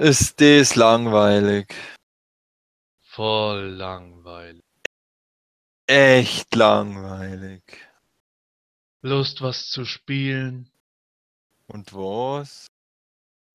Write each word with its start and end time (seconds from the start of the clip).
Ist 0.00 0.40
das 0.40 0.76
langweilig. 0.76 1.74
Voll 3.02 3.66
langweilig. 3.66 4.64
Echt 5.86 6.54
langweilig. 6.54 7.62
Lust, 9.02 9.42
was 9.42 9.68
zu 9.68 9.84
spielen? 9.84 10.70
Und 11.66 11.92
was? 11.92 12.66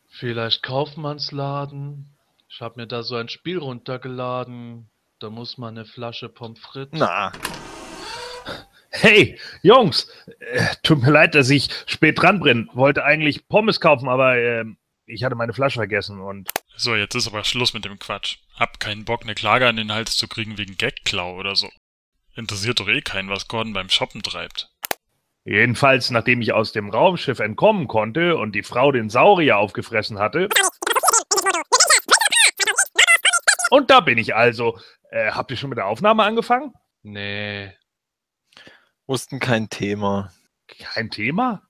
Vielleicht 0.07 0.61
Kaufmannsladen? 0.61 2.15
Ich 2.47 2.61
hab 2.61 2.77
mir 2.77 2.85
da 2.85 3.01
so 3.01 3.15
ein 3.15 3.29
Spiel 3.29 3.57
runtergeladen. 3.57 4.87
Da 5.17 5.31
muss 5.31 5.57
man 5.57 5.75
eine 5.75 5.85
Flasche 5.87 6.29
Pommes 6.29 6.59
frites. 6.59 6.99
Na, 6.99 7.31
Hey, 8.91 9.39
Jungs, 9.63 10.11
äh, 10.39 10.75
tut 10.83 11.01
mir 11.01 11.09
leid, 11.11 11.33
dass 11.33 11.49
ich 11.49 11.69
spät 11.87 12.21
dran 12.21 12.39
bin. 12.39 12.69
Wollte 12.73 13.03
eigentlich 13.03 13.47
Pommes 13.47 13.81
kaufen, 13.81 14.07
aber 14.07 14.37
ähm, 14.37 14.77
ich 15.05 15.23
hatte 15.23 15.35
meine 15.35 15.53
Flasche 15.53 15.79
vergessen 15.79 16.19
und 16.19 16.49
So, 16.75 16.95
jetzt 16.95 17.15
ist 17.15 17.27
aber 17.27 17.43
Schluss 17.43 17.73
mit 17.73 17.85
dem 17.85 17.99
Quatsch. 17.99 18.37
Hab 18.55 18.79
keinen 18.79 19.05
Bock, 19.05 19.23
eine 19.23 19.35
Klage 19.35 19.67
an 19.67 19.75
den 19.75 19.91
Hals 19.91 20.15
zu 20.15 20.27
kriegen 20.27 20.57
wegen 20.57 20.77
Gagklau 20.77 21.35
oder 21.35 21.55
so. 21.55 21.69
Interessiert 22.35 22.79
doch 22.79 22.87
eh 22.87 23.01
keinen, 23.01 23.29
was 23.29 23.47
Gordon 23.47 23.73
beim 23.73 23.89
Shoppen 23.89 24.21
treibt. 24.21 24.69
jedenfalls, 25.45 26.09
nachdem 26.09 26.41
ich 26.41 26.53
aus 26.53 26.71
dem 26.71 26.89
Raumschiff 26.89 27.39
entkommen 27.39 27.87
konnte 27.87 28.35
und 28.35 28.53
die 28.53 28.63
Frau 28.63 28.91
den 28.91 29.09
Saurier 29.09 29.57
aufgefressen 29.57 30.19
hatte. 30.19 30.49
Und 33.69 33.89
da 33.89 33.99
bin 33.99 34.17
ich 34.17 34.35
also. 34.35 34.79
Äh, 35.11 35.31
habt 35.31 35.51
ihr 35.51 35.57
schon 35.57 35.69
mit 35.69 35.77
der 35.77 35.85
Aufnahme 35.85 36.23
angefangen? 36.23 36.73
Nee. 37.03 37.71
wussten 39.05 39.39
kein 39.39 39.69
Thema. 39.69 40.31
Kein 40.67 41.11
Thema? 41.11 41.61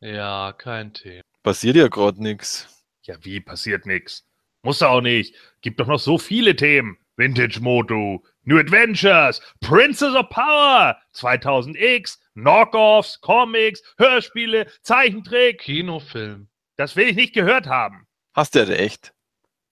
Ja, 0.00 0.52
kein 0.52 0.92
Thema. 0.92 1.22
Passiert 1.46 1.76
ja 1.76 1.86
grad 1.86 2.18
nix. 2.18 2.66
Ja, 3.02 3.14
wie 3.20 3.38
passiert 3.38 3.86
nix? 3.86 4.26
Muss 4.62 4.82
auch 4.82 5.00
nicht. 5.00 5.36
Gibt 5.60 5.78
doch 5.78 5.86
noch 5.86 6.00
so 6.00 6.18
viele 6.18 6.56
Themen. 6.56 6.98
Vintage 7.14 7.60
Moto, 7.60 8.24
New 8.42 8.58
Adventures, 8.58 9.40
Princess 9.60 10.12
of 10.16 10.28
Power, 10.28 10.96
2000X, 11.14 12.18
Knockoffs, 12.34 13.20
Comics, 13.20 13.80
Hörspiele, 13.96 14.66
Zeichentrick. 14.82 15.60
Kinofilm. 15.60 16.48
Das 16.74 16.96
will 16.96 17.10
ich 17.10 17.14
nicht 17.14 17.32
gehört 17.32 17.68
haben. 17.68 18.08
Hast 18.34 18.56
du 18.56 18.64
ja 18.64 18.74
echt. 18.74 19.14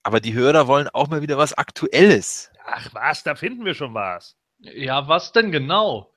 Aber 0.01 0.21
die 0.21 0.33
Hörer 0.33 0.67
wollen 0.67 0.87
auch 0.87 1.09
mal 1.09 1.21
wieder 1.21 1.37
was 1.37 1.51
Aktuelles. 1.51 2.51
Ach 2.65 2.87
was, 2.93 3.23
da 3.23 3.35
finden 3.35 3.65
wir 3.65 3.73
schon 3.73 3.93
was. 3.93 4.37
Ja, 4.59 5.09
was 5.09 5.33
denn 5.33 5.51
genau? 5.51 6.14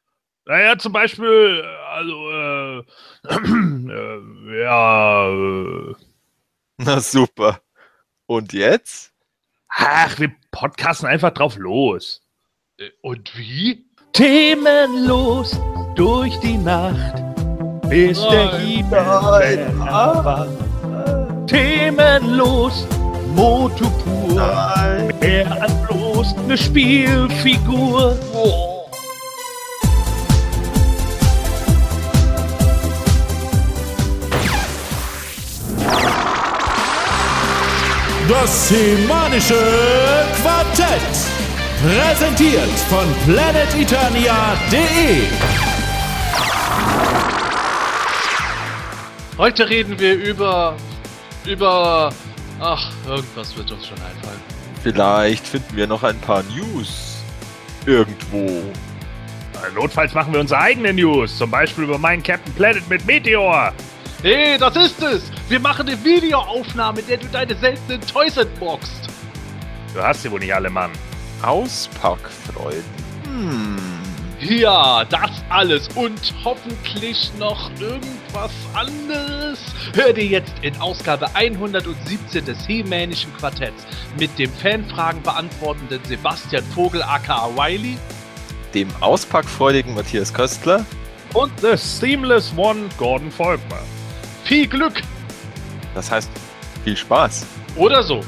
Naja, 0.48 0.78
zum 0.78 0.92
Beispiel, 0.94 1.62
äh, 1.62 1.66
also, 1.92 2.30
äh, 2.30 2.78
äh 3.92 4.62
ja, 4.62 5.28
äh, 5.28 5.94
Na 6.78 7.00
super. 7.00 7.60
Und 8.26 8.52
jetzt? 8.54 9.12
ach, 9.68 10.18
wir 10.18 10.32
podcasten 10.50 11.06
einfach 11.06 11.32
drauf 11.32 11.56
los. 11.56 12.22
Äh, 12.78 12.88
Und 13.02 13.36
wie? 13.36 13.84
Themenlos 14.14 15.60
durch 15.94 16.34
die 16.40 16.56
Nacht, 16.56 17.22
bis 17.88 18.20
der 18.22 18.46
Nein. 18.46 18.60
Himmel 18.66 19.58
erwacht. 19.86 20.48
Themenlos, 21.46 22.86
Moto 23.34 23.90
pur, 23.90 25.12
mehr 25.20 25.62
als 25.62 25.86
bloß 25.86 26.38
eine 26.38 26.56
Spielfigur. 26.56 28.18
Das 38.28 38.68
semanische 38.68 39.54
Quartett. 40.42 41.00
Präsentiert 41.82 42.68
von 42.90 43.06
planeteternia.de. 43.24 45.22
Heute 49.38 49.70
reden 49.70 49.98
wir 49.98 50.14
über. 50.14 50.76
über. 51.46 52.12
Ach, 52.60 52.90
irgendwas 53.06 53.56
wird 53.56 53.70
uns 53.70 53.86
schon 53.86 53.96
einfallen. 53.96 54.42
Vielleicht 54.82 55.46
finden 55.46 55.74
wir 55.74 55.86
noch 55.86 56.02
ein 56.02 56.18
paar 56.18 56.42
News. 56.54 57.22
Irgendwo. 57.86 58.62
Notfalls 59.74 60.12
machen 60.12 60.34
wir 60.34 60.40
unsere 60.40 60.60
eigenen 60.60 60.96
News, 60.96 61.38
zum 61.38 61.50
Beispiel 61.50 61.84
über 61.84 61.98
meinen 61.98 62.22
Captain 62.22 62.52
Planet 62.52 62.86
mit 62.90 63.06
Meteor. 63.06 63.72
Hey, 64.20 64.58
das 64.58 64.74
ist 64.74 65.00
es! 65.00 65.22
Wir 65.48 65.60
machen 65.60 65.86
eine 65.86 66.04
Videoaufnahme, 66.04 66.98
in 66.98 67.06
der 67.06 67.18
du 67.18 67.28
deine 67.28 67.54
seltenen 67.54 68.00
Toys 68.00 68.36
entboxt. 68.36 69.08
Du 69.94 70.02
hast 70.02 70.22
sie 70.22 70.30
wohl 70.32 70.40
nicht 70.40 70.52
alle, 70.52 70.68
Mann. 70.68 70.90
Auspackfreuden. 71.40 72.82
Hm. 73.22 73.76
Ja, 74.40 75.04
das 75.04 75.30
alles 75.50 75.86
und 75.94 76.20
hoffentlich 76.44 77.30
noch 77.38 77.70
irgendwas 77.78 78.50
anderes. 78.74 79.60
Hör 79.94 80.12
dir 80.12 80.26
jetzt 80.26 80.54
in 80.62 80.76
Ausgabe 80.80 81.32
117 81.34 82.44
des 82.44 82.66
He-Manischen 82.66 83.32
Quartetts 83.36 83.86
mit 84.18 84.36
dem 84.36 84.52
Fanfragen 84.52 85.22
beantwortenden 85.22 86.00
Sebastian 86.04 86.64
Vogel 86.74 87.04
aka 87.04 87.50
Wiley 87.54 87.96
Dem 88.74 88.88
auspackfreudigen 88.98 89.94
Matthias 89.94 90.34
Köstler. 90.34 90.84
Und 91.34 91.52
The 91.60 91.76
Seamless 91.76 92.52
One, 92.56 92.88
Gordon 92.96 93.30
Volkmar. 93.30 93.82
Viel 94.48 94.66
Glück 94.66 95.02
Das 95.94 96.10
heißt, 96.10 96.30
viel 96.82 96.96
Spaß. 96.96 97.44
oder 97.76 98.02
so. 98.02 98.22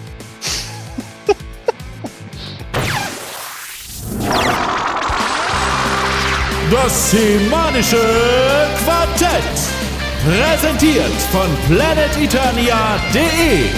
Das 6.70 7.10
semanische 7.10 7.98
Quartett. 8.84 9.42
Präsentiert 10.24 11.12
von 11.32 11.48
planeteternia.de. 11.68 13.70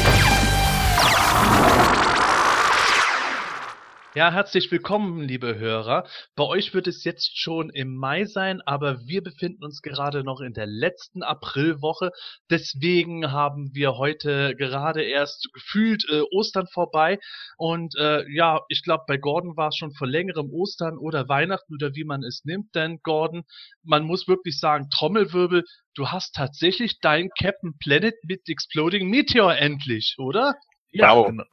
Ja, 4.15 4.31
herzlich 4.31 4.71
willkommen, 4.71 5.23
liebe 5.23 5.59
Hörer. 5.59 6.07
Bei 6.37 6.45
euch 6.45 6.75
wird 6.75 6.87
es 6.87 7.03
jetzt 7.03 7.39
schon 7.39 7.71
im 7.71 7.97
Mai 7.97 8.27
sein, 8.27 8.61
aber 8.61 9.07
wir 9.07 9.23
befinden 9.23 9.65
uns 9.65 9.81
gerade 9.81 10.23
noch 10.23 10.43
in 10.43 10.53
der 10.53 10.67
letzten 10.67 11.23
Aprilwoche. 11.23 12.11
Deswegen 12.51 13.33
haben 13.33 13.71
wir 13.73 13.97
heute 13.97 14.55
gerade 14.55 15.03
erst 15.03 15.51
gefühlt 15.55 16.05
äh, 16.11 16.21
Ostern 16.31 16.67
vorbei. 16.67 17.21
Und 17.57 17.95
äh, 17.97 18.29
ja, 18.31 18.61
ich 18.69 18.83
glaube, 18.83 19.05
bei 19.07 19.17
Gordon 19.17 19.57
war 19.57 19.69
es 19.69 19.77
schon 19.77 19.95
vor 19.95 20.07
längerem 20.07 20.51
Ostern 20.51 20.99
oder 20.99 21.31
Weihnachten 21.31 21.73
oder 21.73 21.95
wie 21.95 22.05
man 22.05 22.23
es 22.23 22.45
nimmt. 22.45 22.75
Denn 22.75 22.99
Gordon, 23.03 23.45
man 23.83 24.05
muss 24.05 24.29
wirklich 24.29 24.59
sagen, 24.59 24.91
Trommelwirbel, 24.91 25.65
du 25.95 26.09
hast 26.09 26.35
tatsächlich 26.35 27.01
dein 27.01 27.31
Captain 27.39 27.79
Planet 27.79 28.17
mit 28.25 28.47
Exploding 28.47 29.09
Meteor 29.09 29.57
endlich, 29.57 30.17
oder? 30.19 30.55
Ja, 30.91 31.15
genau. 31.15 31.45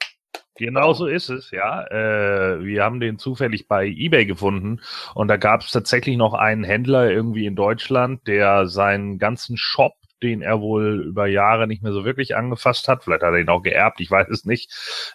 Genau 0.60 0.92
so 0.92 1.06
ist 1.08 1.30
es, 1.30 1.52
ja. 1.52 1.86
Äh, 1.88 2.66
wir 2.66 2.84
haben 2.84 3.00
den 3.00 3.18
zufällig 3.18 3.70
bei 3.70 3.88
eBay 3.88 4.26
gefunden 4.26 4.82
und 5.16 5.30
da 5.30 5.38
gab 5.38 5.62
es 5.62 5.72
tatsächlich 5.72 6.18
noch 6.18 6.34
einen 6.34 6.66
Händler 6.66 7.10
irgendwie 7.10 7.46
in 7.46 7.56
Deutschland, 7.56 8.28
der 8.28 8.68
seinen 8.68 9.20
ganzen 9.20 9.56
Shop, 9.56 9.94
den 10.22 10.42
er 10.42 10.60
wohl 10.60 11.06
über 11.08 11.28
Jahre 11.28 11.66
nicht 11.66 11.82
mehr 11.82 11.94
so 11.94 12.04
wirklich 12.04 12.36
angefasst 12.36 12.90
hat, 12.90 13.06
vielleicht 13.06 13.24
hat 13.24 13.32
er 13.32 13.40
ihn 13.40 13.48
auch 13.48 13.62
geerbt, 13.62 14.02
ich 14.02 14.12
weiß 14.12 14.28
es 14.28 14.44
nicht, 14.44 14.70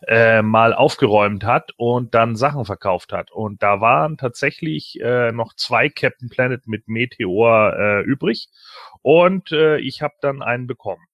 äh, 0.09 0.41
mal 0.41 0.72
aufgeräumt 0.72 1.44
hat 1.44 1.72
und 1.76 2.15
dann 2.15 2.37
Sachen 2.37 2.65
verkauft 2.65 3.12
hat. 3.12 3.31
Und 3.31 3.62
da 3.62 3.82
waren 3.82 4.16
tatsächlich 4.16 4.99
äh, 5.03 5.31
noch 5.31 5.53
zwei 5.56 5.91
Captain 5.91 6.31
Planet 6.31 6.66
mit 6.66 6.88
Meteor 6.88 7.75
äh, 7.78 8.00
übrig 8.05 8.49
und 9.03 9.53
äh, 9.53 9.76
ich 9.76 10.00
habe 10.00 10.15
dann 10.22 10.41
einen 10.41 10.66
bekommen. 10.66 11.05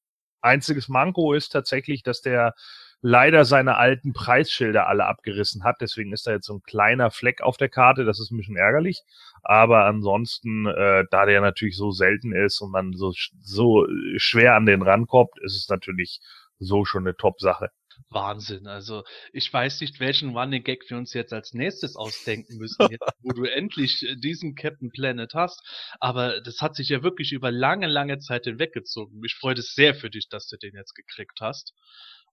Einziges 0.40 0.88
Manko 0.88 1.32
ist 1.32 1.48
tatsächlich, 1.48 2.04
dass 2.04 2.22
der 2.22 2.54
leider 3.02 3.44
seine 3.44 3.76
alten 3.76 4.12
Preisschilder 4.12 4.86
alle 4.86 5.06
abgerissen 5.06 5.64
hat. 5.64 5.76
Deswegen 5.80 6.12
ist 6.12 6.26
da 6.26 6.32
jetzt 6.32 6.46
so 6.46 6.54
ein 6.54 6.62
kleiner 6.62 7.10
Fleck 7.10 7.40
auf 7.40 7.56
der 7.56 7.68
Karte. 7.68 8.04
Das 8.04 8.20
ist 8.20 8.30
ein 8.30 8.36
bisschen 8.36 8.56
ärgerlich. 8.56 9.02
Aber 9.42 9.86
ansonsten, 9.86 10.66
äh, 10.66 11.04
da 11.10 11.26
der 11.26 11.40
natürlich 11.40 11.76
so 11.76 11.90
selten 11.90 12.32
ist 12.32 12.60
und 12.60 12.70
man 12.70 12.92
so, 12.92 13.12
so 13.40 13.86
schwer 14.16 14.54
an 14.54 14.66
den 14.66 14.82
rankommt, 14.82 15.38
ist 15.42 15.56
es 15.56 15.68
natürlich 15.68 16.20
so 16.58 16.84
schon 16.84 17.06
eine 17.06 17.16
Top-Sache. 17.16 17.70
Wahnsinn. 18.08 18.66
Also 18.66 19.04
ich 19.32 19.52
weiß 19.52 19.80
nicht, 19.80 20.00
welchen 20.00 20.36
Running 20.36 20.62
Gag 20.62 20.88
wir 20.88 20.96
uns 20.96 21.12
jetzt 21.12 21.32
als 21.32 21.54
nächstes 21.54 21.96
ausdenken 21.96 22.56
müssen, 22.56 22.90
jetzt, 22.90 23.04
wo 23.22 23.32
du 23.32 23.44
endlich 23.52 24.02
äh, 24.02 24.16
diesen 24.16 24.54
Captain 24.54 24.90
Planet 24.90 25.34
hast. 25.34 25.62
Aber 26.00 26.40
das 26.40 26.60
hat 26.60 26.74
sich 26.74 26.88
ja 26.88 27.02
wirklich 27.02 27.32
über 27.32 27.50
lange, 27.50 27.86
lange 27.86 28.18
Zeit 28.18 28.44
hinweggezogen. 28.44 29.20
Mich 29.20 29.34
freut 29.34 29.58
es 29.58 29.74
sehr 29.74 29.94
für 29.94 30.10
dich, 30.10 30.28
dass 30.28 30.48
du 30.48 30.56
den 30.56 30.74
jetzt 30.74 30.94
gekriegt 30.94 31.40
hast. 31.40 31.74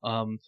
Ähm, 0.03 0.39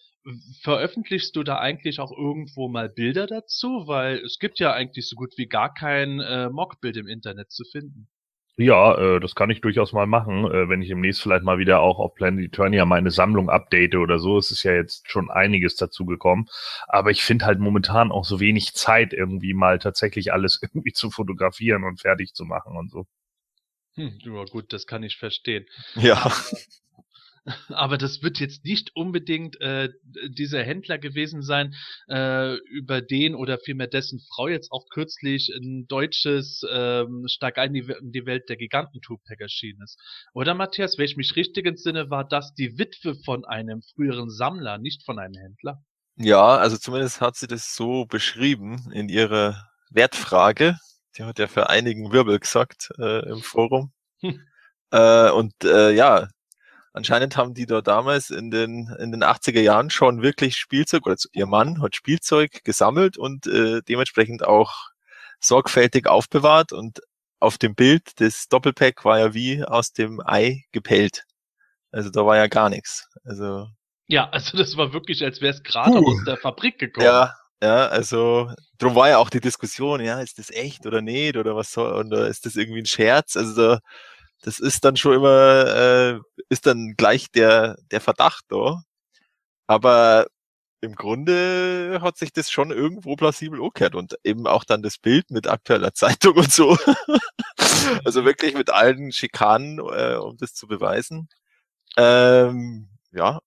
veröffentlichst 0.62 1.36
du 1.36 1.44
da 1.44 1.60
eigentlich 1.60 2.00
auch 2.00 2.12
irgendwo 2.12 2.68
mal 2.68 2.90
Bilder 2.90 3.28
dazu? 3.28 3.84
Weil 3.88 4.18
es 4.20 4.40
gibt 4.40 4.60
ja 4.60 4.74
eigentlich 4.74 5.08
so 5.08 5.16
gut 5.16 5.34
wie 5.38 5.48
gar 5.48 5.74
kein 5.74 6.20
äh, 6.20 6.50
Mockbild 6.50 6.98
im 6.98 7.08
Internet 7.08 7.52
zu 7.52 7.64
finden. 7.64 8.08
Ja, 8.62 8.98
äh, 8.98 9.20
das 9.22 9.36
kann 9.36 9.50
ich 9.50 9.62
durchaus 9.62 9.94
mal 9.94 10.06
machen, 10.06 10.44
äh, 10.44 10.68
wenn 10.68 10.82
ich 10.82 10.90
demnächst 10.90 11.22
vielleicht 11.22 11.46
mal 11.46 11.60
wieder 11.60 11.80
auch 11.80 11.98
auf 11.98 12.14
Planet 12.14 12.44
Eternia 12.44 12.84
meine 12.84 13.10
Sammlung 13.10 13.50
update 13.50 13.96
oder 13.96 14.20
so. 14.20 14.38
Es 14.38 14.52
ist 14.52 14.64
ja 14.64 14.74
jetzt 14.74 15.10
schon 15.10 15.32
einiges 15.32 15.78
dazu 15.78 16.06
gekommen. 16.06 16.50
Aber 16.86 17.10
ich 17.10 17.24
finde 17.24 17.46
halt 17.46 17.60
momentan 17.60 18.12
auch 18.12 18.26
so 18.26 18.42
wenig 18.42 18.74
Zeit, 18.74 19.14
irgendwie 19.14 19.54
mal 19.54 19.80
tatsächlich 19.80 20.34
alles 20.34 20.60
irgendwie 20.62 20.92
zu 20.92 21.10
fotografieren 21.10 21.86
und 21.86 22.02
fertig 22.02 22.34
zu 22.34 22.44
machen 22.44 22.76
und 22.76 22.92
so. 22.92 23.08
Hm, 23.96 24.20
ja 24.20 24.44
gut, 24.44 24.74
das 24.74 24.86
kann 24.86 25.04
ich 25.04 25.16
verstehen. 25.16 25.66
Ja. 25.96 26.30
Aber 27.70 27.98
das 27.98 28.22
wird 28.22 28.40
jetzt 28.40 28.66
nicht 28.66 28.96
unbedingt 28.96 29.60
äh, 29.62 29.90
dieser 30.28 30.64
Händler 30.64 30.98
gewesen 30.98 31.42
sein, 31.42 31.76
äh, 32.08 32.56
über 32.70 33.02
den 33.02 33.36
oder 33.36 33.58
vielmehr 33.58 33.88
dessen 33.88 34.20
Frau 34.34 34.48
jetzt 34.48 34.72
auch 34.72 34.86
kürzlich 34.90 35.50
ein 35.50 35.88
deutsches 35.88 36.62
ähm, 36.72 37.26
Stark 37.28 37.58
ein 37.58 37.74
die, 37.74 37.92
die 38.02 38.26
Welt 38.26 38.50
der 38.50 38.58
Giganten 38.58 39.02
Tupac 39.02 39.42
erschienen 39.42 39.82
ist. 39.84 40.00
Oder 40.34 40.54
Matthias, 40.54 40.98
wenn 40.98 41.06
ich 41.06 41.18
mich 41.18 41.36
richtig 41.36 41.66
entsinne, 41.66 42.10
war 42.10 42.28
das 42.28 42.54
die 42.54 42.78
Witwe 42.78 43.16
von 43.16 43.46
einem 43.46 43.82
früheren 43.82 44.30
Sammler, 44.30 44.78
nicht 44.78 45.04
von 45.06 45.20
einem 45.20 45.36
Händler? 45.36 45.84
Ja, 46.16 46.58
also 46.58 46.78
zumindest 46.78 47.22
hat 47.22 47.38
sie 47.38 47.48
das 47.48 47.76
so 47.76 48.06
beschrieben 48.06 48.92
in 48.92 49.08
ihrer 49.08 49.70
Wertfrage. 49.90 50.78
Die 51.18 51.24
hat 51.24 51.40
ja 51.40 51.48
für 51.48 51.70
einigen 51.70 52.12
Wirbel 52.12 52.40
gesagt 52.40 52.90
äh, 52.98 53.30
im 53.30 53.42
Forum. 53.42 53.94
Hm. 54.20 54.42
Äh, 54.92 55.30
und 55.32 55.54
äh, 55.64 55.92
ja, 55.92 56.28
anscheinend 56.94 57.38
haben 57.38 57.54
die 57.54 57.66
da 57.66 57.82
damals 57.82 58.30
in 58.30 58.52
den, 58.52 58.96
in 59.00 59.12
den 59.12 59.24
80er 59.24 59.62
Jahren 59.62 59.90
schon 59.90 60.22
wirklich 60.22 60.58
Spielzeug, 60.58 61.06
oder 61.06 61.16
ihr 61.34 61.46
Mann 61.46 61.82
hat 61.82 61.96
Spielzeug 61.96 62.64
gesammelt 62.64 63.18
und 63.18 63.48
äh, 63.48 63.82
dementsprechend 63.88 64.46
auch 64.46 64.90
sorgfältig 65.40 66.08
aufbewahrt 66.08 66.74
und 66.74 67.00
auf 67.40 67.58
dem 67.58 67.76
Bild 67.76 68.20
das 68.20 68.48
Doppelpack 68.50 69.06
war 69.06 69.20
ja 69.20 69.34
wie 69.34 69.64
aus 69.64 69.94
dem 69.94 70.22
Ei 70.26 70.66
gepellt. 70.72 71.24
Also 71.92 72.10
da 72.10 72.26
war 72.26 72.36
ja 72.38 72.48
gar 72.48 72.70
nichts. 72.70 73.08
Also 73.24 73.68
Ja, 74.08 74.30
also 74.30 74.58
das 74.58 74.76
war 74.78 74.94
wirklich, 74.94 75.24
als 75.24 75.42
wäre 75.42 75.54
es 75.54 75.64
gerade 75.64 75.92
Puh. 75.92 76.12
aus 76.12 76.24
der 76.26 76.38
Fabrik 76.38 76.78
gekommen. 76.80 77.06
ja, 77.06 77.34
ja, 77.62 77.88
also 77.88 78.52
drum 78.78 78.96
war 78.96 79.10
ja 79.10 79.18
auch 79.18 79.30
die 79.30 79.42
Diskussion, 79.42 80.02
ja, 80.02 80.22
ist 80.22 80.40
das 80.40 80.50
echt 80.50 80.86
oder 80.86 81.02
nicht 81.02 81.36
oder 81.36 81.56
was 81.56 81.72
soll 81.72 81.94
oder 81.94 82.28
ist 82.28 82.46
das 82.46 82.56
irgendwie 82.56 82.82
ein 82.82 82.86
Scherz? 82.86 83.36
Also 83.36 83.56
da, 83.56 83.80
das 84.42 84.60
ist 84.60 84.86
dann 84.86 84.98
schon 84.98 85.14
immer, 85.16 85.66
äh, 85.68 86.20
ist 86.50 86.66
dann 86.66 86.96
gleich 86.98 87.32
der 87.32 87.78
der 87.92 88.02
Verdacht 88.02 88.46
da. 88.50 88.84
Aber 89.68 90.28
im 90.82 90.96
Grunde 90.96 92.00
hat 92.02 92.18
sich 92.18 92.32
das 92.34 92.50
schon 92.52 92.72
irgendwo 92.72 93.16
plausibel 93.16 93.60
umgekehrt 93.60 93.96
und 93.96 94.16
eben 94.24 94.48
auch 94.48 94.64
dann 94.64 94.82
das 94.82 94.98
Bild 94.98 95.32
mit 95.32 95.48
aktueller 95.48 95.94
Zeitung 95.96 96.38
und 96.38 96.52
so. 96.52 96.78
also 98.06 98.26
wirklich 98.26 98.56
mit 98.56 98.70
allen 98.72 99.12
Schikanen, 99.12 99.80
äh, 99.80 100.16
um 100.16 100.38
das 100.38 100.54
zu 100.54 100.68
beweisen. 100.68 101.30
Ähm, 101.98 102.90
ja, 103.12 103.42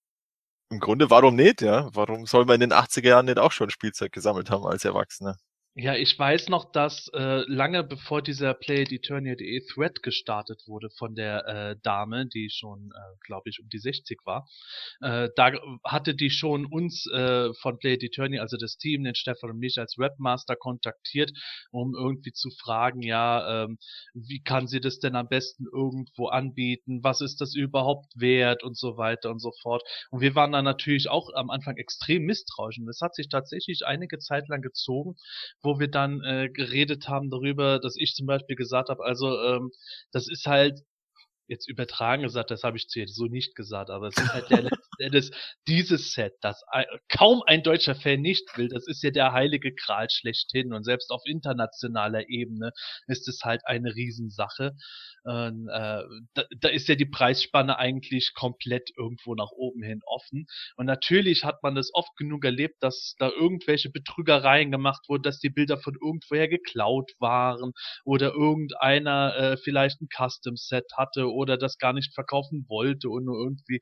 im 0.71 0.81
Grunde, 0.81 1.11
warum 1.11 1.37
nicht, 1.37 1.63
ja? 1.63 1.89
Warum 1.95 2.27
soll 2.27 2.47
man 2.47 2.57
in 2.57 2.71
den 2.71 2.73
80er 2.73 3.09
Jahren 3.09 3.27
nicht 3.27 3.39
auch 3.39 3.53
schon 3.53 3.71
Spielzeug 3.71 4.13
gesammelt 4.13 4.51
haben 4.51 4.67
als 4.67 4.85
Erwachsener? 4.85 5.37
Ja, 5.75 5.95
ich 5.97 6.19
weiß 6.19 6.51
noch, 6.51 6.71
dass 6.71 7.09
äh, 7.15 7.45
lange 7.51 7.83
bevor 7.83 8.21
dieser 8.21 8.53
PlayAtEternia.de 8.53 9.65
Thread 9.73 10.03
gestartet 10.03 10.65
wurde 10.67 10.91
von 10.99 11.15
der 11.15 11.47
äh, 11.47 11.77
Dame, 11.83 12.27
die 12.27 12.51
schon, 12.51 12.91
äh, 12.95 13.17
glaube 13.25 13.49
ich, 13.49 13.59
um 13.59 13.71
die 13.71 13.79
60 13.79 14.19
war, 14.27 14.47
äh, 15.01 15.31
da 15.35 15.53
hatte 15.83 16.15
die 16.15 16.29
schon 16.29 16.67
uns 16.67 17.07
äh, 17.11 17.55
von 17.55 17.79
PlayAtEternia, 17.79 18.43
also 18.43 18.59
das 18.59 18.77
Team, 18.77 19.03
den 19.05 19.15
Stefan 19.15 19.49
und 19.53 19.61
mich 19.61 19.79
als 19.79 19.97
Webmaster 19.97 20.57
kontaktiert, 20.57 21.33
um 21.71 21.95
irgendwie 21.95 22.33
zu 22.33 22.51
fragen, 22.51 23.01
ja, 23.01 23.65
ähm, 23.65 23.79
wie 24.13 24.43
kann 24.43 24.67
sie 24.69 24.81
das 24.81 24.99
denn 24.99 25.17
am 25.17 25.29
besten 25.29 25.65
irgendwo 25.73 26.27
anbieten, 26.29 27.03
was 27.03 27.23
ist 27.23 27.41
das 27.41 27.55
überhaupt 27.55 28.13
wert? 28.15 28.63
Und 28.63 28.77
so 28.77 28.99
weiter 28.99 29.31
und 29.31 29.39
so 29.41 29.53
fort. 29.63 29.83
Und 30.11 30.21
wir 30.21 30.35
waren 30.35 30.53
dann 30.53 30.65
natürlich 30.67 31.09
auch 31.09 31.31
am 31.35 31.49
Anfang 31.49 31.77
extrem 31.79 32.25
misstrauisch. 32.25 32.79
Und 32.79 32.85
das 32.87 33.01
hat 33.01 33.15
sich 33.15 33.31
tatsächlich 33.31 33.87
einige 33.87 34.19
Zeit 34.19 34.49
lang 34.49 34.61
gezogen, 34.61 35.15
wo 35.63 35.79
wir 35.79 35.89
dann 35.89 36.23
äh, 36.23 36.49
geredet 36.51 37.09
haben 37.09 37.31
darüber, 37.31 37.79
dass 37.81 37.97
ich 37.97 38.15
zum 38.15 38.27
Beispiel 38.27 38.57
gesagt 38.57 38.89
habe, 38.89 39.05
also 39.05 39.39
ähm, 39.41 39.71
das 40.13 40.29
ist 40.29 40.47
halt 40.47 40.81
jetzt 41.47 41.69
übertragen 41.69 42.23
gesagt, 42.23 42.51
das 42.51 42.63
habe 42.63 42.77
ich 42.77 42.89
zu 42.89 43.01
ihr 43.01 43.09
so 43.09 43.27
nicht 43.27 43.55
gesagt, 43.55 43.91
aber 43.91 44.09
es 44.09 44.17
ist 44.17 44.33
halt 44.33 44.51
der 44.51 44.71
Endes 44.99 45.31
dieses 45.67 46.13
Set, 46.13 46.35
das 46.41 46.63
kaum 47.09 47.43
ein 47.47 47.63
deutscher 47.63 47.95
Fan 47.95 48.21
nicht 48.21 48.57
will, 48.57 48.69
das 48.69 48.87
ist 48.87 49.03
ja 49.03 49.11
der 49.11 49.33
heilige 49.33 49.73
Gral 49.75 50.09
schlechthin 50.11 50.73
und 50.73 50.85
selbst 50.85 51.11
auf 51.11 51.23
internationaler 51.25 52.29
Ebene 52.29 52.73
ist 53.07 53.29
es 53.29 53.41
halt 53.45 53.63
eine 53.67 53.95
Riesensache. 53.95 54.73
Und, 55.25 55.69
äh, 55.69 56.03
da, 56.35 56.45
da 56.61 56.69
ist 56.69 56.89
ja 56.89 56.95
die 56.97 57.07
Preisspanne 57.07 57.79
eigentlich 57.79 58.33
komplett 58.35 58.91
irgendwo 58.97 59.35
nach 59.35 59.51
oben 59.53 59.83
hin 59.83 60.01
offen. 60.05 60.47
Und 60.77 60.87
natürlich 60.87 61.45
hat 61.45 61.63
man 61.63 61.75
das 61.75 61.91
oft 61.95 62.17
genug 62.17 62.45
erlebt, 62.45 62.77
dass 62.81 63.15
da 63.19 63.29
irgendwelche 63.29 63.91
Betrügereien 63.91 64.71
gemacht 64.71 65.09
wurden, 65.09 65.23
dass 65.23 65.39
die 65.39 65.51
Bilder 65.51 65.79
von 65.79 65.95
irgendwoher 65.95 66.49
geklaut 66.49 67.13
waren 67.19 67.73
oder 68.05 68.33
irgendeiner 68.33 69.37
äh, 69.37 69.57
vielleicht 69.57 70.01
ein 70.01 70.09
Custom-Set 70.09 70.93
hatte 70.97 71.29
oder 71.33 71.57
das 71.57 71.79
gar 71.79 71.93
nicht 71.93 72.15
verkaufen 72.15 72.67
wollte 72.69 73.09
und 73.09 73.25
nur 73.25 73.39
irgendwie 73.39 73.81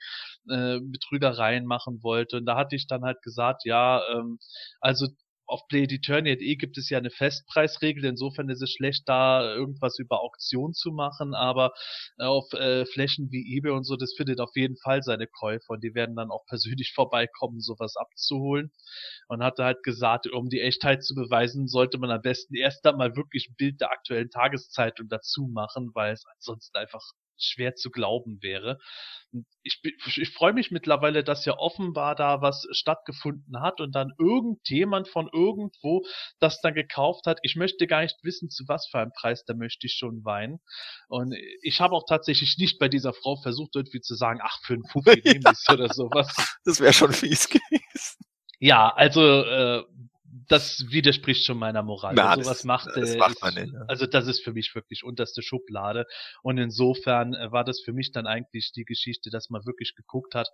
äh, 0.48 0.80
Betrügereien 0.80 1.66
machen 1.66 2.02
wollte. 2.02 2.38
Und 2.38 2.46
da 2.46 2.56
hatte 2.56 2.76
ich 2.76 2.86
dann 2.86 3.02
halt 3.02 3.22
gesagt, 3.22 3.64
ja, 3.64 4.02
ähm, 4.14 4.38
also 4.80 5.08
auf 5.50 5.66
PlayEternity 5.66 6.56
gibt 6.56 6.78
es 6.78 6.88
ja 6.90 6.98
eine 6.98 7.10
Festpreisregel, 7.10 8.04
insofern 8.04 8.48
ist 8.48 8.62
es 8.62 8.70
schlecht, 8.70 9.02
da 9.08 9.52
irgendwas 9.52 9.98
über 9.98 10.20
Auktion 10.20 10.74
zu 10.74 10.92
machen, 10.92 11.34
aber 11.34 11.72
auf 12.18 12.52
äh, 12.52 12.86
Flächen 12.86 13.30
wie 13.32 13.56
eBay 13.56 13.72
und 13.72 13.84
so, 13.84 13.96
das 13.96 14.14
findet 14.16 14.40
auf 14.40 14.52
jeden 14.54 14.76
Fall 14.76 15.02
seine 15.02 15.26
Käufer 15.26 15.70
und 15.70 15.82
die 15.82 15.94
werden 15.94 16.14
dann 16.14 16.30
auch 16.30 16.46
persönlich 16.46 16.92
vorbeikommen, 16.94 17.60
sowas 17.60 17.96
abzuholen. 17.96 18.70
Und 19.28 19.42
hatte 19.42 19.64
halt 19.64 19.82
gesagt, 19.82 20.28
um 20.32 20.48
die 20.48 20.60
Echtheit 20.60 21.02
zu 21.02 21.14
beweisen, 21.14 21.66
sollte 21.66 21.98
man 21.98 22.10
am 22.10 22.22
besten 22.22 22.54
erst 22.54 22.84
dann 22.84 22.96
mal 22.96 23.16
wirklich 23.16 23.48
ein 23.50 23.56
Bild 23.56 23.80
der 23.80 23.90
aktuellen 23.90 24.30
Tageszeitung 24.30 25.08
dazu 25.08 25.48
machen, 25.52 25.90
weil 25.94 26.12
es 26.12 26.24
ansonsten 26.36 26.76
einfach 26.78 27.02
schwer 27.42 27.74
zu 27.74 27.90
glauben 27.90 28.42
wäre. 28.42 28.78
Ich, 29.62 29.80
ich 30.16 30.30
freue 30.30 30.52
mich 30.52 30.70
mittlerweile, 30.70 31.22
dass 31.22 31.44
ja 31.44 31.56
offenbar 31.56 32.16
da 32.16 32.42
was 32.42 32.66
stattgefunden 32.72 33.60
hat 33.60 33.80
und 33.80 33.94
dann 33.94 34.12
irgendjemand 34.18 35.08
von 35.08 35.28
irgendwo 35.32 36.04
das 36.40 36.60
dann 36.60 36.74
gekauft 36.74 37.26
hat. 37.26 37.38
Ich 37.42 37.54
möchte 37.54 37.86
gar 37.86 38.02
nicht 38.02 38.16
wissen, 38.22 38.50
zu 38.50 38.64
was 38.66 38.88
für 38.88 38.98
einem 38.98 39.12
Preis, 39.12 39.44
da 39.44 39.54
möchte 39.54 39.86
ich 39.86 39.94
schon 39.94 40.24
weinen. 40.24 40.58
Und 41.08 41.34
ich 41.62 41.80
habe 41.80 41.94
auch 41.94 42.04
tatsächlich 42.08 42.56
nicht 42.58 42.78
bei 42.80 42.88
dieser 42.88 43.12
Frau 43.12 43.36
versucht, 43.36 43.76
irgendwie 43.76 44.00
zu 44.00 44.14
sagen, 44.14 44.40
ach, 44.42 44.58
für 44.64 44.74
einen 44.74 44.82
nehme 45.24 45.52
ich's 45.52 45.68
oder 45.70 45.92
sowas. 45.92 46.34
Das 46.64 46.80
wäre 46.80 46.92
schon 46.92 47.12
fies 47.12 47.48
gewesen. 47.48 48.24
Ja, 48.58 48.92
also 48.94 49.22
äh, 49.22 49.84
das 50.50 50.84
widerspricht 50.90 51.44
schon 51.44 51.58
meiner 51.58 51.82
Moral. 51.82 52.14
Na, 52.14 52.36
Wer 52.36 52.44
das- 52.44 52.64
macht, 52.64 52.88
das 52.94 53.16
macht 53.16 53.36
ist, 53.36 53.42
man 53.42 53.54
nicht, 53.54 53.72
ne? 53.72 53.84
also 53.88 54.06
das 54.06 54.26
ist 54.26 54.42
für 54.42 54.52
mich 54.52 54.74
wirklich 54.74 55.04
unterste 55.04 55.42
Schublade. 55.42 56.06
Und 56.42 56.58
insofern 56.58 57.34
äh, 57.34 57.52
war 57.52 57.64
das 57.64 57.80
für 57.80 57.92
mich 57.92 58.10
dann 58.10 58.26
eigentlich 58.26 58.72
die 58.72 58.84
Geschichte, 58.84 59.30
dass 59.30 59.48
man 59.48 59.64
wirklich 59.64 59.94
geguckt 59.94 60.34
hat, 60.34 60.48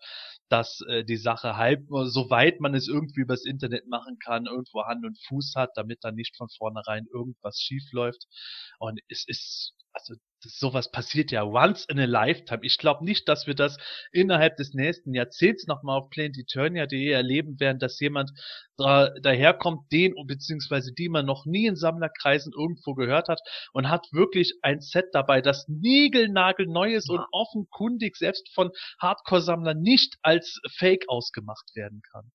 dass 0.49 0.81
äh, 0.89 1.05
die 1.05 1.17
Sache 1.17 1.57
halb, 1.57 1.87
soweit 1.89 2.61
man 2.61 2.75
es 2.75 2.89
irgendwie 2.89 3.21
übers 3.23 3.45
Internet 3.47 3.87
machen 3.89 4.19
kann, 4.19 4.47
irgendwo 4.47 4.85
Hand 4.85 5.05
und 5.07 5.19
Fuß 5.29 5.55
hat, 5.57 5.71
damit 5.77 6.05
dann 6.05 6.15
nicht 6.15 6.37
von 6.37 6.49
vornherein 6.51 7.07
irgendwas 7.13 7.59
schief 7.59 7.85
läuft. 7.93 8.27
Und 8.79 9.01
es 9.09 9.25
ist, 9.27 9.73
also 9.97 10.15
das, 10.43 10.59
sowas 10.59 10.91
passiert 10.91 11.31
ja 11.31 11.43
once 11.43 11.87
in 11.87 11.99
a 11.99 12.05
lifetime. 12.05 12.61
Ich 12.63 12.77
glaube 12.79 13.05
nicht, 13.05 13.29
dass 13.29 13.47
wir 13.47 13.55
das 13.55 13.79
innerhalb 14.13 14.57
des 14.57 14.75
nächsten 14.75 15.15
Jahrzehnts 15.15 15.67
nochmal 15.67 15.99
auf 15.99 16.11
planeteturnia.de 16.11 17.11
erleben 17.11 17.59
werden, 17.59 17.79
dass 17.79 17.99
jemand 17.99 18.31
da, 18.77 19.11
daherkommt, 19.23 19.91
den 19.91 20.15
beziehungsweise 20.27 20.93
die 20.93 21.09
man 21.09 21.25
noch 21.25 21.47
nie 21.47 21.67
in 21.67 21.77
Sammlerkreisen 21.77 22.53
irgendwo 22.53 22.95
gehört 22.95 23.29
hat 23.29 23.41
und 23.73 23.89
hat 23.89 24.07
wirklich 24.13 24.55
ein 24.63 24.81
Set 24.81 25.07
dabei, 25.13 25.41
das 25.41 25.67
niegelnagelneu 25.69 26.95
ist 26.95 27.09
und 27.09 27.25
offenkundig 27.33 28.17
selbst 28.17 28.53
von 28.55 28.71
Hardcore-Sammlern 29.01 29.81
nicht 29.81 30.17
als 30.23 30.61
Fake 30.77 31.05
ausgemacht 31.09 31.75
werden 31.75 32.03
kann. 32.13 32.31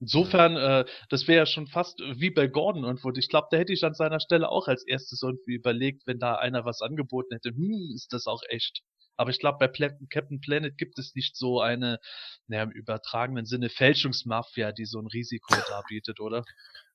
Insofern, 0.00 0.56
äh, 0.56 0.84
das 1.10 1.28
wäre 1.28 1.40
ja 1.40 1.46
schon 1.46 1.66
fast 1.66 2.00
wie 2.00 2.30
bei 2.30 2.46
Gordon 2.46 2.84
irgendwo. 2.84 3.12
Ich 3.12 3.28
glaube, 3.28 3.48
da 3.50 3.58
hätte 3.58 3.72
ich 3.72 3.84
an 3.84 3.94
seiner 3.94 4.18
Stelle 4.20 4.48
auch 4.48 4.66
als 4.66 4.86
erstes 4.86 5.22
irgendwie 5.22 5.54
überlegt, 5.54 6.06
wenn 6.06 6.18
da 6.18 6.36
einer 6.36 6.64
was 6.64 6.80
angeboten 6.80 7.34
hätte, 7.34 7.50
hm, 7.50 7.92
ist 7.94 8.12
das 8.12 8.26
auch 8.26 8.42
echt. 8.48 8.80
Aber 9.16 9.30
ich 9.30 9.38
glaube, 9.38 9.58
bei 9.58 9.68
Pla 9.68 9.90
Captain 10.08 10.40
Planet 10.40 10.78
gibt 10.78 10.98
es 10.98 11.14
nicht 11.14 11.36
so 11.36 11.60
eine, 11.60 11.98
naja, 12.46 12.62
im 12.62 12.70
übertragenen 12.70 13.44
Sinne 13.44 13.68
Fälschungsmafia, 13.68 14.72
die 14.72 14.86
so 14.86 14.98
ein 15.00 15.06
Risiko 15.06 15.54
darbietet, 15.68 16.20
oder? 16.20 16.44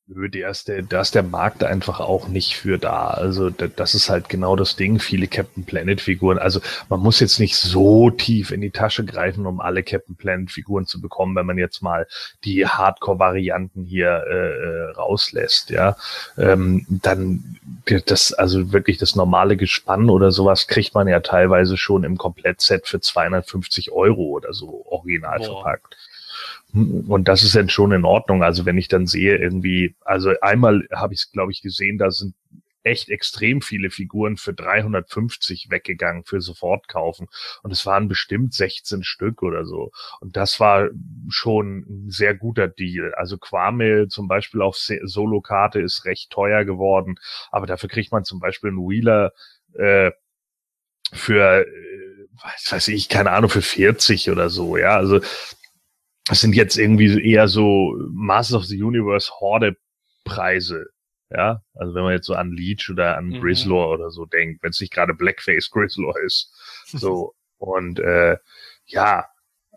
Der 0.08 0.52
ist 0.52 0.68
der, 0.68 0.84
da 0.84 1.02
ist 1.02 1.16
der 1.16 1.24
Markt 1.24 1.64
einfach 1.64 2.00
auch 2.00 2.28
nicht 2.28 2.56
für 2.58 2.78
da. 2.78 3.08
Also 3.08 3.50
das 3.50 3.96
ist 3.96 4.08
halt 4.08 4.30
genau 4.30 4.56
das 4.56 4.76
Ding. 4.76 5.00
Viele 5.00 5.28
Captain 5.28 5.66
Planet 5.66 6.00
Figuren. 6.00 6.38
Also 6.38 6.60
man 6.90 7.00
muss 7.00 7.20
jetzt 7.20 7.40
nicht 7.40 7.56
so 7.56 8.12
tief 8.12 8.52
in 8.52 8.62
die 8.62 8.70
Tasche 8.70 9.04
greifen, 9.04 9.48
um 9.48 9.60
alle 9.60 9.82
Captain 9.82 10.16
Planet 10.16 10.52
Figuren 10.52 10.86
zu 10.86 11.02
bekommen, 11.02 11.36
wenn 11.36 11.48
man 11.48 11.58
jetzt 11.58 11.82
mal 11.82 12.06
die 12.44 12.68
Hardcore-Varianten 12.68 13.84
hier 13.84 14.24
äh, 14.30 14.34
äh 14.34 14.92
rauslässt. 14.92 15.72
Ja, 15.72 15.98
ähm, 16.38 16.86
dann 16.88 17.58
das 18.06 18.32
also 18.32 18.72
wirklich 18.72 19.00
das 19.00 19.16
normale 19.16 19.58
Gespann 19.58 20.12
oder 20.12 20.30
sowas 20.30 20.68
kriegt 20.68 20.94
man 20.94 21.08
ja 21.08 21.20
teilweise 21.22 21.78
schon 21.78 22.04
im 22.04 22.18
Komplettset 22.18 22.86
für 22.86 23.00
250 23.00 23.92
Euro 23.92 24.22
oder 24.26 24.54
so 24.54 24.86
original 24.86 25.40
Boah. 25.40 25.64
verpackt. 25.64 25.98
Und 26.76 27.28
das 27.28 27.44
ist 27.44 27.56
dann 27.56 27.70
schon 27.70 27.94
in 27.94 28.04
Ordnung. 28.04 28.44
Also 28.44 28.66
wenn 28.66 28.78
ich 28.78 28.90
dann 28.90 29.08
sehe, 29.08 29.38
irgendwie, 29.38 29.96
also 30.02 30.34
einmal 30.42 30.86
habe 30.94 31.14
ich 31.14 31.22
es, 31.22 31.32
glaube 31.32 31.52
ich, 31.52 31.62
gesehen, 31.62 31.98
da 31.98 32.12
sind 32.12 32.36
echt 32.84 33.10
extrem 33.10 33.62
viele 33.62 33.90
Figuren 33.90 34.38
für 34.38 34.54
350 34.54 35.70
weggegangen 35.70 36.24
für 36.24 36.42
sofort 36.42 36.88
kaufen. 36.88 37.28
Und 37.64 37.72
es 37.72 37.86
waren 37.86 38.08
bestimmt 38.08 38.54
16 38.54 39.04
Stück 39.04 39.42
oder 39.42 39.66
so. 39.66 39.92
Und 40.20 40.38
das 40.38 40.60
war 40.60 40.90
schon 41.30 41.86
ein 41.90 42.10
sehr 42.12 42.36
guter 42.36 42.68
Deal. 42.68 43.14
Also 43.16 43.38
Quame 43.38 44.08
zum 44.08 44.28
Beispiel 44.28 44.62
auf 44.62 44.78
Solo-Karte 44.78 45.82
ist 45.82 46.06
recht 46.06 46.30
teuer 46.30 46.64
geworden. 46.64 47.16
Aber 47.52 47.66
dafür 47.66 47.90
kriegt 47.90 48.12
man 48.12 48.24
zum 48.24 48.40
Beispiel 48.40 48.70
einen 48.70 48.80
Wheeler 48.88 49.32
äh, 49.74 50.12
für, 51.14 51.66
äh, 51.66 52.28
was 52.44 52.72
weiß 52.72 52.88
ich, 52.90 53.10
keine 53.10 53.32
Ahnung, 53.32 53.50
für 53.50 53.62
40 53.62 54.30
oder 54.30 54.50
so. 54.50 54.78
Ja, 54.78 54.98
also 54.98 55.22
das 56.26 56.42
sind 56.42 56.56
jetzt 56.56 56.78
irgendwie 56.78 57.24
eher 57.24 57.48
so 57.48 57.96
Masters 58.12 58.58
of 58.58 58.66
the 58.66 58.82
Universe 58.82 59.32
Horde 59.40 59.78
Preise. 60.24 60.88
Ja, 61.32 61.62
also 61.74 61.96
wenn 61.96 62.04
man 62.04 62.14
jetzt 62.14 62.28
so 62.28 62.36
an 62.36 62.52
Leech 62.52 62.90
oder 62.90 63.18
an 63.18 63.28
mhm. 63.28 63.42
Grizzlor 63.42 63.92
oder 63.92 64.12
so 64.12 64.26
denkt, 64.26 64.62
wenn 64.64 64.70
es 64.70 64.80
nicht 64.80 64.94
gerade 64.94 65.14
Blackface 65.14 65.70
Grizzlor 65.72 66.16
ist. 66.24 66.54
So. 66.88 67.34
Und 67.58 68.00
äh, 68.00 68.38
ja, 68.86 69.26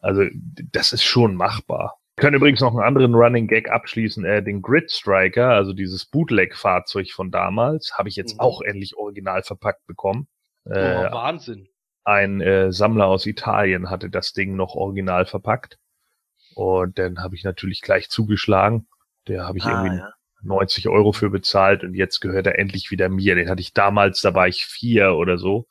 also 0.03 0.25
das 0.73 0.93
ist 0.93 1.05
schon 1.05 1.35
machbar. 1.35 1.99
Wir 2.17 2.23
können 2.23 2.37
übrigens 2.37 2.61
noch 2.61 2.73
einen 2.73 2.83
anderen 2.83 3.15
Running 3.15 3.47
Gag 3.47 3.71
abschließen. 3.71 4.25
Äh, 4.25 4.43
den 4.43 4.61
Grid 4.61 4.91
Striker, 4.91 5.51
also 5.51 5.73
dieses 5.73 6.05
Bootleg-Fahrzeug 6.07 7.13
von 7.13 7.31
damals, 7.31 7.95
habe 7.97 8.09
ich 8.09 8.17
jetzt 8.17 8.35
mhm. 8.35 8.41
auch 8.41 8.61
endlich 8.61 8.97
original 8.97 9.43
verpackt 9.43 9.87
bekommen. 9.87 10.29
Äh, 10.65 11.07
oh, 11.09 11.13
Wahnsinn. 11.13 11.69
Ein 12.05 12.41
äh, 12.41 12.73
Sammler 12.73 13.07
aus 13.07 13.25
Italien 13.27 13.89
hatte 13.89 14.11
das 14.11 14.33
Ding 14.33 14.57
noch 14.57 14.75
original 14.75 15.27
verpackt. 15.27 15.79
Und 16.59 16.99
dann 16.99 17.21
habe 17.21 17.37
ich 17.37 17.45
natürlich 17.45 17.83
gleich 17.83 18.11
zugeschlagen. 18.11 18.89
Der 19.29 19.45
habe 19.45 19.59
ich 19.59 19.65
ah, 19.65 19.85
irgendwie 19.85 19.99
ja. 19.99 20.13
90 20.43 20.89
Euro 20.89 21.13
für 21.13 21.31
bezahlt 21.31 21.85
und 21.85 21.95
jetzt 21.95 22.19
gehört 22.19 22.49
er 22.49 22.59
endlich 22.59 22.91
wieder 22.91 23.09
mir. 23.09 23.37
Den 23.37 23.49
hatte 23.49 23.61
ich 23.61 23.75
damals, 23.75 24.23
da 24.23 24.35
war 24.35 24.49
ich 24.49 24.67
vier 24.67 25.15
oder 25.15 25.39
so. 25.39 25.69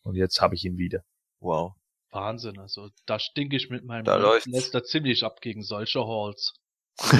Und 0.00 0.14
jetzt 0.14 0.40
habe 0.40 0.54
ich 0.54 0.64
ihn 0.64 0.78
wieder. 0.78 1.04
Wow. 1.40 1.74
Wahnsinn, 2.10 2.58
also 2.58 2.88
da 3.04 3.18
stinke 3.18 3.54
ich 3.54 3.68
mit 3.68 3.84
meinem 3.84 4.04
da 4.04 4.38
Lester 4.46 4.82
ziemlich 4.82 5.24
ab 5.24 5.42
gegen 5.42 5.62
solche 5.62 6.06
Halls. 6.06 6.54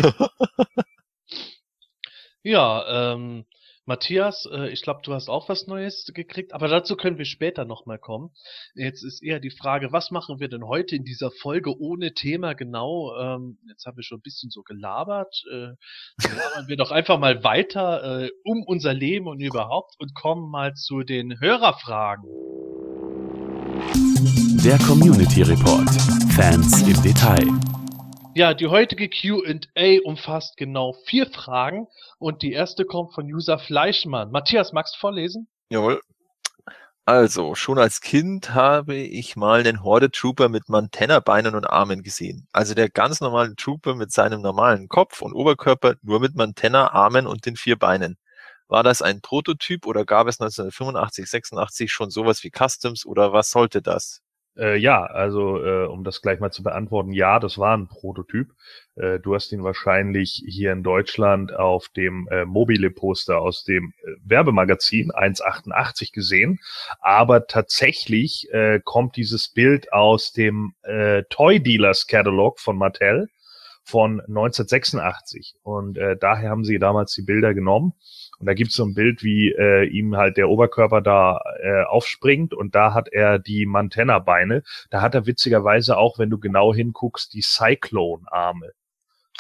ja, 2.42 3.12
ähm, 3.12 3.44
Matthias, 3.90 4.46
äh, 4.52 4.68
ich 4.68 4.82
glaube, 4.82 5.00
du 5.02 5.12
hast 5.12 5.28
auch 5.28 5.48
was 5.48 5.66
Neues 5.66 6.12
gekriegt, 6.14 6.54
aber 6.54 6.68
dazu 6.68 6.94
können 6.94 7.18
wir 7.18 7.24
später 7.24 7.64
nochmal 7.64 7.98
kommen. 7.98 8.30
Jetzt 8.76 9.02
ist 9.02 9.20
eher 9.20 9.40
die 9.40 9.50
Frage, 9.50 9.90
was 9.90 10.12
machen 10.12 10.38
wir 10.38 10.48
denn 10.48 10.64
heute 10.64 10.94
in 10.94 11.02
dieser 11.02 11.32
Folge 11.32 11.76
ohne 11.76 12.14
Thema 12.14 12.54
genau? 12.54 13.12
Ähm, 13.18 13.58
jetzt 13.68 13.86
haben 13.86 13.96
wir 13.96 14.04
schon 14.04 14.18
ein 14.18 14.22
bisschen 14.22 14.48
so 14.48 14.62
gelabert. 14.62 15.42
Äh, 15.50 15.74
labern 16.22 16.68
wir 16.68 16.76
doch 16.76 16.92
einfach 16.92 17.18
mal 17.18 17.42
weiter 17.42 18.22
äh, 18.22 18.30
um 18.44 18.62
unser 18.62 18.94
Leben 18.94 19.26
und 19.26 19.40
überhaupt 19.40 19.96
und 19.98 20.14
kommen 20.14 20.48
mal 20.52 20.74
zu 20.74 21.02
den 21.02 21.40
Hörerfragen. 21.40 22.24
Der 24.64 24.78
Community 24.86 25.42
Report. 25.42 25.90
Fans 26.36 26.82
im 26.82 27.02
Detail. 27.02 27.79
Ja, 28.34 28.54
die 28.54 28.68
heutige 28.68 29.10
Q&A 29.10 29.98
umfasst 30.04 30.56
genau 30.56 30.94
vier 31.04 31.26
Fragen 31.26 31.88
und 32.18 32.42
die 32.42 32.52
erste 32.52 32.84
kommt 32.84 33.12
von 33.12 33.26
User 33.26 33.58
Fleischmann. 33.58 34.30
Matthias, 34.30 34.72
magst 34.72 34.94
du 34.94 35.00
vorlesen? 35.00 35.48
Jawohl. 35.68 36.00
Also, 37.06 37.56
schon 37.56 37.80
als 37.80 38.00
Kind 38.00 38.54
habe 38.54 38.94
ich 38.94 39.34
mal 39.34 39.60
einen 39.60 39.82
Horde-Trooper 39.82 40.48
mit 40.48 40.68
Mantenna-Beinen 40.68 41.56
und 41.56 41.64
Armen 41.64 42.04
gesehen. 42.04 42.46
Also 42.52 42.74
der 42.74 42.88
ganz 42.88 43.20
normale 43.20 43.56
Trooper 43.56 43.96
mit 43.96 44.12
seinem 44.12 44.42
normalen 44.42 44.88
Kopf 44.88 45.22
und 45.22 45.32
Oberkörper, 45.32 45.96
nur 46.02 46.20
mit 46.20 46.36
Mantenna, 46.36 46.92
Armen 46.92 47.26
und 47.26 47.46
den 47.46 47.56
vier 47.56 47.76
Beinen. 47.76 48.16
War 48.68 48.84
das 48.84 49.02
ein 49.02 49.20
Prototyp 49.20 49.86
oder 49.86 50.04
gab 50.04 50.28
es 50.28 50.40
1985, 50.40 51.28
86 51.28 51.92
schon 51.92 52.10
sowas 52.10 52.44
wie 52.44 52.52
Customs 52.56 53.04
oder 53.04 53.32
was 53.32 53.50
sollte 53.50 53.82
das? 53.82 54.22
Äh, 54.56 54.76
ja, 54.78 55.04
also 55.04 55.64
äh, 55.64 55.86
um 55.86 56.04
das 56.04 56.22
gleich 56.22 56.40
mal 56.40 56.50
zu 56.50 56.62
beantworten, 56.62 57.12
ja, 57.12 57.38
das 57.38 57.56
war 57.56 57.76
ein 57.76 57.88
Prototyp. 57.88 58.52
Äh, 58.96 59.20
du 59.20 59.34
hast 59.34 59.52
ihn 59.52 59.62
wahrscheinlich 59.62 60.42
hier 60.46 60.72
in 60.72 60.82
Deutschland 60.82 61.54
auf 61.54 61.88
dem 61.88 62.28
äh, 62.30 62.44
mobile 62.44 62.90
Poster 62.90 63.40
aus 63.40 63.64
dem 63.64 63.92
äh, 64.02 64.10
Werbemagazin 64.24 65.12
1.88 65.12 66.12
gesehen, 66.12 66.58
aber 67.00 67.46
tatsächlich 67.46 68.48
äh, 68.52 68.80
kommt 68.84 69.16
dieses 69.16 69.48
Bild 69.48 69.92
aus 69.92 70.32
dem 70.32 70.74
äh, 70.82 71.22
Toy 71.30 71.60
Dealers 71.60 72.06
Catalog 72.06 72.58
von 72.58 72.76
Mattel 72.76 73.28
von 73.84 74.20
1986 74.20 75.54
und 75.62 75.96
äh, 75.96 76.16
daher 76.16 76.50
haben 76.50 76.64
sie 76.64 76.78
damals 76.78 77.14
die 77.14 77.22
Bilder 77.22 77.54
genommen 77.54 77.94
und 78.40 78.46
da 78.46 78.54
gibt's 78.54 78.74
so 78.74 78.84
ein 78.84 78.94
Bild, 78.94 79.22
wie 79.22 79.50
äh, 79.50 79.84
ihm 79.84 80.16
halt 80.16 80.38
der 80.38 80.48
Oberkörper 80.48 81.02
da 81.02 81.40
äh, 81.60 81.84
aufspringt 81.84 82.54
und 82.54 82.74
da 82.74 82.94
hat 82.94 83.08
er 83.12 83.38
die 83.38 83.66
Mantenna-Beine. 83.66 84.62
Da 84.88 85.02
hat 85.02 85.14
er 85.14 85.26
witzigerweise 85.26 85.98
auch, 85.98 86.18
wenn 86.18 86.30
du 86.30 86.38
genau 86.38 86.74
hinguckst, 86.74 87.34
die 87.34 87.42
Cyclone-Arme. 87.42 88.72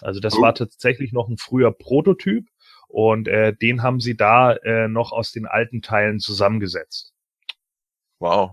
Also 0.02 0.20
das 0.20 0.34
oh. 0.36 0.42
war 0.42 0.54
tatsächlich 0.54 1.12
noch 1.12 1.28
ein 1.28 1.38
früher 1.38 1.72
Prototyp 1.72 2.46
und 2.88 3.26
äh, 3.26 3.54
den 3.54 3.82
haben 3.82 4.00
sie 4.00 4.18
da 4.18 4.52
äh, 4.52 4.86
noch 4.86 5.12
aus 5.12 5.32
den 5.32 5.46
alten 5.46 5.80
Teilen 5.80 6.20
zusammengesetzt. 6.20 7.14
Wow. 8.18 8.50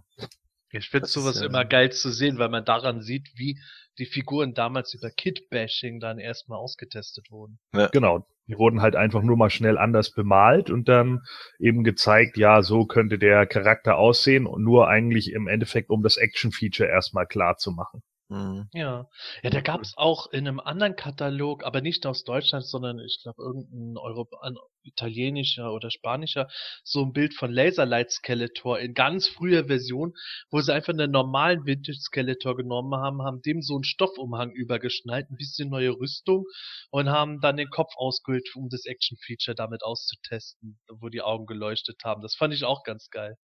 Ich 0.72 0.90
finde 0.90 1.08
sowas 1.08 1.42
ja 1.42 1.48
immer 1.48 1.66
geil 1.66 1.92
zu 1.92 2.10
sehen, 2.10 2.38
weil 2.38 2.50
man 2.50 2.64
daran 2.64 3.02
sieht, 3.02 3.32
wie 3.36 3.60
die 3.98 4.06
Figuren 4.06 4.54
damals 4.54 4.94
über 4.94 5.10
Kit-Bashing 5.10 6.00
dann 6.00 6.20
erstmal 6.20 6.58
ausgetestet 6.58 7.32
wurden. 7.32 7.60
Ja. 7.74 7.88
Genau. 7.88 8.26
Die 8.48 8.58
wurden 8.58 8.82
halt 8.82 8.96
einfach 8.96 9.24
nur 9.24 9.36
mal 9.36 9.50
schnell 9.50 9.78
anders 9.78 10.12
bemalt 10.12 10.70
und 10.70 10.88
dann 10.88 11.22
eben 11.60 11.84
gezeigt, 11.84 12.38
ja, 12.38 12.62
so 12.62 12.86
könnte 12.86 13.20
der 13.20 13.46
Charakter 13.46 13.98
aussehen 13.98 14.46
und 14.46 14.64
nur 14.64 14.88
eigentlich 14.88 15.34
im 15.34 15.48
Endeffekt, 15.48 15.90
um 15.90 16.02
das 16.02 16.18
Action-Feature 16.18 16.90
erstmal 16.90 17.28
klar 17.28 17.58
zu 17.58 17.72
machen. 17.72 18.02
Mhm. 18.30 18.68
Ja. 18.74 19.10
Ja, 19.42 19.50
da 19.50 19.62
gab 19.62 19.82
es 19.82 19.94
auch 19.96 20.28
in 20.32 20.48
einem 20.48 20.60
anderen 20.60 20.98
Katalog, 20.98 21.64
aber 21.64 21.80
nicht 21.82 22.06
aus 22.06 22.26
Deutschland, 22.26 22.66
sondern 22.66 23.00
ich 23.00 23.20
glaube 23.24 23.42
irgendein 23.42 23.98
Europ 23.98 24.34
ein 24.42 24.58
italienischer 24.84 25.72
oder 25.74 25.92
spanischer, 25.92 26.48
so 26.84 27.04
ein 27.04 27.14
Bild 27.14 27.34
von 27.34 27.52
Laserlight 27.52 28.12
Skeletor 28.12 28.80
in 28.80 28.94
ganz 28.94 29.28
früher 29.28 29.68
Version, 29.68 30.14
wo 30.50 30.60
sie 30.60 30.74
einfach 30.74 30.94
einen 30.94 31.12
normalen 31.12 31.66
Vintage 31.66 32.00
Skeletor 32.00 32.58
genommen 32.58 32.96
haben, 32.96 33.22
haben 33.22 33.42
dem 33.42 33.62
so 33.62 33.76
einen 33.76 33.84
Stoffumhang 33.86 34.52
übergeschnallt, 34.52 35.30
ein 35.30 35.38
bisschen 35.38 35.70
neue 35.70 35.92
Rüstung 35.92 36.46
und 36.90 37.10
haben 37.10 37.40
dann 37.40 37.56
den 37.58 37.70
Kopf 37.70 37.94
ausgehöhlt, 37.96 38.50
um 38.56 38.68
das 38.70 38.86
Action 38.86 39.18
Feature 39.26 39.56
damit 39.56 39.84
auszutesten, 39.84 40.80
wo 40.90 41.08
die 41.08 41.22
Augen 41.22 41.46
geleuchtet 41.46 42.02
haben. 42.04 42.22
Das 42.22 42.36
fand 42.36 42.54
ich 42.54 42.66
auch 42.66 42.84
ganz 42.84 43.10
geil. 43.10 43.38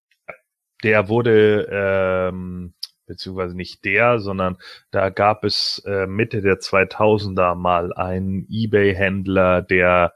Der 0.83 1.07
wurde 1.07 1.67
ähm, 1.71 2.73
beziehungsweise 3.05 3.55
nicht 3.55 3.83
der, 3.85 4.19
sondern 4.19 4.57
da 4.91 5.09
gab 5.09 5.43
es 5.43 5.81
äh, 5.85 6.07
Mitte 6.07 6.41
der 6.41 6.59
2000er 6.59 7.55
mal 7.55 7.93
einen 7.93 8.47
eBay-Händler, 8.49 9.61
der 9.61 10.13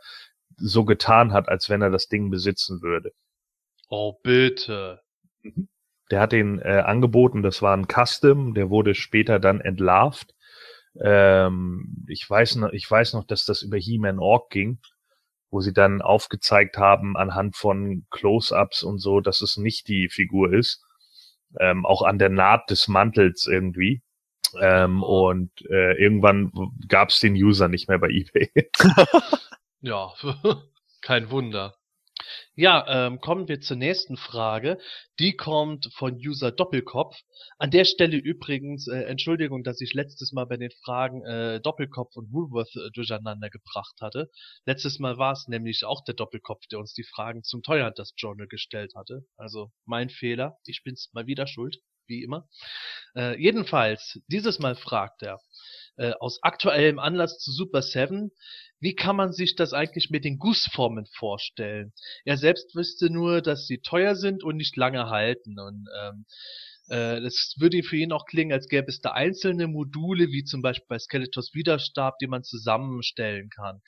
so 0.58 0.86
getan 0.86 1.34
hat, 1.34 1.50
als 1.50 1.70
wenn 1.70 1.82
er 1.82 1.90
das 1.90 2.08
Ding 2.08 2.30
besitzen 2.30 2.82
würde. 2.82 3.12
Oh, 3.90 4.14
bitte. 4.24 5.02
Mhm. 5.42 5.70
Der 6.10 6.22
hat 6.22 6.32
den 6.32 6.60
äh, 6.60 6.84
angeboten, 6.86 7.44
das 7.44 7.62
war 7.62 7.76
ein 7.76 7.88
Custom, 7.88 8.54
der 8.54 8.70
wurde 8.70 8.96
später 8.96 9.40
dann 9.40 9.60
entlarvt. 9.60 10.34
Ähm, 11.02 12.06
ich, 12.08 12.28
weiß 12.28 12.56
noch, 12.56 12.72
ich 12.72 12.90
weiß 12.90 13.14
noch, 13.14 13.26
dass 13.26 13.46
das 13.46 13.62
über 13.62 13.78
He-Man 13.78 14.20
Org 14.20 14.50
ging, 14.50 14.80
wo 15.52 15.60
sie 15.60 15.74
dann 15.74 16.02
aufgezeigt 16.02 16.78
haben 16.78 17.18
anhand 17.18 17.56
von 17.56 18.08
Close-Ups 18.10 18.84
und 18.84 19.00
so, 19.00 19.20
dass 19.20 19.42
es 19.42 19.58
nicht 19.58 19.90
die 19.90 20.10
Figur 20.10 20.54
ist 20.54 20.87
ähm, 21.60 21.86
auch 21.86 22.02
an 22.02 22.20
der 22.20 22.30
Naht 22.30 22.70
des 22.70 22.88
Mantels 22.88 23.48
irgendwie. 23.48 24.02
Ähm, 24.60 25.04
und 25.04 25.52
äh, 25.70 25.94
irgendwann 26.02 26.52
gab 26.88 27.10
es 27.10 27.20
den 27.20 27.34
User 27.34 27.68
nicht 27.68 27.90
mehr 27.90 28.00
bei 28.00 28.10
eBay. 28.10 28.50
ja, 29.82 30.12
kein 31.02 31.30
Wunder. 31.30 31.77
Ja, 32.56 33.08
ähm, 33.08 33.22
kommen 33.22 33.48
wir 33.48 33.62
zur 33.62 33.78
nächsten 33.78 34.18
Frage. 34.18 34.80
Die 35.20 35.36
kommt 35.36 35.90
von 35.94 36.16
User 36.16 36.52
Doppelkopf. 36.52 37.16
An 37.60 37.72
der 37.72 37.86
Stelle 37.86 38.18
übrigens, 38.18 38.88
äh, 38.88 39.04
Entschuldigung, 39.04 39.64
dass 39.64 39.82
ich 39.82 39.94
letztes 39.94 40.32
Mal 40.32 40.46
bei 40.46 40.58
den 40.58 40.72
Fragen 40.84 41.24
äh, 41.24 41.62
Doppelkopf 41.62 42.16
und 42.16 42.32
Woolworth 42.32 42.76
äh, 42.76 42.90
durcheinander 42.94 43.50
gebracht 43.50 43.96
hatte. 44.02 44.30
Letztes 44.66 45.00
Mal 45.00 45.18
war 45.18 45.34
es 45.34 45.48
nämlich 45.48 45.86
auch 45.86 46.04
der 46.04 46.16
Doppelkopf, 46.16 46.66
der 46.72 46.80
uns 46.80 46.94
die 46.94 47.04
Fragen 47.04 47.44
zum 47.44 47.62
Teuerhunters 47.62 48.14
Journal 48.18 48.48
gestellt 48.48 48.94
hatte. 48.96 49.26
Also 49.38 49.72
mein 49.86 50.10
Fehler. 50.10 50.58
Ich 50.66 50.84
bin's 50.84 51.10
mal 51.14 51.28
wieder 51.28 51.48
schuld, 51.48 51.78
wie 52.08 52.24
immer. 52.24 52.48
Äh, 53.16 53.40
jedenfalls, 53.40 54.20
dieses 54.28 54.60
Mal 54.60 54.76
fragt 54.76 55.22
er, 55.22 55.40
äh, 55.98 56.14
aus 56.20 56.40
aktuellem 56.42 57.00
Anlass 57.00 57.40
zu 57.40 57.52
Super 57.52 57.82
7, 57.82 58.32
wie 58.80 58.96
kann 58.96 59.16
man 59.16 59.34
sich 59.34 59.56
das 59.56 59.74
eigentlich 59.74 60.10
mit 60.10 60.24
den 60.24 60.38
Gussformen 60.38 61.06
vorstellen? 61.18 61.94
Er 62.26 62.38
selbst 62.38 62.76
wüsste 62.76 63.10
nur, 63.10 63.42
dass 63.42 63.66
sie 63.66 63.80
teuer 63.80 64.16
sind 64.16 64.44
und 64.44 64.58
nicht 64.58 64.76
lange 64.76 65.10
halten. 65.10 65.60
Und 65.60 65.88
ähm, 66.00 66.26
äh, 66.90 67.22
das 67.22 67.56
würde 67.58 67.84
für 67.84 67.98
ihn 67.98 68.12
auch 68.12 68.26
klingen, 68.26 68.54
als 68.54 68.68
gäbe 68.68 68.88
es 68.88 69.02
da 69.02 69.12
einzelne 69.12 69.68
Module, 69.68 70.28
wie 70.28 70.44
zum 70.44 70.62
Beispiel 70.62 70.86
bei 70.88 71.00
Skeletors 71.00 71.54
Widerstab, 71.54 72.18
die 72.20 72.28
man 72.28 72.44
zusammenstellen 72.44 73.50
kann. 73.50 73.82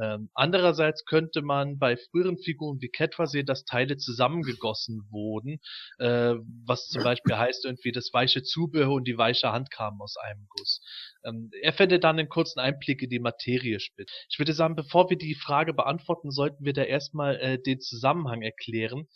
Ähm, 0.00 0.30
andererseits 0.34 1.04
könnte 1.04 1.42
man 1.42 1.78
bei 1.78 1.96
früheren 1.96 2.38
Figuren 2.38 2.80
wie 2.80 2.90
Ketwa 2.90 3.26
sehen, 3.26 3.46
dass 3.46 3.64
Teile 3.64 3.96
zusammengegossen 3.96 5.02
wurden, 5.10 5.58
äh, 5.98 6.34
was 6.66 6.88
zum 6.88 7.02
Beispiel 7.02 7.36
heißt 7.36 7.64
irgendwie, 7.64 7.92
das 7.92 8.10
weiche 8.12 8.42
Zubehör 8.42 8.92
und 8.92 9.08
die 9.08 9.18
weiche 9.18 9.52
Hand 9.52 9.70
kamen 9.70 10.00
aus 10.00 10.16
einem 10.16 10.46
Guss. 10.48 10.80
Ähm, 11.24 11.50
er 11.62 11.72
fände 11.72 11.98
dann 11.98 12.18
einen 12.18 12.28
kurzen 12.28 12.60
Einblick 12.60 13.02
in 13.02 13.10
die 13.10 13.18
Materie 13.18 13.80
spitz. 13.80 14.10
Ich 14.28 14.38
würde 14.38 14.52
sagen, 14.52 14.76
bevor 14.76 15.10
wir 15.10 15.16
die 15.16 15.34
Frage 15.34 15.74
beantworten, 15.74 16.30
sollten 16.30 16.64
wir 16.64 16.72
da 16.72 16.82
erstmal 16.82 17.36
äh, 17.36 17.58
den 17.58 17.80
Zusammenhang 17.80 18.42
erklären. 18.42 19.08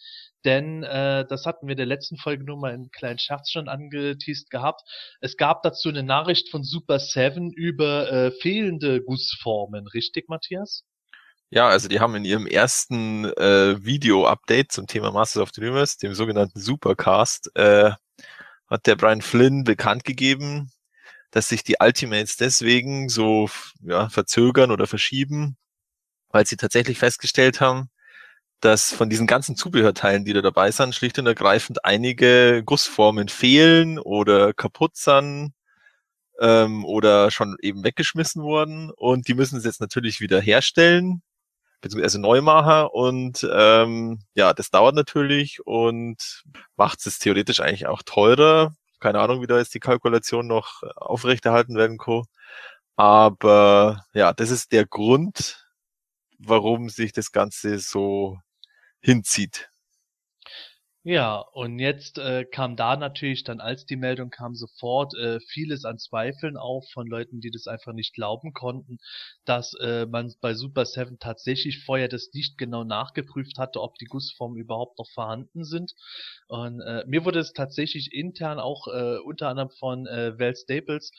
Denn 0.45 0.83
äh, 0.85 1.27
das 1.29 1.47
hatten 1.47 1.67
wir 1.67 1.73
in 1.73 1.79
der 1.79 1.87
letzten 1.87 2.17
Folge 2.17 2.45
nur 2.45 2.59
mal 2.59 2.73
einen 2.73 2.91
kleinen 2.91 3.19
Scherz 3.19 3.51
schon 3.51 3.69
angeteased 3.69 4.51
gehabt. 4.51 4.83
Es 5.21 5.37
gab 5.37 5.63
dazu 5.63 5.89
eine 5.89 6.03
Nachricht 6.03 6.51
von 6.51 6.63
Super 6.63 6.99
7 6.99 7.53
über 7.53 8.11
äh, 8.11 8.31
fehlende 8.31 9.03
Gussformen, 9.03 9.87
richtig, 9.89 10.29
Matthias? 10.29 10.85
Ja, 11.51 11.69
also 11.69 11.89
die 11.89 11.99
haben 11.99 12.15
in 12.15 12.27
ihrem 12.27 12.47
ersten 12.47 13.25
äh, 13.25 13.83
Video-Update 13.83 14.71
zum 14.71 14.87
Thema 14.87 15.11
Masters 15.11 15.43
of 15.43 15.51
the 15.55 15.63
Universe, 15.63 15.97
dem 15.99 16.15
sogenannten 16.15 16.61
Supercast, 16.61 17.51
äh, 17.55 17.93
hat 18.69 18.87
der 18.87 18.97
Brian 18.97 19.23
Flynn 19.23 19.65
bekannt 19.65 20.05
gegeben, 20.05 20.71
dass 21.31 21.49
sich 21.49 21.63
die 21.65 21.77
Ultimates 21.81 22.37
deswegen 22.37 23.09
so 23.09 23.49
ja, 23.83 24.09
verzögern 24.09 24.71
oder 24.71 24.87
verschieben, 24.87 25.57
weil 26.31 26.47
sie 26.47 26.57
tatsächlich 26.57 26.99
festgestellt 26.99 27.61
haben, 27.61 27.91
dass 28.61 28.93
von 28.93 29.11
diesen 29.11 29.27
ganzen 29.27 29.57
Zubehörteilen, 29.57 30.25
die 30.25 30.33
da 30.33 30.43
dabei 30.43 30.71
sind, 30.71 30.95
schlicht 30.95 31.19
und 31.19 31.27
ergreifend 31.27 31.85
einige 31.85 32.63
Gussformen 32.65 33.29
fehlen 33.29 33.99
oder 33.99 34.53
kaputt 34.53 34.97
sind 34.97 35.53
ähm, 36.41 36.85
oder 36.85 37.31
schon 37.31 37.57
eben 37.63 37.85
weggeschmissen 37.85 38.43
wurden. 38.43 38.91
Und 38.91 39.29
die 39.29 39.35
müssen 39.35 39.61
sie 39.61 39.69
jetzt 39.69 39.81
natürlich 39.81 40.21
wieder 40.21 40.41
herstellen 40.41 41.23
beziehungsweise 41.81 42.21
neu 42.21 42.41
machen 42.41 42.89
und 42.93 43.49
ähm, 43.53 44.21
ja, 44.35 44.53
das 44.53 44.71
dauert 44.71 44.95
natürlich 44.95 45.65
und 45.65 46.43
macht 46.77 47.07
es 47.07 47.19
theoretisch 47.19 47.61
eigentlich 47.61 47.87
auch 47.87 48.03
teurer, 48.05 48.75
keine 49.01 49.21
Ahnung, 49.21 49.43
wie 49.43 49.47
da 49.47 49.59
jetzt 49.59 49.75
die 49.75 49.81
Kalkulation 49.81 50.47
noch 50.47 50.83
aufrechterhalten 50.97 51.77
werden 51.77 51.99
kann. 51.99 52.25
Aber 52.97 54.05
ja, 54.15 54.33
das 54.33 54.51
ist 54.51 54.73
der 54.73 54.87
Grund, 54.87 55.69
warum 56.39 56.89
sich 56.91 57.13
das 57.13 57.33
Ganze 57.33 57.79
so 57.81 58.39
hinzieht. 59.01 59.68
Ja, 61.11 61.39
und 61.39 61.79
jetzt 61.79 62.19
äh, 62.19 62.45
kam 62.45 62.77
da 62.77 62.95
natürlich 62.95 63.43
dann, 63.43 63.61
als 63.61 63.87
die 63.87 63.97
Meldung 63.97 64.29
kam, 64.29 64.55
sofort 64.55 65.15
äh, 65.17 65.41
vieles 65.41 65.87
an 65.87 65.97
Zweifeln 65.99 66.59
auf 66.59 66.85
von 66.93 67.07
Leuten, 67.07 67.41
die 67.41 67.51
das 67.51 67.67
einfach 67.67 67.95
nicht 67.95 68.13
glauben 68.13 68.53
konnten, 68.53 68.99
dass 69.47 69.73
äh, 69.81 70.05
man 70.05 70.35
bei 70.43 70.53
Super 70.53 70.85
7 70.85 71.19
tatsächlich 71.19 71.83
vorher 71.83 72.09
das 72.09 72.29
nicht 72.35 72.59
genau 72.59 72.85
nachgeprüft 72.85 73.57
hatte, 73.57 73.81
ob 73.81 73.95
die 73.95 74.05
Gussformen 74.05 74.59
überhaupt 74.59 74.99
noch 74.99 75.09
vorhanden 75.15 75.65
sind. 75.65 75.95
Und 76.47 76.83
äh, 76.83 77.05
mir 77.07 77.25
wurde 77.25 77.39
es 77.39 77.55
tatsächlich 77.55 78.13
intern 78.13 78.59
auch 78.59 78.87
äh, 78.89 79.17
unter 79.25 79.49
anderem 79.49 79.71
von 79.79 80.07
äh, 80.07 80.39
Val 80.39 80.55
Staples 80.57 81.11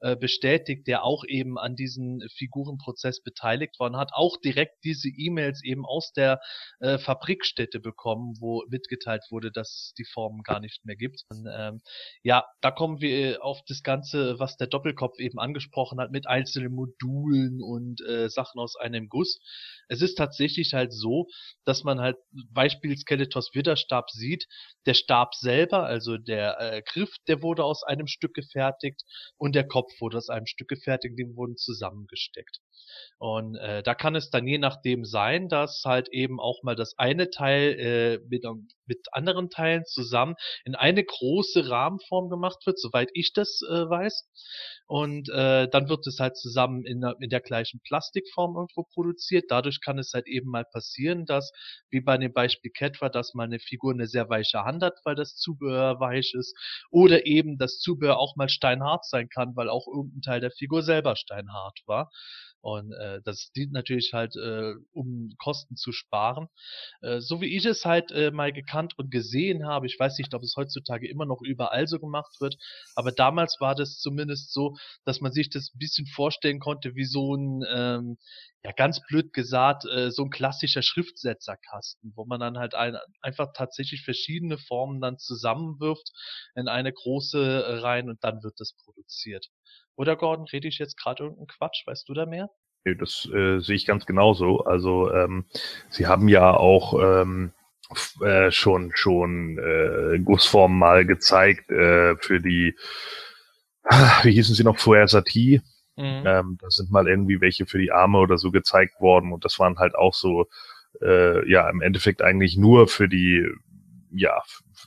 äh, 0.00 0.16
bestätigt, 0.16 0.86
der 0.86 1.04
auch 1.04 1.24
eben 1.26 1.58
an 1.58 1.74
diesem 1.74 2.20
Figurenprozess 2.36 3.22
beteiligt 3.22 3.76
und 3.78 3.96
hat 3.96 4.10
auch 4.12 4.36
direkt 4.38 4.84
diese 4.84 5.08
E-Mails 5.08 5.62
eben 5.64 5.84
aus 5.84 6.12
der 6.12 6.40
äh, 6.80 6.98
Fabrikstätte 6.98 7.80
bekommen, 7.80 8.36
wo 8.40 8.64
mitgeteilt 8.68 9.24
wurde, 9.30 9.50
dass 9.50 9.68
es 9.68 9.94
die 9.98 10.04
Formen 10.04 10.42
gar 10.42 10.60
nicht 10.60 10.84
mehr 10.84 10.96
gibt. 10.96 11.22
Und, 11.30 11.48
ähm, 11.52 11.80
ja, 12.22 12.44
da 12.60 12.70
kommen 12.70 13.00
wir 13.00 13.44
auf 13.44 13.60
das 13.66 13.82
Ganze, 13.82 14.38
was 14.38 14.56
der 14.56 14.68
Doppelkopf 14.68 15.18
eben 15.18 15.38
angesprochen 15.38 16.00
hat, 16.00 16.10
mit 16.10 16.26
einzelnen 16.26 16.72
Modulen 16.72 17.60
und 17.62 18.00
äh, 18.02 18.28
Sachen 18.28 18.60
aus 18.60 18.76
einem 18.76 19.08
Guss. 19.08 19.40
Es 19.88 20.02
ist 20.02 20.16
tatsächlich 20.16 20.74
halt 20.74 20.92
so, 20.92 21.26
dass 21.64 21.82
man 21.84 22.00
halt 22.00 22.16
Beispiel 22.52 22.96
Skeletors 22.96 23.50
Widerstab 23.54 24.10
sieht. 24.10 24.46
Der 24.86 24.94
Stab 24.94 25.34
selber, 25.34 25.84
also 25.84 26.18
der 26.18 26.60
äh, 26.60 26.82
Griff, 26.82 27.10
der 27.26 27.42
wurde 27.42 27.64
aus 27.64 27.82
einem 27.82 28.06
Stück 28.06 28.34
gefertigt 28.34 29.02
und 29.36 29.54
der 29.54 29.66
Kopf 29.66 29.87
aus 30.14 30.28
einem 30.28 30.46
Stück 30.46 30.68
gefertigt, 30.68 31.18
die 31.18 31.34
wurden 31.34 31.56
zusammengesteckt. 31.56 32.60
Und 33.18 33.56
äh, 33.56 33.82
da 33.82 33.94
kann 33.94 34.14
es 34.14 34.30
dann 34.30 34.46
je 34.46 34.58
nachdem 34.58 35.04
sein, 35.04 35.48
dass 35.48 35.82
halt 35.84 36.08
eben 36.10 36.38
auch 36.38 36.62
mal 36.62 36.76
das 36.76 36.96
eine 36.98 37.30
Teil 37.30 37.72
äh, 37.78 38.18
mit, 38.28 38.44
mit 38.86 39.06
anderen 39.12 39.50
Teilen 39.50 39.84
zusammen 39.84 40.36
in 40.64 40.76
eine 40.76 41.02
große 41.02 41.68
Rahmenform 41.68 42.28
gemacht 42.30 42.64
wird, 42.64 42.78
soweit 42.78 43.10
ich 43.14 43.32
das 43.32 43.60
äh, 43.68 43.88
weiß. 43.88 44.28
Und 44.86 45.28
äh, 45.30 45.68
dann 45.68 45.88
wird 45.88 46.06
es 46.06 46.18
halt 46.18 46.36
zusammen 46.36 46.86
in, 46.86 47.02
in 47.20 47.28
der 47.28 47.40
gleichen 47.40 47.80
Plastikform 47.86 48.56
irgendwo 48.56 48.84
produziert. 48.84 49.46
Dadurch 49.48 49.80
kann 49.82 49.98
es 49.98 50.12
halt 50.14 50.26
eben 50.26 50.50
mal 50.50 50.64
passieren, 50.64 51.26
dass, 51.26 51.52
wie 51.90 52.00
bei 52.00 52.16
dem 52.16 52.32
Beispiel 52.32 52.70
Ketwa, 52.70 53.08
dass 53.10 53.34
mal 53.34 53.44
eine 53.44 53.58
Figur 53.58 53.92
eine 53.92 54.06
sehr 54.06 54.30
weiche 54.30 54.64
Hand 54.64 54.82
hat, 54.82 54.94
weil 55.04 55.14
das 55.14 55.34
Zubehör 55.36 56.00
weich 56.00 56.32
ist. 56.34 56.56
Oder 56.90 57.26
eben 57.26 57.58
das 57.58 57.80
Zubehör 57.80 58.18
auch 58.18 58.36
mal 58.36 58.48
steinhart 58.48 59.04
sein 59.04 59.28
kann, 59.28 59.56
weil 59.56 59.68
auch 59.68 59.86
irgendein 59.88 60.22
Teil 60.22 60.40
der 60.40 60.52
Figur 60.52 60.82
selber 60.82 61.16
steinhart 61.16 61.80
war. 61.86 62.10
Und 62.60 62.92
äh, 62.92 63.20
das 63.24 63.50
dient 63.52 63.72
natürlich 63.72 64.12
halt, 64.12 64.34
äh, 64.36 64.74
um 64.92 65.30
Kosten 65.38 65.76
zu 65.76 65.92
sparen. 65.92 66.48
Äh, 67.02 67.20
so 67.20 67.40
wie 67.40 67.56
ich 67.56 67.64
es 67.64 67.84
halt 67.84 68.10
äh, 68.12 68.30
mal 68.30 68.52
gekannt 68.52 68.94
und 68.98 69.10
gesehen 69.10 69.66
habe, 69.66 69.86
ich 69.86 69.98
weiß 69.98 70.18
nicht, 70.18 70.34
ob 70.34 70.42
es 70.42 70.54
heutzutage 70.56 71.08
immer 71.08 71.26
noch 71.26 71.40
überall 71.42 71.86
so 71.86 71.98
gemacht 71.98 72.36
wird, 72.40 72.56
aber 72.94 73.12
damals 73.12 73.56
war 73.60 73.74
das 73.74 73.98
zumindest 73.98 74.52
so, 74.52 74.76
dass 75.04 75.20
man 75.20 75.32
sich 75.32 75.50
das 75.50 75.72
ein 75.74 75.78
bisschen 75.78 76.06
vorstellen 76.06 76.58
konnte 76.60 76.94
wie 76.94 77.04
so 77.04 77.34
ein, 77.34 77.64
ähm, 77.68 78.18
ja 78.64 78.72
ganz 78.72 79.00
blöd 79.06 79.32
gesagt, 79.32 79.84
äh, 79.86 80.10
so 80.10 80.24
ein 80.24 80.30
klassischer 80.30 80.82
Schriftsetzerkasten, 80.82 82.12
wo 82.16 82.24
man 82.24 82.40
dann 82.40 82.58
halt 82.58 82.74
ein, 82.74 82.96
einfach 83.22 83.52
tatsächlich 83.54 84.02
verschiedene 84.02 84.58
Formen 84.58 85.00
dann 85.00 85.18
zusammenwirft 85.18 86.10
in 86.54 86.68
eine 86.68 86.92
große 86.92 87.38
äh, 87.64 87.74
rein 87.78 88.08
und 88.10 88.22
dann 88.24 88.42
wird 88.42 88.54
das 88.58 88.74
produziert. 88.74 88.97
Oder 89.96 90.16
Gordon, 90.16 90.46
rede 90.52 90.68
ich 90.68 90.78
jetzt 90.78 90.96
gerade 90.96 91.24
irgendeinen 91.24 91.48
Quatsch? 91.48 91.86
Weißt 91.86 92.08
du 92.08 92.14
da 92.14 92.26
mehr? 92.26 92.50
Nee, 92.84 92.94
das 92.94 93.28
äh, 93.32 93.58
sehe 93.58 93.76
ich 93.76 93.86
ganz 93.86 94.06
genauso. 94.06 94.64
Also 94.64 95.12
ähm, 95.12 95.46
sie 95.90 96.06
haben 96.06 96.28
ja 96.28 96.52
auch 96.54 96.94
ähm, 96.94 97.52
äh, 98.22 98.50
schon 98.50 98.92
schon 98.94 99.58
äh, 99.58 100.18
Gussformen 100.20 100.78
mal 100.78 101.04
gezeigt 101.04 101.70
äh, 101.70 102.16
für 102.16 102.40
die, 102.40 102.76
wie 104.22 104.32
hießen 104.32 104.54
sie 104.54 104.64
noch 104.64 104.78
vorher, 104.78 105.08
Satie. 105.08 105.62
Mhm. 105.96 106.22
Ähm, 106.24 106.58
da 106.60 106.70
sind 106.70 106.90
mal 106.90 107.08
irgendwie 107.08 107.40
welche 107.40 107.66
für 107.66 107.78
die 107.78 107.90
Arme 107.90 108.18
oder 108.18 108.38
so 108.38 108.52
gezeigt 108.52 109.00
worden 109.00 109.32
und 109.32 109.44
das 109.44 109.58
waren 109.58 109.78
halt 109.78 109.96
auch 109.96 110.14
so, 110.14 110.46
äh, 111.02 111.50
ja, 111.50 111.68
im 111.68 111.80
Endeffekt 111.80 112.22
eigentlich 112.22 112.56
nur 112.56 112.86
für 112.86 113.08
die 113.08 113.44
ja, 114.10 114.40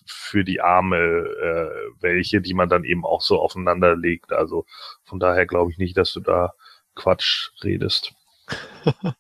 für 0.06 0.44
die 0.44 0.62
Arme 0.62 0.98
äh, 0.98 1.92
welche, 2.02 2.42
die 2.42 2.54
man 2.54 2.70
dann 2.70 2.84
eben 2.84 3.06
auch 3.06 3.22
so 3.22 3.40
aufeinander 3.40 3.96
legt. 3.96 4.32
Also 4.32 4.66
von 5.04 5.20
daher 5.20 5.46
glaube 5.46 5.72
ich 5.72 5.78
nicht, 5.78 5.98
dass 5.98 6.14
du 6.14 6.20
da 6.20 6.54
Quatsch 6.96 7.52
redest. 7.64 8.14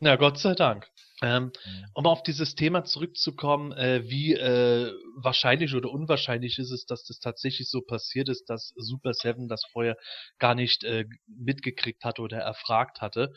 Na, 0.00 0.16
Gott 0.16 0.38
sei 0.38 0.54
Dank. 0.54 0.88
Ähm, 1.20 1.50
um 1.94 2.06
auf 2.06 2.22
dieses 2.22 2.54
Thema 2.54 2.84
zurückzukommen, 2.84 3.72
äh, 3.72 4.08
wie 4.08 4.34
äh, 4.34 4.92
wahrscheinlich 5.16 5.74
oder 5.74 5.90
unwahrscheinlich 5.90 6.58
ist 6.58 6.70
es, 6.70 6.86
dass 6.86 7.04
das 7.04 7.18
tatsächlich 7.18 7.68
so 7.68 7.80
passiert 7.80 8.28
ist, 8.28 8.48
dass 8.48 8.72
Super 8.76 9.12
Seven 9.14 9.48
das 9.48 9.64
vorher 9.72 9.96
gar 10.38 10.54
nicht 10.54 10.84
äh, 10.84 11.06
mitgekriegt 11.26 12.04
hatte 12.04 12.22
oder 12.22 12.38
erfragt 12.38 13.00
hatte. 13.00 13.32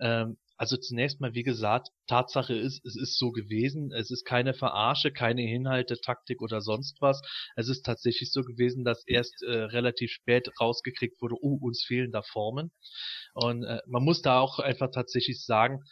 Ähm, 0.00 0.38
also 0.56 0.76
zunächst 0.76 1.20
mal, 1.20 1.34
wie 1.34 1.42
gesagt, 1.42 1.88
Tatsache 2.06 2.54
ist, 2.54 2.84
es 2.84 2.96
ist 2.96 3.18
so 3.18 3.30
gewesen. 3.30 3.92
Es 3.92 4.10
ist 4.10 4.24
keine 4.24 4.54
Verarsche, 4.54 5.12
keine 5.12 5.42
Inhalte, 5.42 5.96
Taktik 6.00 6.40
oder 6.40 6.60
sonst 6.60 7.00
was. 7.00 7.20
Es 7.56 7.68
ist 7.68 7.82
tatsächlich 7.82 8.32
so 8.32 8.42
gewesen, 8.42 8.84
dass 8.84 9.06
erst 9.06 9.42
äh, 9.42 9.50
relativ 9.50 10.10
spät 10.10 10.48
rausgekriegt 10.60 11.20
wurde, 11.20 11.36
oh, 11.40 11.58
uns 11.60 11.84
fehlen 11.84 12.12
da 12.12 12.22
Formen. 12.22 12.72
Und 13.34 13.64
äh, 13.64 13.80
man 13.86 14.02
muss 14.02 14.22
da 14.22 14.40
auch 14.40 14.58
einfach 14.58 14.90
tatsächlich 14.90 15.44
sagen, 15.44 15.82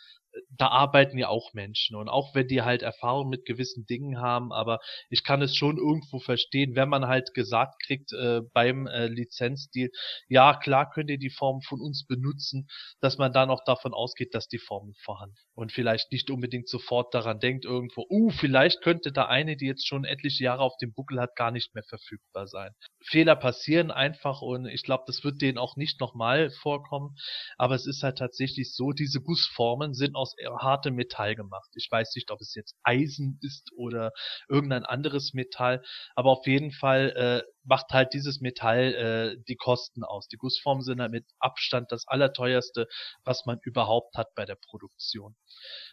da 0.51 0.69
arbeiten 0.69 1.19
ja 1.19 1.29
auch 1.29 1.53
Menschen 1.55 1.97
und 1.97 2.09
auch 2.09 2.35
wenn 2.35 2.49
die 2.49 2.63
halt 2.63 2.83
Erfahrung 2.83 3.29
mit 3.29 3.45
gewissen 3.45 3.87
Dingen 3.87 4.21
haben, 4.21 4.53
aber 4.53 4.81
ich 5.11 5.25
kann 5.25 5.43
es 5.43 5.57
schon 5.57 5.79
irgendwo 5.79 6.19
verstehen, 6.19 6.75
wenn 6.75 6.89
man 6.89 7.07
halt 7.07 7.35
gesagt 7.35 7.83
kriegt 7.85 8.13
äh, 8.13 8.41
beim 8.53 8.87
äh, 8.87 9.07
Lizenzdeal, 9.07 9.91
ja 10.29 10.55
klar 10.57 10.91
könnt 10.91 11.11
ihr 11.11 11.19
die 11.19 11.31
Form 11.31 11.61
von 11.63 11.81
uns 11.81 12.07
benutzen, 12.07 12.69
dass 13.01 13.19
man 13.19 13.33
dann 13.33 13.51
auch 13.51 13.65
davon 13.65 13.95
ausgeht, 13.95 14.35
dass 14.35 14.49
die 14.49 14.59
Formen 14.59 14.95
vorhanden 15.03 15.37
und 15.55 15.73
vielleicht 15.73 16.11
nicht 16.13 16.31
unbedingt 16.31 16.69
sofort 16.69 17.15
daran 17.15 17.39
denkt 17.39 17.65
irgendwo, 17.65 18.07
uh, 18.11 18.31
vielleicht 18.31 18.83
könnte 18.83 19.13
da 19.13 19.27
eine, 19.27 19.57
die 19.57 19.67
jetzt 19.67 19.87
schon 19.87 20.05
etliche 20.05 20.45
Jahre 20.45 20.63
auf 20.63 20.77
dem 20.79 20.93
Buckel 20.93 21.21
hat, 21.21 21.37
gar 21.37 21.51
nicht 21.51 21.75
mehr 21.75 21.85
verfügbar 21.85 22.47
sein. 22.47 22.73
Fehler 23.05 23.37
passieren 23.37 23.91
einfach 23.91 24.43
und 24.43 24.67
ich 24.67 24.83
glaube, 24.83 25.05
das 25.07 25.23
wird 25.25 25.41
denen 25.41 25.59
auch 25.59 25.77
nicht 25.77 26.01
nochmal 26.01 26.51
vorkommen, 26.51 27.17
aber 27.57 27.75
es 27.75 27.87
ist 27.87 28.03
halt 28.03 28.19
tatsächlich 28.19 28.75
so, 28.75 28.93
diese 28.93 29.21
Gussformen 29.21 29.95
sind 29.95 30.17
aus 30.25 30.35
hartem 30.61 30.95
Metall 30.95 31.35
gemacht. 31.35 31.71
Ich 31.75 31.89
weiß 31.91 32.15
nicht, 32.15 32.31
ob 32.31 32.41
es 32.41 32.55
jetzt 32.55 32.77
Eisen 32.83 33.39
ist 33.43 33.71
oder 33.77 34.13
irgendein 34.49 34.85
anderes 34.85 35.35
Metall, 35.35 35.83
aber 36.15 36.31
auf 36.31 36.47
jeden 36.47 36.73
Fall 36.73 37.11
äh, 37.17 37.51
macht 37.65 37.91
halt 37.93 38.15
dieses 38.15 38.41
Metall 38.41 38.95
äh, 38.95 39.43
die 39.49 39.57
Kosten 39.57 40.03
aus. 40.05 40.29
Die 40.29 40.37
Gussformen 40.37 40.83
sind 40.83 41.01
halt 41.01 41.13
mit 41.13 41.27
Abstand 41.39 41.93
das 41.93 42.07
allerteuerste, 42.07 42.87
was 43.25 43.45
man 43.47 43.59
überhaupt 43.63 44.17
hat 44.17 44.35
bei 44.35 44.45
der 44.45 44.57
Produktion. 44.57 45.37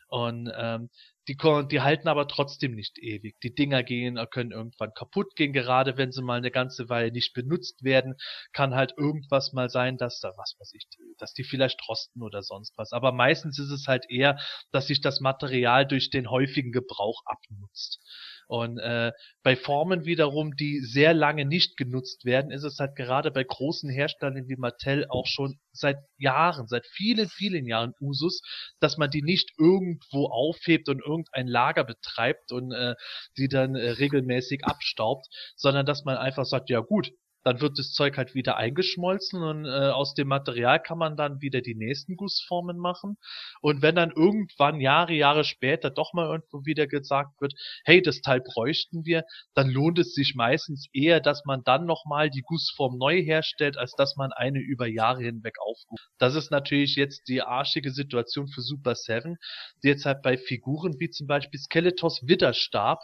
Und 0.07 0.51
ähm, 0.55 0.89
die, 1.27 1.37
die 1.69 1.81
halten 1.81 2.07
aber 2.07 2.27
trotzdem 2.27 2.75
nicht 2.75 2.97
ewig. 2.99 3.39
Die 3.41 3.53
Dinger 3.53 3.83
gehen, 3.83 4.19
können 4.31 4.51
irgendwann 4.51 4.93
kaputt 4.93 5.35
gehen, 5.35 5.53
gerade 5.53 5.97
wenn 5.97 6.11
sie 6.11 6.21
mal 6.21 6.37
eine 6.37 6.51
ganze 6.51 6.89
Weile 6.89 7.11
nicht 7.11 7.33
benutzt 7.33 7.83
werden, 7.83 8.15
kann 8.53 8.75
halt 8.75 8.93
irgendwas 8.97 9.53
mal 9.53 9.69
sein, 9.69 9.97
dass 9.97 10.19
da, 10.19 10.33
was 10.37 10.55
weiß 10.59 10.73
ich, 10.73 10.87
dass 11.17 11.33
die 11.33 11.43
vielleicht 11.43 11.87
rosten 11.87 12.23
oder 12.23 12.41
sonst 12.41 12.77
was. 12.77 12.91
Aber 12.91 13.11
meistens 13.11 13.59
ist 13.59 13.71
es 13.71 13.87
halt 13.87 14.05
eher, 14.09 14.39
dass 14.71 14.87
sich 14.87 15.01
das 15.01 15.19
Material 15.19 15.85
durch 15.87 16.09
den 16.09 16.29
häufigen 16.29 16.71
Gebrauch 16.71 17.21
abnutzt. 17.25 18.01
Und 18.51 18.79
äh, 18.79 19.13
bei 19.43 19.55
Formen 19.55 20.03
wiederum, 20.03 20.57
die 20.57 20.81
sehr 20.81 21.13
lange 21.13 21.45
nicht 21.45 21.77
genutzt 21.77 22.25
werden, 22.25 22.51
ist 22.51 22.65
es 22.65 22.79
halt 22.79 22.97
gerade 22.97 23.31
bei 23.31 23.45
großen 23.45 23.89
Herstellern 23.89 24.49
wie 24.49 24.57
Mattel 24.57 25.05
auch 25.07 25.25
schon 25.25 25.57
seit 25.71 25.95
Jahren, 26.17 26.67
seit 26.67 26.85
vielen, 26.85 27.29
vielen 27.29 27.65
Jahren 27.65 27.93
Usus, 28.01 28.41
dass 28.81 28.97
man 28.97 29.09
die 29.09 29.21
nicht 29.21 29.51
irgendwo 29.57 30.25
aufhebt 30.25 30.89
und 30.89 30.99
irgendein 30.99 31.47
Lager 31.47 31.85
betreibt 31.85 32.51
und 32.51 32.73
äh, 32.73 32.95
die 33.37 33.47
dann 33.47 33.75
äh, 33.75 33.91
regelmäßig 33.91 34.65
abstaubt, 34.65 35.27
sondern 35.55 35.85
dass 35.85 36.03
man 36.03 36.17
einfach 36.17 36.43
sagt, 36.43 36.69
ja 36.69 36.81
gut, 36.81 37.09
dann 37.43 37.61
wird 37.61 37.79
das 37.79 37.91
Zeug 37.91 38.17
halt 38.17 38.35
wieder 38.35 38.57
eingeschmolzen 38.57 39.41
und 39.41 39.65
äh, 39.65 39.89
aus 39.89 40.13
dem 40.13 40.27
Material 40.27 40.81
kann 40.81 40.97
man 40.97 41.17
dann 41.17 41.41
wieder 41.41 41.61
die 41.61 41.75
nächsten 41.75 42.15
Gussformen 42.15 42.77
machen. 42.77 43.17
Und 43.61 43.81
wenn 43.81 43.95
dann 43.95 44.11
irgendwann 44.11 44.79
Jahre, 44.79 45.13
Jahre 45.13 45.43
später 45.43 45.89
doch 45.89 46.13
mal 46.13 46.27
irgendwo 46.27 46.65
wieder 46.65 46.87
gesagt 46.87 47.41
wird, 47.41 47.53
hey, 47.83 48.01
das 48.01 48.21
Teil 48.21 48.41
bräuchten 48.41 49.05
wir, 49.05 49.23
dann 49.53 49.69
lohnt 49.69 49.99
es 49.99 50.13
sich 50.13 50.35
meistens 50.35 50.87
eher, 50.93 51.19
dass 51.19 51.45
man 51.45 51.63
dann 51.63 51.85
nochmal 51.85 52.29
die 52.29 52.41
Gussform 52.41 52.97
neu 52.97 53.21
herstellt, 53.21 53.77
als 53.77 53.93
dass 53.93 54.15
man 54.15 54.31
eine 54.31 54.59
über 54.59 54.87
Jahre 54.87 55.23
hinweg 55.23 55.55
aufruft. 55.59 56.07
Das 56.17 56.35
ist 56.35 56.51
natürlich 56.51 56.95
jetzt 56.95 57.27
die 57.27 57.41
arschige 57.41 57.91
Situation 57.91 58.47
für 58.47 58.61
Super 58.61 58.95
7, 58.95 59.37
die 59.83 59.87
jetzt 59.87 60.05
halt 60.05 60.21
bei 60.21 60.37
Figuren 60.37 60.99
wie 60.99 61.09
zum 61.09 61.27
Beispiel 61.27 61.59
Skeletors 61.59 62.21
Widerstab 62.27 62.99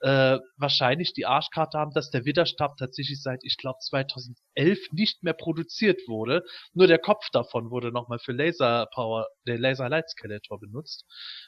äh, 0.00 0.38
wahrscheinlich 0.56 1.12
die 1.12 1.26
Arschkarte 1.26 1.78
haben, 1.78 1.92
dass 1.92 2.10
der 2.10 2.24
Widerstab 2.24 2.76
tatsächlich 2.76 3.22
seit, 3.22 3.40
ich 3.42 3.56
glaube, 3.56 3.78
2011 3.80 4.92
nicht 4.92 5.22
mehr 5.22 5.32
produziert 5.32 6.00
wurde. 6.06 6.42
Nur 6.74 6.86
der 6.86 6.98
Kopf 6.98 7.28
davon 7.32 7.70
wurde 7.70 7.92
nochmal 7.92 8.18
für 8.18 8.32
Laser 8.32 8.86
Power, 8.94 9.26
der 9.46 9.58
Laser 9.58 9.88
Light 9.88 10.08
Skeletor 10.10 10.60
benutzt. 10.60 11.04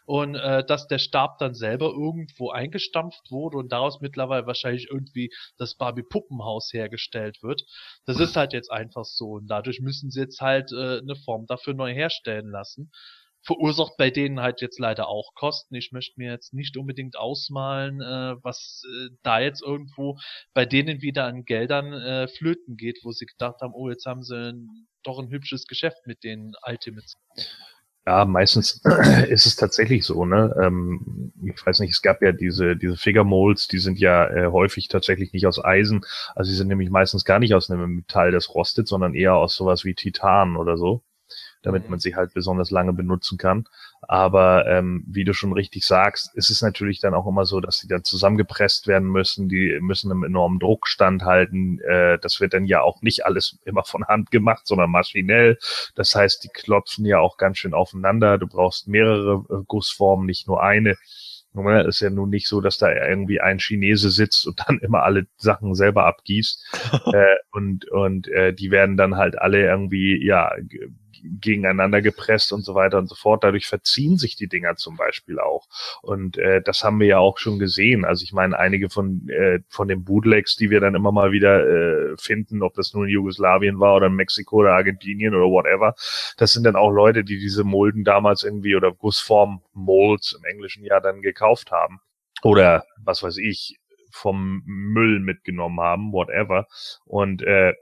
Und 0.06 0.34
äh, 0.34 0.64
dass 0.64 0.86
der 0.86 0.98
Stab 0.98 1.38
dann 1.38 1.54
selber 1.54 1.86
irgendwo 1.86 2.50
eingestampft 2.50 3.30
wurde 3.30 3.58
und 3.58 3.72
daraus 3.72 4.00
mittlerweile 4.00 4.46
wahrscheinlich 4.46 4.88
irgendwie 4.90 5.30
das 5.58 5.76
Barbie 5.76 6.04
Puppenhaus 6.08 6.70
hergestellt 6.72 7.38
wird. 7.42 7.62
Das 8.06 8.20
ist 8.20 8.36
halt 8.36 8.52
jetzt 8.52 8.70
einfach 8.70 9.04
so. 9.04 9.32
Und 9.32 9.48
dadurch 9.48 9.80
müssen 9.80 10.10
sie 10.10 10.20
jetzt 10.20 10.40
halt 10.40 10.72
äh, 10.72 10.98
eine 10.98 11.16
Form 11.24 11.46
dafür 11.46 11.74
neu 11.74 11.92
herstellen 11.92 12.50
lassen 12.50 12.90
verursacht 13.42 13.96
bei 13.96 14.10
denen 14.10 14.40
halt 14.40 14.60
jetzt 14.60 14.78
leider 14.78 15.08
auch 15.08 15.34
Kosten. 15.34 15.74
Ich 15.74 15.92
möchte 15.92 16.14
mir 16.16 16.30
jetzt 16.30 16.52
nicht 16.52 16.76
unbedingt 16.76 17.16
ausmalen, 17.16 18.00
äh, 18.00 18.36
was 18.42 18.82
äh, 18.86 19.10
da 19.22 19.40
jetzt 19.40 19.62
irgendwo 19.62 20.18
bei 20.54 20.66
denen 20.66 21.02
wieder 21.02 21.24
an 21.24 21.44
Geldern 21.44 21.92
äh, 21.92 22.28
flöten 22.28 22.76
geht, 22.76 23.00
wo 23.02 23.12
sie 23.12 23.26
gedacht 23.26 23.60
haben, 23.60 23.74
oh, 23.74 23.88
jetzt 23.88 24.06
haben 24.06 24.22
sie 24.22 24.36
ein, 24.36 24.86
doch 25.02 25.18
ein 25.18 25.30
hübsches 25.30 25.66
Geschäft 25.66 26.06
mit 26.06 26.24
den 26.24 26.52
Ultimates. 26.66 27.16
Ja, 28.06 28.24
meistens 28.24 28.80
ist 29.28 29.46
es 29.46 29.56
tatsächlich 29.56 30.04
so, 30.04 30.24
ne? 30.24 30.54
Ähm, 30.62 31.32
ich 31.44 31.64
weiß 31.64 31.80
nicht, 31.80 31.90
es 31.90 32.00
gab 32.00 32.22
ja 32.22 32.32
diese, 32.32 32.74
diese 32.74 32.96
Figure 32.96 33.24
Molds, 33.24 33.68
die 33.68 33.78
sind 33.78 33.98
ja 33.98 34.28
äh, 34.28 34.46
häufig 34.46 34.88
tatsächlich 34.88 35.32
nicht 35.32 35.46
aus 35.46 35.62
Eisen. 35.62 36.04
Also 36.34 36.50
sie 36.50 36.56
sind 36.56 36.68
nämlich 36.68 36.90
meistens 36.90 37.24
gar 37.24 37.38
nicht 37.38 37.54
aus 37.54 37.70
einem 37.70 37.96
Metall, 37.96 38.30
das 38.30 38.54
rostet, 38.54 38.88
sondern 38.88 39.14
eher 39.14 39.34
aus 39.34 39.54
sowas 39.54 39.84
wie 39.84 39.94
Titan 39.94 40.56
oder 40.56 40.78
so 40.78 41.02
damit 41.62 41.84
mhm. 41.84 41.90
man 41.90 41.98
sie 41.98 42.14
halt 42.14 42.34
besonders 42.34 42.70
lange 42.70 42.92
benutzen 42.92 43.38
kann. 43.38 43.64
Aber 44.02 44.66
ähm, 44.66 45.04
wie 45.06 45.24
du 45.24 45.34
schon 45.34 45.52
richtig 45.52 45.84
sagst, 45.84 46.34
ist 46.34 46.50
es 46.50 46.62
natürlich 46.62 47.00
dann 47.00 47.14
auch 47.14 47.26
immer 47.26 47.44
so, 47.44 47.60
dass 47.60 47.78
die 47.78 47.88
dann 47.88 48.04
zusammengepresst 48.04 48.86
werden 48.86 49.08
müssen. 49.08 49.48
Die 49.48 49.78
müssen 49.80 50.10
einem 50.10 50.24
enormen 50.24 50.60
Druck 50.60 50.86
standhalten. 50.86 51.80
Äh, 51.80 52.18
das 52.20 52.40
wird 52.40 52.54
dann 52.54 52.64
ja 52.64 52.80
auch 52.82 53.02
nicht 53.02 53.26
alles 53.26 53.58
immer 53.64 53.84
von 53.84 54.06
Hand 54.06 54.30
gemacht, 54.30 54.66
sondern 54.66 54.90
maschinell. 54.90 55.58
Das 55.94 56.14
heißt, 56.14 56.44
die 56.44 56.48
klopfen 56.48 57.04
ja 57.04 57.18
auch 57.18 57.36
ganz 57.36 57.58
schön 57.58 57.74
aufeinander. 57.74 58.38
Du 58.38 58.46
brauchst 58.46 58.88
mehrere 58.88 59.44
äh, 59.50 59.64
Gussformen, 59.66 60.26
nicht 60.26 60.46
nur 60.46 60.62
eine. 60.62 60.96
Es 61.54 61.86
ist 61.86 62.00
ja 62.00 62.10
nun 62.10 62.30
nicht 62.30 62.46
so, 62.46 62.60
dass 62.60 62.78
da 62.78 62.92
irgendwie 62.92 63.40
ein 63.40 63.58
Chinese 63.58 64.10
sitzt 64.10 64.46
und 64.46 64.60
dann 64.68 64.78
immer 64.78 65.02
alle 65.02 65.26
Sachen 65.36 65.74
selber 65.74 66.06
abgießt. 66.06 67.02
äh, 67.12 67.36
und 67.50 67.90
und 67.90 68.28
äh, 68.28 68.52
die 68.52 68.70
werden 68.70 68.96
dann 68.96 69.16
halt 69.16 69.38
alle 69.38 69.62
irgendwie, 69.62 70.24
ja, 70.24 70.52
gegeneinander 71.22 72.02
gepresst 72.02 72.52
und 72.52 72.62
so 72.62 72.74
weiter 72.74 72.98
und 72.98 73.08
so 73.08 73.14
fort. 73.14 73.44
Dadurch 73.44 73.66
verziehen 73.66 74.16
sich 74.16 74.36
die 74.36 74.48
Dinger 74.48 74.76
zum 74.76 74.96
Beispiel 74.96 75.38
auch. 75.38 75.66
Und 76.02 76.38
äh, 76.38 76.62
das 76.62 76.84
haben 76.84 77.00
wir 77.00 77.06
ja 77.06 77.18
auch 77.18 77.38
schon 77.38 77.58
gesehen. 77.58 78.04
Also 78.04 78.24
ich 78.24 78.32
meine, 78.32 78.58
einige 78.58 78.90
von, 78.90 79.28
äh, 79.28 79.60
von 79.68 79.88
den 79.88 80.04
Bootlegs, 80.04 80.56
die 80.56 80.70
wir 80.70 80.80
dann 80.80 80.94
immer 80.94 81.12
mal 81.12 81.32
wieder 81.32 81.66
äh, 81.66 82.16
finden, 82.16 82.62
ob 82.62 82.74
das 82.74 82.94
nun 82.94 83.08
Jugoslawien 83.08 83.80
war 83.80 83.96
oder 83.96 84.08
Mexiko 84.08 84.58
oder 84.58 84.72
Argentinien 84.72 85.34
oder 85.34 85.46
whatever, 85.46 85.94
das 86.36 86.52
sind 86.52 86.64
dann 86.64 86.76
auch 86.76 86.90
Leute, 86.90 87.24
die 87.24 87.38
diese 87.38 87.64
Molden 87.64 88.04
damals 88.04 88.42
irgendwie 88.42 88.76
oder 88.76 88.92
Gussform 88.92 89.62
Molds 89.72 90.32
im 90.32 90.44
Englischen 90.44 90.84
ja 90.84 91.00
dann 91.00 91.22
gekauft 91.22 91.70
haben. 91.70 92.00
Oder 92.42 92.84
was 93.02 93.22
weiß 93.22 93.38
ich, 93.38 93.78
vom 94.10 94.62
Müll 94.66 95.20
mitgenommen 95.20 95.80
haben, 95.80 96.12
whatever. 96.12 96.66
Und 97.04 97.42
äh, 97.42 97.74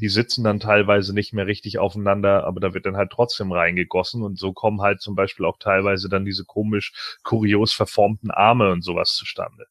die 0.00 0.08
sitzen 0.08 0.44
dann 0.44 0.60
teilweise 0.60 1.14
nicht 1.14 1.32
mehr 1.32 1.46
richtig 1.46 1.78
aufeinander, 1.78 2.44
aber 2.44 2.60
da 2.60 2.74
wird 2.74 2.86
dann 2.86 2.96
halt 2.96 3.10
trotzdem 3.10 3.52
reingegossen 3.52 4.22
und 4.22 4.38
so 4.38 4.52
kommen 4.52 4.80
halt 4.80 5.00
zum 5.00 5.14
Beispiel 5.14 5.44
auch 5.46 5.58
teilweise 5.58 6.08
dann 6.08 6.24
diese 6.24 6.44
komisch 6.44 7.18
kurios 7.22 7.72
verformten 7.72 8.30
Arme 8.30 8.70
und 8.70 8.82
sowas 8.82 9.14
zustande. 9.14 9.66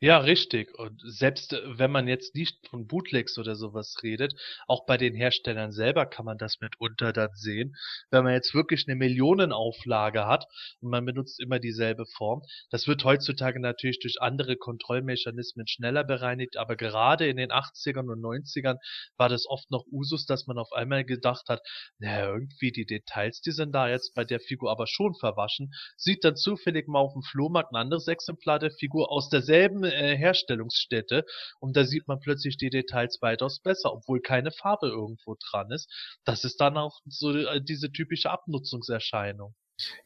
Ja, 0.00 0.18
richtig. 0.18 0.78
Und 0.78 1.00
selbst 1.04 1.52
äh, 1.52 1.60
wenn 1.78 1.90
man 1.90 2.06
jetzt 2.06 2.36
nicht 2.36 2.68
von 2.68 2.86
Bootlegs 2.86 3.36
oder 3.36 3.56
sowas 3.56 3.96
redet, 4.04 4.32
auch 4.68 4.86
bei 4.86 4.96
den 4.96 5.12
Herstellern 5.14 5.72
selber 5.72 6.06
kann 6.06 6.24
man 6.24 6.38
das 6.38 6.60
mitunter 6.60 7.12
dann 7.12 7.30
sehen. 7.34 7.74
Wenn 8.10 8.22
man 8.22 8.32
jetzt 8.34 8.54
wirklich 8.54 8.84
eine 8.86 8.94
Millionenauflage 8.94 10.24
hat 10.26 10.46
und 10.80 10.90
man 10.90 11.04
benutzt 11.04 11.40
immer 11.40 11.58
dieselbe 11.58 12.06
Form, 12.16 12.42
das 12.70 12.86
wird 12.86 13.02
heutzutage 13.04 13.58
natürlich 13.60 13.98
durch 13.98 14.20
andere 14.20 14.56
Kontrollmechanismen 14.56 15.66
schneller 15.66 16.04
bereinigt, 16.04 16.56
aber 16.58 16.76
gerade 16.76 17.26
in 17.26 17.36
den 17.36 17.50
80ern 17.50 18.08
und 18.08 18.20
90ern 18.20 18.76
war 19.16 19.28
das 19.28 19.46
oft 19.48 19.68
noch 19.72 19.84
Usus, 19.90 20.26
dass 20.26 20.46
man 20.46 20.58
auf 20.58 20.70
einmal 20.72 21.04
gedacht 21.04 21.48
hat, 21.48 21.60
naja, 21.98 22.28
irgendwie 22.34 22.70
die 22.70 22.86
Details, 22.86 23.40
die 23.40 23.50
sind 23.50 23.72
da 23.72 23.88
jetzt 23.88 24.14
bei 24.14 24.24
der 24.24 24.38
Figur 24.38 24.70
aber 24.70 24.86
schon 24.86 25.14
verwaschen, 25.16 25.72
sieht 25.96 26.22
dann 26.22 26.36
zufällig 26.36 26.86
mal 26.86 27.00
auf 27.00 27.14
dem 27.14 27.22
Flohmarkt 27.22 27.72
ein 27.72 27.76
anderes 27.80 28.06
Exemplar 28.06 28.60
der 28.60 28.70
Figur 28.70 29.10
aus 29.10 29.28
derselben 29.28 29.87
äh, 29.92 30.16
Herstellungsstätte 30.16 31.24
und 31.60 31.76
da 31.76 31.84
sieht 31.84 32.08
man 32.08 32.20
plötzlich 32.20 32.56
die 32.56 32.70
Details 32.70 33.18
weitaus 33.20 33.60
besser, 33.60 33.92
obwohl 33.92 34.20
keine 34.20 34.50
Farbe 34.50 34.88
irgendwo 34.88 35.36
dran 35.50 35.70
ist. 35.70 35.90
Das 36.24 36.44
ist 36.44 36.60
dann 36.60 36.76
auch 36.76 37.00
so 37.06 37.36
äh, 37.36 37.60
diese 37.62 37.90
typische 37.92 38.30
Abnutzungserscheinung. 38.30 39.54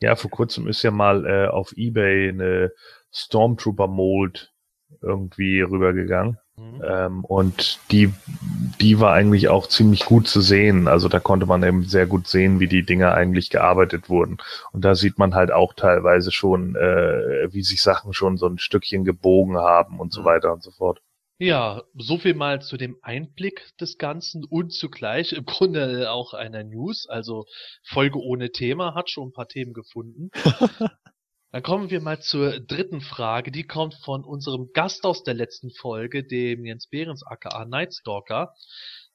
Ja, 0.00 0.16
vor 0.16 0.30
kurzem 0.30 0.68
ist 0.68 0.82
ja 0.82 0.90
mal 0.90 1.26
äh, 1.26 1.48
auf 1.48 1.72
Ebay 1.76 2.28
eine 2.28 2.72
Stormtrooper 3.12 3.88
Mold 3.88 4.52
irgendwie 5.00 5.60
rübergegangen. 5.62 6.38
Mhm. 6.56 6.82
Ähm, 6.84 7.24
und 7.24 7.80
die, 7.90 8.12
die 8.80 9.00
war 9.00 9.12
eigentlich 9.12 9.48
auch 9.48 9.66
ziemlich 9.66 10.04
gut 10.04 10.28
zu 10.28 10.40
sehen. 10.40 10.88
Also 10.88 11.08
da 11.08 11.18
konnte 11.18 11.46
man 11.46 11.62
eben 11.62 11.84
sehr 11.84 12.06
gut 12.06 12.26
sehen, 12.26 12.60
wie 12.60 12.68
die 12.68 12.84
Dinge 12.84 13.12
eigentlich 13.12 13.50
gearbeitet 13.50 14.08
wurden. 14.08 14.38
Und 14.72 14.84
da 14.84 14.94
sieht 14.94 15.18
man 15.18 15.34
halt 15.34 15.50
auch 15.50 15.74
teilweise 15.74 16.30
schon, 16.30 16.76
äh, 16.76 17.52
wie 17.52 17.62
sich 17.62 17.82
Sachen 17.82 18.12
schon 18.12 18.36
so 18.36 18.46
ein 18.46 18.58
Stückchen 18.58 19.04
gebogen 19.04 19.56
haben 19.56 19.98
und 19.98 20.12
so 20.12 20.22
mhm. 20.22 20.26
weiter 20.26 20.52
und 20.52 20.62
so 20.62 20.70
fort. 20.70 21.00
Ja, 21.38 21.82
so 21.94 22.18
viel 22.18 22.34
mal 22.34 22.62
zu 22.62 22.76
dem 22.76 22.98
Einblick 23.02 23.76
des 23.80 23.98
Ganzen 23.98 24.44
und 24.44 24.72
zugleich 24.72 25.32
im 25.32 25.44
Grunde 25.44 26.12
auch 26.12 26.34
einer 26.34 26.62
News. 26.62 27.08
Also 27.08 27.46
Folge 27.82 28.20
ohne 28.20 28.52
Thema 28.52 28.94
hat 28.94 29.10
schon 29.10 29.28
ein 29.28 29.32
paar 29.32 29.48
Themen 29.48 29.72
gefunden. 29.72 30.30
Dann 31.52 31.62
kommen 31.62 31.90
wir 31.90 32.00
mal 32.00 32.18
zur 32.18 32.60
dritten 32.60 33.02
Frage. 33.02 33.52
Die 33.52 33.66
kommt 33.66 33.94
von 34.02 34.24
unserem 34.24 34.72
Gast 34.72 35.04
aus 35.04 35.22
der 35.22 35.34
letzten 35.34 35.70
Folge, 35.70 36.24
dem 36.24 36.64
Jens 36.64 36.86
Behrens 36.86 37.22
aka 37.26 37.66
Nightstalker. 37.66 38.54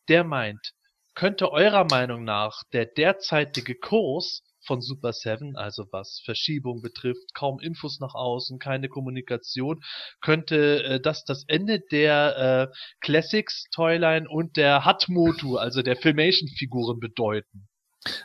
Der 0.07 0.23
meint, 0.23 0.73
könnte 1.15 1.51
eurer 1.51 1.85
Meinung 1.89 2.23
nach 2.23 2.61
der 2.73 2.85
derzeitige 2.85 3.73
Kurs 3.73 4.43
von 4.67 4.81
Super 4.81 5.13
7, 5.13 5.55
also 5.55 5.87
was 5.91 6.21
Verschiebung 6.25 6.83
betrifft, 6.83 7.33
kaum 7.33 7.59
Infos 7.59 7.99
nach 7.99 8.13
außen, 8.13 8.59
keine 8.59 8.87
Kommunikation, 8.87 9.83
könnte 10.21 10.83
äh, 10.83 10.99
das 11.01 11.23
das 11.23 11.43
Ende 11.47 11.79
der 11.79 12.69
äh, 12.71 12.77
Classics 13.01 13.63
Toyline 13.71 14.29
und 14.29 14.57
der 14.57 14.85
Hatmotu, 14.85 15.57
also 15.57 15.81
der 15.81 15.95
Filmation-Figuren 15.95 16.99
bedeuten. 16.99 17.67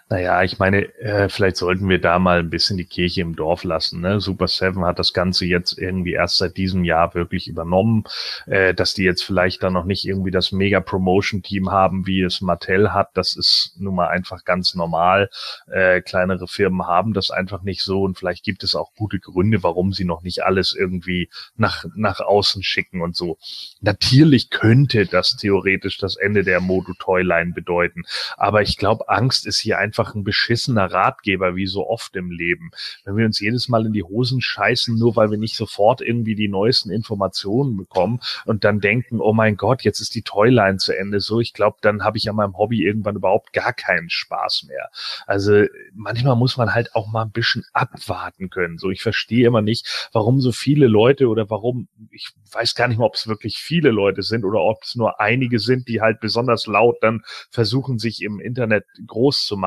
Naja, 0.08 0.42
ich 0.42 0.58
meine, 0.58 0.94
äh, 0.98 1.28
vielleicht 1.28 1.56
sollten 1.56 1.88
wir 1.88 2.00
da 2.00 2.18
mal 2.18 2.40
ein 2.40 2.50
bisschen 2.50 2.76
die 2.76 2.84
Kirche 2.84 3.22
im 3.22 3.34
Dorf 3.34 3.64
lassen. 3.64 4.00
Ne? 4.00 4.20
Super 4.20 4.46
Seven 4.46 4.84
hat 4.84 4.98
das 4.98 5.12
Ganze 5.12 5.46
jetzt 5.46 5.78
irgendwie 5.78 6.12
erst 6.12 6.36
seit 6.36 6.56
diesem 6.56 6.84
Jahr 6.84 7.14
wirklich 7.14 7.48
übernommen, 7.48 8.04
äh, 8.46 8.74
dass 8.74 8.94
die 8.94 9.04
jetzt 9.04 9.22
vielleicht 9.22 9.62
dann 9.62 9.72
noch 9.72 9.84
nicht 9.84 10.06
irgendwie 10.06 10.30
das 10.30 10.52
Mega-Promotion-Team 10.52 11.70
haben, 11.70 12.06
wie 12.06 12.22
es 12.22 12.40
Mattel 12.40 12.92
hat. 12.92 13.10
Das 13.14 13.34
ist 13.34 13.74
nun 13.78 13.94
mal 13.94 14.08
einfach 14.08 14.44
ganz 14.44 14.74
normal. 14.74 15.30
Äh, 15.70 16.02
kleinere 16.02 16.46
Firmen 16.46 16.86
haben 16.86 17.14
das 17.14 17.30
einfach 17.30 17.62
nicht 17.62 17.82
so 17.82 18.02
und 18.02 18.18
vielleicht 18.18 18.44
gibt 18.44 18.64
es 18.64 18.74
auch 18.74 18.92
gute 18.94 19.18
Gründe, 19.18 19.62
warum 19.62 19.92
sie 19.92 20.04
noch 20.04 20.22
nicht 20.22 20.44
alles 20.44 20.74
irgendwie 20.74 21.30
nach, 21.56 21.84
nach 21.94 22.20
außen 22.20 22.62
schicken 22.62 23.00
und 23.00 23.16
so. 23.16 23.38
Natürlich 23.80 24.50
könnte 24.50 25.06
das 25.06 25.36
theoretisch 25.36 25.98
das 25.98 26.16
Ende 26.16 26.44
der 26.44 26.60
Modo 26.60 26.92
Toyline 26.98 27.52
bedeuten, 27.52 28.02
aber 28.36 28.62
ich 28.62 28.76
glaube, 28.76 29.08
Angst 29.08 29.46
ist 29.46 29.58
hier 29.58 29.71
hier 29.72 29.78
einfach 29.78 30.14
ein 30.14 30.22
beschissener 30.22 30.92
Ratgeber, 30.92 31.56
wie 31.56 31.66
so 31.66 31.88
oft 31.88 32.14
im 32.16 32.30
Leben. 32.30 32.70
Wenn 33.04 33.16
wir 33.16 33.24
uns 33.24 33.40
jedes 33.40 33.68
Mal 33.68 33.86
in 33.86 33.92
die 33.92 34.02
Hosen 34.02 34.42
scheißen, 34.42 34.98
nur 34.98 35.16
weil 35.16 35.30
wir 35.30 35.38
nicht 35.38 35.56
sofort 35.56 36.02
irgendwie 36.02 36.34
die 36.34 36.48
neuesten 36.48 36.90
Informationen 36.90 37.76
bekommen 37.76 38.20
und 38.44 38.64
dann 38.64 38.80
denken, 38.80 39.20
oh 39.20 39.32
mein 39.32 39.56
Gott, 39.56 39.82
jetzt 39.82 40.00
ist 40.00 40.14
die 40.14 40.22
Toyline 40.22 40.76
zu 40.76 40.96
Ende. 40.96 41.20
So, 41.20 41.40
ich 41.40 41.54
glaube, 41.54 41.78
dann 41.80 42.04
habe 42.04 42.18
ich 42.18 42.28
an 42.28 42.36
meinem 42.36 42.58
Hobby 42.58 42.84
irgendwann 42.84 43.16
überhaupt 43.16 43.54
gar 43.54 43.72
keinen 43.72 44.10
Spaß 44.10 44.64
mehr. 44.68 44.90
Also 45.26 45.64
manchmal 45.94 46.36
muss 46.36 46.58
man 46.58 46.74
halt 46.74 46.94
auch 46.94 47.10
mal 47.10 47.22
ein 47.22 47.30
bisschen 47.30 47.64
abwarten 47.72 48.50
können. 48.50 48.76
So, 48.76 48.90
ich 48.90 49.02
verstehe 49.02 49.46
immer 49.46 49.62
nicht, 49.62 50.08
warum 50.12 50.40
so 50.40 50.52
viele 50.52 50.86
Leute 50.86 51.28
oder 51.28 51.48
warum, 51.48 51.88
ich 52.10 52.28
weiß 52.52 52.74
gar 52.74 52.88
nicht 52.88 52.98
mal, 52.98 53.06
ob 53.06 53.14
es 53.14 53.26
wirklich 53.26 53.56
viele 53.56 53.90
Leute 53.90 54.22
sind 54.22 54.44
oder 54.44 54.60
ob 54.60 54.82
es 54.82 54.96
nur 54.96 55.18
einige 55.20 55.58
sind, 55.58 55.88
die 55.88 56.02
halt 56.02 56.20
besonders 56.20 56.66
laut 56.66 56.96
dann 57.00 57.22
versuchen, 57.50 57.98
sich 57.98 58.22
im 58.22 58.38
Internet 58.38 58.84
groß 59.06 59.46
zu 59.46 59.56
machen, 59.56 59.61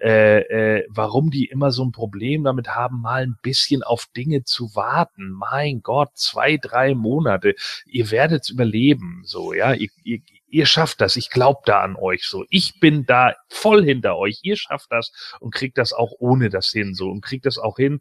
äh, 0.00 0.40
äh, 0.40 0.86
warum 0.88 1.30
die 1.30 1.46
immer 1.46 1.72
so 1.72 1.84
ein 1.84 1.92
Problem 1.92 2.44
damit 2.44 2.68
haben, 2.68 3.00
mal 3.00 3.22
ein 3.22 3.36
bisschen 3.42 3.82
auf 3.82 4.06
Dinge 4.16 4.44
zu 4.44 4.74
warten. 4.74 5.30
Mein 5.30 5.82
Gott, 5.82 6.10
zwei, 6.14 6.56
drei 6.56 6.94
Monate. 6.94 7.54
Ihr 7.86 8.10
werdet 8.10 8.48
überleben, 8.50 9.22
so, 9.24 9.52
ja. 9.52 9.72
Ihr, 9.74 9.88
ihr, 10.04 10.20
ihr 10.48 10.66
schafft 10.66 11.00
das. 11.00 11.16
Ich 11.16 11.30
glaube 11.30 11.60
da 11.64 11.80
an 11.80 11.96
euch 11.96 12.24
so. 12.24 12.44
Ich 12.50 12.78
bin 12.78 13.06
da 13.06 13.34
voll 13.48 13.84
hinter 13.84 14.16
euch. 14.16 14.40
Ihr 14.42 14.56
schafft 14.56 14.92
das 14.92 15.12
und 15.40 15.54
kriegt 15.54 15.78
das 15.78 15.92
auch 15.92 16.12
ohne 16.18 16.50
das 16.50 16.68
hin 16.68 16.94
so 16.94 17.10
und 17.10 17.22
kriegt 17.22 17.46
das 17.46 17.58
auch 17.58 17.76
hin, 17.76 18.00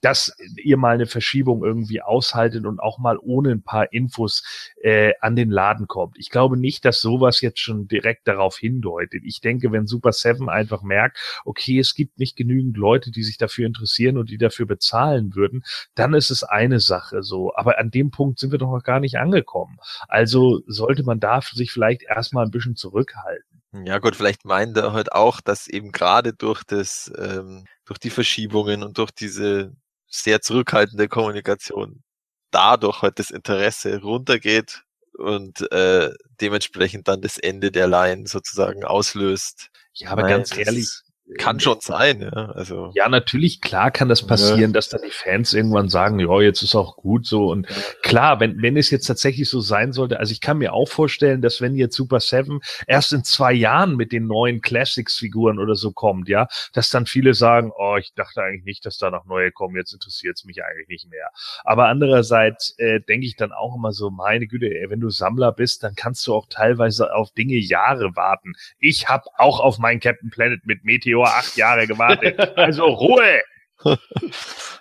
dass 0.00 0.34
ihr 0.56 0.76
mal 0.76 0.94
eine 0.94 1.06
Verschiebung 1.06 1.64
irgendwie 1.64 2.02
aushaltet 2.02 2.66
und 2.66 2.80
auch 2.80 2.98
mal 2.98 3.18
ohne 3.20 3.50
ein 3.50 3.62
paar 3.62 3.92
Infos 3.92 4.44
äh, 4.80 5.12
an 5.20 5.36
den 5.36 5.50
Laden 5.50 5.86
kommt. 5.88 6.16
Ich 6.18 6.30
glaube 6.30 6.56
nicht, 6.56 6.84
dass 6.84 7.00
sowas 7.00 7.40
jetzt 7.40 7.60
schon 7.60 7.88
direkt 7.88 8.28
darauf 8.28 8.58
hindeutet. 8.58 9.22
Ich 9.24 9.40
denke, 9.40 9.72
wenn 9.72 9.86
Super 9.86 10.12
Seven 10.12 10.48
einfach 10.48 10.82
merkt, 10.82 11.18
okay, 11.44 11.78
es 11.78 11.94
gibt 11.94 12.18
nicht 12.18 12.36
genügend 12.36 12.76
Leute, 12.76 13.10
die 13.10 13.24
sich 13.24 13.38
dafür 13.38 13.66
interessieren 13.66 14.18
und 14.18 14.30
die 14.30 14.38
dafür 14.38 14.66
bezahlen 14.66 15.34
würden, 15.34 15.64
dann 15.94 16.14
ist 16.14 16.30
es 16.30 16.44
eine 16.44 16.80
Sache 16.80 17.22
so. 17.22 17.52
Aber 17.54 17.78
an 17.78 17.90
dem 17.90 18.10
Punkt 18.10 18.38
sind 18.38 18.52
wir 18.52 18.58
doch 18.58 18.70
noch 18.70 18.82
gar 18.82 19.00
nicht 19.00 19.16
angekommen. 19.16 19.78
Also 20.06 20.60
sollte 20.66 21.02
man 21.02 21.20
da 21.20 21.40
sich 21.40 21.72
vielleicht 21.72 22.02
erstmal 22.02 22.44
ein 22.44 22.50
bisschen 22.50 22.76
zurückhalten. 22.76 23.62
Ja 23.72 23.98
gut, 23.98 24.16
vielleicht 24.16 24.44
meint 24.44 24.76
er 24.76 24.92
halt 24.92 25.12
auch, 25.12 25.40
dass 25.40 25.68
eben 25.68 25.92
gerade 25.92 26.32
durch 26.32 26.64
das, 26.64 27.12
ähm, 27.18 27.66
durch 27.84 27.98
die 27.98 28.10
Verschiebungen 28.10 28.82
und 28.82 28.96
durch 28.96 29.10
diese 29.10 29.72
sehr 30.08 30.40
zurückhaltende 30.40 31.08
Kommunikation 31.08 32.02
dadurch 32.50 33.02
halt 33.02 33.18
das 33.18 33.30
Interesse 33.30 34.00
runtergeht 34.00 34.82
und 35.16 35.70
äh, 35.72 36.10
dementsprechend 36.40 37.08
dann 37.08 37.20
das 37.20 37.38
Ende 37.38 37.70
der 37.70 37.88
Line 37.88 38.26
sozusagen 38.26 38.84
auslöst. 38.84 39.70
Ja, 39.94 40.10
aber 40.10 40.22
Weil 40.22 40.30
ganz 40.30 40.56
ehrlich, 40.56 40.88
kann 41.36 41.60
schon 41.60 41.78
sein, 41.80 42.22
ja. 42.22 42.52
Also. 42.52 42.90
Ja, 42.94 43.08
natürlich, 43.08 43.60
klar 43.60 43.90
kann 43.90 44.08
das 44.08 44.26
passieren, 44.26 44.60
ja. 44.60 44.68
dass 44.68 44.88
dann 44.88 45.02
die 45.04 45.10
Fans 45.10 45.52
irgendwann 45.52 45.88
sagen, 45.88 46.18
ja, 46.18 46.40
jetzt 46.40 46.62
ist 46.62 46.74
auch 46.74 46.96
gut 46.96 47.26
so. 47.26 47.50
Und 47.50 47.66
klar, 48.02 48.40
wenn, 48.40 48.62
wenn 48.62 48.76
es 48.76 48.90
jetzt 48.90 49.06
tatsächlich 49.06 49.48
so 49.48 49.60
sein 49.60 49.92
sollte, 49.92 50.18
also 50.18 50.32
ich 50.32 50.40
kann 50.40 50.58
mir 50.58 50.72
auch 50.72 50.88
vorstellen, 50.88 51.42
dass 51.42 51.60
wenn 51.60 51.76
jetzt 51.76 51.96
Super 51.96 52.20
Seven 52.20 52.60
erst 52.86 53.12
in 53.12 53.24
zwei 53.24 53.52
Jahren 53.52 53.96
mit 53.96 54.12
den 54.12 54.26
neuen 54.26 54.62
Classics-Figuren 54.62 55.58
oder 55.58 55.74
so 55.74 55.92
kommt, 55.92 56.28
ja, 56.28 56.48
dass 56.72 56.88
dann 56.88 57.04
viele 57.04 57.34
sagen, 57.34 57.72
oh, 57.76 57.96
ich 57.98 58.14
dachte 58.14 58.42
eigentlich 58.42 58.64
nicht, 58.64 58.86
dass 58.86 58.96
da 58.96 59.10
noch 59.10 59.26
neue 59.26 59.52
kommen, 59.52 59.76
jetzt 59.76 59.92
interessiert 59.92 60.38
es 60.38 60.44
mich 60.44 60.64
eigentlich 60.64 60.88
nicht 60.88 61.10
mehr. 61.10 61.28
Aber 61.64 61.88
andererseits 61.88 62.74
äh, 62.78 63.00
denke 63.00 63.26
ich 63.26 63.36
dann 63.36 63.52
auch 63.52 63.76
immer 63.76 63.92
so, 63.92 64.10
meine 64.10 64.46
Güte, 64.46 64.66
ey, 64.66 64.88
wenn 64.88 65.00
du 65.00 65.10
Sammler 65.10 65.52
bist, 65.52 65.82
dann 65.82 65.94
kannst 65.94 66.26
du 66.26 66.34
auch 66.34 66.46
teilweise 66.48 67.14
auf 67.14 67.32
Dinge 67.32 67.58
Jahre 67.58 68.16
warten. 68.16 68.54
Ich 68.78 69.08
habe 69.08 69.24
auch 69.36 69.60
auf 69.60 69.78
meinen 69.78 70.00
Captain 70.00 70.30
Planet 70.30 70.64
mit 70.64 70.84
Meteor 70.84 71.17
Jahr 71.24 71.38
acht 71.38 71.56
Jahre 71.56 71.86
gewartet. 71.86 72.38
Also 72.56 72.84
Ruhe! 72.84 73.42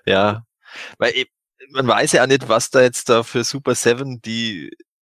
ja, 0.06 0.43
weil 0.97 1.26
man 1.71 1.88
weiß 1.88 2.13
ja 2.13 2.28
nicht, 2.28 2.47
was 2.50 2.69
da 2.69 2.82
jetzt 2.82 3.10
da 3.10 3.23
für 3.23 3.43
Super 3.43 3.76
Seven 3.76 4.21
die 4.21 4.71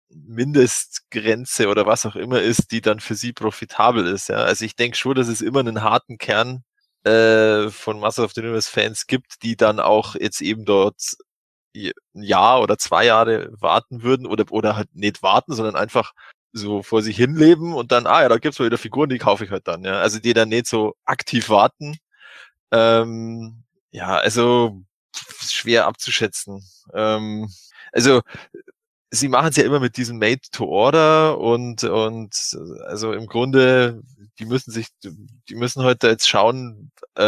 Mindestgrenze 0.09 1.69
oder 1.69 1.87
was 1.87 2.07
auch 2.07 2.17
immer 2.17 2.41
ist, 2.41 2.71
die 2.71 2.81
dann 2.81 3.01
für 3.01 3.15
sie 3.15 3.33
profitabel 3.33 4.07
ist. 4.07 4.29
Ja, 4.29 4.37
also 4.37 4.65
ich 4.65 4.77
denke 4.77 4.97
schon, 4.97 5.15
dass 5.15 5.29
es 5.29 5.41
immer 5.41 5.61
einen 5.61 5.83
harten 5.83 6.19
Kern 6.19 6.65
äh, 7.05 7.69
von 7.71 7.99
Master 8.01 8.25
of 8.25 8.33
the 8.33 8.41
Universe 8.41 8.71
Fans 8.71 9.07
gibt, 9.07 9.43
die 9.43 9.57
dann 9.57 9.81
auch 9.81 10.15
jetzt 10.15 10.41
eben 10.41 10.65
dort 10.65 10.97
ein 11.77 11.93
Jahr 12.15 12.63
oder 12.63 12.79
zwei 12.79 13.05
Jahre 13.05 13.51
warten 13.61 14.03
würden 14.03 14.27
oder, 14.27 14.45
oder 14.51 14.77
halt 14.77 14.95
nicht 14.95 15.23
warten, 15.23 15.55
sondern 15.55 15.77
einfach 15.77 16.13
so 16.55 16.83
vor 16.83 17.03
sich 17.03 17.17
hin 17.17 17.35
leben 17.37 17.75
und 17.75 17.93
dann, 17.93 18.07
ah 18.07 18.23
ja, 18.23 18.29
da 18.29 18.39
gibt's 18.39 18.59
mal 18.59 18.67
wieder 18.67 18.79
Figuren, 18.79 19.11
die 19.11 19.19
kaufe 19.19 19.45
ich 19.45 19.51
halt 19.51 19.69
dann, 19.69 19.85
ja. 19.85 20.01
Also 20.01 20.21
die 20.21 20.35
dann 20.35 20.49
nicht 20.51 20.67
so 20.67 20.95
aktiv 21.05 21.49
warten. 21.51 21.97
Ähm, 22.73 23.65
ja, 23.93 24.17
also 24.19 24.83
schwer 25.43 25.87
abzuschätzen. 25.87 26.65
Ähm, 26.95 27.51
also 27.93 28.23
sie 29.11 29.29
machen 29.29 29.49
es 29.49 29.57
ja 29.57 29.65
immer 29.65 29.81
mit 29.81 29.97
diesem 29.97 30.19
Made 30.19 30.41
to 30.53 30.67
Order 30.67 31.39
und 31.39 31.85
und 31.85 32.35
also 32.87 33.13
im 33.13 33.27
Grunde 33.27 34.03
die 34.39 34.47
müssen 34.47 34.73
sich 34.73 34.89
die 35.03 35.55
müssen 35.55 35.85
heute 35.85 36.09
jetzt 36.09 36.29
schauen 36.29 36.93
äh, 37.17 37.23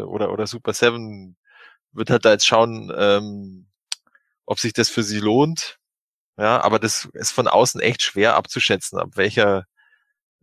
oder 0.00 0.32
oder 0.32 0.46
Super 0.46 0.72
Seven 0.74 1.36
wird 1.92 2.10
halt 2.10 2.24
da 2.24 2.32
jetzt 2.32 2.46
schauen, 2.46 2.92
ähm, 2.96 3.66
ob 4.46 4.58
sich 4.60 4.72
das 4.72 4.88
für 4.90 5.02
sie 5.02 5.20
lohnt 5.20 5.78
ja, 6.38 6.62
aber 6.62 6.78
das 6.78 7.08
ist 7.14 7.32
von 7.32 7.48
außen 7.48 7.80
echt 7.80 8.02
schwer 8.02 8.36
abzuschätzen, 8.36 8.98
ab 8.98 9.10
welcher 9.14 9.64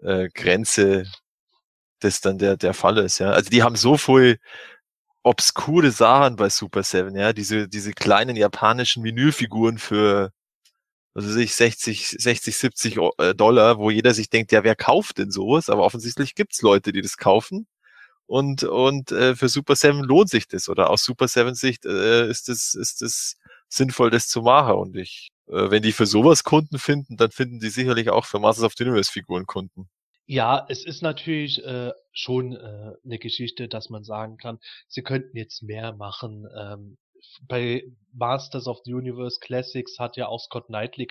äh, 0.02 0.30
Grenze 0.34 1.06
das 2.00 2.22
dann 2.22 2.38
der, 2.38 2.58
der 2.58 2.74
Fall 2.74 2.98
ist. 3.00 3.20
Ja, 3.20 3.32
also 3.32 3.50
die 3.50 3.64
haben 3.64 3.76
so 3.76 3.98
viel 3.98 4.40
obskure 5.24 5.92
Sachen 5.92 6.36
bei 6.36 6.50
Super 6.50 6.84
Seven, 6.84 7.16
ja, 7.16 7.34
diese, 7.34 7.68
diese 7.70 7.94
kleinen 7.94 8.36
japanischen 8.36 9.04
Menüfiguren 9.04 9.78
für, 9.78 10.32
also 11.16 11.30
sich 11.32 11.56
60, 11.56 12.18
60, 12.20 12.58
70 12.58 13.00
Dollar, 13.38 13.78
wo 13.80 13.90
jeder 13.92 14.14
sich 14.14 14.30
denkt, 14.30 14.52
ja, 14.52 14.64
wer 14.64 14.76
kauft 14.76 15.20
denn 15.20 15.32
sowas? 15.32 15.70
Aber 15.70 15.84
offensichtlich 15.84 16.36
gibt's 16.36 16.62
Leute, 16.62 16.92
die 16.94 17.02
das 17.02 17.18
kaufen. 17.18 17.68
Und, 18.28 18.64
und 18.64 19.12
äh, 19.12 19.36
für 19.36 19.50
Super 19.50 19.76
Seven 19.76 20.02
lohnt 20.04 20.30
sich 20.30 20.48
das. 20.48 20.70
Oder 20.70 20.90
aus 20.90 21.04
Super 21.04 21.28
Seven 21.28 21.56
Sicht 21.56 21.86
äh, 21.86 22.30
ist 22.30 22.50
es 22.50 22.74
ist 22.76 23.02
das 23.02 23.36
sinnvoll, 23.70 24.12
das 24.12 24.28
zu 24.28 24.42
machen. 24.42 24.76
Und 24.76 24.98
ich 24.98 25.33
äh, 25.48 25.72
wenn 25.72 25.84
die 25.84 25.92
für 25.92 26.06
sowas 26.06 26.44
Kunden 26.44 26.80
finden, 26.80 27.18
dann 27.18 27.32
finden 27.32 27.60
die 27.60 27.70
sicherlich 27.70 28.10
auch 28.10 28.26
für 28.26 28.40
Masters 28.40 28.66
of 28.66 28.74
the 28.78 28.84
Universe 28.84 29.12
Figuren 29.12 29.46
Kunden. 29.46 29.90
Ja, 30.26 30.66
es 30.70 30.86
ist 30.86 31.02
natürlich 31.02 31.64
äh, 31.66 31.92
schon 32.14 32.54
äh, 32.54 32.94
eine 33.04 33.20
Geschichte, 33.20 33.68
dass 33.68 33.90
man 33.90 34.04
sagen 34.04 34.38
kann, 34.38 34.60
sie 34.88 35.02
könnten 35.02 35.36
jetzt 35.36 35.64
mehr 35.64 35.94
machen. 35.94 36.48
Ähm, 36.58 36.98
bei 37.48 37.84
Masters 38.14 38.68
of 38.68 38.80
the 38.86 38.94
Universe 38.94 39.40
Classics 39.40 39.98
hat 40.00 40.18
ja 40.18 40.28
auch 40.28 40.40
Scott 40.40 40.68
Knightley 40.68 41.08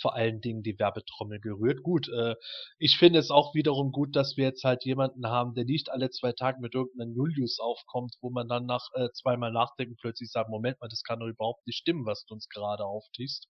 vor 0.00 0.14
allen 0.14 0.40
Dingen 0.40 0.62
die 0.62 0.78
Werbetrommel 0.78 1.40
gerührt. 1.40 1.82
Gut, 1.82 2.08
äh, 2.08 2.34
ich 2.78 2.96
finde 2.98 3.18
es 3.18 3.30
auch 3.30 3.54
wiederum 3.54 3.92
gut, 3.92 4.16
dass 4.16 4.36
wir 4.36 4.44
jetzt 4.44 4.64
halt 4.64 4.84
jemanden 4.84 5.26
haben, 5.26 5.54
der 5.54 5.64
nicht 5.64 5.90
alle 5.90 6.10
zwei 6.10 6.32
Tage 6.32 6.60
mit 6.60 6.74
irgendeinem 6.74 7.14
Julius 7.14 7.58
aufkommt, 7.60 8.14
wo 8.20 8.30
man 8.30 8.48
dann 8.48 8.66
nach 8.66 8.88
äh, 8.94 9.08
zweimal 9.12 9.52
nachdenken 9.52 9.96
plötzlich 10.00 10.30
sagt, 10.30 10.48
Moment 10.50 10.80
mal, 10.80 10.88
das 10.88 11.02
kann 11.02 11.20
doch 11.20 11.26
überhaupt 11.26 11.66
nicht 11.66 11.78
stimmen, 11.78 12.06
was 12.06 12.24
du 12.24 12.34
uns 12.34 12.48
gerade 12.48 12.84
auftiest. 12.84 13.48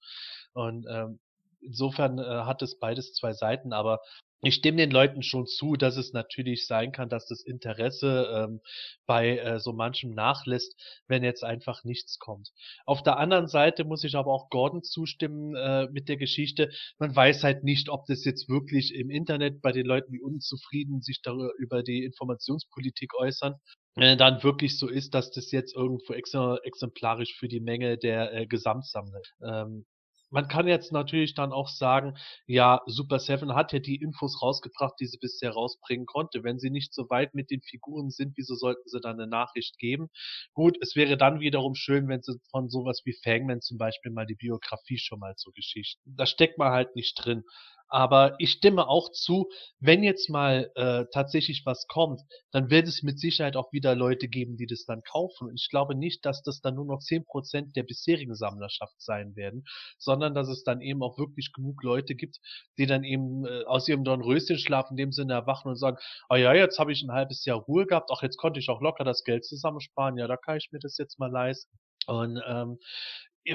Und 0.52 0.86
ähm, 0.90 1.20
insofern 1.66 2.18
äh, 2.18 2.22
hat 2.22 2.62
es 2.62 2.78
beides 2.78 3.12
zwei 3.14 3.32
Seiten, 3.32 3.72
aber 3.72 4.00
ich 4.42 4.54
stimme 4.54 4.78
den 4.78 4.90
Leuten 4.90 5.22
schon 5.22 5.46
zu, 5.46 5.74
dass 5.76 5.96
es 5.96 6.12
natürlich 6.12 6.66
sein 6.66 6.92
kann, 6.92 7.08
dass 7.08 7.26
das 7.26 7.42
Interesse 7.42 8.28
ähm, 8.32 8.60
bei 9.06 9.38
äh, 9.38 9.58
so 9.58 9.72
manchem 9.72 10.14
nachlässt, 10.14 10.74
wenn 11.08 11.24
jetzt 11.24 11.42
einfach 11.42 11.84
nichts 11.84 12.18
kommt. 12.18 12.50
Auf 12.84 13.02
der 13.02 13.18
anderen 13.18 13.48
Seite 13.48 13.84
muss 13.84 14.04
ich 14.04 14.14
aber 14.14 14.32
auch 14.32 14.50
Gordon 14.50 14.82
zustimmen 14.82 15.54
äh, 15.56 15.88
mit 15.90 16.08
der 16.08 16.16
Geschichte. 16.16 16.70
Man 16.98 17.16
weiß 17.16 17.44
halt 17.44 17.64
nicht, 17.64 17.88
ob 17.88 18.06
das 18.06 18.24
jetzt 18.24 18.48
wirklich 18.48 18.94
im 18.94 19.10
Internet 19.10 19.62
bei 19.62 19.72
den 19.72 19.86
Leuten, 19.86 20.12
die 20.12 20.20
unzufrieden 20.20 21.00
sich 21.00 21.22
darüber 21.22 21.52
über 21.58 21.82
die 21.82 22.04
Informationspolitik 22.04 23.14
äußern, 23.14 23.54
äh, 23.96 24.16
dann 24.16 24.42
wirklich 24.42 24.78
so 24.78 24.88
ist, 24.88 25.14
dass 25.14 25.30
das 25.30 25.50
jetzt 25.50 25.74
irgendwo 25.74 26.12
exemplarisch 26.12 27.34
für 27.38 27.48
die 27.48 27.60
Menge 27.60 27.96
der 27.96 28.32
äh, 28.34 28.46
Gesamtsammler 28.46 29.22
ähm, 29.42 29.86
man 30.30 30.48
kann 30.48 30.66
jetzt 30.68 30.92
natürlich 30.92 31.34
dann 31.34 31.52
auch 31.52 31.68
sagen, 31.68 32.14
ja, 32.46 32.82
Super 32.86 33.18
Seven 33.18 33.54
hat 33.54 33.72
ja 33.72 33.78
die 33.78 33.96
Infos 33.96 34.42
rausgebracht, 34.42 34.94
die 35.00 35.06
sie 35.06 35.18
bisher 35.18 35.52
rausbringen 35.52 36.06
konnte. 36.06 36.44
Wenn 36.44 36.58
sie 36.58 36.70
nicht 36.70 36.92
so 36.94 37.08
weit 37.10 37.34
mit 37.34 37.50
den 37.50 37.62
Figuren 37.62 38.10
sind, 38.10 38.36
wieso 38.36 38.54
sollten 38.54 38.88
sie 38.88 39.00
dann 39.00 39.20
eine 39.20 39.28
Nachricht 39.28 39.78
geben? 39.78 40.08
Gut, 40.52 40.76
es 40.80 40.96
wäre 40.96 41.16
dann 41.16 41.40
wiederum 41.40 41.74
schön, 41.74 42.08
wenn 42.08 42.22
sie 42.22 42.38
von 42.50 42.68
sowas 42.68 43.02
wie 43.04 43.16
Fangman 43.22 43.60
zum 43.60 43.78
Beispiel 43.78 44.12
mal 44.12 44.26
die 44.26 44.34
Biografie 44.34 44.98
schon 44.98 45.20
mal 45.20 45.36
zur 45.36 45.52
Geschichte. 45.52 46.00
Da 46.06 46.26
steckt 46.26 46.58
man 46.58 46.72
halt 46.72 46.96
nicht 46.96 47.14
drin. 47.14 47.44
Aber 47.88 48.34
ich 48.38 48.52
stimme 48.52 48.88
auch 48.88 49.10
zu, 49.12 49.48
wenn 49.78 50.02
jetzt 50.02 50.28
mal 50.28 50.70
äh, 50.74 51.04
tatsächlich 51.12 51.62
was 51.64 51.86
kommt, 51.86 52.20
dann 52.50 52.70
wird 52.70 52.88
es 52.88 53.02
mit 53.02 53.20
Sicherheit 53.20 53.56
auch 53.56 53.72
wieder 53.72 53.94
Leute 53.94 54.28
geben, 54.28 54.56
die 54.56 54.66
das 54.66 54.84
dann 54.84 55.02
kaufen. 55.02 55.48
Und 55.48 55.60
ich 55.60 55.68
glaube 55.70 55.94
nicht, 55.94 56.24
dass 56.24 56.42
das 56.42 56.60
dann 56.60 56.74
nur 56.74 56.86
noch 56.86 57.00
zehn 57.00 57.24
Prozent 57.24 57.76
der 57.76 57.84
bisherigen 57.84 58.34
Sammlerschaft 58.34 59.00
sein 59.00 59.36
werden, 59.36 59.64
sondern 59.98 60.34
dass 60.34 60.48
es 60.48 60.64
dann 60.64 60.80
eben 60.80 61.02
auch 61.02 61.18
wirklich 61.18 61.52
genug 61.52 61.82
Leute 61.82 62.14
gibt, 62.14 62.38
die 62.78 62.86
dann 62.86 63.04
eben 63.04 63.46
äh, 63.46 63.64
aus 63.64 63.88
ihrem 63.88 64.04
Dornröschenschlaf 64.04 64.90
in 64.90 64.96
dem 64.96 65.12
Sinne 65.12 65.34
erwachen 65.34 65.68
und 65.68 65.76
sagen, 65.76 65.98
ah 66.28 66.36
ja, 66.36 66.54
jetzt 66.54 66.78
habe 66.78 66.92
ich 66.92 67.02
ein 67.02 67.12
halbes 67.12 67.44
Jahr 67.44 67.58
Ruhe 67.58 67.86
gehabt, 67.86 68.10
ach, 68.12 68.22
jetzt 68.22 68.36
konnte 68.36 68.60
ich 68.60 68.68
auch 68.68 68.80
locker 68.80 69.04
das 69.04 69.24
Geld 69.24 69.44
zusammensparen, 69.44 70.18
ja, 70.18 70.26
da 70.26 70.36
kann 70.36 70.56
ich 70.56 70.70
mir 70.72 70.80
das 70.80 70.98
jetzt 70.98 71.18
mal 71.18 71.30
leisten. 71.30 71.78
Und 72.06 72.40
ähm, 72.46 72.78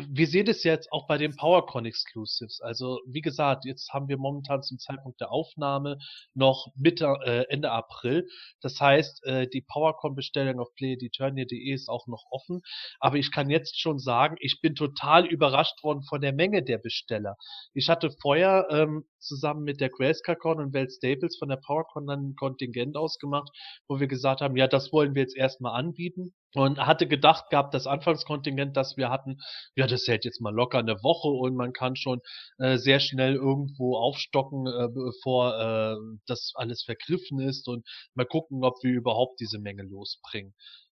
wir 0.09 0.27
sehen 0.27 0.47
es 0.47 0.63
jetzt 0.63 0.91
auch 0.91 1.07
bei 1.07 1.17
den 1.17 1.35
PowerCon 1.35 1.85
Exclusives. 1.85 2.61
Also 2.61 2.99
wie 3.05 3.21
gesagt, 3.21 3.65
jetzt 3.65 3.91
haben 3.93 4.07
wir 4.07 4.17
momentan 4.17 4.63
zum 4.63 4.79
Zeitpunkt 4.79 5.19
der 5.19 5.31
Aufnahme 5.31 5.97
noch 6.33 6.67
Mitte, 6.75 7.13
äh, 7.25 7.45
Ende 7.49 7.71
April. 7.71 8.27
Das 8.61 8.79
heißt, 8.79 9.25
äh, 9.25 9.47
die 9.47 9.61
PowerCon-Bestellung 9.61 10.59
auf 10.59 10.73
playediturnier.de 10.75 11.73
ist 11.73 11.89
auch 11.89 12.07
noch 12.07 12.25
offen. 12.31 12.61
Aber 12.99 13.17
ich 13.17 13.31
kann 13.31 13.49
jetzt 13.49 13.79
schon 13.79 13.99
sagen, 13.99 14.35
ich 14.39 14.61
bin 14.61 14.75
total 14.75 15.25
überrascht 15.25 15.83
worden 15.83 16.03
von 16.03 16.21
der 16.21 16.33
Menge 16.33 16.63
der 16.63 16.77
Besteller. 16.77 17.35
Ich 17.73 17.89
hatte 17.89 18.11
vorher 18.21 18.67
ähm, 18.71 19.05
zusammen 19.21 19.63
mit 19.63 19.79
der 19.79 19.89
GrayscaleCon 19.89 20.59
und 20.59 20.73
Welt 20.73 20.91
Staples 20.91 21.37
von 21.37 21.49
der 21.49 21.57
PowerCon 21.57 22.07
dann 22.07 22.29
ein 22.29 22.35
Kontingent 22.35 22.97
ausgemacht, 22.97 23.49
wo 23.87 23.99
wir 23.99 24.07
gesagt 24.07 24.41
haben, 24.41 24.57
ja, 24.57 24.67
das 24.67 24.91
wollen 24.91 25.15
wir 25.15 25.21
jetzt 25.21 25.37
erstmal 25.37 25.79
anbieten 25.79 26.33
und 26.53 26.79
hatte 26.79 27.07
gedacht 27.07 27.49
gehabt, 27.49 27.73
das 27.73 27.87
Anfangskontingent, 27.87 28.75
das 28.75 28.97
wir 28.97 29.09
hatten, 29.09 29.37
ja, 29.75 29.87
das 29.87 30.07
hält 30.07 30.25
jetzt 30.25 30.41
mal 30.41 30.53
locker 30.53 30.79
eine 30.79 31.01
Woche 31.03 31.29
und 31.29 31.55
man 31.55 31.73
kann 31.73 31.95
schon 31.95 32.21
äh, 32.57 32.77
sehr 32.77 32.99
schnell 32.99 33.35
irgendwo 33.35 33.97
aufstocken, 33.97 34.67
äh, 34.67 34.87
bevor 34.93 35.57
äh, 35.57 35.95
das 36.27 36.51
alles 36.55 36.83
vergriffen 36.83 37.39
ist 37.39 37.67
und 37.67 37.87
mal 38.13 38.25
gucken, 38.25 38.63
ob 38.63 38.75
wir 38.83 38.91
überhaupt 38.91 39.39
diese 39.39 39.59
Menge 39.59 39.83
losbringen. 39.83 40.53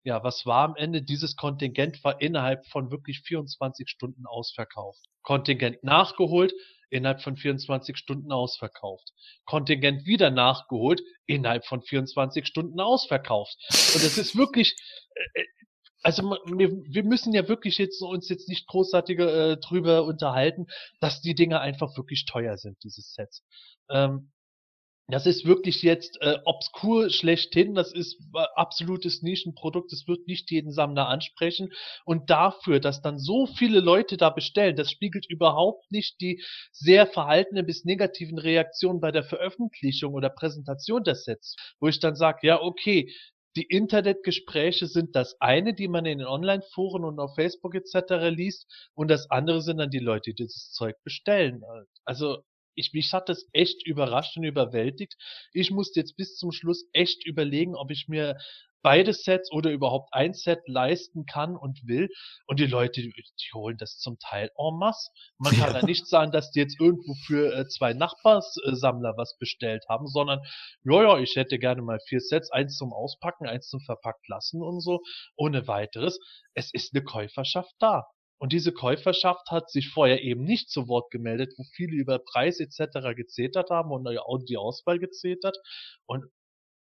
Ja, 0.04 0.24
was 0.24 0.44
war 0.46 0.64
am 0.64 0.74
Ende? 0.74 1.02
Dieses 1.02 1.36
Kontingent 1.36 2.02
war 2.02 2.20
innerhalb 2.20 2.66
von 2.66 2.90
wirklich 2.90 3.20
24 3.24 3.88
Stunden 3.88 4.26
ausverkauft. 4.26 5.00
Kontingent 5.22 5.84
nachgeholt, 5.84 6.52
innerhalb 6.92 7.22
von 7.22 7.36
24 7.36 7.96
Stunden 7.96 8.32
ausverkauft. 8.32 9.12
Kontingent 9.44 10.04
wieder 10.06 10.30
nachgeholt, 10.30 11.02
innerhalb 11.26 11.64
von 11.64 11.82
24 11.82 12.46
Stunden 12.46 12.80
ausverkauft. 12.80 13.56
Und 13.94 14.04
es 14.04 14.18
ist 14.18 14.36
wirklich, 14.36 14.76
äh, 15.14 15.40
äh, 15.40 15.44
also 16.02 16.36
wir, 16.46 16.70
wir 16.70 17.04
müssen 17.04 17.32
ja 17.32 17.48
wirklich 17.48 17.78
jetzt 17.78 18.02
uns 18.02 18.28
jetzt 18.28 18.48
nicht 18.48 18.66
großartig 18.66 19.18
äh, 19.20 19.56
drüber 19.56 20.04
unterhalten, 20.04 20.66
dass 21.00 21.20
die 21.20 21.34
Dinge 21.34 21.60
einfach 21.60 21.96
wirklich 21.96 22.26
teuer 22.26 22.58
sind, 22.58 22.76
dieses 22.82 23.14
Set. 23.14 23.40
Ähm, 23.88 24.31
das 25.12 25.26
ist 25.26 25.44
wirklich 25.44 25.82
jetzt 25.82 26.20
äh, 26.20 26.38
obskur 26.44 27.10
schlechthin. 27.10 27.74
Das 27.74 27.92
ist 27.92 28.18
äh, 28.34 28.44
absolutes 28.54 29.22
Nischenprodukt. 29.22 29.92
Das 29.92 30.08
wird 30.08 30.26
nicht 30.26 30.50
jeden 30.50 30.72
Sammler 30.72 31.08
ansprechen. 31.08 31.72
Und 32.04 32.30
dafür, 32.30 32.80
dass 32.80 33.02
dann 33.02 33.18
so 33.18 33.46
viele 33.46 33.80
Leute 33.80 34.16
da 34.16 34.30
bestellen, 34.30 34.76
das 34.76 34.90
spiegelt 34.90 35.26
überhaupt 35.28 35.90
nicht 35.92 36.20
die 36.20 36.42
sehr 36.72 37.06
verhaltene 37.06 37.62
bis 37.62 37.84
negativen 37.84 38.38
Reaktionen 38.38 39.00
bei 39.00 39.12
der 39.12 39.24
Veröffentlichung 39.24 40.14
oder 40.14 40.30
Präsentation 40.30 41.04
des 41.04 41.24
Sets. 41.24 41.56
Wo 41.80 41.88
ich 41.88 42.00
dann 42.00 42.16
sage, 42.16 42.46
ja, 42.46 42.60
okay, 42.60 43.12
die 43.54 43.64
Internetgespräche 43.64 44.86
sind 44.86 45.14
das 45.14 45.36
eine, 45.40 45.74
die 45.74 45.88
man 45.88 46.06
in 46.06 46.18
den 46.18 46.26
Online-Foren 46.26 47.04
und 47.04 47.18
auf 47.18 47.34
Facebook 47.34 47.74
etc. 47.74 48.30
liest, 48.30 48.66
und 48.94 49.10
das 49.10 49.30
andere 49.30 49.60
sind 49.60 49.76
dann 49.76 49.90
die 49.90 49.98
Leute, 49.98 50.30
die 50.30 50.44
dieses 50.44 50.72
Zeug 50.72 50.96
bestellen. 51.04 51.62
Also 52.04 52.42
ich, 52.74 52.92
mich 52.92 53.12
hat 53.12 53.28
das 53.28 53.46
echt 53.52 53.86
überrascht 53.86 54.36
und 54.36 54.44
überwältigt. 54.44 55.16
Ich 55.52 55.70
musste 55.70 56.00
jetzt 56.00 56.16
bis 56.16 56.36
zum 56.36 56.52
Schluss 56.52 56.84
echt 56.92 57.26
überlegen, 57.26 57.74
ob 57.74 57.90
ich 57.90 58.08
mir 58.08 58.36
beide 58.82 59.12
Sets 59.12 59.50
oder 59.52 59.70
überhaupt 59.70 60.12
ein 60.12 60.34
Set 60.34 60.60
leisten 60.66 61.24
kann 61.24 61.56
und 61.56 61.86
will. 61.86 62.08
Und 62.46 62.60
die 62.60 62.66
Leute, 62.66 63.00
die, 63.00 63.12
die 63.12 63.54
holen 63.54 63.76
das 63.78 63.98
zum 63.98 64.18
Teil 64.18 64.50
en 64.58 64.78
masse. 64.78 65.10
Man 65.38 65.54
kann 65.54 65.72
ja, 65.72 65.80
ja 65.80 65.86
nicht 65.86 66.06
sagen, 66.06 66.32
dass 66.32 66.50
die 66.50 66.60
jetzt 66.60 66.80
irgendwo 66.80 67.14
für 67.26 67.54
äh, 67.54 67.68
zwei 67.68 67.94
Nachbarssammler 67.94 69.14
was 69.16 69.36
bestellt 69.38 69.84
haben, 69.88 70.06
sondern, 70.06 70.40
ja, 70.84 71.02
ja, 71.02 71.18
ich 71.18 71.36
hätte 71.36 71.58
gerne 71.58 71.82
mal 71.82 72.00
vier 72.08 72.20
Sets, 72.20 72.50
eins 72.50 72.76
zum 72.76 72.92
Auspacken, 72.92 73.46
eins 73.46 73.68
zum 73.68 73.80
verpackt 73.80 74.28
lassen 74.28 74.62
und 74.62 74.80
so, 74.80 75.00
ohne 75.36 75.66
weiteres. 75.68 76.18
Es 76.54 76.72
ist 76.72 76.94
eine 76.94 77.04
Käuferschaft 77.04 77.74
da. 77.78 78.04
Und 78.42 78.52
diese 78.52 78.72
Käuferschaft 78.72 79.52
hat 79.52 79.70
sich 79.70 79.90
vorher 79.90 80.20
eben 80.24 80.42
nicht 80.42 80.68
zu 80.68 80.88
Wort 80.88 81.12
gemeldet, 81.12 81.54
wo 81.58 81.62
viele 81.62 81.92
über 81.92 82.18
Preis 82.18 82.58
etc. 82.58 83.14
gezetert 83.14 83.70
haben 83.70 83.92
und 83.92 84.48
die 84.48 84.56
Auswahl 84.56 84.98
gezetert. 84.98 85.56
Und 86.06 86.24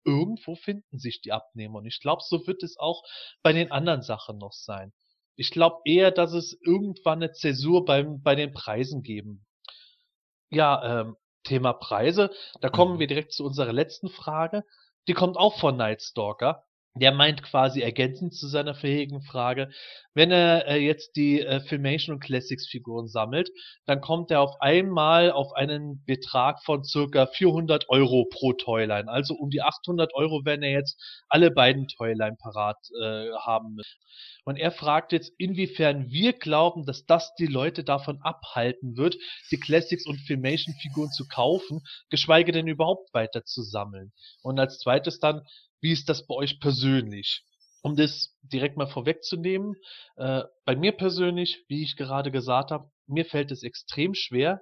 irgendwo 0.04 0.56
finden 0.56 0.98
sich 0.98 1.22
die 1.22 1.32
Abnehmer. 1.32 1.78
Und 1.78 1.86
ich 1.86 2.00
glaube, 2.00 2.24
so 2.26 2.48
wird 2.48 2.64
es 2.64 2.80
auch 2.80 3.04
bei 3.44 3.54
den 3.54 3.72
anderen 3.72 4.02
Sachen 4.02 4.40
noch 4.40 4.54
sein. 4.54 4.92
Ich 5.36 5.52
glaube 5.52 5.82
eher, 5.86 6.10
dass 6.10 6.34
es 6.34 6.58
irgendwann 6.66 7.22
eine 7.22 7.32
Zäsur 7.32 7.86
beim, 7.86 8.24
bei 8.24 8.34
den 8.34 8.54
Preisen 8.54 9.04
geben. 9.04 9.46
Ja, 10.50 11.02
ähm, 11.02 11.16
Thema 11.44 11.74
Preise. 11.74 12.32
Da 12.62 12.70
kommen 12.70 12.96
mhm. 12.96 13.00
wir 13.02 13.08
direkt 13.08 13.34
zu 13.34 13.46
unserer 13.46 13.72
letzten 13.72 14.10
Frage. 14.10 14.66
Die 15.08 15.14
kommt 15.14 15.38
auch 15.38 15.60
von 15.60 15.78
Nightstalker. 15.78 16.66
Der 16.96 17.14
meint 17.14 17.42
quasi 17.42 17.82
ergänzend 17.82 18.34
zu 18.34 18.48
seiner 18.48 18.76
vorherigen 18.76 19.22
Frage, 19.22 19.70
wenn 20.14 20.30
er 20.30 20.68
äh, 20.68 20.76
jetzt 20.78 21.16
die 21.16 21.40
äh, 21.40 21.62
Filmation 21.62 22.16
und 22.16 22.20
Classics 22.20 22.68
Figuren 22.68 23.08
sammelt, 23.08 23.50
dann 23.86 24.02
kommt 24.02 24.30
er 24.30 24.42
auf 24.42 24.60
einmal 24.60 25.32
auf 25.32 25.54
einen 25.54 26.04
Betrag 26.06 26.62
von 26.66 26.84
circa 26.84 27.28
400 27.28 27.88
Euro 27.88 28.26
pro 28.30 28.52
Toyline. 28.52 29.10
Also 29.10 29.36
um 29.36 29.50
die 29.50 29.62
800 29.62 30.14
Euro, 30.16 30.42
wenn 30.44 30.64
er 30.64 30.72
jetzt 30.72 31.02
alle 31.30 31.50
beiden 31.50 31.88
Toyline 31.88 32.36
parat 32.38 32.78
äh, 33.02 33.32
haben 33.40 33.76
müssen. 33.76 34.00
Und 34.44 34.58
er 34.58 34.72
fragt 34.72 35.14
jetzt, 35.14 35.32
inwiefern 35.38 36.10
wir 36.10 36.34
glauben, 36.34 36.86
dass 36.86 37.06
das 37.06 37.34
die 37.36 37.48
Leute 37.48 37.86
davon 37.86 38.20
abhalten 38.22 38.98
wird, 38.98 39.16
die 39.50 39.60
Classics 39.60 40.06
und 40.06 40.20
Filmation 40.20 40.76
Figuren 40.82 41.12
zu 41.12 41.26
kaufen, 41.28 41.84
geschweige 42.10 42.52
denn 42.52 42.68
überhaupt 42.68 43.14
weiter 43.14 43.46
zu 43.46 43.62
sammeln. 43.62 44.12
Und 44.42 44.60
als 44.60 44.80
zweites 44.80 45.20
dann, 45.20 45.44
wie 45.82 45.92
ist 45.92 46.10
das 46.10 46.26
bei 46.26 46.36
euch 46.36 46.60
persönlich? 46.60 47.44
Um 47.84 47.96
das 47.96 48.38
direkt 48.44 48.78
mal 48.78 48.88
vorwegzunehmen, 48.88 49.76
äh, 50.16 50.44
bei 50.66 50.76
mir 50.76 50.92
persönlich, 50.92 51.66
wie 51.68 51.84
ich 51.84 51.96
gerade 51.96 52.32
gesagt 52.32 52.72
habe, 52.72 52.92
mir 53.08 53.26
fällt 53.26 53.52
es 53.52 53.64
extrem 53.64 54.14
schwer. 54.14 54.62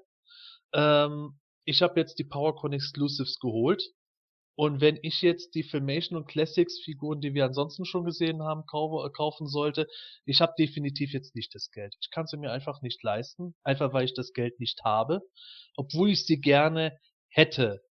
Ähm, 0.74 1.40
ich 1.66 1.82
habe 1.82 2.00
jetzt 2.00 2.18
die 2.20 2.24
PowerCon 2.24 2.74
Exclusives 2.74 3.38
geholt. 3.40 3.84
Und 4.56 4.82
wenn 4.82 5.00
ich 5.04 5.22
jetzt 5.22 5.56
die 5.56 5.64
Filmation 5.64 6.18
und 6.18 6.28
Classics 6.28 6.82
Figuren, 6.84 7.22
die 7.22 7.34
wir 7.34 7.46
ansonsten 7.46 7.86
schon 7.86 8.04
gesehen 8.04 8.44
haben, 8.44 8.62
äh, 8.62 9.10
kaufen 9.12 9.48
sollte, 9.48 9.88
ich 10.26 10.42
habe 10.42 10.52
definitiv 10.60 11.14
jetzt 11.14 11.34
nicht 11.34 11.56
das 11.56 11.72
Geld. 11.72 11.96
Ich 12.02 12.12
kann 12.12 12.28
sie 12.28 12.36
mir 12.36 12.52
einfach 12.52 12.82
nicht 12.82 13.02
leisten, 13.02 13.56
einfach 13.64 13.94
weil 13.94 14.04
ich 14.04 14.14
das 14.14 14.34
Geld 14.34 14.60
nicht 14.60 14.82
habe, 14.84 15.22
obwohl 15.78 16.10
ich 16.10 16.26
sie 16.26 16.42
gerne 16.42 16.98
hätte. 17.30 17.82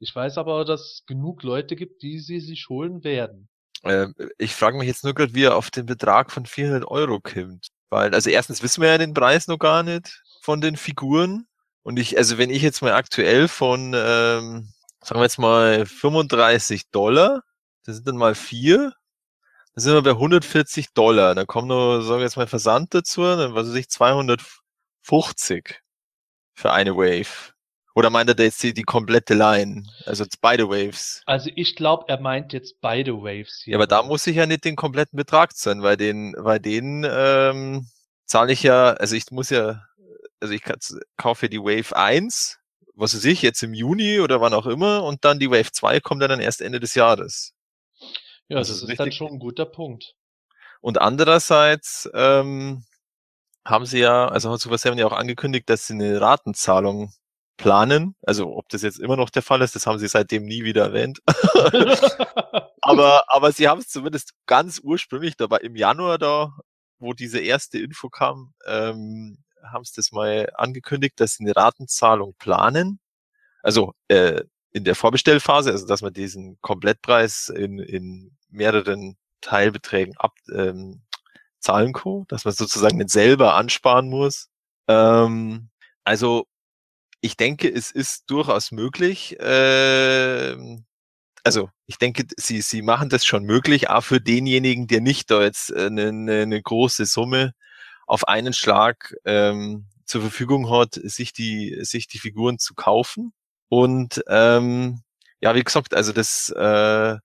Ich 0.00 0.14
weiß 0.14 0.38
aber, 0.38 0.64
dass 0.64 0.80
es 0.80 1.04
genug 1.06 1.42
Leute 1.42 1.76
gibt, 1.76 2.02
die 2.02 2.18
sie 2.18 2.40
sich 2.40 2.68
holen 2.70 3.04
werden. 3.04 3.48
Ähm, 3.84 4.14
ich 4.38 4.54
frage 4.54 4.78
mich 4.78 4.88
jetzt 4.88 5.04
nur 5.04 5.14
gerade, 5.14 5.34
wie 5.34 5.44
er 5.44 5.56
auf 5.56 5.70
den 5.70 5.86
Betrag 5.86 6.32
von 6.32 6.46
400 6.46 6.86
Euro 6.86 7.20
kommt. 7.20 7.68
Weil, 7.90 8.14
also 8.14 8.30
erstens 8.30 8.62
wissen 8.62 8.82
wir 8.82 8.88
ja 8.88 8.98
den 8.98 9.14
Preis 9.14 9.46
noch 9.46 9.58
gar 9.58 9.82
nicht 9.82 10.22
von 10.40 10.60
den 10.62 10.76
Figuren. 10.76 11.46
Und 11.82 11.98
ich, 11.98 12.16
also 12.16 12.38
wenn 12.38 12.50
ich 12.50 12.62
jetzt 12.62 12.82
mal 12.82 12.92
aktuell 12.92 13.46
von, 13.46 13.92
ähm, 13.94 14.72
sagen 15.02 15.20
wir 15.20 15.22
jetzt 15.22 15.38
mal 15.38 15.84
35 15.86 16.90
Dollar, 16.90 17.42
das 17.84 17.96
sind 17.96 18.08
dann 18.08 18.16
mal 18.16 18.34
vier, 18.34 18.94
dann 19.74 19.82
sind 19.82 19.94
wir 19.94 20.02
bei 20.02 20.10
140 20.10 20.92
Dollar. 20.94 21.34
Dann 21.34 21.46
kommt 21.46 21.68
noch, 21.68 22.00
sagen 22.00 22.20
wir 22.20 22.24
jetzt 22.24 22.36
mal 22.36 22.46
Versand 22.46 22.94
dazu, 22.94 23.22
dann 23.22 23.54
weiß 23.54 23.74
ich, 23.74 23.90
250 23.90 25.80
für 26.54 26.72
eine 26.72 26.96
Wave? 26.96 27.49
Oder 27.94 28.10
meint 28.10 28.30
er 28.30 28.44
jetzt 28.44 28.62
die, 28.62 28.72
die 28.72 28.82
komplette 28.82 29.34
Line? 29.34 29.84
Also 30.06 30.24
jetzt 30.24 30.40
beide 30.40 30.68
Waves? 30.68 31.22
Also 31.26 31.50
ich 31.54 31.74
glaube, 31.74 32.04
er 32.08 32.20
meint 32.20 32.52
jetzt 32.52 32.80
beide 32.80 33.14
Waves 33.14 33.62
hier. 33.64 33.72
Ja, 33.72 33.78
aber 33.78 33.86
da 33.86 34.02
muss 34.02 34.26
ich 34.26 34.36
ja 34.36 34.46
nicht 34.46 34.64
den 34.64 34.76
kompletten 34.76 35.16
Betrag 35.16 35.56
zahlen, 35.56 35.82
weil 35.82 35.96
den, 35.96 36.34
bei 36.40 36.58
denen 36.58 37.04
ähm, 37.10 37.88
zahle 38.26 38.52
ich 38.52 38.62
ja, 38.62 38.92
also 38.92 39.16
ich 39.16 39.30
muss 39.30 39.50
ja, 39.50 39.84
also 40.40 40.54
ich 40.54 40.62
kaufe 41.16 41.48
die 41.48 41.58
Wave 41.58 41.96
1, 41.96 42.58
was 42.94 43.14
weiß 43.14 43.24
ich, 43.24 43.42
jetzt 43.42 43.62
im 43.62 43.74
Juni 43.74 44.20
oder 44.20 44.40
wann 44.40 44.54
auch 44.54 44.66
immer, 44.66 45.02
und 45.02 45.24
dann 45.24 45.38
die 45.38 45.50
Wave 45.50 45.72
2 45.72 46.00
kommt 46.00 46.22
dann 46.22 46.40
erst 46.40 46.60
Ende 46.60 46.78
des 46.78 46.94
Jahres. 46.94 47.54
Ja, 48.48 48.58
das, 48.58 48.68
das 48.68 48.82
ist, 48.82 48.88
ist 48.88 49.00
dann 49.00 49.12
schon 49.12 49.32
ein 49.32 49.38
guter 49.38 49.66
Punkt. 49.66 50.14
Und 50.80 51.00
andererseits 51.00 52.08
ähm, 52.14 52.84
haben 53.64 53.86
sie 53.86 53.98
ja, 53.98 54.28
also 54.28 54.50
hat 54.50 54.60
Super 54.60 54.78
Seven 54.78 54.98
ja 54.98 55.06
auch 55.06 55.12
angekündigt, 55.12 55.68
dass 55.68 55.86
sie 55.86 55.94
eine 55.94 56.20
Ratenzahlung 56.20 57.12
planen. 57.60 58.16
Also 58.22 58.56
ob 58.56 58.68
das 58.70 58.80
jetzt 58.80 58.98
immer 58.98 59.16
noch 59.16 59.28
der 59.28 59.42
Fall 59.42 59.60
ist, 59.60 59.76
das 59.76 59.86
haben 59.86 59.98
sie 59.98 60.08
seitdem 60.08 60.44
nie 60.44 60.64
wieder 60.64 60.84
erwähnt. 60.84 61.20
aber, 62.80 63.24
aber 63.26 63.52
sie 63.52 63.68
haben 63.68 63.80
es 63.80 63.88
zumindest 63.88 64.32
ganz 64.46 64.80
ursprünglich 64.82 65.36
dabei 65.36 65.58
im 65.58 65.76
Januar 65.76 66.16
da, 66.16 66.56
wo 66.98 67.12
diese 67.12 67.38
erste 67.38 67.78
Info 67.78 68.08
kam, 68.08 68.54
ähm, 68.66 69.44
haben 69.62 69.84
sie 69.84 69.92
das 69.94 70.10
mal 70.10 70.50
angekündigt, 70.54 71.20
dass 71.20 71.34
sie 71.34 71.44
eine 71.44 71.54
Ratenzahlung 71.54 72.34
planen. 72.38 72.98
Also 73.62 73.92
äh, 74.08 74.42
in 74.72 74.84
der 74.84 74.94
Vorbestellphase, 74.94 75.70
also 75.70 75.86
dass 75.86 76.00
man 76.00 76.14
diesen 76.14 76.58
Komplettpreis 76.62 77.50
in, 77.50 77.78
in 77.78 78.36
mehreren 78.48 79.18
Teilbeträgen 79.42 80.16
ab, 80.16 80.32
ähm, 80.50 81.02
zahlen 81.58 81.92
kann, 81.92 82.24
dass 82.28 82.46
man 82.46 82.54
sozusagen 82.54 82.96
nicht 82.96 83.10
selber 83.10 83.54
ansparen 83.54 84.08
muss. 84.08 84.48
Ähm, 84.88 85.68
also 86.04 86.46
ich 87.20 87.36
denke, 87.36 87.68
es 87.68 87.90
ist 87.90 88.30
durchaus 88.30 88.72
möglich. 88.72 89.38
Äh, 89.40 90.56
also 91.44 91.70
ich 91.86 91.98
denke, 91.98 92.24
sie, 92.36 92.60
sie 92.60 92.82
machen 92.82 93.08
das 93.08 93.24
schon 93.24 93.44
möglich, 93.44 93.88
auch 93.90 94.04
für 94.04 94.20
denjenigen, 94.20 94.86
der 94.86 95.00
nicht 95.00 95.30
da 95.30 95.42
jetzt 95.42 95.72
eine, 95.72 96.08
eine, 96.08 96.42
eine 96.42 96.62
große 96.62 97.06
Summe 97.06 97.52
auf 98.06 98.28
einen 98.28 98.52
Schlag 98.52 99.14
ähm, 99.24 99.86
zur 100.04 100.22
Verfügung 100.22 100.70
hat, 100.70 100.94
sich 100.94 101.32
die, 101.32 101.78
sich 101.82 102.08
die 102.08 102.18
Figuren 102.18 102.58
zu 102.58 102.74
kaufen. 102.74 103.32
Und 103.68 104.22
ähm, 104.28 105.02
ja, 105.40 105.54
wie 105.54 105.62
gesagt, 105.62 105.94
also 105.94 106.12
das 106.12 106.50
äh, 106.50 107.16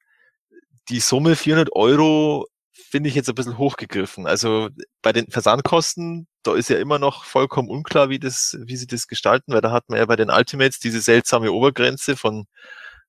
die 0.89 0.99
Summe 0.99 1.35
400 1.35 1.75
Euro 1.75 2.47
finde 2.75 3.09
ich 3.09 3.15
jetzt 3.15 3.29
ein 3.29 3.35
bisschen 3.35 3.57
hochgegriffen. 3.57 4.27
Also 4.27 4.69
bei 5.01 5.13
den 5.13 5.29
Versandkosten, 5.31 6.27
da 6.43 6.55
ist 6.55 6.69
ja 6.69 6.77
immer 6.77 6.99
noch 6.99 7.23
vollkommen 7.25 7.69
unklar, 7.69 8.09
wie 8.09 8.19
das, 8.19 8.57
wie 8.61 8.75
sie 8.75 8.87
das 8.87 9.07
gestalten, 9.07 9.53
weil 9.53 9.61
da 9.61 9.71
hat 9.71 9.89
man 9.89 9.99
ja 9.99 10.05
bei 10.05 10.15
den 10.15 10.29
Ultimates 10.29 10.79
diese 10.79 11.01
seltsame 11.01 11.51
Obergrenze 11.51 12.15
von 12.17 12.45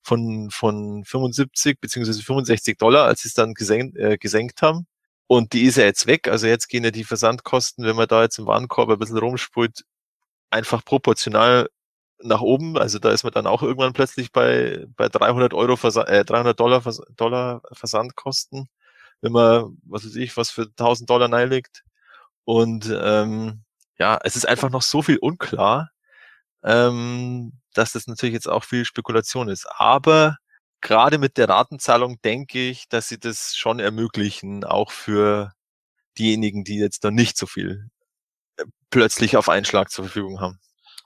von 0.03 0.51
von 0.51 1.05
75 1.05 1.81
beziehungsweise 1.81 2.23
65 2.23 2.79
Dollar, 2.79 3.07
als 3.07 3.23
sie 3.23 3.29
es 3.29 3.35
dann 3.35 3.55
gesenkt, 3.55 3.97
äh, 3.99 4.19
gesenkt 4.19 4.62
haben. 4.62 4.87
Und 5.29 5.53
die 5.53 5.64
ist 5.64 5.77
ja 5.77 5.85
jetzt 5.85 6.07
weg. 6.07 6.29
Also 6.29 6.47
jetzt 6.47 6.69
gehen 6.69 6.85
ja 6.85 6.91
die 6.93 7.05
Versandkosten, 7.05 7.85
wenn 7.85 7.97
man 7.97 8.09
da 8.09 8.23
jetzt 8.23 8.39
im 8.39 8.47
Warenkorb 8.47 8.91
ein 8.91 8.99
bisschen 8.99 9.19
rumspult, 9.19 9.85
einfach 10.51 10.85
proportional 10.85 11.69
nach 12.23 12.41
oben. 12.41 12.79
Also 12.79 12.99
da 12.99 13.11
ist 13.12 13.25
man 13.25 13.33
dann 13.33 13.47
auch 13.47 13.62
irgendwann 13.62 13.93
plötzlich 13.95 14.33
bei, 14.33 14.87
bei 14.97 15.09
300 15.09 15.55
Euro, 15.55 15.77
Versa 15.77 16.05
äh, 16.05 16.25
300 16.25 16.59
Dollar, 16.59 16.83
Vers 16.83 17.03
Dollar 17.17 17.62
Versandkosten 17.73 18.69
man, 19.23 19.79
was 19.85 20.05
weiß 20.05 20.17
ich, 20.17 20.37
was 20.37 20.51
für 20.51 20.62
1000 20.62 21.09
Dollar 21.09 21.29
neilegt. 21.29 21.85
Und 22.45 22.89
ähm, 22.93 23.64
ja, 23.99 24.19
es 24.25 24.37
ist 24.37 24.47
einfach 24.47 24.71
noch 24.71 24.83
so 24.83 25.03
viel 25.03 25.19
unklar, 25.19 25.91
ähm, 26.62 27.53
dass 27.75 27.93
das 27.93 28.07
natürlich 28.07 28.35
jetzt 28.35 28.49
auch 28.49 28.64
viel 28.64 28.85
Spekulation 28.85 29.49
ist. 29.49 29.67
Aber 29.79 30.37
gerade 30.81 31.19
mit 31.19 31.39
der 31.39 31.49
Ratenzahlung 31.49 32.21
denke 32.23 32.69
ich, 32.69 32.89
dass 32.89 33.09
sie 33.09 33.19
das 33.19 33.57
schon 33.57 33.81
ermöglichen, 33.81 34.64
auch 34.64 34.91
für 34.93 35.53
diejenigen, 36.19 36.64
die 36.64 36.79
jetzt 36.79 37.05
noch 37.05 37.11
nicht 37.11 37.37
so 37.37 37.47
viel 37.47 37.89
äh, 38.57 38.64
plötzlich 38.91 39.37
auf 39.37 39.49
einen 39.49 39.64
Schlag 39.64 39.91
zur 39.91 40.05
Verfügung 40.05 40.41
haben. 40.41 40.61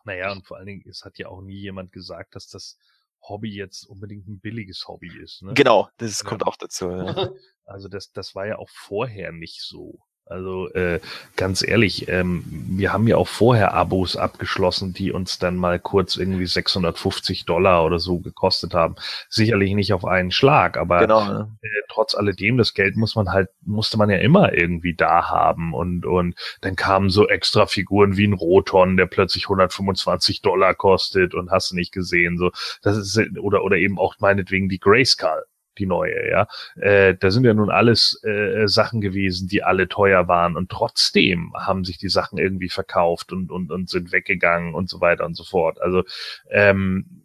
Naja, 0.04 0.32
und 0.32 0.46
vor 0.46 0.56
allen 0.56 0.66
Dingen, 0.66 0.88
es 0.88 1.04
hat 1.04 1.18
ja 1.18 1.28
auch 1.28 1.42
nie 1.42 1.58
jemand 1.60 1.92
gesagt, 1.92 2.34
dass 2.34 2.48
das 2.48 2.78
Hobby 3.22 3.54
jetzt 3.54 3.84
unbedingt 3.84 4.26
ein 4.28 4.40
billiges 4.40 4.86
Hobby 4.88 5.10
ist. 5.22 5.42
Ne? 5.42 5.54
Genau, 5.54 5.88
das 5.98 6.22
ja. 6.22 6.28
kommt 6.28 6.46
auch 6.46 6.56
dazu. 6.56 6.90
Ja. 6.90 7.30
Also 7.70 7.86
das, 7.86 8.10
das 8.10 8.34
war 8.34 8.48
ja 8.48 8.58
auch 8.58 8.68
vorher 8.68 9.30
nicht 9.30 9.62
so. 9.62 10.00
Also 10.30 10.68
äh, 10.74 11.00
ganz 11.34 11.66
ehrlich, 11.66 12.08
ähm, 12.08 12.44
wir 12.46 12.92
haben 12.92 13.08
ja 13.08 13.16
auch 13.16 13.26
vorher 13.26 13.74
Abos 13.74 14.16
abgeschlossen, 14.16 14.92
die 14.92 15.10
uns 15.10 15.40
dann 15.40 15.56
mal 15.56 15.80
kurz 15.80 16.16
irgendwie 16.16 16.46
650 16.46 17.46
Dollar 17.46 17.84
oder 17.84 17.98
so 17.98 18.20
gekostet 18.20 18.72
haben. 18.72 18.94
Sicherlich 19.28 19.74
nicht 19.74 19.92
auf 19.92 20.04
einen 20.04 20.30
Schlag, 20.30 20.76
aber 20.76 21.00
genau, 21.00 21.20
ja. 21.20 21.48
äh, 21.62 21.68
trotz 21.88 22.14
alledem, 22.14 22.58
das 22.58 22.74
Geld 22.74 22.96
muss 22.96 23.16
man 23.16 23.32
halt, 23.32 23.48
musste 23.62 23.98
man 23.98 24.08
ja 24.08 24.18
immer 24.18 24.52
irgendwie 24.52 24.94
da 24.94 25.28
haben. 25.28 25.74
Und, 25.74 26.06
und 26.06 26.36
dann 26.60 26.76
kamen 26.76 27.10
so 27.10 27.28
extra 27.28 27.66
Figuren 27.66 28.16
wie 28.16 28.28
ein 28.28 28.34
Roton, 28.34 28.96
der 28.96 29.06
plötzlich 29.06 29.46
125 29.46 30.42
Dollar 30.42 30.74
kostet 30.74 31.34
und 31.34 31.50
hast 31.50 31.72
du 31.72 31.74
nicht 31.74 31.92
gesehen. 31.92 32.38
So, 32.38 32.52
das 32.82 32.96
ist, 32.96 33.18
oder, 33.40 33.64
oder 33.64 33.78
eben 33.78 33.98
auch 33.98 34.14
meinetwegen 34.20 34.68
die 34.68 34.78
Grayskull 34.78 35.44
die 35.80 35.86
neue, 35.86 36.30
ja. 36.30 36.46
Äh, 36.76 37.16
da 37.18 37.30
sind 37.30 37.44
ja 37.44 37.54
nun 37.54 37.70
alles 37.70 38.22
äh, 38.22 38.68
Sachen 38.68 39.00
gewesen, 39.00 39.48
die 39.48 39.62
alle 39.62 39.88
teuer 39.88 40.28
waren 40.28 40.56
und 40.56 40.70
trotzdem 40.70 41.52
haben 41.54 41.84
sich 41.84 41.98
die 41.98 42.08
Sachen 42.08 42.38
irgendwie 42.38 42.68
verkauft 42.68 43.32
und, 43.32 43.50
und, 43.50 43.72
und 43.72 43.88
sind 43.88 44.12
weggegangen 44.12 44.74
und 44.74 44.88
so 44.88 45.00
weiter 45.00 45.24
und 45.24 45.34
so 45.34 45.44
fort. 45.44 45.80
Also 45.80 46.04
ähm, 46.50 47.19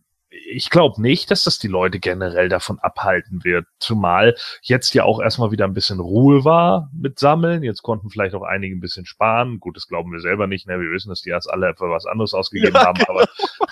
ich 0.48 0.70
glaube 0.70 1.02
nicht, 1.02 1.32
dass 1.32 1.44
das 1.44 1.60
die 1.60 1.68
Leute 1.68 2.00
generell 2.00 2.50
davon 2.50 2.80
abhalten 2.80 3.44
wird. 3.44 3.66
Zumal 3.80 4.36
jetzt 4.62 4.94
ja 4.94 5.04
auch 5.04 5.22
erstmal 5.22 5.52
wieder 5.52 5.66
ein 5.66 5.74
bisschen 5.74 6.00
Ruhe 6.00 6.46
war 6.46 6.90
mit 6.94 7.20
Sammeln. 7.20 7.64
Jetzt 7.64 7.82
konnten 7.82 8.10
vielleicht 8.10 8.36
auch 8.36 8.44
einige 8.44 8.76
ein 8.76 8.80
bisschen 8.80 9.06
sparen. 9.06 9.60
Gut, 9.60 9.76
das 9.76 9.88
glauben 9.88 10.12
wir 10.12 10.20
selber 10.20 10.48
nicht. 10.48 10.68
Ne? 10.68 10.80
Wir 10.80 10.92
wissen, 10.92 11.10
dass 11.10 11.22
die 11.22 11.30
erst 11.30 11.50
alle 11.50 11.74
für 11.76 11.90
was 11.90 12.06
anderes 12.06 12.34
ausgegeben 12.34 12.76
ja, 12.76 12.86
haben. 12.86 13.02
Aber 13.08 13.26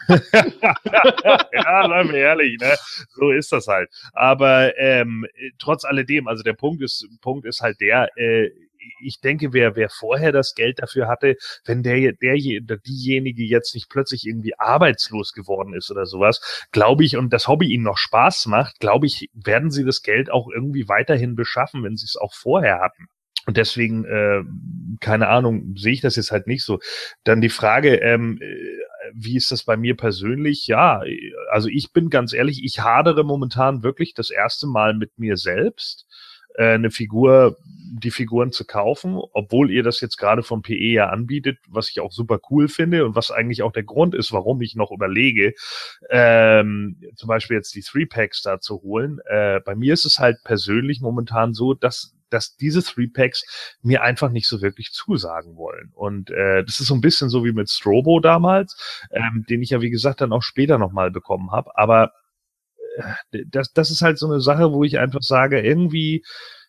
ja, 1.53 1.87
seien 1.87 2.09
wir 2.09 2.17
ehrlich, 2.17 2.59
ne? 2.59 2.75
so 3.15 3.31
ist 3.31 3.51
das 3.51 3.67
halt. 3.67 3.89
Aber 4.13 4.77
ähm, 4.77 5.25
trotz 5.59 5.85
alledem, 5.85 6.27
also 6.27 6.43
der 6.43 6.53
Punkt 6.53 6.81
ist, 6.81 7.07
Punkt 7.21 7.45
ist 7.45 7.61
halt 7.61 7.79
der, 7.81 8.09
äh, 8.17 8.49
ich 8.99 9.19
denke, 9.19 9.53
wer, 9.53 9.75
wer 9.75 9.89
vorher 9.89 10.31
das 10.31 10.55
Geld 10.55 10.79
dafür 10.79 11.07
hatte, 11.07 11.35
wenn 11.65 11.83
der, 11.83 12.13
der, 12.13 12.35
diejenige 12.77 13.43
jetzt 13.43 13.73
nicht 13.75 13.89
plötzlich 13.89 14.25
irgendwie 14.25 14.57
arbeitslos 14.57 15.33
geworden 15.33 15.73
ist 15.73 15.91
oder 15.91 16.05
sowas, 16.05 16.67
glaube 16.71 17.03
ich, 17.03 17.17
und 17.17 17.31
das 17.31 17.47
Hobby 17.47 17.67
ihnen 17.67 17.83
noch 17.83 17.97
Spaß 17.97 18.47
macht, 18.47 18.79
glaube 18.79 19.05
ich, 19.05 19.29
werden 19.33 19.71
sie 19.71 19.85
das 19.85 20.01
Geld 20.01 20.31
auch 20.31 20.47
irgendwie 20.53 20.87
weiterhin 20.87 21.35
beschaffen, 21.35 21.83
wenn 21.83 21.97
sie 21.97 22.05
es 22.05 22.17
auch 22.17 22.33
vorher 22.33 22.79
hatten. 22.79 23.07
Und 23.45 23.57
deswegen, 23.57 24.05
äh, 24.05 24.41
keine 25.01 25.27
Ahnung, 25.27 25.75
sehe 25.75 25.93
ich 25.93 26.01
das 26.01 26.15
jetzt 26.15 26.31
halt 26.31 26.47
nicht 26.47 26.63
so. 26.63 26.79
Dann 27.25 27.41
die 27.41 27.49
Frage, 27.49 27.95
ähm, 27.95 28.39
äh, 28.41 28.47
wie 29.13 29.35
ist 29.35 29.51
das 29.51 29.65
bei 29.65 29.75
mir 29.75 29.97
persönlich? 29.97 30.65
Ja, 30.67 31.03
also 31.51 31.67
ich 31.67 31.91
bin 31.91 32.09
ganz 32.09 32.31
ehrlich, 32.31 32.63
ich 32.63 32.79
hadere 32.79 33.25
momentan 33.25 33.83
wirklich 33.83 34.13
das 34.13 34.29
erste 34.29 34.65
Mal 34.65 34.93
mit 34.93 35.19
mir 35.19 35.35
selbst 35.35 36.05
äh, 36.09 36.22
eine 36.57 36.91
Figur, 36.91 37.57
die 37.93 38.11
Figuren 38.11 38.51
zu 38.51 38.65
kaufen, 38.65 39.19
obwohl 39.33 39.69
ihr 39.71 39.83
das 39.83 40.01
jetzt 40.01 40.17
gerade 40.17 40.43
vom 40.43 40.61
PE 40.61 40.73
ja 40.73 41.09
anbietet, 41.09 41.59
was 41.67 41.89
ich 41.89 41.99
auch 41.99 42.11
super 42.11 42.39
cool 42.49 42.67
finde 42.67 43.05
und 43.05 43.15
was 43.15 43.31
eigentlich 43.31 43.61
auch 43.61 43.71
der 43.71 43.83
Grund 43.83 44.15
ist, 44.15 44.31
warum 44.31 44.61
ich 44.61 44.75
noch 44.75 44.91
überlege, 44.91 45.53
ähm, 46.09 46.97
zum 47.15 47.27
Beispiel 47.27 47.57
jetzt 47.57 47.75
die 47.75 47.81
Three 47.81 48.05
Packs 48.05 48.41
da 48.41 48.59
zu 48.59 48.81
holen. 48.81 49.19
Äh, 49.25 49.59
bei 49.61 49.75
mir 49.75 49.93
ist 49.93 50.05
es 50.05 50.19
halt 50.19 50.37
persönlich 50.43 51.01
momentan 51.01 51.53
so, 51.53 51.73
dass 51.73 52.15
dass 52.33 52.57
diese 52.57 52.83
Three 52.83 53.07
Packs 53.07 53.77
mir 53.83 54.01
einfach 54.01 54.31
nicht 54.31 54.47
so 54.47 54.63
wirklich 54.63 54.91
zusagen 54.91 55.55
wollen. 55.55 55.91
Und 55.93 56.31
äh, 56.31 56.63
das 56.63 56.79
ist 56.79 56.87
so 56.87 56.95
ein 56.95 57.01
bisschen 57.01 57.29
so 57.29 57.45
wie 57.45 57.51
mit 57.51 57.69
Strobo 57.69 58.19
damals, 58.19 59.05
ähm, 59.11 59.45
den 59.47 59.61
ich 59.61 59.69
ja 59.69 59.81
wie 59.81 59.91
gesagt 59.91 60.19
dann 60.19 60.33
auch 60.33 60.41
später 60.41 60.79
nochmal 60.79 61.11
bekommen 61.11 61.51
habe. 61.51 61.77
Aber 61.77 62.13
das, 63.47 63.73
das 63.73 63.91
ist 63.91 64.01
halt 64.01 64.17
so 64.17 64.27
eine 64.27 64.41
Sache, 64.41 64.71
wo 64.71 64.83
ich 64.83 64.99
einfach 64.99 65.21
sage, 65.21 65.61
irgendwie 65.61 66.23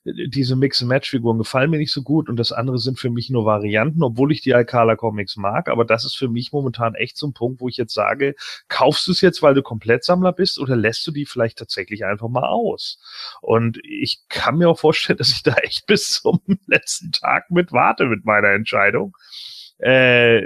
diese 0.04 0.54
Mix-and-Match-Figuren 0.56 1.38
gefallen 1.38 1.70
mir 1.70 1.78
nicht 1.78 1.92
so 1.92 2.02
gut 2.02 2.28
und 2.28 2.36
das 2.36 2.52
andere 2.52 2.78
sind 2.78 2.98
für 2.98 3.08
mich 3.08 3.30
nur 3.30 3.46
Varianten, 3.46 4.02
obwohl 4.02 4.32
ich 4.32 4.42
die 4.42 4.54
Alcala 4.54 4.96
Comics 4.96 5.36
mag, 5.36 5.68
aber 5.68 5.84
das 5.84 6.04
ist 6.04 6.14
für 6.14 6.28
mich 6.28 6.52
momentan 6.52 6.94
echt 6.94 7.16
so 7.16 7.26
ein 7.26 7.32
Punkt, 7.32 7.60
wo 7.60 7.68
ich 7.68 7.78
jetzt 7.78 7.94
sage, 7.94 8.34
kaufst 8.68 9.06
du 9.06 9.12
es 9.12 9.22
jetzt, 9.22 9.42
weil 9.42 9.54
du 9.54 9.62
Komplettsammler 9.62 10.32
bist 10.32 10.58
oder 10.58 10.76
lässt 10.76 11.06
du 11.06 11.10
die 11.10 11.24
vielleicht 11.24 11.58
tatsächlich 11.58 12.04
einfach 12.04 12.28
mal 12.28 12.46
aus? 12.46 12.98
Und 13.40 13.78
ich 13.82 14.20
kann 14.28 14.58
mir 14.58 14.68
auch 14.68 14.78
vorstellen, 14.78 15.16
dass 15.18 15.30
ich 15.30 15.42
da 15.42 15.54
echt 15.54 15.86
bis 15.86 16.20
zum 16.20 16.40
letzten 16.66 17.10
Tag 17.12 17.50
mit 17.50 17.72
warte 17.72 18.04
mit 18.04 18.24
meiner 18.26 18.50
Entscheidung. 18.50 19.16
Äh, 19.78 20.42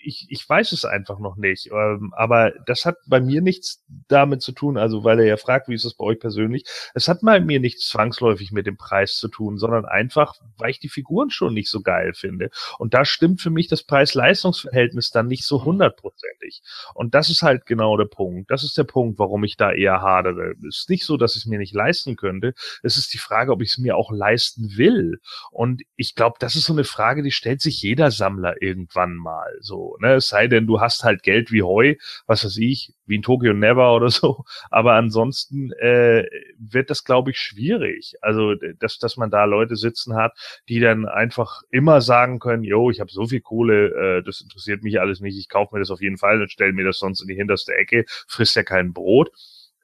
ich, 0.00 0.26
ich 0.30 0.48
weiß 0.48 0.72
es 0.72 0.84
einfach 0.84 1.18
noch 1.18 1.36
nicht. 1.36 1.70
Ähm, 1.72 2.12
aber 2.16 2.52
das 2.66 2.84
hat 2.84 2.96
bei 3.06 3.20
mir 3.20 3.40
nichts 3.40 3.84
damit 4.08 4.42
zu 4.42 4.52
tun, 4.52 4.78
also 4.78 5.04
weil 5.04 5.20
er 5.20 5.26
ja 5.26 5.36
fragt, 5.36 5.68
wie 5.68 5.74
ist 5.74 5.84
das 5.84 5.94
bei 5.94 6.04
euch 6.04 6.20
persönlich? 6.20 6.64
Es 6.94 7.08
hat 7.08 7.18
bei 7.22 7.40
mir 7.40 7.60
nichts 7.60 7.88
zwangsläufig 7.88 8.52
mit 8.52 8.66
dem 8.66 8.76
Preis 8.76 9.16
zu 9.16 9.28
tun, 9.28 9.58
sondern 9.58 9.84
einfach, 9.84 10.34
weil 10.56 10.70
ich 10.70 10.78
die 10.78 10.88
Figuren 10.88 11.30
schon 11.30 11.54
nicht 11.54 11.70
so 11.70 11.80
geil 11.80 12.14
finde. 12.14 12.50
Und 12.78 12.94
da 12.94 13.04
stimmt 13.04 13.40
für 13.40 13.50
mich 13.50 13.68
das 13.68 13.82
Preis-Leistungs-Verhältnis 13.82 15.10
dann 15.10 15.26
nicht 15.26 15.44
so 15.44 15.64
hundertprozentig. 15.64 16.62
Und 16.94 17.14
das 17.14 17.30
ist 17.30 17.42
halt 17.42 17.66
genau 17.66 17.96
der 17.96 18.06
Punkt. 18.06 18.50
Das 18.50 18.64
ist 18.64 18.78
der 18.78 18.84
Punkt, 18.84 19.18
warum 19.18 19.44
ich 19.44 19.56
da 19.56 19.72
eher 19.72 20.00
hadere. 20.00 20.54
Es 20.68 20.80
ist 20.80 20.90
nicht 20.90 21.04
so, 21.04 21.16
dass 21.16 21.36
ich 21.36 21.42
es 21.42 21.46
mir 21.46 21.58
nicht 21.58 21.74
leisten 21.74 22.16
könnte. 22.16 22.54
Es 22.82 22.96
ist 22.96 23.12
die 23.12 23.18
Frage, 23.18 23.52
ob 23.52 23.62
ich 23.62 23.70
es 23.70 23.78
mir 23.78 23.96
auch 23.96 24.12
leisten 24.12 24.76
will. 24.76 25.20
Und 25.50 25.82
ich 25.96 26.14
glaube, 26.14 26.36
das 26.38 26.54
ist 26.54 26.64
so 26.64 26.72
eine 26.72 26.84
Frage, 26.84 27.22
die 27.22 27.30
stellt 27.30 27.60
sich 27.60 27.82
jeder 27.82 28.10
Sammler 28.10 28.62
irgendwann 28.62 29.14
mal 29.14 29.52
so 29.60 29.87
ne? 30.00 30.14
Es 30.14 30.28
sei 30.28 30.46
denn, 30.46 30.66
du 30.66 30.80
hast 30.80 31.04
halt 31.04 31.22
Geld 31.22 31.52
wie 31.52 31.62
Heu, 31.62 31.94
was 32.26 32.44
weiß 32.44 32.56
ich, 32.58 32.92
wie 33.06 33.16
in 33.16 33.22
Tokyo 33.22 33.52
Never 33.52 33.92
oder 33.96 34.10
so. 34.10 34.44
Aber 34.70 34.94
ansonsten 34.94 35.72
äh, 35.72 36.24
wird 36.58 36.90
das, 36.90 37.04
glaube 37.04 37.30
ich, 37.30 37.38
schwierig. 37.38 38.14
Also, 38.20 38.54
dass, 38.78 38.98
dass 38.98 39.16
man 39.16 39.30
da 39.30 39.44
Leute 39.44 39.76
sitzen 39.76 40.14
hat, 40.14 40.32
die 40.68 40.80
dann 40.80 41.06
einfach 41.06 41.62
immer 41.70 42.00
sagen 42.00 42.38
können, 42.38 42.64
yo, 42.64 42.90
ich 42.90 43.00
habe 43.00 43.10
so 43.10 43.26
viel 43.26 43.40
Kohle, 43.40 44.18
äh, 44.18 44.22
das 44.22 44.40
interessiert 44.40 44.82
mich 44.82 45.00
alles 45.00 45.20
nicht, 45.20 45.38
ich 45.38 45.48
kaufe 45.48 45.74
mir 45.74 45.80
das 45.80 45.90
auf 45.90 46.00
jeden 46.00 46.18
Fall 46.18 46.40
und 46.40 46.50
stelle 46.50 46.72
mir 46.72 46.84
das 46.84 46.98
sonst 46.98 47.20
in 47.22 47.28
die 47.28 47.34
hinterste 47.34 47.74
Ecke, 47.74 48.04
frisst 48.26 48.56
ja 48.56 48.62
kein 48.62 48.92
Brot 48.92 49.30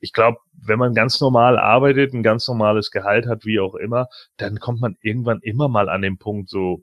ich 0.04 0.12
glaube, 0.12 0.36
wenn 0.52 0.78
man 0.78 0.92
ganz 0.92 1.18
normal 1.22 1.58
arbeitet, 1.58 2.12
ein 2.12 2.22
ganz 2.22 2.46
normales 2.46 2.90
Gehalt 2.90 3.26
hat, 3.26 3.46
wie 3.46 3.58
auch 3.58 3.74
immer, 3.74 4.08
dann 4.36 4.60
kommt 4.60 4.82
man 4.82 4.96
irgendwann 5.00 5.40
immer 5.40 5.68
mal 5.68 5.88
an 5.88 6.02
den 6.02 6.18
Punkt 6.18 6.50
so, 6.50 6.82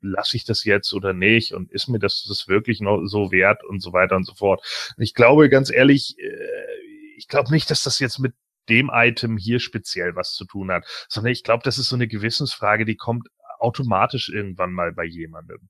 lasse 0.00 0.36
ich 0.36 0.44
das 0.44 0.64
jetzt 0.64 0.92
oder 0.92 1.12
nicht 1.12 1.52
und 1.52 1.70
ist 1.70 1.88
mir 1.88 1.98
das, 1.98 2.24
das 2.28 2.48
wirklich 2.48 2.80
noch 2.80 3.04
so 3.06 3.32
wert 3.32 3.64
und 3.64 3.80
so 3.80 3.92
weiter 3.92 4.16
und 4.16 4.24
so 4.24 4.34
fort. 4.34 4.64
Ich 4.98 5.14
glaube 5.14 5.48
ganz 5.48 5.70
ehrlich, 5.70 6.16
äh, 6.18 7.16
ich 7.16 7.28
glaube 7.28 7.50
nicht, 7.50 7.70
dass 7.70 7.82
das 7.82 7.98
jetzt 7.98 8.18
mit 8.18 8.34
dem 8.68 8.90
Item 8.92 9.36
hier 9.36 9.60
speziell 9.60 10.16
was 10.16 10.34
zu 10.34 10.44
tun 10.44 10.70
hat, 10.70 10.86
sondern 11.08 11.32
ich 11.32 11.42
glaube, 11.42 11.62
das 11.64 11.78
ist 11.78 11.88
so 11.88 11.96
eine 11.96 12.08
Gewissensfrage, 12.08 12.84
die 12.84 12.96
kommt 12.96 13.28
automatisch 13.58 14.28
irgendwann 14.28 14.72
mal 14.72 14.92
bei 14.92 15.04
jemandem. 15.04 15.68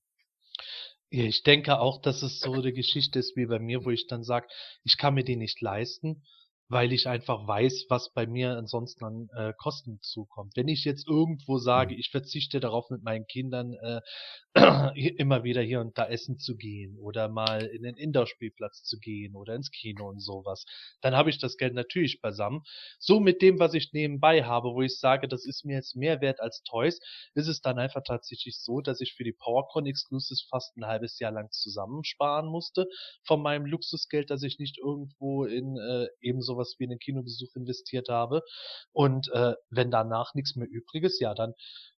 Ich 1.08 1.42
denke 1.42 1.80
auch, 1.80 2.00
dass 2.00 2.22
es 2.22 2.38
so 2.38 2.52
eine 2.52 2.72
Geschichte 2.72 3.18
ist 3.18 3.36
wie 3.36 3.46
bei 3.46 3.58
mir, 3.58 3.84
wo 3.84 3.90
ich 3.90 4.06
dann 4.06 4.22
sage, 4.22 4.46
ich 4.84 4.96
kann 4.96 5.14
mir 5.14 5.24
die 5.24 5.36
nicht 5.36 5.60
leisten 5.60 6.22
weil 6.70 6.92
ich 6.92 7.08
einfach 7.08 7.48
weiß, 7.48 7.86
was 7.88 8.12
bei 8.12 8.28
mir 8.28 8.56
ansonsten 8.56 9.04
an 9.04 9.28
äh, 9.34 9.52
Kosten 9.58 9.98
zukommt. 10.00 10.52
Wenn 10.54 10.68
ich 10.68 10.84
jetzt 10.84 11.06
irgendwo 11.08 11.58
sage, 11.58 11.94
mhm. 11.94 12.00
ich 12.00 12.10
verzichte 12.10 12.60
darauf, 12.60 12.90
mit 12.90 13.02
meinen 13.02 13.26
Kindern 13.26 13.74
äh, 13.74 14.00
immer 15.18 15.42
wieder 15.42 15.62
hier 15.62 15.80
und 15.80 15.98
da 15.98 16.06
essen 16.06 16.38
zu 16.38 16.56
gehen 16.56 16.96
oder 16.98 17.28
mal 17.28 17.64
in 17.64 17.82
den 17.82 17.96
Indoor-Spielplatz 17.96 18.84
zu 18.84 19.00
gehen 19.00 19.34
oder 19.34 19.56
ins 19.56 19.72
Kino 19.72 20.08
und 20.08 20.20
sowas, 20.20 20.64
dann 21.00 21.16
habe 21.16 21.30
ich 21.30 21.38
das 21.38 21.56
Geld 21.56 21.74
natürlich 21.74 22.20
beisammen. 22.20 22.62
So 23.00 23.18
mit 23.18 23.42
dem, 23.42 23.58
was 23.58 23.74
ich 23.74 23.92
nebenbei 23.92 24.44
habe, 24.44 24.68
wo 24.68 24.82
ich 24.82 24.96
sage, 24.96 25.26
das 25.26 25.44
ist 25.44 25.64
mir 25.64 25.74
jetzt 25.74 25.96
mehr 25.96 26.20
wert 26.20 26.38
als 26.38 26.62
Toys, 26.62 27.00
ist 27.34 27.48
es 27.48 27.60
dann 27.60 27.80
einfach 27.80 28.02
tatsächlich 28.06 28.60
so, 28.60 28.80
dass 28.80 29.00
ich 29.00 29.14
für 29.14 29.24
die 29.24 29.32
PowerCon 29.32 29.86
Exclusives 29.86 30.46
fast 30.48 30.76
ein 30.76 30.86
halbes 30.86 31.18
Jahr 31.18 31.32
lang 31.32 31.50
zusammensparen 31.50 32.46
musste 32.46 32.86
von 33.24 33.42
meinem 33.42 33.66
Luxusgeld, 33.66 34.30
dass 34.30 34.44
ich 34.44 34.60
nicht 34.60 34.78
irgendwo 34.78 35.44
in 35.44 35.76
äh, 35.76 36.06
eben 36.20 36.40
sowas 36.42 36.59
sowas 36.60 36.76
wie 36.78 36.84
einen 36.84 36.98
Kinobesuch 36.98 37.54
investiert 37.56 38.08
habe. 38.08 38.42
Und 38.92 39.28
äh, 39.32 39.54
wenn 39.70 39.90
danach 39.90 40.34
nichts 40.34 40.56
mehr 40.56 40.68
übrig 40.68 41.04
ist, 41.04 41.20
ja, 41.20 41.34
dann 41.34 41.54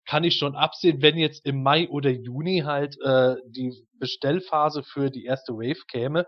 kann 0.06 0.24
ich 0.24 0.36
schon 0.36 0.56
absehen, 0.56 1.02
wenn 1.02 1.18
jetzt 1.18 1.46
im 1.46 1.62
Mai 1.62 1.88
oder 1.90 2.10
Juni 2.10 2.64
halt 2.66 3.00
äh, 3.02 3.36
die 3.46 3.74
Bestellphase 4.00 4.84
für 4.84 5.10
die 5.10 5.26
erste 5.26 5.54
Wave 5.54 5.86
käme, 5.88 6.26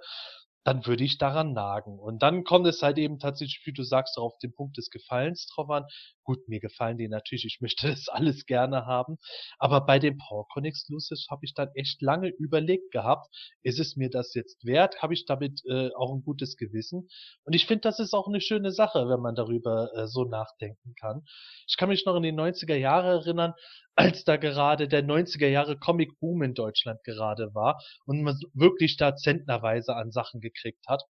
dann 0.63 0.85
würde 0.85 1.03
ich 1.03 1.17
daran 1.17 1.53
nagen. 1.53 1.99
Und 1.99 2.23
dann 2.23 2.43
kommt 2.43 2.67
es 2.67 2.81
halt 2.81 2.97
eben 2.97 3.19
tatsächlich, 3.19 3.61
wie 3.65 3.73
du 3.73 3.83
sagst, 3.83 4.17
auf 4.17 4.37
den 4.39 4.53
Punkt 4.53 4.77
des 4.77 4.89
Gefallens 4.89 5.47
drauf 5.47 5.69
an. 5.69 5.85
Gut, 6.23 6.47
mir 6.47 6.59
gefallen 6.59 6.97
die 6.97 7.09
natürlich, 7.09 7.45
ich 7.45 7.61
möchte 7.61 7.87
das 7.89 8.07
alles 8.07 8.45
gerne 8.45 8.85
haben. 8.85 9.17
Aber 9.59 9.85
bei 9.85 9.99
den 9.99 10.17
PowerCon 10.17 10.65
Exclusives 10.65 11.27
habe 11.29 11.45
ich 11.45 11.53
dann 11.53 11.69
echt 11.75 12.01
lange 12.01 12.29
überlegt 12.29 12.91
gehabt, 12.91 13.27
ist 13.61 13.79
es 13.79 13.95
mir 13.95 14.09
das 14.09 14.33
jetzt 14.33 14.65
wert? 14.65 15.01
Habe 15.01 15.13
ich 15.13 15.25
damit 15.25 15.61
äh, 15.67 15.89
auch 15.95 16.13
ein 16.13 16.23
gutes 16.23 16.55
Gewissen? 16.57 17.09
Und 17.43 17.53
ich 17.53 17.65
finde, 17.65 17.81
das 17.81 17.99
ist 17.99 18.13
auch 18.13 18.27
eine 18.27 18.41
schöne 18.41 18.71
Sache, 18.71 19.09
wenn 19.09 19.19
man 19.19 19.35
darüber 19.35 19.89
äh, 19.95 20.07
so 20.07 20.23
nachdenken 20.23 20.95
kann. 20.99 21.23
Ich 21.67 21.77
kann 21.77 21.89
mich 21.89 22.05
noch 22.05 22.15
in 22.15 22.23
die 22.23 22.31
90er 22.31 22.75
Jahre 22.75 23.09
erinnern, 23.09 23.53
als 23.95 24.23
da 24.23 24.37
gerade 24.37 24.87
der 24.87 25.03
90er 25.03 25.47
Jahre 25.47 25.77
Comic 25.77 26.19
Boom 26.19 26.43
in 26.43 26.53
Deutschland 26.53 27.03
gerade 27.03 27.53
war 27.53 27.81
und 28.05 28.21
man 28.23 28.39
wirklich 28.53 28.97
da 28.97 29.15
zentnerweise 29.15 29.95
an 29.95 30.11
Sachen 30.11 30.41
gekriegt 30.41 30.87
hat. 30.87 31.03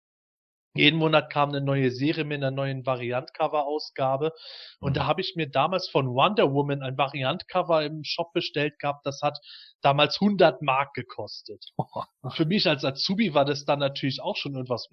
Jeden 0.74 0.98
Monat 0.98 1.30
kam 1.30 1.48
eine 1.48 1.60
neue 1.60 1.90
Serie 1.90 2.24
mit 2.24 2.38
einer 2.38 2.52
neuen 2.52 2.86
Variant-Cover-Ausgabe. 2.86 4.32
Und 4.78 4.96
da 4.96 5.02
mhm. 5.02 5.06
habe 5.08 5.20
ich 5.20 5.34
mir 5.34 5.48
damals 5.48 5.88
von 5.88 6.08
Wonder 6.08 6.52
Woman 6.52 6.82
ein 6.82 6.96
Variant-Cover 6.96 7.84
im 7.84 8.04
Shop 8.04 8.32
bestellt 8.32 8.78
gehabt. 8.78 9.04
Das 9.04 9.20
hat 9.20 9.38
damals 9.80 10.20
100 10.20 10.62
Mark 10.62 10.94
gekostet. 10.94 11.64
Für 12.30 12.44
mich 12.44 12.68
als 12.68 12.84
Azubi 12.84 13.34
war 13.34 13.44
das 13.44 13.64
dann 13.64 13.80
natürlich 13.80 14.22
auch 14.22 14.36
schon 14.36 14.54
irgendwas. 14.54 14.88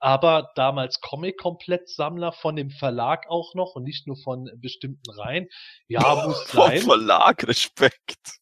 Aber 0.00 0.50
damals 0.56 1.00
Comic-Komplett-Sammler 1.00 2.32
von 2.32 2.56
dem 2.56 2.70
Verlag 2.70 3.28
auch 3.28 3.54
noch 3.54 3.76
und 3.76 3.84
nicht 3.84 4.08
nur 4.08 4.16
von 4.16 4.50
bestimmten 4.56 5.10
Reihen. 5.10 5.46
Ja, 5.86 6.26
muss 6.26 6.48
sein. 6.48 6.80
Vom 6.80 6.90
Verlag, 6.90 7.46
Respekt. 7.46 8.41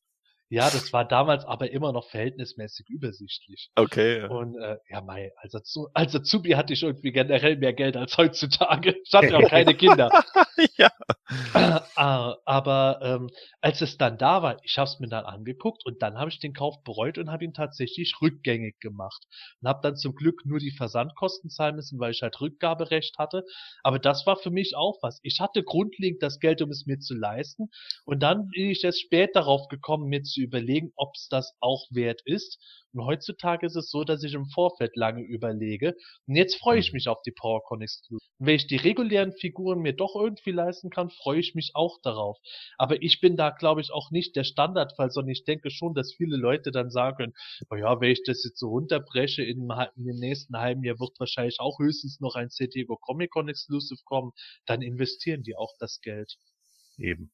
Ja, 0.52 0.64
das 0.64 0.92
war 0.92 1.04
damals 1.04 1.44
aber 1.44 1.70
immer 1.70 1.92
noch 1.92 2.10
verhältnismäßig 2.10 2.88
übersichtlich. 2.88 3.70
Okay. 3.76 4.18
Ja. 4.18 4.28
Und 4.28 4.56
äh, 4.56 4.78
ja, 4.90 5.00
mei, 5.00 5.32
als, 5.36 5.54
Azu 5.54 5.88
als 5.94 6.12
Azubi 6.14 6.50
hatte 6.50 6.72
ich 6.72 6.82
irgendwie 6.82 7.12
generell 7.12 7.56
mehr 7.56 7.72
Geld 7.72 7.96
als 7.96 8.18
heutzutage. 8.18 8.96
Ich 9.04 9.14
hatte 9.14 9.36
auch 9.36 9.48
keine 9.48 9.74
Kinder. 9.74 10.10
ja. 10.76 10.90
Äh, 12.00 12.32
aber 12.46 13.00
ähm, 13.02 13.28
als 13.60 13.82
es 13.82 13.98
dann 13.98 14.16
da 14.16 14.42
war, 14.42 14.56
ich 14.64 14.78
habe 14.78 14.88
es 14.88 15.00
mir 15.00 15.08
dann 15.08 15.26
angeguckt 15.26 15.84
und 15.84 16.00
dann 16.00 16.16
habe 16.16 16.30
ich 16.30 16.38
den 16.38 16.54
Kauf 16.54 16.82
bereut 16.82 17.18
und 17.18 17.30
habe 17.30 17.44
ihn 17.44 17.52
tatsächlich 17.52 18.14
rückgängig 18.22 18.80
gemacht. 18.80 19.22
Und 19.60 19.68
habe 19.68 19.80
dann 19.82 19.96
zum 19.96 20.14
Glück 20.14 20.46
nur 20.46 20.60
die 20.60 20.70
Versandkosten 20.70 21.50
zahlen 21.50 21.76
müssen, 21.76 22.00
weil 22.00 22.12
ich 22.12 22.22
halt 22.22 22.40
Rückgaberecht 22.40 23.18
hatte. 23.18 23.44
Aber 23.82 23.98
das 23.98 24.26
war 24.26 24.36
für 24.36 24.50
mich 24.50 24.76
auch 24.76 24.96
was. 25.02 25.20
Ich 25.22 25.40
hatte 25.40 25.62
grundlegend 25.62 26.22
das 26.22 26.40
Geld, 26.40 26.62
um 26.62 26.70
es 26.70 26.86
mir 26.86 27.00
zu 27.00 27.14
leisten. 27.14 27.68
Und 28.06 28.22
dann 28.22 28.48
bin 28.48 28.70
ich 28.70 28.82
erst 28.82 29.02
spät 29.02 29.36
darauf 29.36 29.68
gekommen, 29.68 30.08
mir 30.08 30.22
zu 30.22 30.40
überlegen, 30.40 30.92
ob 30.96 31.10
es 31.16 31.28
das 31.28 31.54
auch 31.60 31.84
wert 31.90 32.22
ist. 32.24 32.58
Und 32.92 33.04
heutzutage 33.04 33.66
ist 33.66 33.76
es 33.76 33.90
so, 33.90 34.04
dass 34.04 34.24
ich 34.24 34.34
im 34.34 34.46
Vorfeld 34.46 34.96
lange 34.96 35.22
überlege. 35.22 35.94
Und 36.26 36.34
jetzt 36.34 36.56
freue 36.56 36.78
ich 36.78 36.92
mhm. 36.92 36.96
mich 36.96 37.08
auf 37.08 37.22
die 37.22 37.32
PowerCon 37.32 37.82
Exclusive. 37.82 38.24
Und 38.38 38.46
wenn 38.46 38.56
ich 38.56 38.66
die 38.66 38.76
regulären 38.76 39.32
Figuren 39.32 39.80
mir 39.80 39.92
doch 39.92 40.14
irgendwie 40.16 40.50
leisten 40.50 40.90
kann, 40.90 41.10
freue 41.10 41.38
ich 41.38 41.54
mich 41.54 41.72
auch 41.74 41.89
darauf. 41.98 42.38
Aber 42.78 43.02
ich 43.02 43.20
bin 43.20 43.36
da, 43.36 43.50
glaube 43.50 43.80
ich, 43.80 43.92
auch 43.92 44.10
nicht 44.10 44.36
der 44.36 44.44
Standardfall, 44.44 45.10
sondern 45.10 45.30
ich 45.30 45.44
denke 45.44 45.70
schon, 45.70 45.94
dass 45.94 46.14
viele 46.14 46.36
Leute 46.36 46.70
dann 46.70 46.90
sagen, 46.90 47.34
oh 47.70 47.76
ja, 47.76 48.00
wenn 48.00 48.10
ich 48.10 48.22
das 48.24 48.44
jetzt 48.44 48.58
so 48.58 48.68
runterbreche, 48.68 49.42
in, 49.42 49.68
in 49.96 50.04
dem 50.04 50.16
nächsten 50.16 50.56
halben 50.56 50.84
Jahr 50.84 50.98
wird 50.98 51.18
wahrscheinlich 51.18 51.60
auch 51.60 51.78
höchstens 51.78 52.20
noch 52.20 52.34
ein 52.34 52.48
CTGO 52.48 52.96
Comic 52.96 53.30
Con 53.30 53.48
Exclusive 53.48 54.00
kommen, 54.04 54.32
dann 54.66 54.82
investieren 54.82 55.42
die 55.42 55.56
auch 55.56 55.74
das 55.78 56.00
Geld. 56.00 56.36
Eben. 56.98 57.32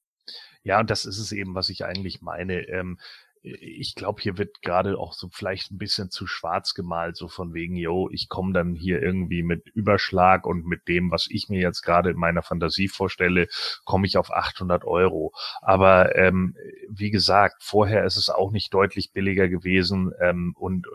Ja, 0.64 0.80
und 0.80 0.90
das 0.90 1.04
ist 1.04 1.18
es 1.18 1.32
eben, 1.32 1.54
was 1.54 1.68
ich 1.68 1.84
eigentlich 1.84 2.20
meine. 2.20 2.66
Ähm, 2.68 2.98
ich 3.46 3.94
glaube, 3.94 4.20
hier 4.20 4.38
wird 4.38 4.60
gerade 4.60 4.98
auch 4.98 5.12
so 5.12 5.28
vielleicht 5.30 5.70
ein 5.70 5.78
bisschen 5.78 6.10
zu 6.10 6.26
schwarz 6.26 6.74
gemalt, 6.74 7.16
so 7.16 7.28
von 7.28 7.54
wegen, 7.54 7.76
yo, 7.76 8.08
ich 8.10 8.28
komme 8.28 8.52
dann 8.52 8.74
hier 8.74 9.00
irgendwie 9.00 9.44
mit 9.44 9.68
Überschlag 9.68 10.46
und 10.46 10.66
mit 10.66 10.88
dem, 10.88 11.12
was 11.12 11.28
ich 11.30 11.48
mir 11.48 11.60
jetzt 11.60 11.82
gerade 11.82 12.10
in 12.10 12.16
meiner 12.16 12.42
Fantasie 12.42 12.88
vorstelle, 12.88 13.46
komme 13.84 14.06
ich 14.06 14.18
auf 14.18 14.32
800 14.32 14.84
Euro. 14.84 15.32
Aber 15.62 16.16
ähm, 16.16 16.56
wie 16.88 17.10
gesagt, 17.10 17.62
vorher 17.62 18.04
ist 18.04 18.16
es 18.16 18.30
auch 18.30 18.50
nicht 18.50 18.74
deutlich 18.74 19.12
billiger 19.12 19.48
gewesen 19.48 20.12
ähm, 20.20 20.54
und 20.58 20.86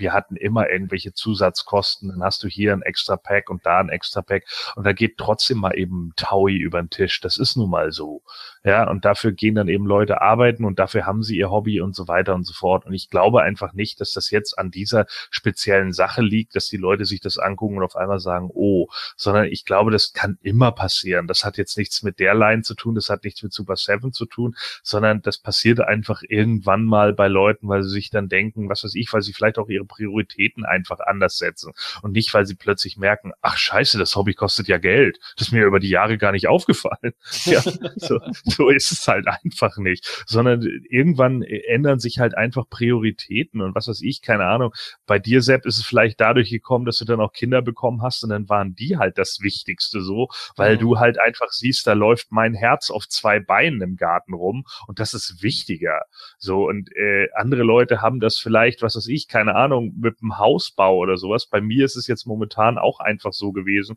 wir 0.00 0.12
hatten 0.12 0.36
immer 0.36 0.68
irgendwelche 0.70 1.12
Zusatzkosten, 1.12 2.08
dann 2.08 2.22
hast 2.22 2.42
du 2.42 2.48
hier 2.48 2.72
ein 2.72 2.82
extra 2.82 3.16
Pack 3.16 3.50
und 3.50 3.64
da 3.66 3.78
ein 3.78 3.88
extra 3.88 4.22
Pack 4.22 4.44
und 4.76 4.84
da 4.84 4.92
geht 4.92 5.18
trotzdem 5.18 5.58
mal 5.58 5.76
eben 5.76 6.12
Taui 6.16 6.56
über 6.56 6.82
den 6.82 6.90
Tisch. 6.90 7.20
Das 7.20 7.36
ist 7.36 7.56
nun 7.56 7.70
mal 7.70 7.92
so. 7.92 8.22
Ja, 8.64 8.90
und 8.90 9.04
dafür 9.04 9.32
gehen 9.32 9.54
dann 9.54 9.68
eben 9.68 9.86
Leute 9.86 10.20
arbeiten 10.20 10.64
und 10.64 10.78
dafür 10.78 11.06
haben 11.06 11.22
sie 11.22 11.36
ihr 11.36 11.50
Hobby 11.50 11.80
und 11.80 11.94
so 11.94 12.08
weiter 12.08 12.34
und 12.34 12.44
so 12.44 12.52
fort. 12.52 12.84
Und 12.84 12.92
ich 12.92 13.08
glaube 13.08 13.42
einfach 13.42 13.72
nicht, 13.72 14.00
dass 14.00 14.12
das 14.12 14.30
jetzt 14.30 14.58
an 14.58 14.70
dieser 14.70 15.06
speziellen 15.30 15.92
Sache 15.92 16.20
liegt, 16.20 16.54
dass 16.56 16.68
die 16.68 16.76
Leute 16.76 17.04
sich 17.06 17.20
das 17.20 17.38
angucken 17.38 17.78
und 17.78 17.84
auf 17.84 17.96
einmal 17.96 18.20
sagen, 18.20 18.50
oh, 18.52 18.88
sondern 19.16 19.46
ich 19.46 19.64
glaube, 19.64 19.90
das 19.90 20.12
kann 20.12 20.38
immer 20.42 20.72
passieren. 20.72 21.26
Das 21.26 21.44
hat 21.44 21.56
jetzt 21.56 21.78
nichts 21.78 22.02
mit 22.02 22.18
der 22.18 22.34
Line 22.34 22.62
zu 22.62 22.74
tun, 22.74 22.94
das 22.94 23.08
hat 23.08 23.24
nichts 23.24 23.42
mit 23.42 23.52
Super 23.52 23.76
Seven 23.76 24.12
zu 24.12 24.26
tun, 24.26 24.54
sondern 24.82 25.22
das 25.22 25.38
passiert 25.38 25.80
einfach 25.80 26.22
irgendwann 26.28 26.84
mal 26.84 27.12
bei 27.12 27.28
Leuten, 27.28 27.68
weil 27.68 27.82
sie 27.82 27.90
sich 27.90 28.10
dann 28.10 28.28
denken, 28.28 28.68
was 28.68 28.84
weiß 28.84 28.94
ich, 28.94 29.12
weil 29.12 29.22
sie 29.22 29.32
vielleicht 29.32 29.58
auch 29.58 29.68
ihre 29.68 29.84
Prioritäten 29.90 30.64
einfach 30.64 31.00
anders 31.00 31.36
setzen. 31.36 31.72
Und 32.02 32.12
nicht, 32.12 32.32
weil 32.32 32.46
sie 32.46 32.54
plötzlich 32.54 32.96
merken, 32.96 33.32
ach 33.42 33.56
scheiße, 33.56 33.98
das 33.98 34.14
Hobby 34.14 34.34
kostet 34.34 34.68
ja 34.68 34.78
Geld. 34.78 35.18
Das 35.36 35.48
ist 35.48 35.52
mir 35.52 35.64
über 35.64 35.80
die 35.80 35.88
Jahre 35.88 36.16
gar 36.16 36.32
nicht 36.32 36.46
aufgefallen. 36.46 37.12
ja, 37.44 37.60
so, 37.96 38.20
so 38.44 38.68
ist 38.68 38.92
es 38.92 39.06
halt 39.08 39.26
einfach 39.26 39.76
nicht. 39.78 40.24
Sondern 40.26 40.62
irgendwann 40.88 41.42
ändern 41.42 41.98
sich 41.98 42.18
halt 42.18 42.36
einfach 42.36 42.68
Prioritäten 42.70 43.60
und 43.60 43.74
was 43.74 43.88
weiß 43.88 44.02
ich, 44.02 44.22
keine 44.22 44.44
Ahnung. 44.44 44.72
Bei 45.06 45.18
dir, 45.18 45.42
Sepp, 45.42 45.66
ist 45.66 45.78
es 45.78 45.84
vielleicht 45.84 46.20
dadurch 46.20 46.50
gekommen, 46.50 46.84
dass 46.84 46.98
du 46.98 47.04
dann 47.04 47.20
auch 47.20 47.32
Kinder 47.32 47.62
bekommen 47.62 48.02
hast 48.02 48.22
und 48.22 48.30
dann 48.30 48.48
waren 48.48 48.74
die 48.74 48.96
halt 48.96 49.18
das 49.18 49.40
Wichtigste 49.40 50.02
so, 50.02 50.28
weil 50.56 50.76
mhm. 50.76 50.80
du 50.80 50.98
halt 50.98 51.18
einfach 51.18 51.48
siehst, 51.50 51.86
da 51.86 51.94
läuft 51.94 52.30
mein 52.30 52.54
Herz 52.54 52.90
auf 52.90 53.08
zwei 53.08 53.40
Beinen 53.40 53.80
im 53.82 53.96
Garten 53.96 54.34
rum 54.34 54.64
und 54.86 55.00
das 55.00 55.14
ist 55.14 55.42
wichtiger. 55.42 56.02
So 56.38 56.68
und 56.68 56.94
äh, 56.94 57.28
andere 57.34 57.62
Leute 57.62 58.02
haben 58.02 58.20
das 58.20 58.38
vielleicht, 58.38 58.82
was 58.82 58.96
weiß 58.96 59.08
ich, 59.08 59.28
keine 59.28 59.54
Ahnung, 59.54 59.79
mit 59.80 60.20
dem 60.20 60.38
Hausbau 60.38 60.96
oder 60.96 61.16
sowas. 61.16 61.46
Bei 61.46 61.60
mir 61.60 61.84
ist 61.84 61.96
es 61.96 62.06
jetzt 62.06 62.26
momentan 62.26 62.78
auch 62.78 63.00
einfach 63.00 63.32
so 63.32 63.52
gewesen, 63.52 63.96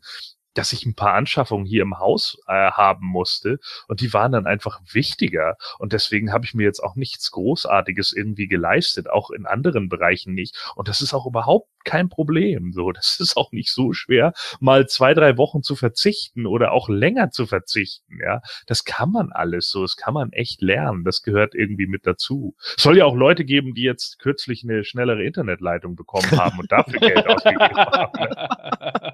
dass 0.54 0.72
ich 0.72 0.86
ein 0.86 0.94
paar 0.94 1.14
Anschaffungen 1.14 1.66
hier 1.66 1.82
im 1.82 1.98
Haus 1.98 2.38
äh, 2.46 2.52
haben 2.52 3.06
musste 3.06 3.58
und 3.88 4.00
die 4.00 4.12
waren 4.12 4.32
dann 4.32 4.46
einfach 4.46 4.80
wichtiger 4.92 5.56
und 5.78 5.92
deswegen 5.92 6.32
habe 6.32 6.44
ich 6.44 6.54
mir 6.54 6.64
jetzt 6.64 6.80
auch 6.80 6.96
nichts 6.96 7.30
Großartiges 7.30 8.12
irgendwie 8.12 8.48
geleistet, 8.48 9.10
auch 9.10 9.30
in 9.30 9.46
anderen 9.46 9.88
Bereichen 9.88 10.34
nicht 10.34 10.56
und 10.74 10.88
das 10.88 11.00
ist 11.00 11.14
auch 11.14 11.26
überhaupt 11.26 11.68
kein 11.84 12.08
Problem. 12.08 12.72
So, 12.72 12.92
das 12.92 13.16
ist 13.20 13.36
auch 13.36 13.52
nicht 13.52 13.70
so 13.70 13.92
schwer, 13.92 14.32
mal 14.60 14.88
zwei, 14.88 15.14
drei 15.14 15.36
Wochen 15.36 15.62
zu 15.62 15.76
verzichten 15.76 16.46
oder 16.46 16.72
auch 16.72 16.88
länger 16.88 17.30
zu 17.30 17.46
verzichten. 17.46 18.18
Ja, 18.20 18.40
das 18.66 18.84
kann 18.84 19.10
man 19.10 19.30
alles 19.30 19.70
so. 19.70 19.82
Das 19.82 19.96
kann 19.96 20.14
man 20.14 20.32
echt 20.32 20.62
lernen. 20.62 21.04
Das 21.04 21.22
gehört 21.22 21.54
irgendwie 21.54 21.86
mit 21.86 22.06
dazu. 22.06 22.56
soll 22.78 22.96
ja 22.98 23.04
auch 23.04 23.14
Leute 23.14 23.44
geben, 23.44 23.74
die 23.74 23.82
jetzt 23.82 24.18
kürzlich 24.18 24.64
eine 24.64 24.84
schnellere 24.84 25.22
Internetleitung 25.24 25.94
bekommen 25.94 26.30
haben 26.32 26.58
und 26.58 26.72
dafür 26.72 27.00
Geld 27.00 27.26
ausgegeben 27.26 27.76
haben. 27.76 28.12
Ne? 28.18 29.10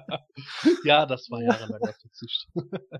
ja, 0.83 1.05
das 1.05 1.29
war 1.29 1.41
jahrelanger 1.41 1.93
Verzicht. 1.93 2.47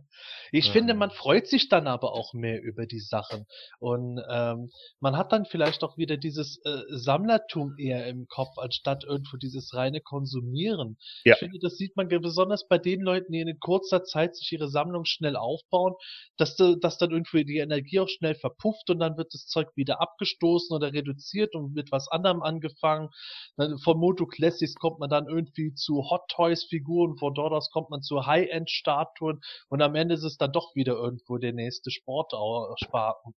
ich 0.52 0.68
ja. 0.68 0.72
finde, 0.72 0.94
man 0.94 1.12
freut 1.12 1.48
sich 1.48 1.70
dann 1.70 1.88
aber 1.88 2.14
auch 2.14 2.34
mehr 2.34 2.62
über 2.62 2.86
die 2.86 3.00
Sachen. 3.00 3.46
Und 3.80 4.22
ähm, 4.30 4.72
man 5.00 5.18
hat 5.18 5.32
dann 5.32 5.46
vielleicht 5.46 5.84
auch 5.84 5.98
wieder 5.98 6.18
dieses 6.18 6.60
äh, 6.66 6.82
Sammlertum 6.90 7.76
eher 7.78 8.08
im 8.08 8.28
Kopf, 8.28 8.58
anstatt 8.58 9.04
irgendwo 9.04 9.38
dieses 9.38 9.74
reine 9.74 10.02
Konsumieren. 10.02 10.98
Ja. 11.24 11.34
Ich 11.34 11.40
finde, 11.40 11.60
das 11.60 11.78
sieht 11.78 11.96
man 11.96 12.08
besonders 12.08 12.68
bei 12.68 12.78
den 12.78 13.02
Leuten, 13.02 13.32
die 13.32 13.40
in 13.40 13.60
kurzer 13.60 14.04
Zeit 14.04 14.36
sich 14.36 14.52
ihre 14.52 14.70
Sammlung 14.70 15.06
schnell 15.06 15.36
aufbauen, 15.36 15.94
dass, 16.38 16.56
dass 16.56 16.98
dann 16.98 17.12
irgendwie 17.12 17.46
die 17.46 17.58
Energie 17.58 18.00
auch 18.00 18.10
schnell 18.10 18.36
verpufft 18.36 18.90
und 18.90 19.00
dann 19.00 19.18
wird 19.18 19.34
das 19.34 19.46
Zeug 19.48 19.68
wieder 19.76 20.02
abgestoßen 20.02 20.76
oder 20.76 20.94
reduziert 20.94 21.56
und 21.56 21.74
mit 21.74 21.92
was 21.92 22.08
anderem 22.08 22.42
angefangen. 22.42 23.10
Dann 23.58 23.78
von 23.80 23.98
Moto 23.98 24.26
Classics 24.26 24.76
kommt 24.76 25.00
man 25.00 25.10
dann 25.10 25.28
irgendwie 25.28 25.74
zu 25.74 26.10
Hot 26.10 26.28
Toys 26.30 26.66
Figuren, 26.66 27.18
von 27.22 27.36
dort 27.36 27.54
aus 27.54 27.70
kommt 27.70 27.92
man 27.92 28.02
zu 28.02 28.26
High-End-Statuen 28.26 29.42
und 29.70 29.82
am 29.82 29.96
Ende 29.96 30.16
ist 30.16 30.24
es 30.24 30.38
dann 30.38 30.52
doch 30.52 30.76
wieder 30.76 30.94
irgendwo 30.94 31.38
der 31.38 31.54
nächste 31.54 31.92
Sport, 31.92 32.34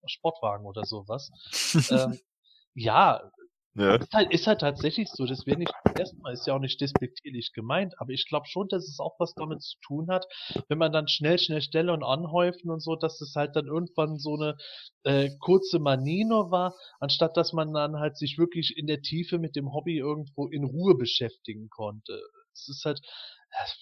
Sportwagen 0.07 0.65
oder 0.65 0.85
sowas. 0.85 1.31
ähm, 1.91 2.19
ja, 2.75 3.31
ja. 3.77 3.97
Ist, 3.97 4.15
halt, 4.15 4.33
ist 4.33 4.47
halt 4.47 4.61
tatsächlich 4.61 5.09
so, 5.11 5.27
das 5.27 5.47
wäre 5.47 5.59
nicht 5.59 5.73
erstmal 5.99 6.33
ist 6.33 6.47
ja 6.47 6.55
auch 6.55 6.61
nicht 6.61 6.81
despektierlich 6.81 7.53
gemeint, 7.53 7.95
aber 7.99 8.11
ich 8.11 8.29
glaube 8.29 8.47
schon, 8.47 8.69
dass 8.69 8.87
es 8.87 9.01
auch 9.01 9.17
was 9.19 9.35
damit 9.35 9.63
zu 9.63 9.79
tun 9.81 10.09
hat, 10.09 10.27
wenn 10.69 10.79
man 10.79 10.93
dann 10.93 11.09
schnell, 11.09 11.39
schnell 11.39 11.61
Stelle 11.61 11.93
und 11.93 12.05
anhäufen 12.05 12.71
und 12.71 12.81
so, 12.81 12.95
dass 12.95 13.21
es 13.21 13.35
halt 13.35 13.57
dann 13.57 13.67
irgendwann 13.67 14.19
so 14.19 14.35
eine 14.35 14.57
äh, 15.03 15.31
kurze 15.41 15.81
Manie 15.81 16.25
nur 16.25 16.53
war, 16.53 16.75
anstatt 17.01 17.37
dass 17.37 17.53
man 17.53 17.73
dann 17.73 17.99
halt 17.99 18.17
sich 18.17 18.39
wirklich 18.39 18.77
in 18.77 18.87
der 18.87 19.03
Tiefe 19.03 19.39
mit 19.39 19.57
dem 19.57 19.73
Hobby 19.73 19.99
irgendwo 19.99 20.47
in 20.47 20.63
Ruhe 20.63 20.95
beschäftigen 20.95 21.69
konnte. 21.69 22.21
Es 22.53 22.69
ist 22.69 22.85
halt, 22.85 23.01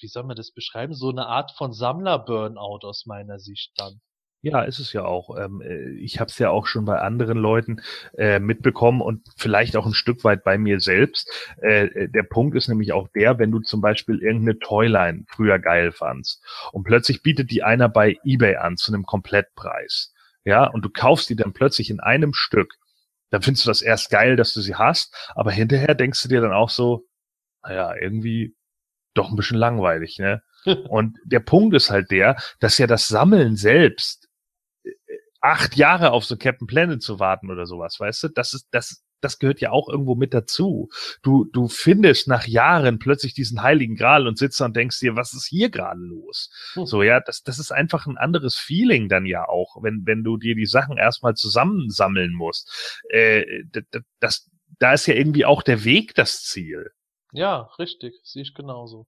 wie 0.01 0.09
soll 0.09 0.25
man 0.25 0.37
das 0.37 0.53
beschreiben, 0.53 0.95
so 0.95 1.11
eine 1.11 1.27
Art 1.27 1.53
von 1.53 1.73
Sammler-Burnout 1.73 2.81
aus 2.83 3.07
meiner 3.07 3.39
Sicht 3.39 3.73
dann. 3.77 4.01
Ja, 4.45 4.63
ist 4.63 4.81
es 4.81 4.93
ja 4.93 5.05
auch. 5.05 5.39
Ähm, 5.39 5.63
äh, 5.63 5.91
ich 6.01 6.19
habe 6.19 6.29
es 6.29 6.39
ja 6.39 6.51
auch 6.51 6.67
schon 6.67 6.85
bei 6.85 6.99
anderen 6.99 7.39
Leuten 7.39 7.81
äh, 8.19 8.41
mitbekommen 8.41 9.01
und 9.01 9.29
vielleicht 9.37 9.77
auch 9.77 9.87
ein 9.87 9.95
Stück 9.95 10.25
weit 10.25 10.43
bei 10.43 10.59
mir 10.59 10.81
selbst. 10.81 11.31
Äh, 11.59 12.09
der 12.09 12.25
Punkt 12.25 12.57
ist 12.57 12.67
nämlich 12.67 12.93
auch 12.93 13.07
der, 13.15 13.39
wenn 13.39 13.53
du 13.53 13.61
zum 13.61 13.81
Beispiel 13.81 14.21
irgendeine 14.21 14.59
Toyline 14.59 15.25
früher 15.29 15.61
geil 15.61 15.93
fandst 15.93 16.45
und 16.73 16.83
plötzlich 16.83 17.23
bietet 17.23 17.53
die 17.53 17.63
einer 17.63 17.89
bei 17.89 18.19
eBay 18.25 18.57
an 18.57 18.77
zu 18.77 18.93
einem 18.93 19.05
Komplettpreis. 19.05 20.13
Ja, 20.45 20.67
und 20.67 20.85
du 20.85 20.91
kaufst 20.91 21.31
die 21.31 21.37
dann 21.37 21.53
plötzlich 21.53 21.89
in 21.89 22.01
einem 22.01 22.35
Stück. 22.35 22.75
Dann 23.31 23.43
findest 23.43 23.65
du 23.65 23.71
das 23.71 23.81
erst 23.81 24.11
geil, 24.11 24.35
dass 24.35 24.53
du 24.55 24.61
sie 24.61 24.75
hast, 24.75 25.15
aber 25.37 25.53
hinterher 25.53 25.95
denkst 25.95 26.21
du 26.25 26.29
dir 26.29 26.41
dann 26.41 26.53
auch 26.53 26.69
so, 26.69 27.07
naja, 27.63 27.95
irgendwie 27.95 28.57
doch 29.15 29.31
ein 29.31 29.37
bisschen 29.37 29.59
langweilig, 29.59 30.19
ne? 30.19 30.43
Und 30.89 31.19
der 31.25 31.41
Punkt 31.41 31.75
ist 31.75 31.91
halt 31.91 32.11
der, 32.11 32.37
dass 32.61 32.79
ja 32.79 32.87
das 32.87 33.09
Sammeln 33.09 33.57
selbst 33.57 34.29
acht 35.43 35.77
Jahre 35.77 36.13
auf 36.13 36.25
so 36.25 36.37
Captain 36.37 36.67
Planet 36.67 37.03
zu 37.03 37.19
warten 37.19 37.51
oder 37.51 37.67
sowas, 37.67 37.99
weißt 37.99 38.23
du? 38.25 38.29
Das 38.29 38.55
ist, 38.55 38.69
das, 38.71 39.03
das 39.21 39.39
gehört 39.39 39.61
ja 39.61 39.71
auch 39.71 39.89
irgendwo 39.89 40.15
mit 40.15 40.33
dazu. 40.35 40.89
Du, 41.23 41.45
du 41.53 41.69
findest 41.69 42.29
nach 42.29 42.47
Jahren 42.47 42.99
plötzlich 42.99 43.35
diesen 43.35 43.63
heiligen 43.63 43.97
Gral 43.97 44.27
und 44.27 44.39
sitzt 44.39 44.61
da 44.61 44.67
und 44.67 44.77
denkst 44.77 45.01
dir, 45.01 45.17
was 45.17 45.33
ist 45.33 45.47
hier 45.47 45.71
gerade 45.71 46.01
los? 46.01 46.51
Hm. 46.75 46.87
So, 46.87 47.03
ja, 47.03 47.21
das, 47.21 47.43
das 47.43 47.59
ist 47.59 47.73
einfach 47.73 48.07
ein 48.07 48.19
anderes 48.19 48.57
Feeling 48.57 49.09
dann 49.09 49.27
ja 49.27 49.49
auch, 49.49 49.83
wenn, 49.83 50.03
wenn 50.05 50.23
du 50.23 50.37
dir 50.37 50.55
die 50.55 50.67
Sachen 50.67 50.97
erstmal 50.97 51.35
zusammensammeln 51.35 52.33
musst. 52.33 53.03
Äh, 53.09 53.45
das, 53.73 54.03
das, 54.21 54.51
da 54.79 54.93
ist 54.93 55.07
ja 55.07 55.15
irgendwie 55.15 55.45
auch 55.45 55.63
der 55.63 55.85
Weg 55.85 56.15
das 56.15 56.43
Ziel. 56.43 56.93
Ja, 57.33 57.69
richtig, 57.79 58.21
sehe 58.25 58.41
ich 58.43 58.55
genauso. 58.55 59.07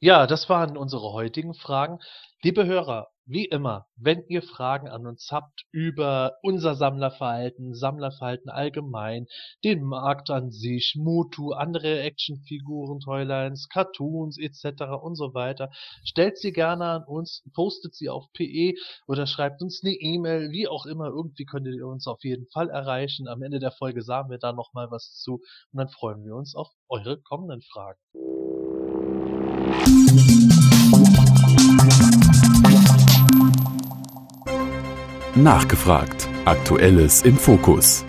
Ja, 0.00 0.26
das 0.26 0.48
waren 0.48 0.76
unsere 0.78 1.12
heutigen 1.12 1.52
Fragen. 1.54 1.98
Liebe 2.42 2.64
Hörer, 2.66 3.10
wie 3.26 3.44
immer, 3.44 3.86
wenn 3.96 4.24
ihr 4.28 4.42
Fragen 4.42 4.88
an 4.88 5.06
uns 5.06 5.30
habt 5.32 5.64
über 5.72 6.34
unser 6.42 6.76
Sammlerverhalten, 6.76 7.74
Sammlerverhalten 7.74 8.50
allgemein, 8.50 9.26
den 9.64 9.82
Markt 9.82 10.30
an 10.30 10.52
sich, 10.52 10.94
Mutu, 10.96 11.52
andere 11.52 12.00
Actionfiguren, 12.00 13.00
Toylines, 13.00 13.68
Cartoons 13.68 14.38
etc. 14.38 14.84
und 15.02 15.16
so 15.16 15.34
weiter, 15.34 15.70
stellt 16.04 16.38
sie 16.38 16.52
gerne 16.52 16.84
an 16.86 17.04
uns, 17.04 17.42
postet 17.52 17.94
sie 17.94 18.08
auf 18.08 18.32
PE 18.32 18.74
oder 19.08 19.26
schreibt 19.26 19.60
uns 19.60 19.82
eine 19.82 19.94
E-Mail, 19.94 20.52
wie 20.52 20.68
auch 20.68 20.86
immer, 20.86 21.08
irgendwie 21.08 21.46
könnt 21.46 21.66
ihr 21.66 21.86
uns 21.86 22.06
auf 22.06 22.22
jeden 22.22 22.46
Fall 22.46 22.70
erreichen. 22.70 23.26
Am 23.26 23.42
Ende 23.42 23.58
der 23.58 23.72
Folge 23.72 24.02
sagen 24.02 24.30
wir 24.30 24.38
da 24.38 24.52
nochmal 24.52 24.90
was 24.90 25.16
zu 25.16 25.42
und 25.72 25.78
dann 25.78 25.88
freuen 25.88 26.24
wir 26.24 26.36
uns 26.36 26.54
auf 26.54 26.68
eure 26.88 27.20
kommenden 27.20 27.62
Fragen. 27.62 27.98
Nachgefragt. 35.36 36.30
Aktuelles 36.46 37.20
im 37.20 37.36
Fokus. 37.36 38.06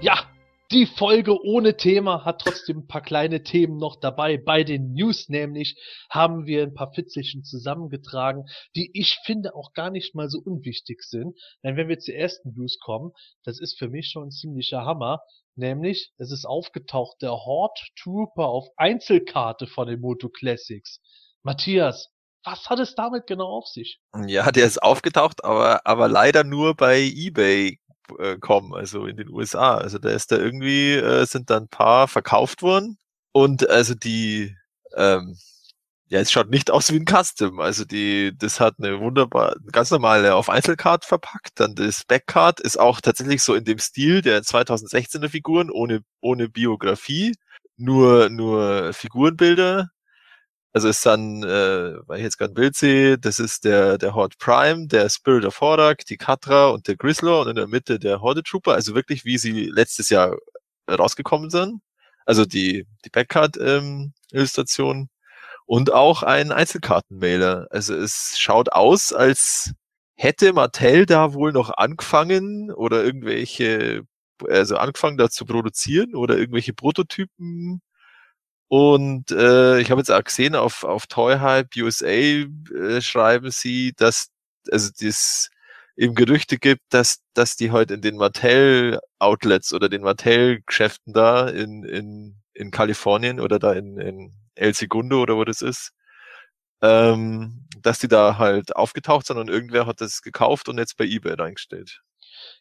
Ja, 0.00 0.28
die 0.72 0.86
Folge 0.86 1.40
ohne 1.40 1.76
Thema 1.76 2.24
hat 2.24 2.40
trotzdem 2.40 2.78
ein 2.78 2.86
paar 2.88 3.00
kleine 3.00 3.44
Themen 3.44 3.76
noch 3.76 3.94
dabei. 3.94 4.38
Bei 4.38 4.64
den 4.64 4.92
News 4.92 5.28
nämlich 5.28 5.76
haben 6.10 6.46
wir 6.46 6.64
ein 6.64 6.74
paar 6.74 6.92
Fitzelchen 6.92 7.44
zusammengetragen, 7.44 8.46
die 8.74 8.90
ich 8.92 9.20
finde 9.24 9.54
auch 9.54 9.72
gar 9.72 9.90
nicht 9.90 10.16
mal 10.16 10.28
so 10.28 10.40
unwichtig 10.40 11.04
sind. 11.04 11.38
Denn 11.62 11.76
wenn 11.76 11.86
wir 11.86 12.00
zur 12.00 12.16
ersten 12.16 12.52
News 12.56 12.80
kommen, 12.80 13.12
das 13.44 13.60
ist 13.60 13.78
für 13.78 13.88
mich 13.88 14.08
schon 14.08 14.26
ein 14.26 14.32
ziemlicher 14.32 14.84
Hammer. 14.84 15.20
Nämlich, 15.54 16.10
es 16.18 16.32
ist 16.32 16.44
aufgetaucht, 16.44 17.22
der 17.22 17.34
Horde 17.34 17.80
Trooper 18.02 18.48
auf 18.48 18.66
Einzelkarte 18.76 19.68
von 19.68 19.86
den 19.86 20.00
Moto 20.00 20.28
Classics. 20.28 21.00
Matthias, 21.44 22.10
was 22.50 22.68
hat 22.70 22.78
es 22.78 22.94
damit 22.94 23.26
genau 23.26 23.46
auf 23.46 23.66
sich? 23.66 24.00
Ja, 24.26 24.50
der 24.50 24.66
ist 24.66 24.82
aufgetaucht, 24.82 25.44
aber, 25.44 25.86
aber 25.86 26.08
leider 26.08 26.44
nur 26.44 26.74
bei 26.74 27.00
eBay 27.00 27.78
äh, 28.18 28.36
kommen, 28.38 28.74
also 28.74 29.06
in 29.06 29.16
den 29.16 29.28
USA. 29.28 29.76
Also 29.76 29.98
da 29.98 30.10
ist 30.10 30.32
da 30.32 30.36
irgendwie, 30.36 30.94
äh, 30.94 31.26
sind 31.26 31.50
da 31.50 31.58
ein 31.58 31.68
paar 31.68 32.08
verkauft 32.08 32.62
worden. 32.62 32.98
Und 33.32 33.68
also 33.68 33.94
die, 33.94 34.56
ähm, 34.96 35.36
ja, 36.08 36.20
es 36.20 36.32
schaut 36.32 36.50
nicht 36.50 36.70
aus 36.70 36.90
wie 36.92 36.96
ein 36.96 37.04
Custom. 37.06 37.60
Also 37.60 37.84
die, 37.84 38.32
das 38.36 38.60
hat 38.60 38.76
eine 38.78 39.00
wunderbar, 39.00 39.56
ganz 39.72 39.90
normale 39.90 40.34
auf 40.34 40.48
Einzelcard 40.48 41.04
verpackt. 41.04 41.60
Dann 41.60 41.74
das 41.74 42.04
Backcard 42.04 42.60
ist 42.60 42.80
auch 42.80 43.00
tatsächlich 43.02 43.42
so 43.42 43.54
in 43.54 43.64
dem 43.64 43.78
Stil 43.78 44.22
der 44.22 44.42
2016er 44.42 45.28
Figuren, 45.28 45.70
ohne, 45.70 46.00
ohne 46.20 46.48
Biografie. 46.48 47.34
Nur, 47.76 48.30
nur 48.30 48.92
Figurenbilder 48.92 49.90
also 50.72 50.88
ist 50.88 51.04
dann, 51.06 51.42
äh, 51.42 51.94
weil 52.06 52.18
ich 52.18 52.24
jetzt 52.24 52.38
gerade 52.38 52.52
ein 52.52 52.54
Bild 52.54 52.76
sehe, 52.76 53.18
das 53.18 53.38
ist 53.38 53.64
der, 53.64 53.98
der 53.98 54.14
Horde 54.14 54.36
Prime, 54.38 54.86
der 54.86 55.08
Spirit 55.08 55.44
of 55.44 55.60
Hordak, 55.60 56.04
die 56.06 56.16
Katra 56.16 56.68
und 56.68 56.88
der 56.88 56.96
Grizzler 56.96 57.40
und 57.40 57.48
in 57.48 57.56
der 57.56 57.66
Mitte 57.66 57.98
der 57.98 58.20
Horde 58.20 58.42
Trooper, 58.42 58.74
also 58.74 58.94
wirklich 58.94 59.24
wie 59.24 59.38
sie 59.38 59.66
letztes 59.70 60.10
Jahr 60.10 60.36
rausgekommen 60.90 61.50
sind. 61.50 61.80
Also 62.26 62.44
die, 62.44 62.86
die 63.04 63.10
Backcard-Illustration 63.10 64.96
ähm, 64.98 65.08
und 65.66 65.92
auch 65.92 66.22
ein 66.22 66.52
Einzelkartenmailer. 66.52 67.68
Also 67.70 67.94
es 67.94 68.36
schaut 68.38 68.70
aus, 68.72 69.12
als 69.12 69.72
hätte 70.16 70.52
Mattel 70.52 71.06
da 71.06 71.34
wohl 71.34 71.52
noch 71.52 71.70
angefangen 71.70 72.72
oder 72.72 73.04
irgendwelche 73.04 74.02
also 74.46 74.76
angefangen 74.76 75.18
da 75.18 75.30
zu 75.30 75.44
produzieren 75.44 76.14
oder 76.14 76.36
irgendwelche 76.38 76.72
Prototypen. 76.72 77.80
Und 78.68 79.30
äh, 79.30 79.80
ich 79.80 79.90
habe 79.90 80.00
jetzt 80.00 80.10
auch 80.10 80.22
gesehen, 80.22 80.54
auf, 80.54 80.84
auf 80.84 81.06
Toy 81.06 81.38
Hype 81.38 81.74
USA 81.76 82.06
äh, 82.06 83.00
schreiben 83.00 83.50
sie, 83.50 83.94
dass 83.96 84.28
also 84.70 84.90
das 85.00 85.48
eben 85.96 86.14
Gerüchte 86.14 86.58
gibt, 86.58 86.82
dass, 86.90 87.22
dass 87.34 87.56
die 87.56 87.70
heute 87.70 87.94
in 87.94 88.02
den 88.02 88.16
Mattel-Outlets 88.16 89.72
oder 89.72 89.88
den 89.88 90.02
Mattel-Geschäften 90.02 91.12
da 91.12 91.48
in, 91.48 91.82
in, 91.82 92.36
in 92.52 92.70
Kalifornien 92.70 93.40
oder 93.40 93.58
da 93.58 93.72
in, 93.72 93.98
in 93.98 94.34
El 94.54 94.74
Segundo 94.74 95.22
oder 95.22 95.36
wo 95.36 95.44
das 95.44 95.62
ist, 95.62 95.92
ähm, 96.82 97.66
dass 97.80 97.98
die 97.98 98.08
da 98.08 98.38
halt 98.38 98.76
aufgetaucht 98.76 99.26
sind 99.26 99.38
und 99.38 99.48
irgendwer 99.48 99.86
hat 99.86 100.00
das 100.00 100.22
gekauft 100.22 100.68
und 100.68 100.78
jetzt 100.78 100.96
bei 100.96 101.04
eBay 101.04 101.34
reingestellt. 101.34 102.00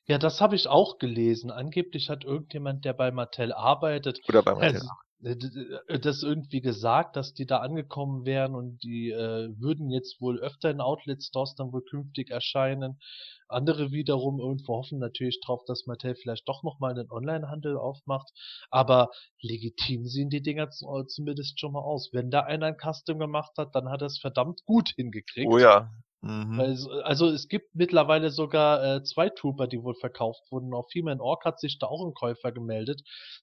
Ja, 0.05 0.18
das 0.18 0.41
habe 0.41 0.55
ich 0.55 0.68
auch 0.68 0.97
gelesen. 0.97 1.51
Angeblich 1.51 2.10
hat 2.10 2.24
irgendjemand, 2.24 2.86
der 2.86 2.93
bei 2.93 3.12
Mattel 3.12 3.53
arbeitet, 3.53 4.22
Oder 4.28 4.41
bei 4.41 4.55
Mattel. 4.55 4.82
Äh, 5.24 5.36
äh, 5.88 5.99
das 5.99 6.22
irgendwie 6.22 6.61
gesagt, 6.61 7.15
dass 7.15 7.34
die 7.34 7.45
da 7.45 7.57
angekommen 7.57 8.26
wären 8.26 8.53
und 8.55 8.84
die 8.84 9.09
äh, 9.09 9.49
würden 9.59 9.89
jetzt 9.89 10.22
wohl 10.22 10.39
öfter 10.39 10.70
in 10.70 10.82
Outlet-Stores 10.82 11.55
dann 11.55 11.72
wohl 11.74 11.84
künftig 11.84 12.30
erscheinen. 12.30 12.99
Andere 13.47 13.91
wiederum 13.91 14.39
irgendwo 14.39 14.76
hoffen 14.76 14.99
natürlich 14.99 15.39
drauf, 15.39 15.63
dass 15.65 15.86
Mattel 15.88 16.15
vielleicht 16.15 16.47
doch 16.47 16.63
nochmal 16.63 16.91
einen 16.91 17.09
Online-Handel 17.09 17.78
aufmacht. 17.78 18.30
Aber 18.70 19.09
legitim 19.41 20.05
sehen 20.05 20.30
die 20.30 20.41
Dinger 20.41 20.65
äh, 20.65 21.05
zumindest 21.07 21.59
schon 21.59 21.72
mal 21.72 21.82
aus. 21.82 22.09
Wenn 22.11 22.30
da 22.30 22.41
einer 22.41 22.68
ein 22.68 22.78
Custom 22.78 23.20
gemacht 23.20 23.53
hat, 23.57 23.74
dann 23.74 23.89
hat 23.89 24.01
er 24.01 24.07
es 24.07 24.20
verdammt 24.20 24.65
gut 24.65 24.89
hingekriegt. 24.95 25.51
Oh 25.51 25.57
ja. 25.57 25.91
Mhm. 26.22 26.59
Es- 26.59 26.88
Also 27.03 27.28
es 27.30 27.47
gibt 27.47 27.76
mittlerweile 27.76 28.32
sogar 28.32 28.84
äh, 28.97 29.03
zwei 29.03 29.30
Trooper, 29.30 29.68
die 29.68 29.84
wohl 29.84 29.93
verkauft 29.95 30.41
wurden. 30.51 30.74
Auf 30.74 30.88
He-Man 30.91 31.22
Orc 31.22 31.45
hat 31.45 31.59
sich 31.59 31.78
da 31.78 31.86
auch 31.88 32.03
ein 32.05 32.13
Käufer 32.15 32.51
gemeldet, 32.51 33.01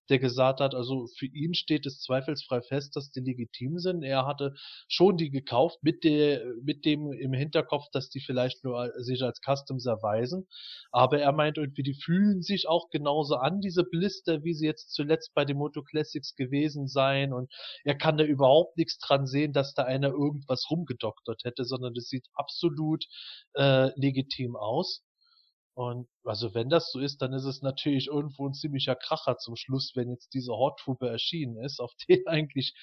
der 0.08 0.18
gesagt 0.18 0.58
hat, 0.60 0.74
also 0.74 1.06
für 1.16 1.26
ihn 1.26 1.54
steht 1.54 1.86
es 1.86 2.00
zweifelsfrei 2.00 2.62
fest, 2.62 2.96
dass 2.96 3.10
die 3.10 3.20
legitim 3.20 3.78
sind. 3.78 4.02
Er 4.02 4.26
hatte 4.26 4.54
schon 4.88 5.16
die 5.16 5.30
gekauft 5.30 5.78
mit 5.82 6.02
der, 6.02 6.44
mit 6.62 6.84
dem 6.84 7.12
im 7.12 7.32
Hinterkopf, 7.32 7.86
dass 7.92 8.10
die 8.10 8.20
vielleicht 8.20 8.64
nur 8.64 8.78
al- 8.80 8.92
sich 9.02 9.22
als 9.22 9.40
Customs 9.40 9.86
erweisen. 9.86 10.46
Aber 10.92 11.20
er 11.20 11.32
meint 11.32 11.58
irgendwie, 11.58 11.82
die 11.82 11.94
fühlen 11.94 12.40
sich 12.42 12.68
auch 12.68 12.88
genauso 12.90 13.36
an, 13.36 13.60
diese 13.60 13.84
Blister, 13.84 14.44
wie 14.44 14.54
sie 14.54 14.66
jetzt 14.66 14.92
zuletzt 14.94 15.34
bei 15.34 15.44
den 15.44 15.58
Moto 15.58 15.82
Classics 15.82 16.34
gewesen 16.34 16.88
seien. 16.88 17.32
Und 17.32 17.52
er 17.84 17.96
kann 17.96 18.16
da 18.16 18.24
überhaupt 18.24 18.76
nichts 18.78 18.98
dran 18.98 19.26
sehen, 19.26 19.52
dass 19.52 19.74
da 19.74 19.84
einer 19.84 20.08
irgendwas 20.08 20.66
rumgedoktert 20.70 21.44
hätte, 21.44 21.64
sondern 21.64 21.94
das 21.94 22.08
sieht 22.08 22.26
absolut 22.34 22.63
äh, 23.54 23.90
legitim 23.98 24.56
aus. 24.56 25.02
Und 25.76 26.06
also 26.24 26.54
wenn 26.54 26.68
das 26.68 26.92
so 26.92 27.00
ist, 27.00 27.20
dann 27.20 27.32
ist 27.32 27.44
es 27.46 27.60
natürlich 27.60 28.06
irgendwo 28.06 28.46
ein 28.48 28.54
ziemlicher 28.54 28.94
Kracher 28.94 29.38
zum 29.38 29.56
Schluss, 29.56 29.90
wenn 29.96 30.08
jetzt 30.08 30.32
diese 30.32 30.52
Horde 30.52 30.76
Trooper 30.80 31.08
erschienen 31.10 31.56
ist, 31.64 31.80
auf 31.80 31.90
den 32.08 32.24
eigentlich 32.28 32.74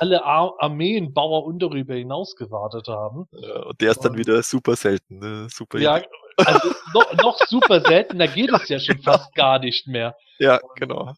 alle 0.00 0.24
Ar 0.24 0.54
Armeenbauer 0.58 1.44
und 1.44 1.60
darüber 1.60 1.94
hinaus 1.94 2.34
gewartet 2.34 2.88
haben. 2.88 3.26
Ja, 3.32 3.62
und 3.66 3.80
der 3.80 3.92
ist 3.92 4.00
dann 4.00 4.12
Und- 4.12 4.18
wieder 4.18 4.42
super 4.42 4.74
selten. 4.74 5.20
Ne? 5.20 5.46
Super 5.48 5.78
Ja, 5.78 6.02
also 6.38 6.70
noch, 6.92 7.12
noch 7.22 7.38
super 7.48 7.80
selten, 7.82 8.18
da 8.18 8.26
geht 8.26 8.50
es 8.52 8.68
ja 8.68 8.80
schon 8.80 8.98
fast 9.00 9.32
gar 9.36 9.60
nicht 9.60 9.86
mehr. 9.86 10.16
ja, 10.38 10.58
genau. 10.74 11.14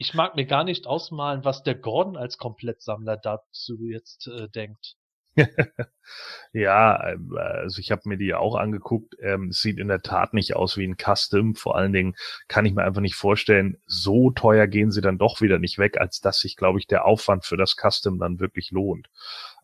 Ich 0.00 0.14
mag 0.14 0.36
mir 0.36 0.46
gar 0.46 0.62
nicht 0.62 0.86
ausmalen, 0.86 1.44
was 1.44 1.64
der 1.64 1.74
Gordon 1.74 2.16
als 2.16 2.38
Komplettsammler 2.38 3.16
dazu 3.16 3.78
jetzt 3.90 4.28
äh, 4.28 4.48
denkt. 4.50 4.94
Ja, 6.52 7.10
ähm, 7.10 7.36
also 7.36 7.80
ich 7.80 7.90
habe 7.90 8.02
mir 8.06 8.16
die 8.16 8.34
auch 8.34 8.56
angeguckt. 8.56 9.16
Ähm, 9.20 9.52
sieht 9.52 9.78
in 9.78 9.88
der 9.88 10.00
Tat 10.02 10.34
nicht 10.34 10.56
aus 10.56 10.76
wie 10.78 10.86
ein 10.86 10.96
Custom. 10.96 11.54
Vor 11.54 11.76
allen 11.76 11.92
Dingen 11.92 12.14
kann 12.48 12.64
ich 12.64 12.74
mir 12.74 12.84
einfach 12.84 13.02
nicht 13.02 13.16
vorstellen, 13.16 13.76
so 13.86 14.30
teuer 14.30 14.66
gehen 14.66 14.90
sie 14.90 15.02
dann 15.02 15.18
doch 15.18 15.40
wieder 15.42 15.58
nicht 15.58 15.78
weg, 15.78 15.98
als 16.00 16.20
dass 16.20 16.38
sich, 16.40 16.56
glaube 16.56 16.78
ich, 16.78 16.86
der 16.86 17.04
Aufwand 17.04 17.44
für 17.44 17.56
das 17.56 17.76
Custom 17.76 18.18
dann 18.18 18.40
wirklich 18.40 18.70
lohnt. 18.70 19.08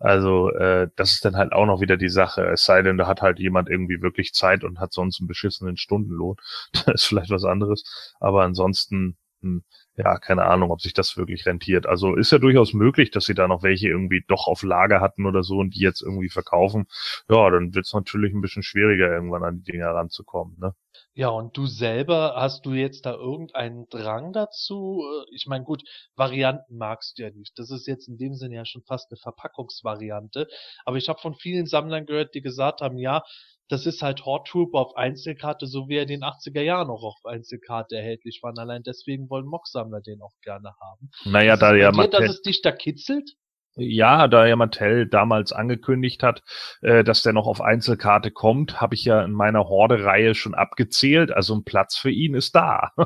Also 0.00 0.50
äh, 0.52 0.88
das 0.96 1.12
ist 1.14 1.24
dann 1.24 1.36
halt 1.36 1.52
auch 1.52 1.66
noch 1.66 1.80
wieder 1.80 1.96
die 1.96 2.08
Sache. 2.10 2.44
Es 2.52 2.64
sei 2.64 2.82
denn, 2.82 2.98
da 2.98 3.06
hat 3.06 3.22
halt 3.22 3.38
jemand 3.38 3.68
irgendwie 3.70 4.02
wirklich 4.02 4.34
Zeit 4.34 4.64
und 4.64 4.78
hat 4.80 4.92
sonst 4.92 5.20
einen 5.20 5.28
beschissenen 5.28 5.76
Stundenlohn. 5.76 6.36
Das 6.86 6.94
ist 7.02 7.04
vielleicht 7.06 7.30
was 7.30 7.44
anderes. 7.44 7.84
Aber 8.20 8.42
ansonsten, 8.42 9.16
hm, 9.40 9.64
ja, 9.96 10.18
keine 10.18 10.44
Ahnung, 10.44 10.70
ob 10.70 10.80
sich 10.80 10.92
das 10.92 11.16
wirklich 11.16 11.46
rentiert. 11.46 11.86
Also 11.86 12.14
ist 12.16 12.32
ja 12.32 12.38
durchaus 12.38 12.74
möglich, 12.74 13.10
dass 13.10 13.26
sie 13.26 13.34
da 13.34 13.46
noch 13.46 13.62
welche 13.62 13.88
irgendwie 13.88 14.24
doch 14.26 14.46
auf 14.48 14.62
Lager 14.62 15.00
hatten 15.00 15.26
oder 15.26 15.42
so 15.42 15.58
und 15.58 15.74
die 15.74 15.80
jetzt 15.80 16.02
irgendwie 16.02 16.28
verkaufen. 16.30 16.86
Ja, 17.28 17.48
dann 17.50 17.74
wird 17.74 17.86
es 17.86 17.94
natürlich 17.94 18.32
ein 18.34 18.40
bisschen 18.40 18.62
schwieriger, 18.62 19.10
irgendwann 19.12 19.44
an 19.44 19.62
die 19.62 19.72
Dinger 19.72 19.88
ranzukommen. 19.90 20.56
Ne? 20.58 20.74
Ja, 21.16 21.28
und 21.28 21.56
du 21.56 21.66
selber, 21.66 22.34
hast 22.36 22.66
du 22.66 22.72
jetzt 22.72 23.06
da 23.06 23.12
irgendeinen 23.12 23.88
Drang 23.88 24.32
dazu? 24.32 25.00
Äh, 25.00 25.34
Ich 25.34 25.46
meine, 25.46 25.64
gut, 25.64 25.82
Varianten 26.16 26.76
magst 26.76 27.18
du 27.18 27.22
ja 27.22 27.30
nicht. 27.30 27.56
Das 27.56 27.70
ist 27.70 27.86
jetzt 27.86 28.08
in 28.08 28.18
dem 28.18 28.34
Sinne 28.34 28.56
ja 28.56 28.64
schon 28.64 28.82
fast 28.82 29.10
eine 29.10 29.18
Verpackungsvariante. 29.18 30.48
Aber 30.84 30.96
ich 30.96 31.08
habe 31.08 31.20
von 31.20 31.34
vielen 31.34 31.66
Sammlern 31.66 32.06
gehört, 32.06 32.34
die 32.34 32.42
gesagt 32.42 32.80
haben, 32.80 32.98
ja, 32.98 33.22
das 33.68 33.86
ist 33.86 34.02
halt 34.02 34.24
Horde 34.24 34.50
Trooper 34.50 34.78
auf 34.78 34.96
Einzelkarte, 34.96 35.66
so 35.66 35.88
wie 35.88 35.96
er 35.96 36.02
in 36.02 36.08
den 36.08 36.24
80er 36.24 36.60
Jahren 36.60 36.90
auch 36.90 37.04
auf 37.04 37.24
Einzelkarte 37.24 37.96
erhältlich 37.96 38.40
war. 38.42 38.50
Und 38.50 38.58
Allein 38.58 38.82
deswegen 38.82 39.30
wollen 39.30 39.46
Mock-Sammler 39.46 40.00
den 40.00 40.20
auch 40.20 40.34
gerne 40.42 40.74
haben. 40.80 41.10
Naja, 41.24 41.56
da 41.56 41.74
ja 41.74 41.92
dir, 41.92 42.08
dass 42.08 42.28
es 42.28 42.42
dich 42.42 42.60
da 42.60 42.72
kitzelt? 42.72 43.30
Ja, 43.76 44.28
da 44.28 44.46
ja 44.46 44.56
Mattel 44.56 45.06
damals 45.06 45.52
angekündigt 45.52 46.22
hat, 46.22 46.42
äh, 46.82 47.04
dass 47.04 47.22
der 47.22 47.32
noch 47.32 47.46
auf 47.46 47.60
Einzelkarte 47.60 48.30
kommt, 48.30 48.80
habe 48.80 48.94
ich 48.94 49.04
ja 49.04 49.22
in 49.22 49.32
meiner 49.32 49.68
Horde-Reihe 49.68 50.34
schon 50.34 50.54
abgezählt. 50.54 51.32
Also 51.32 51.54
ein 51.54 51.64
Platz 51.64 51.96
für 51.96 52.10
ihn 52.10 52.34
ist 52.34 52.54
da. 52.54 52.92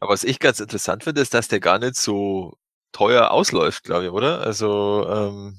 Aber 0.00 0.12
was 0.12 0.24
ich 0.24 0.38
ganz 0.38 0.60
interessant 0.60 1.04
finde, 1.04 1.20
ist, 1.20 1.34
dass 1.34 1.48
der 1.48 1.60
gar 1.60 1.78
nicht 1.78 1.96
so 1.96 2.58
teuer 2.92 3.30
ausläuft, 3.30 3.84
glaube 3.84 4.06
ich, 4.06 4.10
oder? 4.10 4.40
Also, 4.40 5.06
ähm, 5.08 5.58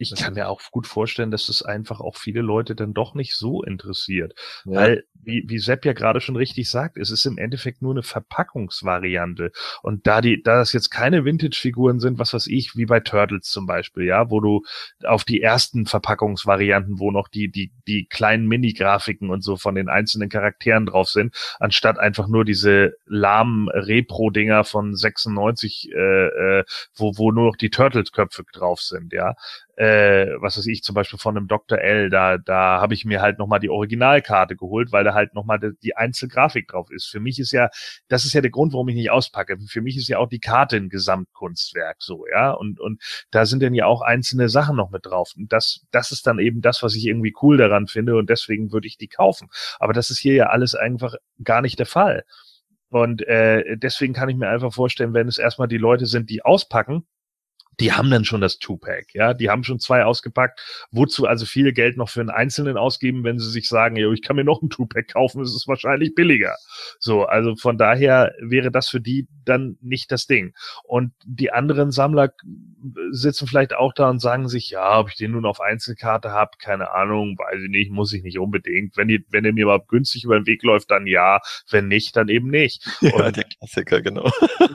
Ich 0.00 0.14
kann 0.14 0.34
mir 0.34 0.48
auch 0.48 0.60
gut 0.70 0.86
vorstellen, 0.86 1.30
dass 1.30 1.50
es 1.50 1.62
einfach 1.62 2.00
auch 2.00 2.16
viele 2.16 2.40
Leute 2.40 2.74
dann 2.74 2.94
doch 2.94 3.14
nicht 3.14 3.36
so 3.36 3.62
interessiert. 3.62 4.34
ja. 4.64 4.80
Weil, 4.80 5.04
wie, 5.22 5.44
wie 5.46 5.58
Sepp 5.58 5.84
ja 5.84 5.92
gerade 5.92 6.20
schon 6.20 6.36
richtig 6.36 6.70
sagt, 6.70 6.96
es 6.96 7.10
ist 7.10 7.26
im 7.26 7.36
Endeffekt 7.38 7.82
nur 7.82 7.92
eine 7.92 8.02
Verpackungsvariante. 8.02 9.52
Und 9.82 10.06
da 10.06 10.20
die, 10.20 10.42
da 10.42 10.56
das 10.56 10.72
jetzt 10.72 10.88
keine 10.90 11.24
Vintage-Figuren 11.24 12.00
sind, 12.00 12.18
was 12.18 12.32
weiß 12.32 12.46
ich, 12.46 12.76
wie 12.76 12.86
bei 12.86 13.00
Turtles 13.00 13.48
zum 13.48 13.66
Beispiel, 13.66 14.04
ja, 14.04 14.30
wo 14.30 14.40
du 14.40 14.62
auf 15.04 15.24
die 15.24 15.42
ersten 15.42 15.84
Verpackungsvarianten, 15.84 16.98
wo 16.98 17.10
noch 17.10 17.28
die, 17.28 17.50
die, 17.50 17.72
die 17.86 18.06
kleinen 18.06 18.46
Mini-Grafiken 18.46 19.30
und 19.30 19.42
so 19.42 19.56
von 19.56 19.74
den 19.74 19.88
einzelnen 19.88 20.28
Charakteren 20.28 20.86
drauf 20.86 21.08
sind, 21.08 21.34
anstatt 21.58 21.98
einfach 21.98 22.28
nur 22.28 22.44
diese 22.44 22.94
lahmen 23.06 23.68
Repro-Dinger 23.68 24.64
von 24.64 24.94
96, 24.94 25.90
äh, 25.92 26.60
äh, 26.60 26.64
wo, 26.94 27.12
wo 27.16 27.32
nur 27.32 27.46
noch 27.46 27.56
die 27.56 27.70
Turtles-Köpfe 27.70 28.44
drauf 28.52 28.80
sind, 28.80 29.12
ja 29.12 29.34
äh, 29.80 30.36
was 30.42 30.58
weiß 30.58 30.66
ich, 30.66 30.82
zum 30.82 30.94
Beispiel 30.94 31.18
von 31.18 31.38
einem 31.38 31.48
Dr. 31.48 31.78
L, 31.78 32.10
da, 32.10 32.36
da 32.36 32.82
habe 32.82 32.92
ich 32.92 33.06
mir 33.06 33.22
halt 33.22 33.38
nochmal 33.38 33.60
die 33.60 33.70
Originalkarte 33.70 34.54
geholt, 34.54 34.92
weil 34.92 35.04
da 35.04 35.14
halt 35.14 35.32
nochmal 35.32 35.58
die, 35.58 35.96
Einzelgrafik 35.96 36.68
drauf 36.68 36.90
ist. 36.90 37.06
Für 37.06 37.18
mich 37.18 37.38
ist 37.38 37.50
ja, 37.52 37.70
das 38.08 38.26
ist 38.26 38.34
ja 38.34 38.42
der 38.42 38.50
Grund, 38.50 38.74
warum 38.74 38.90
ich 38.90 38.94
nicht 38.94 39.10
auspacke. 39.10 39.56
Für 39.68 39.80
mich 39.80 39.96
ist 39.96 40.08
ja 40.08 40.18
auch 40.18 40.28
die 40.28 40.38
Karte 40.38 40.76
ein 40.76 40.90
Gesamtkunstwerk 40.90 41.96
so, 42.00 42.26
ja. 42.30 42.50
Und, 42.50 42.78
und 42.78 43.02
da 43.30 43.46
sind 43.46 43.62
dann 43.62 43.72
ja 43.72 43.86
auch 43.86 44.02
einzelne 44.02 44.50
Sachen 44.50 44.76
noch 44.76 44.90
mit 44.90 45.06
drauf. 45.06 45.32
Und 45.34 45.50
das, 45.50 45.86
das 45.92 46.12
ist 46.12 46.26
dann 46.26 46.38
eben 46.40 46.60
das, 46.60 46.82
was 46.82 46.94
ich 46.94 47.06
irgendwie 47.06 47.34
cool 47.40 47.56
daran 47.56 47.86
finde 47.86 48.16
und 48.16 48.28
deswegen 48.28 48.72
würde 48.72 48.86
ich 48.86 48.98
die 48.98 49.08
kaufen. 49.08 49.48
Aber 49.78 49.94
das 49.94 50.10
ist 50.10 50.18
hier 50.18 50.34
ja 50.34 50.46
alles 50.48 50.74
einfach 50.74 51.14
gar 51.42 51.62
nicht 51.62 51.78
der 51.78 51.86
Fall. 51.86 52.24
Und 52.90 53.26
äh, 53.26 53.78
deswegen 53.78 54.12
kann 54.12 54.28
ich 54.28 54.36
mir 54.36 54.50
einfach 54.50 54.74
vorstellen, 54.74 55.14
wenn 55.14 55.26
es 55.26 55.38
erstmal 55.38 55.68
die 55.68 55.78
Leute 55.78 56.04
sind, 56.04 56.28
die 56.28 56.44
auspacken, 56.44 57.06
die 57.80 57.92
haben 57.92 58.10
dann 58.10 58.24
schon 58.24 58.40
das 58.40 58.58
Two-Pack, 58.58 59.14
ja, 59.14 59.34
die 59.34 59.50
haben 59.50 59.64
schon 59.64 59.80
zwei 59.80 60.04
ausgepackt. 60.04 60.60
Wozu 60.90 61.26
also 61.26 61.46
viel 61.46 61.72
Geld 61.72 61.96
noch 61.96 62.08
für 62.08 62.20
einen 62.20 62.30
Einzelnen 62.30 62.76
ausgeben, 62.76 63.24
wenn 63.24 63.38
sie 63.38 63.50
sich 63.50 63.68
sagen, 63.68 63.96
ja, 63.96 64.10
ich 64.12 64.22
kann 64.22 64.36
mir 64.36 64.44
noch 64.44 64.62
ein 64.62 64.70
Two-Pack 64.70 65.08
kaufen, 65.08 65.42
es 65.42 65.54
ist 65.54 65.66
wahrscheinlich 65.66 66.14
billiger. 66.14 66.56
So, 66.98 67.24
also 67.24 67.56
von 67.56 67.78
daher 67.78 68.34
wäre 68.40 68.70
das 68.70 68.88
für 68.88 69.00
die 69.00 69.26
dann 69.44 69.78
nicht 69.80 70.12
das 70.12 70.26
Ding. 70.26 70.54
Und 70.84 71.12
die 71.24 71.52
anderen 71.52 71.90
Sammler 71.90 72.32
sitzen 73.10 73.46
vielleicht 73.46 73.74
auch 73.74 73.92
da 73.92 74.08
und 74.08 74.20
sagen 74.20 74.48
sich, 74.48 74.70
ja, 74.70 74.98
ob 74.98 75.10
ich 75.10 75.16
den 75.16 75.32
nun 75.32 75.44
auf 75.44 75.60
Einzelkarte 75.60 76.30
habe, 76.30 76.52
keine 76.58 76.92
Ahnung, 76.92 77.36
weiß 77.38 77.62
ich 77.64 77.70
nicht, 77.70 77.90
muss 77.90 78.12
ich 78.12 78.22
nicht 78.22 78.38
unbedingt. 78.38 78.96
Wenn 78.96 79.08
die, 79.08 79.24
wenn 79.30 79.44
der 79.44 79.52
mir 79.52 79.66
mal 79.66 79.80
günstig 79.86 80.24
über 80.24 80.38
den 80.38 80.46
Weg 80.46 80.62
läuft, 80.62 80.90
dann 80.90 81.06
ja, 81.06 81.40
wenn 81.70 81.88
nicht, 81.88 82.16
dann 82.16 82.28
eben 82.28 82.48
nicht. 82.48 82.86
ja, 83.00 83.12
Und 83.14 83.36
der 83.36 83.44
Klassiker, 83.44 84.02
genau. 84.02 84.30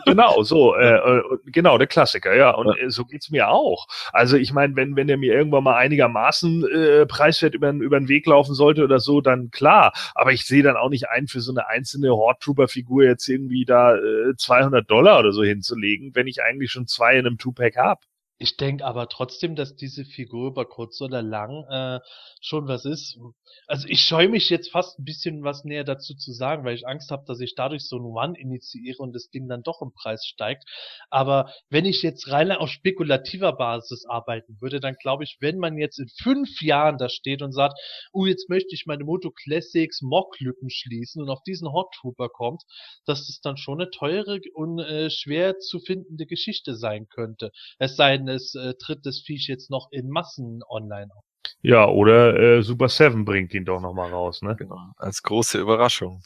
genau, 0.05 0.43
so, 0.43 0.75
äh, 0.75 0.95
äh, 0.95 1.23
genau, 1.45 1.77
der 1.77 1.87
Klassiker, 1.87 2.35
ja. 2.35 2.51
Und 2.51 2.77
äh, 2.77 2.89
so 2.95 3.05
geht's 3.05 3.29
mir 3.29 3.49
auch. 3.49 3.87
Also 4.11 4.37
ich 4.37 4.53
meine, 4.53 4.75
wenn, 4.75 4.95
wenn 4.95 5.07
der 5.07 5.17
mir 5.17 5.33
irgendwann 5.33 5.63
mal 5.63 5.75
einigermaßen 5.75 6.67
äh, 6.67 7.05
preiswert 7.05 7.55
über, 7.55 7.71
über 7.71 7.99
den 7.99 8.09
Weg 8.09 8.25
laufen 8.25 8.55
sollte 8.55 8.83
oder 8.83 8.99
so, 8.99 9.21
dann 9.21 9.51
klar. 9.51 9.93
Aber 10.15 10.31
ich 10.33 10.45
sehe 10.45 10.63
dann 10.63 10.77
auch 10.77 10.89
nicht 10.89 11.09
ein, 11.09 11.27
für 11.27 11.41
so 11.41 11.51
eine 11.51 11.67
einzelne 11.67 12.09
Horde 12.09 12.39
Trooper 12.39 12.67
Figur 12.67 13.03
jetzt 13.03 13.27
irgendwie 13.27 13.65
da 13.65 13.95
äh, 13.95 14.35
200 14.37 14.89
Dollar 14.89 15.19
oder 15.19 15.31
so 15.31 15.43
hinzulegen, 15.43 16.15
wenn 16.15 16.27
ich 16.27 16.41
eigentlich 16.43 16.71
schon 16.71 16.87
zwei 16.87 17.13
in 17.17 17.27
einem 17.27 17.37
Two-Pack 17.37 17.77
hab. 17.77 18.03
Ich 18.37 18.57
denke 18.57 18.83
aber 18.83 19.07
trotzdem, 19.07 19.55
dass 19.55 19.77
diese 19.77 20.03
Figur 20.03 20.49
über 20.49 20.65
kurz 20.65 20.99
oder 20.99 21.21
lang 21.21 21.63
äh, 21.69 22.01
schon 22.41 22.67
was 22.67 22.83
ist. 22.83 23.17
Also 23.65 23.87
ich 23.87 24.01
scheue 24.01 24.27
mich 24.27 24.49
jetzt 24.49 24.71
fast 24.71 24.99
ein 24.99 25.05
bisschen 25.05 25.43
was 25.43 25.63
näher 25.63 25.85
dazu 25.85 26.15
zu 26.15 26.33
sagen, 26.33 26.65
weil 26.65 26.75
ich 26.75 26.85
Angst 26.85 27.11
habe, 27.11 27.23
dass 27.25 27.39
ich 27.39 27.55
dadurch 27.55 27.87
so 27.87 27.97
ein 27.97 28.03
One 28.03 28.37
initiiere 28.37 28.97
und 28.97 29.13
das 29.13 29.29
Ding 29.29 29.47
dann 29.47 29.63
doch 29.63 29.81
im 29.81 29.93
Preis 29.93 30.25
steigt. 30.25 30.65
Aber 31.09 31.49
wenn 31.69 31.85
ich 31.85 32.01
jetzt 32.01 32.29
rein 32.29 32.51
auf 32.51 32.69
spekulativer 32.69 33.53
Basis 33.53 34.05
arbeiten 34.05 34.57
würde, 34.59 34.81
dann 34.81 34.95
glaube 35.01 35.23
ich, 35.23 35.37
wenn 35.39 35.57
man 35.57 35.77
jetzt 35.77 35.99
in 35.99 36.09
fünf 36.21 36.61
Jahren 36.61 36.97
da 36.97 37.07
steht 37.07 37.41
und 37.41 37.53
sagt, 37.53 37.79
oh, 38.11 38.25
jetzt 38.25 38.49
möchte 38.49 38.75
ich 38.75 38.85
meine 38.85 39.05
Moto 39.05 39.31
Classics 39.31 40.01
Mock-Lücken 40.01 40.69
schließen 40.69 41.21
und 41.21 41.29
auf 41.29 41.41
diesen 41.43 41.71
Hot 41.71 41.93
Trooper 41.93 42.27
kommt, 42.27 42.63
dass 43.05 43.27
das 43.27 43.39
dann 43.41 43.55
schon 43.55 43.79
eine 43.79 43.89
teure 43.91 44.41
und 44.53 44.79
äh, 44.79 45.09
schwer 45.09 45.57
zu 45.59 45.79
findende 45.79 46.25
Geschichte 46.25 46.75
sein 46.75 47.07
könnte. 47.07 47.51
Es 47.79 47.95
sei 47.95 48.17
denn, 48.17 48.24
es 48.27 48.55
äh, 48.55 48.73
tritt 48.75 49.05
das 49.05 49.21
Viech 49.21 49.47
jetzt 49.47 49.69
noch 49.69 49.89
in 49.91 50.09
Massen 50.09 50.61
online 50.69 51.09
auf. 51.15 51.23
Ja, 51.61 51.87
oder 51.87 52.37
äh, 52.37 52.61
Super 52.63 52.89
Seven 52.89 53.25
bringt 53.25 53.53
ihn 53.53 53.65
doch 53.65 53.81
nochmal 53.81 54.11
raus, 54.11 54.41
ne? 54.41 54.55
Genau. 54.55 54.91
Als 54.97 55.23
große 55.23 55.59
Überraschung. 55.59 56.21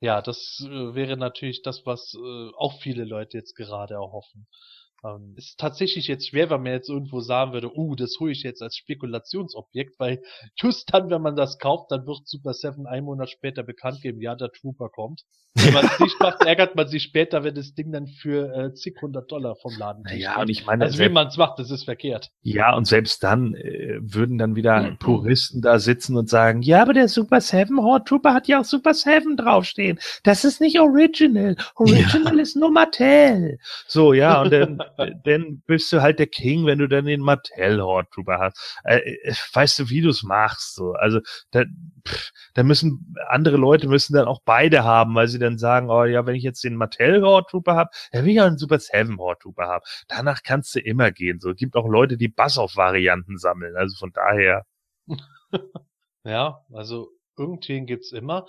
Ja, 0.00 0.22
das 0.22 0.62
äh, 0.66 0.94
wäre 0.94 1.16
natürlich 1.16 1.62
das, 1.62 1.86
was 1.86 2.14
äh, 2.14 2.50
auch 2.56 2.80
viele 2.80 3.04
Leute 3.04 3.38
jetzt 3.38 3.54
gerade 3.54 3.94
erhoffen. 3.94 4.46
Ähm, 5.04 5.34
ist 5.36 5.58
tatsächlich 5.58 6.06
jetzt 6.08 6.28
schwer, 6.28 6.48
wenn 6.50 6.62
man 6.62 6.72
jetzt 6.72 6.88
irgendwo 6.88 7.20
sagen 7.20 7.52
würde, 7.52 7.70
uh, 7.76 7.94
das 7.94 8.16
hole 8.20 8.32
ich 8.32 8.42
jetzt 8.42 8.62
als 8.62 8.76
Spekulationsobjekt, 8.76 9.98
weil 9.98 10.22
just 10.56 10.92
dann, 10.92 11.10
wenn 11.10 11.22
man 11.22 11.36
das 11.36 11.58
kauft, 11.58 11.90
dann 11.90 12.06
wird 12.06 12.26
Super 12.26 12.54
Seven 12.54 12.86
einen 12.86 13.04
Monat 13.04 13.30
später 13.30 13.62
bekannt 13.62 14.00
geben, 14.00 14.20
ja, 14.20 14.34
der 14.34 14.50
Trooper 14.50 14.88
kommt. 14.88 15.22
Wenn 15.56 15.72
man 15.72 15.86
es 15.86 16.00
nicht 16.00 16.18
macht, 16.20 16.42
ärgert 16.46 16.74
man 16.74 16.88
sich 16.88 17.02
später, 17.04 17.44
wenn 17.44 17.54
das 17.54 17.74
Ding 17.74 17.92
dann 17.92 18.08
für 18.08 18.52
äh, 18.52 18.74
zig 18.74 18.96
hundert 19.00 19.30
Dollar 19.30 19.54
vom 19.56 19.72
Laden 19.78 20.04
Ja, 20.16 20.40
und 20.40 20.48
ich 20.48 20.66
meine, 20.66 20.84
also 20.84 20.98
wie 20.98 21.08
man 21.08 21.28
es 21.28 21.36
macht, 21.36 21.58
das 21.58 21.70
ist 21.70 21.84
verkehrt. 21.84 22.30
Ja, 22.42 22.74
und 22.74 22.86
selbst 22.86 23.22
dann 23.22 23.54
äh, 23.54 23.98
würden 24.00 24.38
dann 24.38 24.56
wieder 24.56 24.82
mhm. 24.82 24.98
Puristen 24.98 25.62
da 25.62 25.78
sitzen 25.78 26.16
und 26.16 26.28
sagen, 26.28 26.62
ja, 26.62 26.82
aber 26.82 26.92
der 26.92 27.08
Super 27.08 27.40
Seven 27.40 27.80
Horde 27.80 28.04
Trooper 28.04 28.34
hat 28.34 28.48
ja 28.48 28.60
auch 28.60 28.64
Super 28.64 28.94
Seven 28.94 29.36
draufstehen. 29.36 30.00
Das 30.24 30.44
ist 30.44 30.60
nicht 30.60 30.80
Original. 30.80 31.56
Original 31.76 32.36
ja. 32.36 32.42
ist 32.42 32.56
nur 32.56 32.72
Mattel. 32.72 33.58
So, 33.86 34.12
ja, 34.12 34.42
und 34.42 34.52
dann 34.52 34.82
dann 35.24 35.62
bist 35.66 35.92
du 35.92 36.02
halt 36.02 36.18
der 36.18 36.26
King, 36.26 36.66
wenn 36.66 36.78
du 36.78 36.88
dann 36.88 37.06
den 37.06 37.20
Mattel 37.20 37.80
Horde 37.82 38.08
Trooper 38.10 38.38
hast. 38.38 38.78
Äh, 38.84 38.98
äh, 38.98 39.34
weißt 39.52 39.78
du, 39.78 39.90
wie 39.90 40.00
du 40.00 40.10
es 40.10 40.22
machst, 40.22 40.74
so. 40.74 40.92
Also, 40.92 41.20
da, 41.50 41.64
pff, 42.06 42.30
da 42.54 42.62
müssen, 42.62 43.14
andere 43.28 43.56
Leute 43.56 43.88
müssen 43.88 44.14
dann 44.14 44.26
auch 44.26 44.40
beide 44.44 44.84
haben, 44.84 45.14
weil 45.14 45.28
sie 45.28 45.38
dann 45.38 45.58
sagen, 45.58 45.90
oh 45.90 46.04
ja, 46.04 46.26
wenn 46.26 46.34
ich 46.34 46.42
jetzt 46.42 46.64
den 46.64 46.76
Mattel 46.76 47.22
Horde 47.22 47.46
Trooper 47.50 47.74
habe, 47.74 47.90
dann 48.12 48.24
will 48.24 48.32
ich 48.32 48.40
auch 48.40 48.46
einen 48.46 48.58
Super 48.58 48.78
Seven 48.78 49.18
Horde 49.18 49.40
Trooper 49.40 49.66
haben. 49.66 49.84
Danach 50.08 50.42
kannst 50.42 50.74
du 50.74 50.80
immer 50.80 51.10
gehen, 51.10 51.40
so. 51.40 51.54
Gibt 51.54 51.76
auch 51.76 51.88
Leute, 51.88 52.16
die 52.16 52.28
Bass-Off-Varianten 52.28 53.38
sammeln, 53.38 53.76
also 53.76 53.96
von 53.96 54.12
daher. 54.12 54.64
ja, 56.24 56.60
also 56.72 57.13
irgendwen 57.36 57.86
gibt's 57.86 58.12
immer. 58.12 58.46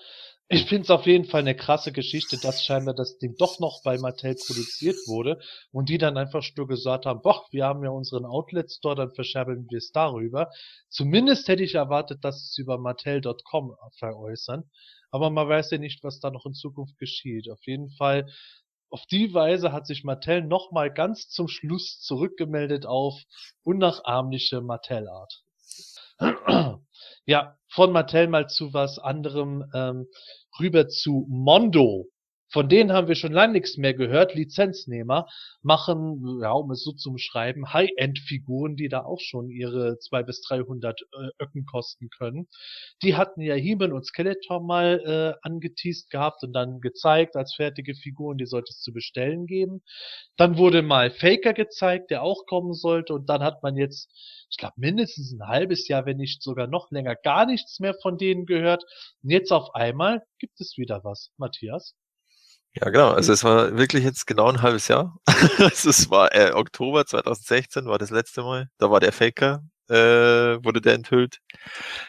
Ich 0.47 0.65
finde 0.65 0.83
es 0.83 0.89
auf 0.91 1.07
jeden 1.07 1.25
Fall 1.25 1.41
eine 1.41 1.55
krasse 1.55 1.91
Geschichte, 1.91 2.37
dass 2.37 2.63
scheinbar 2.63 2.93
das 2.93 3.17
Ding 3.17 3.35
doch 3.37 3.59
noch 3.59 3.81
bei 3.83 3.97
Mattel 3.97 4.35
produziert 4.35 4.95
wurde 5.07 5.39
und 5.71 5.89
die 5.89 5.97
dann 5.97 6.17
einfach 6.17 6.43
nur 6.55 6.67
gesagt 6.67 7.07
haben, 7.07 7.21
boah, 7.23 7.43
wir 7.49 7.65
haben 7.65 7.83
ja 7.83 7.89
unseren 7.89 8.25
Outlet 8.25 8.71
Store, 8.71 8.95
dann 8.95 9.11
verscherbeln 9.11 9.65
wir 9.69 9.79
es 9.79 9.91
darüber. 9.91 10.51
Zumindest 10.87 11.47
hätte 11.47 11.63
ich 11.63 11.73
erwartet, 11.73 12.23
dass 12.23 12.43
es 12.43 12.57
über 12.59 12.77
Mattel.com 12.77 13.75
veräußern, 13.97 14.69
aber 15.09 15.31
man 15.31 15.49
weiß 15.49 15.71
ja 15.71 15.79
nicht, 15.79 16.03
was 16.03 16.19
da 16.19 16.29
noch 16.29 16.45
in 16.45 16.53
Zukunft 16.53 16.99
geschieht. 16.99 17.49
Auf 17.49 17.65
jeden 17.65 17.89
Fall, 17.89 18.27
auf 18.91 19.03
die 19.07 19.33
Weise 19.33 19.71
hat 19.71 19.87
sich 19.87 20.03
Mattel 20.03 20.43
nochmal 20.43 20.93
ganz 20.93 21.27
zum 21.27 21.47
Schluss 21.47 21.99
zurückgemeldet 22.01 22.85
auf 22.85 23.19
unnachahmliche 23.63 24.61
Mattel-Art. 24.61 25.41
Ja, 27.27 27.57
von 27.69 27.91
Mattel 27.91 28.27
mal 28.27 28.47
zu 28.47 28.73
was 28.73 28.99
anderem 28.99 29.63
ähm, 29.73 30.07
rüber 30.59 30.87
zu 30.87 31.25
Mondo. 31.29 32.05
Von 32.55 32.69
denen 32.69 32.93
haben 32.93 33.09
wir 33.09 33.15
schon 33.15 33.33
lange 33.33 33.51
nichts 33.51 33.75
mehr 33.75 33.93
gehört. 33.93 34.33
Lizenznehmer 34.33 35.27
machen, 35.61 36.39
ja, 36.41 36.53
um 36.53 36.71
es 36.71 36.85
so 36.85 36.93
zu 36.93 37.11
beschreiben, 37.11 37.73
High-End-Figuren, 37.73 38.77
die 38.77 38.87
da 38.87 39.03
auch 39.03 39.19
schon 39.19 39.49
ihre 39.49 39.99
200 39.99 40.25
bis 40.25 40.41
300 40.43 41.01
äh, 41.01 41.43
Öcken 41.43 41.65
kosten 41.65 42.07
können. 42.17 42.47
Die 43.03 43.17
hatten 43.17 43.41
ja 43.41 43.55
He-Man 43.55 43.91
und 43.91 44.05
Skeletor 44.05 44.63
mal 44.63 45.01
äh, 45.05 45.45
angeteased 45.45 46.09
gehabt 46.09 46.43
und 46.43 46.53
dann 46.53 46.79
gezeigt 46.79 47.35
als 47.35 47.53
fertige 47.55 47.93
Figuren, 47.93 48.37
die 48.37 48.45
sollte 48.45 48.69
es 48.69 48.79
zu 48.79 48.93
bestellen 48.93 49.47
geben. 49.47 49.81
Dann 50.37 50.57
wurde 50.57 50.81
mal 50.81 51.11
Faker 51.11 51.51
gezeigt, 51.51 52.09
der 52.09 52.23
auch 52.23 52.45
kommen 52.45 52.73
sollte 52.73 53.13
und 53.13 53.27
dann 53.27 53.43
hat 53.43 53.63
man 53.63 53.75
jetzt 53.75 54.09
ich 54.49 54.57
glaube, 54.57 54.75
mindestens 54.77 55.33
ein 55.33 55.45
halbes 55.45 55.89
Jahr, 55.89 56.05
wenn 56.05 56.15
nicht 56.15 56.41
sogar 56.41 56.67
noch 56.67 56.89
länger, 56.89 57.15
gar 57.17 57.45
nichts 57.45 57.81
mehr 57.81 57.95
von 58.01 58.17
denen 58.17 58.45
gehört. 58.45 58.85
Und 59.23 59.31
jetzt 59.31 59.51
auf 59.51 59.75
einmal 59.75 60.23
gibt 60.39 60.61
es 60.61 60.77
wieder 60.77 61.03
was. 61.03 61.31
Matthias? 61.35 61.93
Ja, 62.81 62.89
genau. 62.89 63.11
Also 63.11 63.31
es 63.31 63.43
war 63.43 63.77
wirklich 63.77 64.03
jetzt 64.03 64.27
genau 64.27 64.47
ein 64.49 64.61
halbes 64.61 64.87
Jahr. 64.89 65.17
also 65.59 65.89
es 65.89 66.09
war 66.09 66.33
äh, 66.35 66.51
Oktober 66.53 67.05
2016 67.05 67.85
war 67.85 67.97
das 67.97 68.09
letzte 68.09 68.41
Mal. 68.43 68.69
Da 68.77 68.91
war 68.91 68.99
der 68.99 69.13
Faker, 69.13 69.63
äh, 69.89 69.95
wurde 69.95 70.81
der 70.81 70.93
enthüllt. 70.95 71.39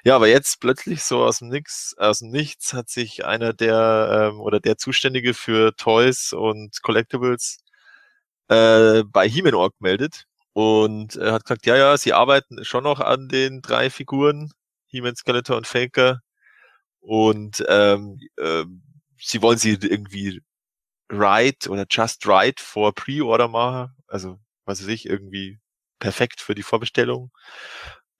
Ja, 0.04 0.16
aber 0.16 0.28
jetzt 0.28 0.60
plötzlich 0.60 1.02
so 1.04 1.22
aus 1.24 1.38
dem 1.38 1.48
Nix, 1.48 1.94
aus 1.98 2.18
dem 2.20 2.30
Nichts 2.30 2.72
hat 2.74 2.88
sich 2.88 3.24
einer 3.24 3.52
der 3.52 4.30
ähm, 4.32 4.40
oder 4.40 4.58
der 4.60 4.76
Zuständige 4.76 5.34
für 5.34 5.76
Toys 5.76 6.32
und 6.32 6.82
Collectibles 6.82 7.58
äh, 8.48 9.04
bei 9.04 9.28
He-Man 9.28 9.70
gemeldet 9.78 10.24
und 10.52 11.16
er 11.16 11.32
hat 11.34 11.44
gesagt, 11.44 11.66
ja, 11.66 11.76
ja, 11.76 11.96
sie 11.98 12.12
arbeiten 12.14 12.64
schon 12.64 12.84
noch 12.84 13.00
an 13.00 13.28
den 13.28 13.60
drei 13.62 13.90
Figuren, 13.90 14.52
He-Man, 14.88 15.16
Skeletor 15.16 15.56
und 15.58 15.66
Faker. 15.66 16.20
Und 17.00 17.64
ähm, 17.68 18.20
äh, 18.36 18.64
sie 19.18 19.42
wollen 19.42 19.58
sie 19.58 19.72
irgendwie 19.74 20.40
right 21.10 21.68
oder 21.68 21.86
just 21.90 22.26
right 22.26 22.60
vor 22.60 22.94
Pre-Order 22.94 23.48
machen. 23.48 23.96
Also, 24.08 24.38
was 24.64 24.82
weiß 24.82 24.88
ich, 24.88 25.06
irgendwie 25.06 25.58
perfekt 26.00 26.40
für 26.40 26.54
die 26.54 26.62
Vorbestellung. 26.62 27.30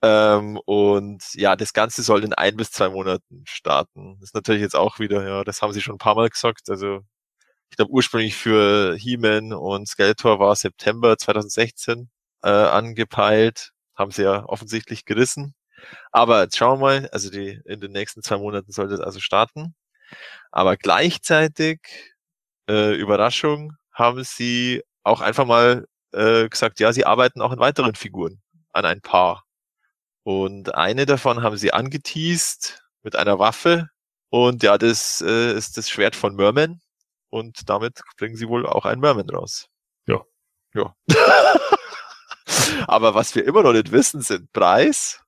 Ähm, 0.03 0.59
und 0.67 1.23
ja, 1.35 1.57
das 1.57 1.73
Ganze 1.73 2.03
soll 2.03 2.25
in 2.25 2.35
ein 2.35 2.57
bis 2.57 2.71
zwei 2.71 2.89
Monaten 2.91 3.43
starten. 3.47 4.17
Das 4.21 4.31
ist 4.31 4.35
natürlich 4.35 4.63
jetzt 4.63 4.77
auch 4.77 4.99
wieder, 4.99 5.27
ja, 5.27 5.45
das 5.45 5.63
haben 5.63 5.73
sie 5.73 5.81
schon 5.83 5.97
ein 5.97 5.99
paar 5.99 6.15
Mal 6.15 6.29
gesagt. 6.29 6.71
Also, 6.71 7.01
ich 7.71 7.77
glaube, 7.77 7.93
ursprünglich 7.93 8.37
für 8.37 8.97
He-Man 8.97 9.53
und 9.53 9.89
Skeletor 9.89 10.39
war 10.41 10.57
September 10.57 11.19
2016 11.19 12.11
äh, 12.43 12.49
angepeilt. 12.49 13.73
Haben 13.97 14.11
sie 14.13 14.25
ja 14.25 14.45
offensichtlich 14.47 15.05
gerissen. 15.05 15.55
Aber 16.13 16.43
jetzt 16.45 16.57
schauen 16.57 16.81
wir 16.81 16.87
mal, 17.01 17.09
also 17.13 17.31
die, 17.31 17.61
in 17.67 17.81
den 17.81 17.93
nächsten 17.93 18.23
zwei 18.23 18.39
Monaten 18.39 18.73
sollte 18.73 18.95
es 18.95 19.01
also 19.01 19.21
starten. 19.21 19.75
Aber 20.53 20.77
gleichzeitig, 20.77 21.81
äh, 22.69 22.95
Überraschung, 22.95 23.73
haben 23.93 24.25
sie 24.25 24.83
auch 25.03 25.21
einfach 25.21 25.47
mal 25.47 25.87
äh, 26.13 26.49
gesagt, 26.49 26.81
ja, 26.81 26.93
sie 26.93 27.07
arbeiten 27.07 27.41
auch 27.41 27.53
in 27.53 27.59
weiteren 27.59 27.95
Figuren 27.95 28.41
an 28.73 28.85
ein 28.85 29.01
paar. 29.01 29.45
Und 30.25 30.75
eine 30.75 31.07
davon 31.07 31.43
haben 31.43 31.57
sie 31.57 31.73
angeteased 31.73 32.83
mit 33.03 33.17
einer 33.17 33.39
Waffe. 33.39 33.89
Und 34.31 34.63
ja, 34.63 34.77
das 34.79 35.23
äh, 35.23 35.53
ist 35.55 35.77
das 35.77 35.89
Schwert 35.89 36.17
von 36.17 36.35
Merman. 36.35 36.81
Und 37.31 37.69
damit 37.69 38.03
bringen 38.19 38.37
sie 38.37 38.49
wohl 38.49 38.67
auch 38.67 38.87
ein 38.87 38.99
Merman 38.99 39.31
raus. 39.31 39.69
Ja. 40.07 40.23
Ja. 40.75 40.95
Aber 42.89 43.15
was 43.15 43.35
wir 43.35 43.45
immer 43.45 43.63
noch 43.63 43.73
nicht 43.73 43.93
wissen, 43.93 44.21
sind 44.21 44.53
Preis. 44.53 45.21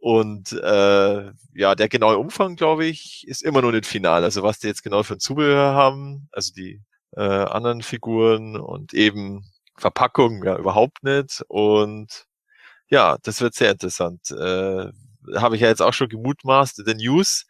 Und 0.00 0.52
äh, 0.52 1.30
ja, 1.54 1.74
der 1.74 1.88
genaue 1.90 2.16
Umfang, 2.16 2.56
glaube 2.56 2.86
ich, 2.86 3.26
ist 3.28 3.42
immer 3.42 3.60
noch 3.60 3.70
nicht 3.70 3.84
final. 3.84 4.24
Also 4.24 4.42
was 4.42 4.58
die 4.58 4.66
jetzt 4.66 4.82
genau 4.82 5.02
für 5.02 5.14
ein 5.14 5.20
Zubehör 5.20 5.74
haben, 5.74 6.28
also 6.32 6.52
die 6.54 6.80
äh, 7.16 7.20
anderen 7.20 7.82
Figuren 7.82 8.56
und 8.58 8.94
eben 8.94 9.44
Verpackung, 9.76 10.42
ja, 10.42 10.56
überhaupt 10.56 11.04
nicht. 11.04 11.44
Und 11.48 12.24
ja, 12.88 13.18
das 13.22 13.42
wird 13.42 13.54
sehr 13.54 13.72
interessant. 13.72 14.30
Äh, 14.30 14.90
Habe 15.36 15.56
ich 15.56 15.60
ja 15.60 15.68
jetzt 15.68 15.82
auch 15.82 15.92
schon 15.92 16.08
gemutmaßt 16.08 16.78
in 16.78 16.86
den 16.86 16.96
News. 16.96 17.46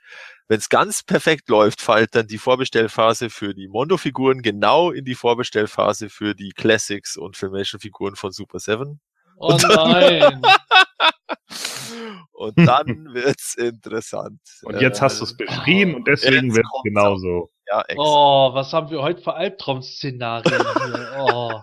Wenn 0.48 0.59
es 0.59 0.68
ganz 0.68 1.05
perfekt 1.05 1.48
läuft, 1.48 1.80
fällt 1.80 2.16
dann 2.16 2.26
die 2.26 2.38
Vorbestellphase 2.38 3.30
für 3.30 3.55
die 3.55 3.68
Mondo-Figuren 3.68 4.42
genau 4.42 4.90
in 4.90 5.05
die 5.05 5.14
Vorbestellphase 5.14 6.11
für 6.11 6.34
die 6.34 6.51
Classics 6.51 7.16
und 7.16 7.36
Filmation-Figuren 7.36 8.16
von 8.16 8.32
Super 8.32 8.59
7. 8.59 9.01
Oh 9.36 9.57
nein! 9.62 10.42
und 12.33 12.59
dann 12.59 13.12
wird's 13.12 13.55
interessant. 13.55 14.41
Und 14.62 14.81
jetzt 14.81 15.01
hast 15.01 15.20
du 15.20 15.24
es 15.24 15.37
beschrieben 15.37 15.95
und 15.95 16.07
deswegen 16.07 16.55
wird 16.55 16.64
es 16.64 16.83
genauso. 16.83 17.51
Ja, 17.66 17.83
extra. 17.83 18.03
Oh, 18.03 18.55
was 18.55 18.72
haben 18.72 18.91
wir 18.91 19.03
heute 19.03 19.22
für 19.22 19.35
Albtraum-Szenarien 19.35 20.61
hier? 20.61 21.16
Oh. 21.18 21.53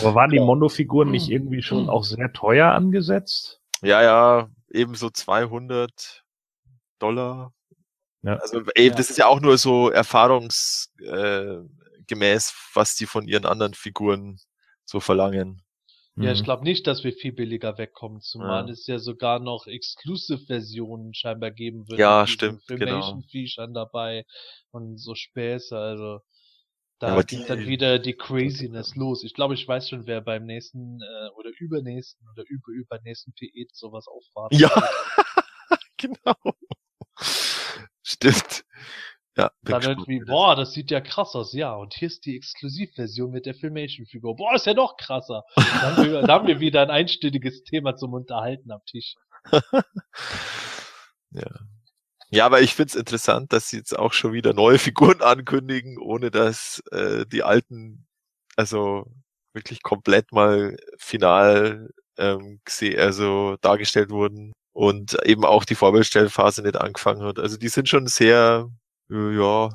Aber 0.00 0.14
waren 0.14 0.30
die 0.30 0.40
Mondo-Figuren 0.40 1.10
nicht 1.10 1.30
irgendwie 1.30 1.62
schon 1.62 1.88
auch 1.88 2.04
sehr 2.04 2.32
teuer 2.32 2.72
angesetzt? 2.72 3.60
Ja, 3.82 4.02
ja, 4.02 4.48
ebenso 4.70 5.10
200 5.10 6.24
Dollar. 6.98 7.52
Ja. 8.22 8.36
Also 8.36 8.60
eben, 8.74 8.92
ja. 8.92 8.94
das 8.94 9.10
ist 9.10 9.18
ja 9.18 9.26
auch 9.26 9.40
nur 9.40 9.58
so 9.58 9.90
erfahrungsgemäß, 9.90 12.50
äh, 12.50 12.54
was 12.74 12.96
die 12.96 13.06
von 13.06 13.26
ihren 13.26 13.46
anderen 13.46 13.74
Figuren 13.74 14.38
so 14.84 15.00
verlangen. 15.00 15.62
Ja, 16.18 16.32
ich 16.32 16.40
Mhm. 16.40 16.44
glaube 16.44 16.64
nicht, 16.64 16.86
dass 16.86 17.04
wir 17.04 17.12
viel 17.12 17.32
billiger 17.32 17.76
wegkommen, 17.76 18.20
zumal 18.22 18.64
Ja. 18.66 18.72
es 18.72 18.86
ja 18.86 18.98
sogar 18.98 19.38
noch 19.38 19.66
Exclusive-Versionen 19.66 21.12
scheinbar 21.14 21.50
geben 21.50 21.86
wird. 21.88 21.98
Ja, 21.98 22.26
stimmt, 22.26 22.66
genau. 22.66 22.78
Filmation-Features 22.86 23.70
dabei 23.74 24.24
und 24.70 24.96
so 24.98 25.14
Späße, 25.14 25.76
also 25.78 26.20
da 26.98 27.16
Ja, 27.16 27.22
geht 27.22 27.40
die- 27.42 27.44
dann 27.46 27.66
wieder 27.66 27.98
die 27.98 28.14
Craziness 28.14 28.94
los. 28.96 29.24
Ich 29.24 29.34
glaube, 29.34 29.52
ich 29.52 29.68
weiß 29.68 29.90
schon, 29.90 30.06
wer 30.06 30.22
beim 30.22 30.46
nächsten 30.46 31.00
äh, 31.02 31.28
oder 31.36 31.50
übernächsten 31.58 32.26
oder 32.30 32.44
über 32.48 32.72
übernächsten 32.72 33.34
PE 33.34 33.66
sowas 33.72 34.06
aufwartet. 34.08 34.58
Ja, 34.58 34.70
genau. 35.98 36.34
Stimmt. 38.02 38.64
Ja, 39.36 39.50
Dann 39.62 39.82
irgendwie, 39.82 40.20
boah, 40.20 40.56
das 40.56 40.72
sieht 40.72 40.90
ja 40.90 41.02
krass 41.02 41.34
aus, 41.34 41.52
ja. 41.52 41.74
Und 41.74 41.92
hier 41.92 42.06
ist 42.06 42.24
die 42.24 42.36
Exklusivversion 42.36 43.30
mit 43.30 43.44
der 43.44 43.54
Filmation-Figur. 43.54 44.34
Boah, 44.34 44.54
ist 44.54 44.64
ja 44.64 44.72
noch 44.72 44.96
krasser. 44.96 45.44
Da 45.54 45.62
haben, 45.82 46.04
wir, 46.04 46.22
da 46.22 46.32
haben 46.34 46.46
wir 46.46 46.58
wieder 46.58 46.80
ein 46.80 46.90
einstündiges 46.90 47.62
Thema 47.64 47.96
zum 47.96 48.14
Unterhalten 48.14 48.70
am 48.70 48.80
Tisch. 48.86 49.14
Ja. 51.32 51.50
Ja, 52.30 52.46
aber 52.46 52.60
ich 52.60 52.74
find's 52.74 52.94
interessant, 52.94 53.52
dass 53.52 53.68
sie 53.68 53.76
jetzt 53.76 53.96
auch 53.96 54.12
schon 54.12 54.32
wieder 54.32 54.52
neue 54.52 54.78
Figuren 54.78 55.22
ankündigen, 55.22 55.98
ohne 55.98 56.30
dass 56.30 56.82
äh, 56.90 57.24
die 57.26 57.42
alten, 57.42 58.06
also 58.56 59.06
wirklich 59.52 59.82
komplett 59.82 60.32
mal 60.32 60.76
final 60.98 61.90
ähm, 62.18 62.60
also 62.98 63.56
dargestellt 63.60 64.10
wurden 64.10 64.52
und 64.72 65.16
eben 65.24 65.44
auch 65.44 65.64
die 65.64 65.74
Vorbestellphase 65.74 66.62
nicht 66.62 66.76
angefangen 66.76 67.22
hat. 67.22 67.38
Also 67.38 67.56
die 67.56 67.68
sind 67.68 67.88
schon 67.88 68.06
sehr, 68.06 68.68
ja, 69.10 69.70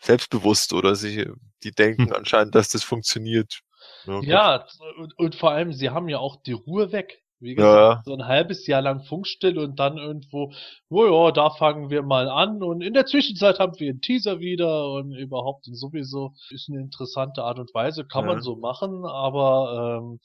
selbstbewusst 0.00 0.72
oder 0.74 0.96
sie, 0.96 1.28
die 1.64 1.72
denken 1.72 2.12
Hm. 2.12 2.14
anscheinend, 2.14 2.54
dass 2.54 2.68
das 2.70 2.84
funktioniert. 2.84 3.60
gut. 4.04 4.26
Ja, 4.28 4.66
und, 4.98 5.18
und 5.18 5.34
vor 5.34 5.50
allem, 5.52 5.72
sie 5.72 5.90
haben 5.90 6.08
ja 6.08 6.18
auch 6.18 6.42
die 6.42 6.52
Ruhe 6.52 6.92
weg. 6.92 7.18
Wie 7.40 7.54
Ja. 7.56 7.64
gesagt, 7.64 8.04
so 8.04 8.14
ein 8.14 8.26
halbes 8.28 8.68
Jahr 8.68 8.82
lang 8.82 9.02
Funkstille 9.04 9.60
und 9.60 9.80
dann 9.80 9.98
irgendwo, 9.98 10.52
oh 10.90 11.26
ja, 11.26 11.32
da 11.32 11.50
fangen 11.50 11.90
wir 11.90 12.02
mal 12.02 12.28
an 12.28 12.62
und 12.62 12.82
in 12.82 12.94
der 12.94 13.04
Zwischenzeit 13.06 13.58
haben 13.58 13.78
wir 13.80 13.90
einen 13.90 14.00
Teaser 14.00 14.38
wieder 14.38 14.92
und 14.92 15.12
überhaupt 15.12 15.66
und 15.66 15.74
sowieso 15.74 16.34
ist 16.50 16.68
eine 16.70 16.80
interessante 16.80 17.42
Art 17.42 17.58
und 17.58 17.74
Weise, 17.74 18.04
kann 18.06 18.26
Ja. 18.26 18.30
man 18.34 18.40
so 18.42 18.54
machen, 18.56 19.04
aber 19.04 19.98
ähm, 20.00 20.20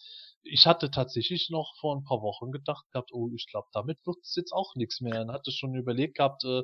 ich 0.49 0.65
hatte 0.65 0.91
tatsächlich 0.91 1.49
noch 1.49 1.75
vor 1.79 1.95
ein 1.95 2.03
paar 2.03 2.21
Wochen 2.21 2.51
gedacht 2.51 2.85
gehabt, 2.91 3.11
oh, 3.13 3.29
ich 3.35 3.47
glaube, 3.47 3.67
damit 3.73 3.99
wird 4.05 4.17
es 4.21 4.35
jetzt 4.35 4.51
auch 4.51 4.75
nichts 4.75 5.01
mehr. 5.01 5.21
Und 5.21 5.31
hatte 5.31 5.51
schon 5.51 5.75
überlegt 5.75 6.17
gehabt, 6.17 6.43
äh, 6.43 6.61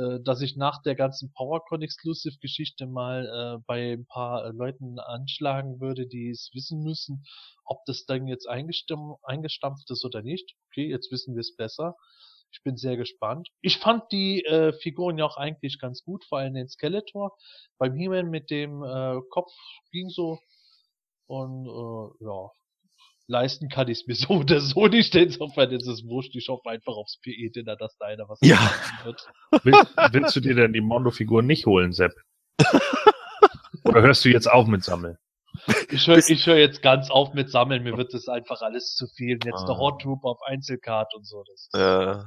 äh, 0.00 0.20
dass 0.22 0.40
ich 0.40 0.56
nach 0.56 0.82
der 0.82 0.94
ganzen 0.94 1.32
PowerCon 1.32 1.82
Exclusive 1.82 2.38
Geschichte 2.40 2.86
mal 2.86 3.58
äh, 3.58 3.62
bei 3.66 3.92
ein 3.92 4.06
paar 4.06 4.46
äh, 4.46 4.50
Leuten 4.50 4.98
anschlagen 4.98 5.80
würde, 5.80 6.06
die 6.06 6.30
es 6.30 6.50
wissen 6.54 6.82
müssen, 6.82 7.24
ob 7.64 7.84
das 7.86 8.06
dann 8.06 8.26
jetzt 8.26 8.48
eingestampft, 8.48 9.90
ist 9.90 10.04
oder 10.04 10.22
nicht. 10.22 10.54
Okay, 10.70 10.88
jetzt 10.88 11.12
wissen 11.12 11.34
wir 11.34 11.40
es 11.40 11.54
besser. 11.56 11.96
Ich 12.50 12.62
bin 12.62 12.76
sehr 12.76 12.96
gespannt. 12.96 13.48
Ich 13.60 13.78
fand 13.78 14.10
die 14.10 14.42
äh, 14.44 14.72
Figuren 14.72 15.18
ja 15.18 15.26
auch 15.26 15.36
eigentlich 15.36 15.78
ganz 15.78 16.02
gut, 16.02 16.24
vor 16.24 16.38
allem 16.38 16.54
den 16.54 16.68
Skeletor. 16.68 17.36
Beim 17.76 17.94
He-Man 17.94 18.30
mit 18.30 18.50
dem 18.50 18.82
äh, 18.82 19.20
Kopf 19.30 19.52
ging 19.92 20.08
so. 20.08 20.38
Und 21.26 21.66
äh, 21.66 22.24
ja, 22.24 22.50
leisten 23.28 23.68
kann 23.68 23.88
ich 23.88 24.00
es 24.00 24.06
mir 24.06 24.14
so 24.16 24.34
oder 24.40 24.60
so 24.60 24.86
nicht. 24.88 25.14
Insofern 25.14 25.70
ist 25.70 25.86
es 25.86 26.04
wurscht. 26.04 26.34
Ich 26.34 26.48
hoffe 26.48 26.68
einfach 26.70 26.94
aufs 26.94 27.18
PE-Dinner, 27.20 27.76
dass 27.76 27.96
da 27.98 28.06
einer 28.06 28.28
was 28.28 28.38
Ja. 28.42 28.56
machen 28.56 29.04
wird. 29.04 29.28
Willst, 29.64 29.96
willst 30.12 30.36
du 30.36 30.40
dir 30.40 30.54
denn 30.54 30.72
die 30.72 30.80
Mondo-Figur 30.80 31.42
nicht 31.42 31.66
holen, 31.66 31.92
Sepp? 31.92 32.12
Oder 33.84 34.02
hörst 34.02 34.24
du 34.24 34.28
jetzt 34.30 34.50
auf 34.50 34.66
mit 34.66 34.82
Sammeln? 34.84 35.16
Ich 35.90 36.06
höre 36.06 36.20
hör 36.20 36.56
jetzt 36.58 36.82
ganz 36.82 37.10
auf 37.10 37.34
mit 37.34 37.50
Sammeln. 37.50 37.82
Mir 37.82 37.96
wird 37.96 38.14
das 38.14 38.28
einfach 38.28 38.60
alles 38.62 38.94
zu 38.94 39.06
viel. 39.06 39.38
Jetzt 39.44 39.64
der 39.66 39.74
Ah. 39.76 39.78
Hot 39.78 40.02
Troop 40.02 40.24
auf 40.24 40.38
Einzelcard 40.46 41.14
und 41.14 41.26
so. 41.26 41.42
Das, 41.44 41.68
Äh, 41.80 42.22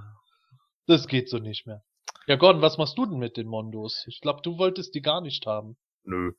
das 0.88 1.08
geht 1.08 1.30
so 1.30 1.38
nicht 1.38 1.66
mehr. 1.66 1.82
Ja, 2.28 2.36
Gordon, 2.36 2.62
was 2.62 2.78
machst 2.78 2.98
du 2.98 3.06
denn 3.06 3.18
mit 3.20 3.38
den 3.38 3.48
Mondos? 3.48 4.06
Ich 4.08 4.22
glaube, 4.22 4.42
du 4.44 4.58
wolltest 4.58 4.94
die 4.96 5.02
gar 5.02 5.22
nicht 5.22 5.46
haben. 5.46 5.76
Nö. 6.04 6.34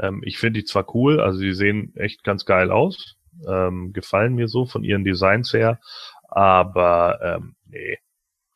Ähm, 0.00 0.22
ich 0.24 0.38
finde 0.38 0.60
die 0.60 0.64
zwar 0.64 0.94
cool, 0.94 1.20
also 1.20 1.40
die 1.40 1.52
sehen 1.54 1.94
echt 1.96 2.22
ganz 2.22 2.44
geil 2.44 2.70
aus, 2.70 3.15
ähm, 3.48 3.92
gefallen 3.92 4.34
mir 4.34 4.48
so 4.48 4.66
von 4.66 4.84
ihren 4.84 5.04
Designs 5.04 5.52
her, 5.52 5.80
aber 6.28 7.18
ähm, 7.22 7.56
nee, 7.66 7.98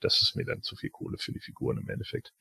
das 0.01 0.23
ist 0.23 0.37
mir 0.37 0.45
dann 0.45 0.63
zu 0.63 0.77
viel 0.77 0.91
Kohle 0.91 1.19
für 1.19 1.33
die 1.33 1.41
Figuren 1.41 1.79
im 1.79 1.89
Endeffekt. 1.89 2.33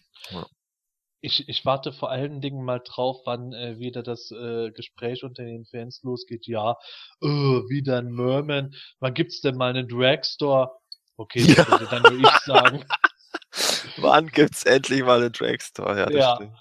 Ich, 1.22 1.50
ich 1.50 1.66
warte 1.66 1.92
vor 1.92 2.10
allen 2.12 2.40
Dingen 2.40 2.64
mal 2.64 2.80
drauf, 2.80 3.22
wann 3.26 3.52
äh, 3.52 3.78
wieder 3.78 4.04
das 4.04 4.32
äh, 4.32 4.72
Gespräch 4.72 5.24
unter 5.24 5.44
den 5.44 5.66
Fans 5.66 6.02
losgeht. 6.04 6.48
Ja, 6.48 6.78
äh, 7.22 7.28
wieder 7.28 7.98
ein 7.98 8.12
Merman. 8.12 8.74
Wann 9.00 9.14
gibt's 9.14 9.42
denn 9.42 9.56
mal 9.58 9.70
einen 9.72 9.90
Dragstore? 9.90 10.72
Okay, 11.18 11.42
das 11.44 11.58
Ja. 11.58 11.68
würde 11.68 11.88
dann 11.90 12.04
nur 12.04 12.18
ich 12.18 12.30
sagen. 12.46 12.86
wann 13.98 14.28
gibt's 14.28 14.64
endlich 14.64 15.04
mal 15.04 15.22
einen 15.22 15.34
Dragstore? 15.34 16.00
Ja, 16.00 16.06
das 16.06 16.16
Ja. 16.16 16.36
stimmt. 16.36 16.58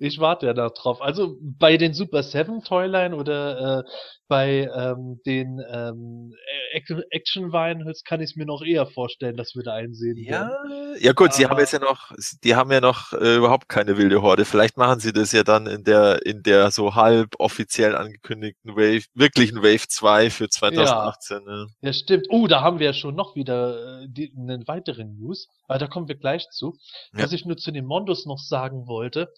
Ich 0.00 0.18
warte 0.20 0.46
ja 0.46 0.52
noch 0.54 0.72
drauf. 0.74 1.00
Also 1.00 1.36
bei 1.40 1.76
den 1.78 1.94
Super 1.94 2.22
Seven 2.22 2.62
Toyline 2.62 3.16
oder 3.16 3.78
äh, 3.80 3.82
bei 4.28 4.70
ähm, 4.74 5.20
den 5.26 5.60
ähm, 5.70 6.32
Ac- 6.74 7.02
Action 7.10 7.52
Vinyls 7.52 8.04
kann 8.04 8.20
ich 8.20 8.30
es 8.30 8.36
mir 8.36 8.44
noch 8.46 8.62
eher 8.62 8.86
vorstellen, 8.86 9.36
dass 9.36 9.54
wir 9.54 9.62
da 9.62 9.72
einsehen 9.74 10.16
Ja, 10.18 10.48
werden. 10.48 10.96
ja 11.00 11.12
gut, 11.12 11.32
sie 11.32 11.44
haben 11.44 11.52
Aber- 11.52 11.60
jetzt 11.62 11.72
ja 11.72 11.78
noch, 11.78 12.12
die 12.44 12.54
haben 12.54 12.70
ja 12.70 12.80
noch 12.80 13.12
äh, 13.14 13.36
überhaupt 13.36 13.68
keine 13.68 13.96
wilde 13.96 14.20
Horde. 14.22 14.44
Vielleicht 14.44 14.76
machen 14.76 15.00
sie 15.00 15.12
das 15.12 15.32
ja 15.32 15.42
dann 15.42 15.66
in 15.66 15.84
der, 15.84 16.24
in 16.26 16.42
der 16.42 16.70
so 16.70 16.94
halb 16.94 17.30
offiziell 17.38 17.96
angekündigten 17.96 18.76
Wave, 18.76 19.04
wirklichen 19.14 19.58
Wave 19.62 19.88
2 19.88 20.30
für 20.30 20.48
2018. 20.50 21.44
Ne? 21.44 21.66
Ja, 21.80 21.92
stimmt. 21.92 22.26
Oh, 22.30 22.46
da 22.46 22.60
haben 22.60 22.78
wir 22.78 22.86
ja 22.86 22.92
schon 22.94 23.14
noch 23.14 23.34
wieder 23.36 24.02
äh, 24.02 24.06
die, 24.08 24.32
einen 24.36 24.66
weiteren 24.68 25.16
News. 25.18 25.48
Aber 25.66 25.78
da 25.78 25.86
kommen 25.86 26.08
wir 26.08 26.16
gleich 26.16 26.48
zu. 26.50 26.76
Ja. 27.14 27.24
Was 27.24 27.32
ich 27.32 27.46
nur 27.46 27.56
zu 27.56 27.70
den 27.72 27.86
Mondos 27.86 28.26
noch 28.26 28.38
sagen 28.38 28.86
wollte, 28.86 29.32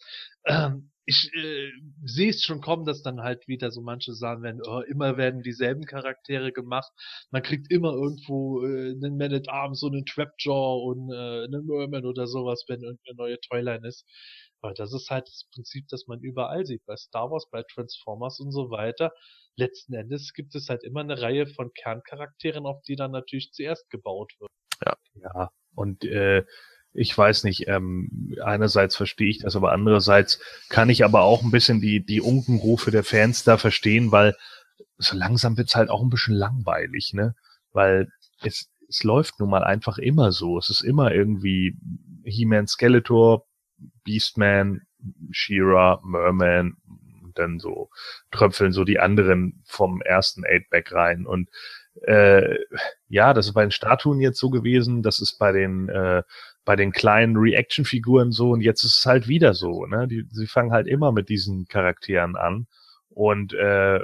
ähm, 0.46 0.90
ich 1.06 1.30
äh, 1.34 1.70
sehe 2.04 2.30
es 2.30 2.44
schon 2.44 2.60
kommen, 2.60 2.86
dass 2.86 3.02
dann 3.02 3.20
halt 3.22 3.46
wieder 3.46 3.70
so 3.70 3.82
manche 3.82 4.14
sagen 4.14 4.42
werden, 4.42 4.62
oh, 4.64 4.80
immer 4.80 5.16
werden 5.16 5.42
dieselben 5.42 5.84
Charaktere 5.84 6.52
gemacht. 6.52 6.90
Man 7.30 7.42
kriegt 7.42 7.70
immer 7.70 7.92
irgendwo 7.92 8.64
äh, 8.64 8.92
einen 8.92 9.18
Man 9.18 9.34
at 9.34 9.48
Arms, 9.48 9.80
so 9.80 9.88
einen 9.88 10.06
Trapjaw 10.06 10.82
und 10.82 11.12
äh, 11.12 11.44
einen 11.44 11.66
Merman 11.66 12.06
oder 12.06 12.26
sowas, 12.26 12.64
wenn 12.68 12.82
irgendeine 12.82 13.16
neue 13.16 13.40
Toyline 13.40 13.86
ist. 13.86 14.06
Aber 14.62 14.72
das 14.72 14.94
ist 14.94 15.10
halt 15.10 15.28
das 15.28 15.46
Prinzip, 15.52 15.86
das 15.88 16.06
man 16.06 16.20
überall 16.20 16.64
sieht. 16.64 16.86
Bei 16.86 16.96
Star 16.96 17.30
Wars, 17.30 17.48
bei 17.50 17.62
Transformers 17.74 18.40
und 18.40 18.50
so 18.50 18.70
weiter. 18.70 19.12
Letzten 19.56 19.92
Endes 19.92 20.32
gibt 20.32 20.54
es 20.54 20.70
halt 20.70 20.84
immer 20.84 21.00
eine 21.00 21.20
Reihe 21.20 21.46
von 21.46 21.70
Kerncharakteren, 21.74 22.64
auf 22.64 22.80
die 22.82 22.96
dann 22.96 23.10
natürlich 23.10 23.52
zuerst 23.52 23.90
gebaut 23.90 24.32
wird. 24.38 24.50
Ja, 25.16 25.50
und 25.74 26.04
äh, 26.04 26.44
ich 26.94 27.16
weiß 27.16 27.44
nicht, 27.44 27.66
ähm, 27.66 28.34
einerseits 28.42 28.96
verstehe 28.96 29.28
ich 29.28 29.40
das, 29.40 29.56
aber 29.56 29.72
andererseits 29.72 30.40
kann 30.68 30.88
ich 30.88 31.04
aber 31.04 31.22
auch 31.22 31.42
ein 31.42 31.50
bisschen 31.50 31.80
die, 31.80 32.04
die 32.04 32.20
Unkenrufe 32.20 32.90
der 32.90 33.04
Fans 33.04 33.42
da 33.42 33.58
verstehen, 33.58 34.12
weil 34.12 34.36
so 34.98 35.16
langsam 35.16 35.56
wird's 35.56 35.74
halt 35.74 35.90
auch 35.90 36.02
ein 36.02 36.10
bisschen 36.10 36.34
langweilig, 36.34 37.12
ne? 37.12 37.34
Weil 37.72 38.08
es, 38.42 38.70
es 38.88 39.02
läuft 39.02 39.40
nun 39.40 39.50
mal 39.50 39.64
einfach 39.64 39.98
immer 39.98 40.30
so. 40.30 40.56
Es 40.56 40.70
ist 40.70 40.82
immer 40.82 41.12
irgendwie 41.12 41.76
He-Man 42.24 42.68
Skeletor, 42.68 43.44
Beastman, 44.04 44.82
She-Ra, 45.32 46.00
Merman, 46.04 46.76
dann 47.34 47.58
so 47.58 47.90
tröpfeln 48.30 48.72
so 48.72 48.84
die 48.84 49.00
anderen 49.00 49.62
vom 49.64 50.00
ersten 50.00 50.44
Eight-Back 50.44 50.92
rein. 50.92 51.26
Und 51.26 51.50
äh, 52.02 52.56
ja, 53.08 53.34
das 53.34 53.46
ist 53.46 53.54
bei 53.54 53.62
den 53.62 53.72
Statuen 53.72 54.20
jetzt 54.20 54.38
so 54.38 54.50
gewesen, 54.50 55.02
das 55.02 55.20
ist 55.20 55.38
bei 55.38 55.50
den 55.50 55.88
äh, 55.88 56.22
bei 56.64 56.76
den 56.76 56.92
kleinen 56.92 57.36
Reaction-Figuren 57.36 58.32
so 58.32 58.50
und 58.50 58.60
jetzt 58.60 58.84
ist 58.84 58.98
es 58.98 59.06
halt 59.06 59.28
wieder 59.28 59.54
so, 59.54 59.86
ne? 59.86 60.08
Die, 60.08 60.24
sie 60.30 60.46
fangen 60.46 60.72
halt 60.72 60.86
immer 60.86 61.12
mit 61.12 61.28
diesen 61.28 61.66
Charakteren 61.66 62.36
an 62.36 62.66
und 63.10 63.52
äh, 63.54 64.00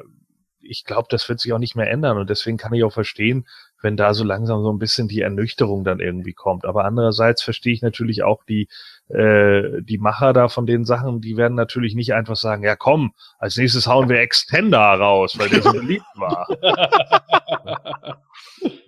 ich 0.62 0.84
glaube, 0.84 1.08
das 1.11 1.28
wird 1.28 1.40
sich 1.40 1.52
auch 1.52 1.58
nicht 1.58 1.74
mehr 1.74 1.90
ändern 1.90 2.18
und 2.18 2.28
deswegen 2.28 2.58
kann 2.58 2.74
ich 2.74 2.84
auch 2.84 2.92
verstehen, 2.92 3.46
wenn 3.82 3.96
da 3.96 4.12
so 4.12 4.24
langsam 4.24 4.62
so 4.62 4.70
ein 4.70 4.78
bisschen 4.78 5.08
die 5.08 5.22
Ernüchterung 5.22 5.84
dann 5.84 6.00
irgendwie 6.00 6.34
kommt. 6.34 6.66
Aber 6.66 6.84
andererseits 6.84 7.42
verstehe 7.42 7.72
ich 7.72 7.80
natürlich 7.80 8.22
auch 8.22 8.44
die 8.44 8.68
äh, 9.08 9.82
die 9.82 9.98
Macher 9.98 10.32
da 10.32 10.48
von 10.48 10.66
den 10.66 10.84
Sachen, 10.84 11.20
die 11.20 11.36
werden 11.36 11.54
natürlich 11.54 11.94
nicht 11.94 12.14
einfach 12.14 12.36
sagen, 12.36 12.62
ja 12.62 12.76
komm, 12.76 13.14
als 13.38 13.56
nächstes 13.56 13.86
hauen 13.86 14.08
wir 14.08 14.20
Extender 14.20 14.78
raus, 14.78 15.38
weil 15.38 15.48
der 15.48 15.62
so 15.62 15.72
beliebt 15.72 16.04
war. 16.14 16.46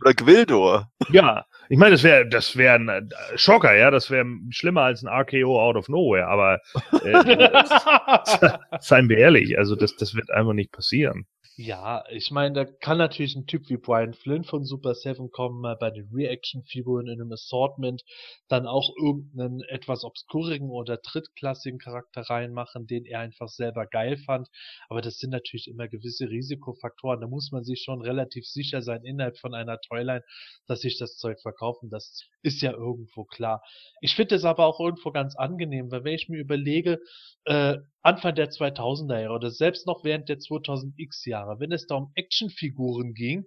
Oder 0.00 0.14
Gwildor. 0.14 0.90
Ja, 1.10 1.46
ich 1.68 1.78
meine, 1.78 1.92
das 1.92 2.02
wäre 2.02 2.28
das 2.28 2.56
wäre 2.56 2.74
ein 2.74 2.88
äh, 2.88 3.02
Schocker, 3.36 3.74
ja, 3.74 3.90
das 3.90 4.10
wäre 4.10 4.26
schlimmer 4.50 4.82
als 4.82 5.02
ein 5.02 5.08
RKO 5.08 5.60
out 5.60 5.76
of 5.76 5.88
nowhere, 5.88 6.26
aber 6.26 6.60
äh, 7.04 8.48
seien 8.80 9.08
wir 9.08 9.18
ehrlich, 9.18 9.58
also 9.58 9.76
das 9.76 9.96
das 9.96 10.14
wird 10.14 10.30
einfach 10.30 10.52
nicht 10.52 10.72
passieren. 10.72 11.26
Ja, 11.56 12.04
ich 12.10 12.30
meine, 12.30 12.54
da 12.54 12.64
kann 12.64 12.96
natürlich 12.96 13.36
ein 13.36 13.46
Typ 13.46 13.68
wie 13.68 13.76
Brian 13.76 14.14
Flynn 14.14 14.42
von 14.42 14.64
Super 14.64 14.94
Seven 14.94 15.30
kommen, 15.30 15.60
mal 15.60 15.76
bei 15.76 15.90
den 15.90 16.08
Reaction-Figuren 16.10 17.08
in 17.08 17.20
einem 17.20 17.30
Assortment 17.32 18.02
dann 18.48 18.66
auch 18.66 18.90
irgendeinen 18.98 19.60
etwas 19.68 20.02
obskurigen 20.02 20.70
oder 20.70 20.96
drittklassigen 20.96 21.78
Charakter 21.78 22.22
reinmachen, 22.22 22.86
den 22.86 23.04
er 23.04 23.20
einfach 23.20 23.48
selber 23.48 23.86
geil 23.86 24.16
fand. 24.16 24.48
Aber 24.88 25.02
das 25.02 25.18
sind 25.18 25.28
natürlich 25.30 25.68
immer 25.68 25.88
gewisse 25.88 26.28
Risikofaktoren. 26.30 27.20
Da 27.20 27.26
muss 27.28 27.52
man 27.52 27.64
sich 27.64 27.82
schon 27.84 28.00
relativ 28.00 28.46
sicher 28.46 28.80
sein 28.80 29.04
innerhalb 29.04 29.38
von 29.38 29.52
einer 29.54 29.78
Toyline, 29.78 30.24
dass 30.66 30.80
sich 30.80 30.98
das 30.98 31.18
Zeug 31.18 31.38
verkaufen. 31.42 31.90
Das 31.90 32.22
ist 32.42 32.62
ja 32.62 32.72
irgendwo 32.72 33.24
klar. 33.24 33.62
Ich 34.00 34.14
finde 34.16 34.36
es 34.36 34.44
aber 34.44 34.64
auch 34.66 34.80
irgendwo 34.80 35.10
ganz 35.12 35.36
angenehm, 35.36 35.90
weil 35.90 36.02
wenn 36.04 36.14
ich 36.14 36.30
mir 36.30 36.40
überlege, 36.40 36.98
äh, 37.44 37.76
Anfang 38.02 38.34
der 38.34 38.50
2000er 38.50 39.20
Jahre 39.20 39.34
oder 39.34 39.50
selbst 39.50 39.86
noch 39.86 40.02
während 40.04 40.28
der 40.28 40.38
2000X 40.38 41.24
Jahre, 41.42 41.60
wenn 41.60 41.72
es 41.72 41.86
da 41.86 41.96
um 41.96 42.12
Actionfiguren 42.14 43.14
ging, 43.14 43.46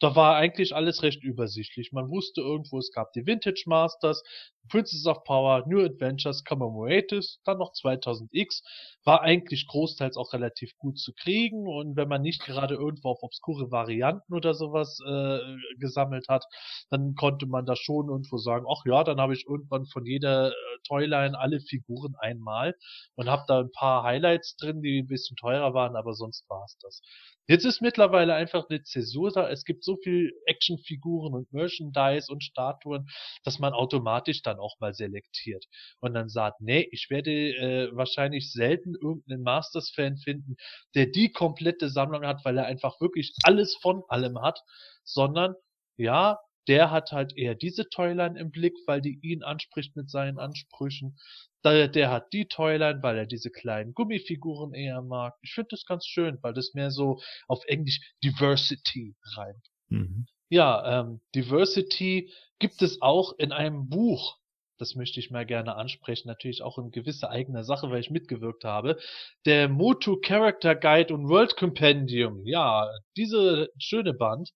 da 0.00 0.16
war 0.16 0.36
eigentlich 0.36 0.74
alles 0.74 1.02
recht 1.02 1.22
übersichtlich. 1.22 1.92
Man 1.92 2.10
wusste 2.10 2.40
irgendwo, 2.40 2.78
es 2.78 2.90
gab 2.90 3.12
die 3.12 3.24
Vintage 3.26 3.64
Masters, 3.66 4.22
Princess 4.68 5.06
of 5.06 5.24
Power, 5.24 5.64
New 5.66 5.84
Adventures, 5.84 6.44
Commemorative, 6.44 7.26
dann 7.44 7.58
noch 7.58 7.72
2000X, 7.72 8.62
war 9.04 9.22
eigentlich 9.22 9.66
großteils 9.66 10.16
auch 10.16 10.32
relativ 10.32 10.76
gut 10.78 10.98
zu 10.98 11.12
kriegen 11.12 11.66
und 11.66 11.96
wenn 11.96 12.08
man 12.08 12.22
nicht 12.22 12.44
gerade 12.44 12.74
irgendwo 12.74 13.10
auf 13.10 13.22
obskure 13.22 13.70
Varianten 13.70 14.34
oder 14.34 14.54
sowas 14.54 14.98
äh, 15.06 15.38
gesammelt 15.78 16.28
hat, 16.28 16.44
dann 16.90 17.14
konnte 17.14 17.46
man 17.46 17.66
da 17.66 17.76
schon 17.76 18.08
irgendwo 18.08 18.38
sagen, 18.38 18.66
ach 18.70 18.84
ja, 18.86 19.04
dann 19.04 19.20
habe 19.20 19.34
ich 19.34 19.46
irgendwann 19.48 19.86
von 19.86 20.06
jeder 20.06 20.50
äh, 20.50 20.52
Toyline 20.86 21.38
alle 21.38 21.60
Figuren 21.60 22.14
einmal 22.18 22.74
und 23.16 23.28
habe 23.28 23.44
da 23.48 23.60
ein 23.60 23.72
paar 23.72 24.02
Highlights 24.04 24.56
drin, 24.56 24.82
die 24.82 25.00
ein 25.00 25.08
bisschen 25.08 25.36
teurer 25.36 25.74
waren, 25.74 25.96
aber 25.96 26.14
sonst 26.14 26.48
war 26.48 26.64
es 26.64 26.78
das. 26.78 27.02
Jetzt 27.48 27.64
ist 27.64 27.82
mittlerweile 27.82 28.34
einfach 28.34 28.66
eine 28.68 28.82
Zäsur 28.82 29.32
da. 29.32 29.50
Es 29.50 29.64
gibt 29.64 29.82
so 29.82 29.96
viel 29.96 30.32
Actionfiguren 30.46 31.34
und 31.34 31.52
Merchandise 31.52 32.32
und 32.32 32.44
Statuen, 32.44 33.08
dass 33.44 33.58
man 33.58 33.72
automatisch 33.72 34.42
dann 34.52 34.60
auch 34.60 34.78
mal 34.80 34.94
selektiert 34.94 35.66
und 36.00 36.14
dann 36.14 36.28
sagt, 36.28 36.60
nee, 36.60 36.88
ich 36.92 37.08
werde 37.10 37.30
äh, 37.30 37.96
wahrscheinlich 37.96 38.52
selten 38.52 38.94
irgendeinen 38.94 39.42
Masters-Fan 39.42 40.16
finden, 40.18 40.56
der 40.94 41.06
die 41.06 41.32
komplette 41.32 41.88
Sammlung 41.88 42.26
hat, 42.26 42.44
weil 42.44 42.58
er 42.58 42.66
einfach 42.66 43.00
wirklich 43.00 43.32
alles 43.44 43.76
von 43.80 44.02
allem 44.08 44.40
hat, 44.40 44.60
sondern 45.04 45.54
ja, 45.96 46.38
der 46.68 46.90
hat 46.90 47.12
halt 47.12 47.36
eher 47.36 47.54
diese 47.54 47.88
Toyline 47.88 48.38
im 48.38 48.50
Blick, 48.50 48.74
weil 48.86 49.00
die 49.00 49.18
ihn 49.22 49.42
anspricht 49.42 49.96
mit 49.96 50.10
seinen 50.10 50.38
Ansprüchen. 50.38 51.18
Der, 51.64 51.88
der 51.88 52.10
hat 52.10 52.32
die 52.32 52.46
Toyline, 52.46 53.02
weil 53.02 53.18
er 53.18 53.26
diese 53.26 53.50
kleinen 53.50 53.94
Gummifiguren 53.94 54.72
eher 54.74 55.02
mag. 55.02 55.34
Ich 55.42 55.52
finde 55.52 55.68
das 55.70 55.84
ganz 55.86 56.06
schön, 56.06 56.38
weil 56.42 56.54
das 56.54 56.74
mehr 56.74 56.90
so 56.90 57.20
auf 57.48 57.64
Englisch 57.66 58.00
Diversity 58.22 59.16
reimt. 59.36 59.66
Mhm. 59.88 60.26
Ja, 60.50 61.00
ähm, 61.00 61.20
Diversity 61.34 62.30
gibt 62.58 62.82
es 62.82 63.00
auch 63.00 63.38
in 63.38 63.52
einem 63.52 63.88
Buch. 63.88 64.38
Das 64.82 64.96
möchte 64.96 65.20
ich 65.20 65.30
mal 65.30 65.46
gerne 65.46 65.76
ansprechen. 65.76 66.26
Natürlich 66.26 66.60
auch 66.62 66.76
in 66.76 66.90
gewisser 66.90 67.30
eigener 67.30 67.62
Sache, 67.62 67.88
weil 67.92 68.00
ich 68.00 68.10
mitgewirkt 68.10 68.64
habe. 68.64 68.98
Der 69.44 69.68
Motu 69.68 70.16
Character 70.20 70.74
Guide 70.74 71.14
und 71.14 71.28
World 71.28 71.56
Compendium. 71.56 72.44
Ja, 72.46 72.90
diese 73.16 73.68
schöne 73.78 74.12
Band 74.12 74.52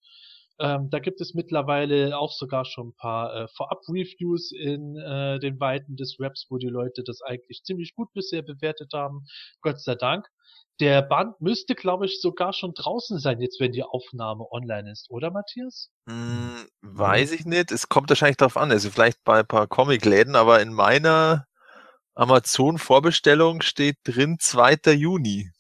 ähm, 0.59 0.89
da 0.91 0.99
gibt 0.99 1.21
es 1.21 1.35
mittlerweile 1.35 2.19
auch 2.19 2.33
sogar 2.33 2.65
schon 2.65 2.89
ein 2.89 2.95
paar 2.97 3.35
äh, 3.35 3.49
Vorab-Reviews 3.49 4.53
in 4.53 4.97
äh, 4.97 5.39
den 5.39 5.61
Weiten 5.61 5.97
des 5.97 6.17
Raps, 6.19 6.47
wo 6.49 6.57
die 6.57 6.69
Leute 6.69 7.03
das 7.05 7.21
eigentlich 7.23 7.63
ziemlich 7.63 7.95
gut 7.95 8.13
bisher 8.15 8.43
bewertet 8.43 8.93
haben. 8.95 9.27
Gott 9.61 9.81
sei 9.81 9.95
Dank. 9.95 10.27
Der 10.81 11.01
Band 11.03 11.41
müsste, 11.41 11.75
glaube 11.75 12.05
ich, 12.05 12.21
sogar 12.21 12.53
schon 12.53 12.75
draußen 12.75 13.19
sein, 13.19 13.41
jetzt 13.41 13.61
wenn 13.61 13.73
die 13.73 13.83
Aufnahme 13.83 14.45
online 14.51 14.91
ist, 14.93 15.11
oder 15.11 15.31
Matthias? 15.31 15.91
Hm, 16.09 16.67
weiß 16.83 17.33
ich 17.33 17.47
nicht. 17.47 17.73
Es 17.73 17.89
kommt 17.89 18.11
wahrscheinlich 18.11 18.37
darauf 18.37 18.59
an. 18.59 18.71
Also 18.71 18.91
vielleicht 18.91 19.25
bei 19.25 19.41
ein 19.41 19.47
paar 19.47 19.67
Comicläden, 19.67 20.37
aber 20.37 20.61
in 20.61 20.73
meiner 20.73 21.47
Amazon-Vorbestellung 22.15 23.63
steht 23.63 23.97
drin 24.05 24.37
2. 24.39 24.93
Juni. 24.93 25.51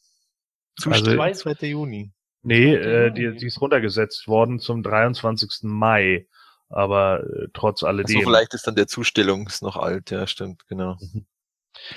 Also- 0.78 0.90
Zustellung 0.90 1.34
2. 1.34 1.66
Juni. 1.66 2.12
Nee, 2.46 2.74
äh, 2.74 3.10
die, 3.10 3.36
die 3.36 3.46
ist 3.46 3.60
runtergesetzt 3.60 4.28
worden 4.28 4.60
zum 4.60 4.84
23. 4.84 5.64
Mai. 5.64 6.28
Aber 6.68 7.24
äh, 7.24 7.48
trotz 7.52 7.80
So, 7.80 7.88
alledem. 7.88 8.22
vielleicht 8.22 8.54
ist 8.54 8.68
dann 8.68 8.76
der 8.76 8.86
Zustellung 8.86 9.48
ist 9.48 9.62
noch 9.62 9.76
alt. 9.76 10.12
Ja, 10.12 10.28
stimmt, 10.28 10.66
genau. 10.68 10.96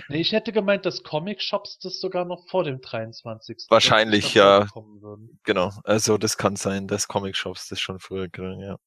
Nee, 0.09 0.21
ich 0.21 0.31
hätte 0.31 0.51
gemeint, 0.51 0.85
dass 0.85 1.03
Comic-Shops 1.03 1.79
das 1.79 2.01
sogar 2.01 2.25
noch 2.25 2.47
vor 2.49 2.63
dem 2.63 2.81
23. 2.81 3.67
Wahrscheinlich, 3.69 4.33
ja. 4.33 4.61
bekommen 4.61 5.01
würden. 5.01 5.39
Genau. 5.43 5.71
Also 5.83 6.17
das 6.17 6.35
kann 6.35 6.55
sein, 6.55 6.87
dass 6.87 7.07
Comic-Shops 7.07 7.69
das 7.69 7.79
schon 7.79 7.99
früher, 7.99 8.27
kriegen, 8.27 8.59
ja. 8.59 8.77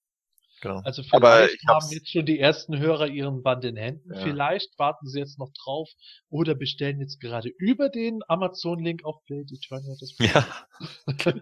Genau. 0.62 0.80
Also 0.84 1.02
vielleicht 1.02 1.54
ich 1.54 1.68
haben 1.68 1.84
jetzt 1.90 2.10
schon 2.12 2.24
die 2.24 2.38
ersten 2.38 2.78
Hörer 2.78 3.08
ihren 3.08 3.42
Band 3.42 3.64
in 3.64 3.76
Händen. 3.76 4.14
Ja. 4.14 4.20
Vielleicht 4.20 4.78
warten 4.78 5.08
sie 5.08 5.18
jetzt 5.18 5.36
noch 5.40 5.50
drauf 5.52 5.90
oder 6.30 6.54
bestellen 6.54 7.00
jetzt 7.00 7.20
gerade 7.20 7.48
über 7.58 7.88
den 7.88 8.20
Amazon-Link 8.28 9.04
auf 9.04 9.16
Blade 9.26 9.52
Eternia 9.52 9.94
das 9.98 10.16
Buch. 10.16 10.26
Ja. 11.26 11.34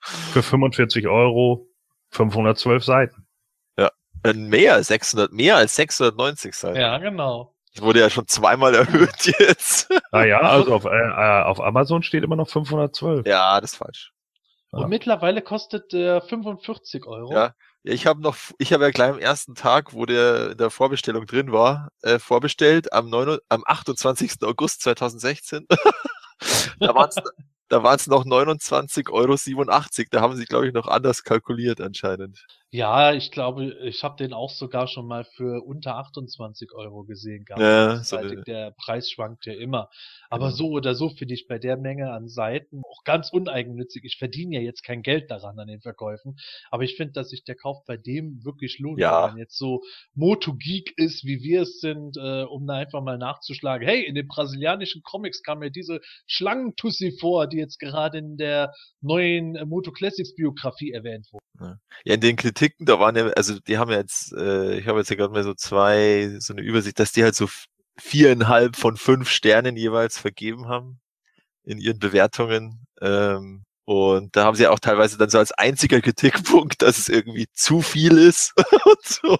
Für 0.32 0.42
45 0.42 1.06
Euro 1.06 1.68
512 2.10 2.84
Seiten. 2.84 3.26
Äh, 3.76 4.32
Mehr 4.32 4.74
als 4.74 4.88
600, 4.88 5.32
mehr 5.32 5.56
als 5.56 5.76
690 5.76 6.54
Seiten. 6.54 6.80
ja, 6.80 6.98
genau. 6.98 7.54
Das 7.74 7.82
wurde 7.82 8.00
ja 8.00 8.10
schon 8.10 8.26
zweimal 8.26 8.74
erhöht 8.74 9.26
jetzt. 9.38 9.88
Naja, 10.12 10.40
also 10.40 10.74
auf, 10.74 10.84
äh, 10.84 10.88
äh, 10.88 11.42
auf 11.42 11.60
Amazon 11.60 12.02
steht 12.02 12.24
immer 12.24 12.36
noch 12.36 12.48
512. 12.48 13.26
ja, 13.26 13.60
das 13.60 13.72
ist 13.72 13.78
falsch. 13.78 14.12
Ja. 14.72 14.80
Und 14.80 14.88
mittlerweile 14.88 15.42
kostet 15.42 15.92
der 15.92 16.22
45 16.22 17.06
Euro. 17.06 17.32
Ja. 17.32 17.54
Ja, 17.84 17.92
ich 17.92 18.06
habe 18.06 18.22
noch, 18.22 18.36
ich 18.58 18.72
habe 18.72 18.84
ja 18.84 18.90
gleich 18.90 19.10
am 19.10 19.18
ersten 19.18 19.54
Tag, 19.54 19.92
wo 19.92 20.06
der 20.06 20.52
in 20.52 20.58
der 20.58 20.70
Vorbestellung 20.70 21.26
drin 21.26 21.52
war, 21.52 21.90
äh, 22.02 22.18
vorbestellt 22.18 22.92
am, 22.94 23.10
9, 23.10 23.38
am 23.50 23.62
28. 23.66 24.42
August 24.42 24.80
2016. 24.82 25.66
da 26.80 26.94
waren 26.94 27.10
es 27.10 27.16
da 27.68 27.82
waren's 27.82 28.06
noch 28.06 28.24
29,87 28.24 29.10
Euro. 29.10 30.06
Da 30.10 30.20
haben 30.20 30.36
sie, 30.36 30.44
glaube 30.44 30.66
ich, 30.66 30.72
noch 30.72 30.86
anders 30.86 31.24
kalkuliert 31.24 31.80
anscheinend. 31.80 32.46
Ja, 32.74 33.12
ich 33.12 33.30
glaube, 33.30 33.66
ich 33.84 34.02
habe 34.02 34.16
den 34.16 34.32
auch 34.32 34.50
sogar 34.50 34.88
schon 34.88 35.06
mal 35.06 35.22
für 35.22 35.62
unter 35.64 35.94
28 35.94 36.72
Euro 36.72 37.04
gesehen 37.04 37.44
gehabt. 37.44 37.62
Ja, 37.62 37.96
so 37.98 38.16
Seitig, 38.16 38.32
eine- 38.32 38.42
der 38.42 38.70
Preis 38.72 39.08
schwankt 39.08 39.46
ja 39.46 39.52
immer. 39.52 39.90
Aber 40.28 40.46
Genau. 40.46 40.56
so 40.56 40.70
oder 40.70 40.96
so 40.96 41.08
finde 41.08 41.34
ich 41.34 41.46
bei 41.46 41.60
der 41.60 41.76
Menge 41.76 42.10
an 42.10 42.26
Seiten 42.26 42.82
auch 42.84 43.04
ganz 43.04 43.30
uneigennützig. 43.32 44.02
Ich 44.04 44.16
verdiene 44.18 44.56
ja 44.56 44.60
jetzt 44.60 44.82
kein 44.82 45.02
Geld 45.02 45.30
daran 45.30 45.56
an 45.60 45.68
den 45.68 45.82
Verkäufen, 45.82 46.34
aber 46.72 46.82
ich 46.82 46.96
finde, 46.96 47.12
dass 47.12 47.28
sich 47.30 47.44
der 47.44 47.54
Kauf 47.54 47.84
bei 47.86 47.96
dem 47.96 48.44
wirklich 48.44 48.80
lohnt, 48.80 48.98
Ja. 48.98 49.22
wenn 49.26 49.30
man 49.34 49.38
jetzt 49.38 49.56
so 49.56 49.82
Moto-Geek 50.14 50.94
ist, 50.96 51.24
wie 51.24 51.42
wir 51.44 51.62
es 51.62 51.78
sind, 51.78 52.16
äh, 52.16 52.42
um 52.42 52.66
da 52.66 52.74
einfach 52.74 53.02
mal 53.02 53.18
nachzuschlagen. 53.18 53.86
Hey, 53.86 54.02
in 54.04 54.16
den 54.16 54.26
brasilianischen 54.26 55.02
Comics 55.04 55.44
kam 55.44 55.60
mir 55.60 55.70
diese 55.70 56.00
Schlangentussi 56.26 57.16
vor, 57.20 57.46
die 57.46 57.58
jetzt 57.58 57.78
gerade 57.78 58.18
in 58.18 58.36
der 58.36 58.72
neuen 59.00 59.54
äh, 59.54 59.64
Moto 59.64 59.92
Classics 59.92 60.34
Biografie 60.34 60.90
erwähnt 60.90 61.28
wurde. 61.30 61.43
Ja, 61.60 61.78
in 62.04 62.20
den 62.20 62.36
Kritiken, 62.36 62.86
da 62.86 62.98
waren 62.98 63.16
ja, 63.16 63.28
also 63.28 63.58
die 63.60 63.78
haben 63.78 63.90
ja 63.90 63.98
jetzt, 63.98 64.32
äh, 64.32 64.78
ich 64.78 64.86
habe 64.88 64.98
jetzt 64.98 65.10
ja 65.10 65.16
gerade 65.16 65.32
mal 65.32 65.44
so 65.44 65.54
zwei, 65.54 66.36
so 66.40 66.52
eine 66.52 66.62
Übersicht, 66.62 66.98
dass 66.98 67.12
die 67.12 67.22
halt 67.22 67.34
so 67.36 67.48
viereinhalb 67.98 68.76
von 68.76 68.96
fünf 68.96 69.30
Sternen 69.30 69.76
jeweils 69.76 70.18
vergeben 70.18 70.68
haben 70.68 71.00
in 71.64 71.78
ihren 71.78 71.98
Bewertungen. 71.98 72.86
Ähm, 73.00 73.64
und 73.86 74.34
da 74.34 74.44
haben 74.44 74.56
sie 74.56 74.66
auch 74.66 74.78
teilweise 74.78 75.18
dann 75.18 75.28
so 75.28 75.38
als 75.38 75.52
einziger 75.52 76.00
Kritikpunkt, 76.00 76.80
dass 76.80 76.98
es 76.98 77.08
irgendwie 77.10 77.46
zu 77.52 77.82
viel 77.82 78.16
ist 78.16 78.54
und 78.86 79.04
so. 79.04 79.38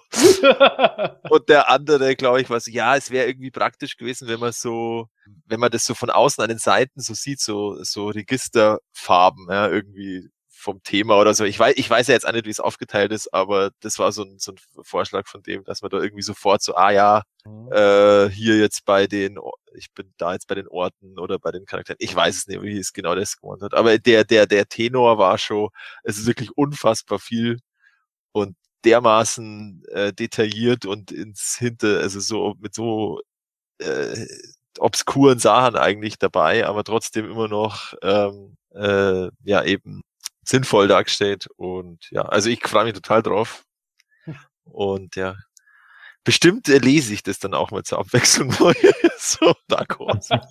Und 1.29 1.49
der 1.49 1.69
andere, 1.69 2.15
glaube 2.15 2.41
ich, 2.41 2.49
was, 2.49 2.67
ja, 2.67 2.95
es 2.95 3.09
wäre 3.09 3.27
irgendwie 3.27 3.49
praktisch 3.49 3.97
gewesen, 3.97 4.27
wenn 4.27 4.39
man 4.39 4.51
so, 4.51 5.07
wenn 5.45 5.59
man 5.59 5.71
das 5.71 5.85
so 5.85 5.95
von 5.95 6.11
außen 6.11 6.43
an 6.43 6.49
den 6.49 6.59
Seiten 6.59 7.01
so 7.01 7.15
sieht, 7.15 7.39
so, 7.41 7.83
so 7.83 8.07
Registerfarben, 8.09 9.47
ja, 9.49 9.67
irgendwie 9.67 10.29
vom 10.65 10.81
Thema 10.83 11.17
oder 11.19 11.33
so. 11.33 11.45
Ich 11.45 11.59
weiß, 11.59 11.75
ich 11.77 11.89
weiß 11.89 12.07
ja 12.07 12.15
jetzt 12.15 12.27
auch 12.27 12.33
nicht, 12.33 12.45
wie 12.45 12.49
es 12.49 12.59
aufgeteilt 12.59 13.11
ist, 13.11 13.33
aber 13.33 13.69
das 13.81 13.99
war 13.99 14.11
so 14.11 14.23
ein, 14.23 14.39
so 14.39 14.51
ein 14.51 14.57
Vorschlag 14.83 15.27
von 15.27 15.43
dem, 15.43 15.63
dass 15.63 15.81
man 15.81 15.91
da 15.91 15.99
irgendwie 15.99 16.23
sofort 16.23 16.61
so, 16.63 16.75
ah 16.75 16.91
ja, 16.91 17.21
äh, 17.71 18.29
hier 18.29 18.57
jetzt 18.57 18.83
bei 18.85 19.05
den, 19.07 19.37
ich 19.75 19.91
bin 19.93 20.11
da 20.17 20.33
jetzt 20.33 20.47
bei 20.47 20.55
den 20.55 20.67
Orten 20.67 21.19
oder 21.19 21.37
bei 21.39 21.51
den 21.51 21.65
Charakteren. 21.65 21.97
Ich 21.99 22.15
weiß 22.15 22.35
es 22.35 22.47
nicht, 22.47 22.61
wie 22.63 22.77
es 22.77 22.93
genau 22.93 23.13
das 23.15 23.37
gemeint 23.37 23.61
hat. 23.61 23.75
Aber 23.75 23.97
der, 23.99 24.23
der, 24.23 24.47
der 24.47 24.67
Tenor 24.67 25.19
war 25.19 25.37
schon, 25.37 25.69
es 26.03 26.17
ist 26.17 26.25
wirklich 26.25 26.49
unfassbar 26.57 27.19
viel 27.19 27.59
und 28.33 28.55
dermaßen 28.85 29.83
äh, 29.91 30.13
detailliert 30.13 30.85
und 30.85 31.11
ins 31.11 31.57
Hinter, 31.59 31.99
also 31.99 32.19
so 32.19 32.55
mit 32.59 32.73
so 32.75 33.21
äh, 33.79 34.25
obskuren 34.79 35.39
Sachen 35.39 35.75
eigentlich 35.75 36.17
dabei, 36.19 36.65
aber 36.67 36.83
trotzdem 36.83 37.29
immer 37.31 37.47
noch 37.47 37.93
ähm, 38.03 38.57
äh, 38.73 39.29
ja 39.43 39.63
eben 39.63 40.01
sinnvoll 40.45 40.87
dargestellt 40.87 41.47
und 41.57 42.09
ja, 42.11 42.21
also 42.23 42.49
ich 42.49 42.65
freue 42.65 42.85
mich 42.85 42.93
total 42.93 43.21
drauf 43.21 43.65
und 44.63 45.15
ja, 45.15 45.35
Bestimmt 46.25 46.67
lese 46.67 47.13
ich 47.13 47.21
das 47.21 47.37
dann 47.37 47.53
auch 47.53 47.69
mal 47.69 47.83
zur 47.83 47.99
Abwechslung 47.99 48.51
so, 49.19 49.53
Dark 49.67 49.99
Horse. 49.99 50.41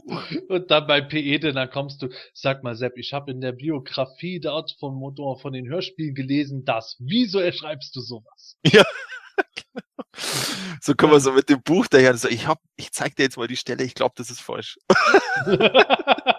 Und 0.49 0.71
dann 0.71 0.87
bei 0.87 1.01
PE, 1.01 1.41
dann 1.53 1.69
kommst 1.69 2.01
du, 2.01 2.11
sag 2.33 2.63
mal 2.63 2.77
Sepp, 2.77 2.97
ich 2.97 3.13
habe 3.13 3.33
in 3.33 3.41
der 3.41 3.51
Biografie 3.51 4.39
dort 4.39 4.71
von 4.79 4.95
Motor 4.95 5.41
von 5.41 5.53
den 5.53 5.69
Hörspielen 5.69 6.15
gelesen, 6.15 6.65
das. 6.65 6.95
Wieso 7.01 7.41
erschreibst 7.41 7.97
du 7.97 8.01
sowas? 8.01 8.57
Ja. 8.65 8.85
so 10.81 10.95
kommen 10.95 11.13
wir 11.13 11.19
so 11.19 11.33
mit 11.33 11.49
dem 11.49 11.61
Buch 11.61 11.89
daher 11.89 12.17
so, 12.17 12.29
ich 12.29 12.47
hab, 12.47 12.61
ich 12.77 12.93
zeig 12.93 13.17
dir 13.17 13.25
jetzt 13.25 13.37
mal 13.37 13.49
die 13.49 13.57
Stelle, 13.57 13.83
ich 13.83 13.97
glaube, 13.97 14.15
das 14.17 14.31
ist 14.31 14.41
falsch. 14.41 14.79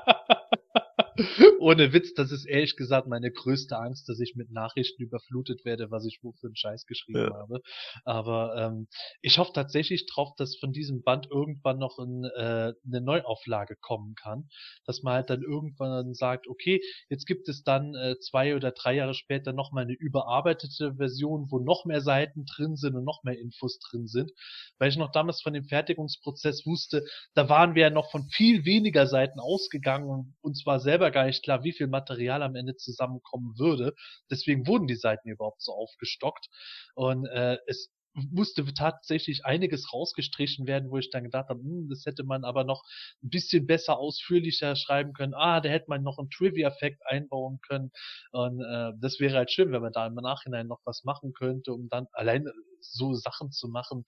Ohne 1.60 1.94
Witz, 1.94 2.14
das 2.14 2.32
ist 2.32 2.46
ehrlich 2.46 2.76
gesagt 2.76 3.08
meine 3.08 3.32
größte 3.32 3.78
Angst, 3.78 4.10
dass 4.10 4.20
ich 4.20 4.36
mit 4.36 4.52
Nachrichten 4.52 5.02
überflutet 5.02 5.64
werde, 5.66 5.90
was 5.92 6.06
ich 6.06 6.20
wo 6.22 6.34
für 6.34 6.48
einen 6.48 6.56
Scheiß 6.56 6.86
geschrieben 6.86 7.30
Ja. 7.32 7.34
habe. 7.34 7.62
Aber 8.04 8.56
ähm, 8.58 8.88
ich 9.22 9.38
hoffe 9.38 9.54
tatsächlich 9.54 10.06
drauf, 10.08 10.34
dass 10.38 10.58
von 10.58 10.74
diesem 10.74 11.04
Band 11.04 11.28
irgendwann 11.32 11.78
noch 11.80 11.98
ein, 12.00 12.26
äh, 12.26 12.74
eine 12.86 13.02
Neuauflage 13.02 13.76
kommen 13.80 14.16
kann. 14.16 14.50
Dass 14.86 15.04
man 15.04 15.14
halt 15.14 15.30
dann 15.30 15.42
irgendwann 15.42 16.14
sagt, 16.14 16.48
okay, 16.48 16.82
jetzt 17.10 17.26
gibt 17.26 17.48
es 17.48 17.64
dann 17.64 17.96
äh, 17.96 18.18
zwei 18.20 18.56
oder 18.56 18.72
drei 18.72 18.96
Jahre 18.96 19.14
später 19.14 19.54
nochmal 19.54 19.84
eine 19.86 19.94
überarbeitete 19.94 20.96
Version, 20.96 21.48
wo 21.50 21.60
noch 21.60 21.86
mehr 21.86 22.02
Seiten 22.02 22.46
drin 22.46 22.76
sind 22.76 22.96
und 22.96 23.06
noch 23.06 23.24
mehr 23.24 23.40
Infos 23.40 23.80
drin 23.80 24.08
sind. 24.08 24.32
Weil 24.80 24.90
ich 24.90 24.98
noch 24.98 25.12
damals 25.12 25.42
von 25.42 25.54
dem 25.54 25.64
Fertigungsprozess 25.66 26.66
wusste, 26.66 27.06
da 27.34 27.48
waren 27.50 27.76
wir 27.76 27.84
ja 27.84 27.90
noch 27.90 28.12
von 28.12 28.28
viel 28.30 28.66
weniger 28.66 29.08
Seiten 29.08 29.40
ausgegangen 29.40 30.10
und 30.10 30.34
uns 30.42 30.66
war 30.66 30.80
selber 31.06 31.12
gar 31.12 31.26
nicht 31.26 31.44
klar, 31.44 31.64
wie 31.64 31.72
viel 31.74 31.88
Material 31.88 32.42
am 32.44 32.56
Ende 32.56 32.76
zusammenkommen 32.76 33.58
würde. 33.58 33.94
Deswegen 34.32 34.68
wurden 34.68 34.88
die 34.88 34.96
Seiten 34.96 35.30
überhaupt 35.30 35.62
so 35.62 35.72
aufgestockt. 35.74 36.48
Und 36.96 37.28
äh, 37.28 37.58
es 37.68 37.92
musste 38.14 38.64
tatsächlich 38.74 39.44
einiges 39.44 39.92
rausgestrichen 39.92 40.68
werden, 40.68 40.90
wo 40.90 40.98
ich 40.98 41.10
dann 41.10 41.26
gedacht 41.26 41.50
habe, 41.50 41.60
hm, 41.60 41.90
das 41.90 42.06
hätte 42.06 42.24
man 42.24 42.46
aber 42.46 42.64
noch 42.64 42.82
ein 43.22 43.30
bisschen 43.30 43.68
besser 43.68 43.98
ausführlicher 43.98 44.76
schreiben 44.78 45.12
können. 45.14 45.34
Ah, 45.36 45.60
da 45.60 45.70
hätte 45.70 45.88
man 45.90 46.02
noch 46.02 46.18
einen 46.18 46.30
Trivia-Effekt 46.30 47.02
einbauen 47.06 47.60
können. 47.68 47.92
Und 48.32 48.62
äh, 48.62 48.92
das 49.02 49.20
wäre 49.20 49.36
halt 49.38 49.52
schön, 49.52 49.72
wenn 49.74 49.82
man 49.82 49.92
da 49.92 50.08
im 50.08 50.16
Nachhinein 50.16 50.68
noch 50.68 50.80
was 50.86 51.04
machen 51.04 51.34
könnte, 51.34 51.74
um 51.74 51.90
dann 51.90 52.08
alleine 52.14 52.52
so 52.80 53.14
Sachen 53.14 53.52
zu 53.52 53.68
machen. 53.68 54.06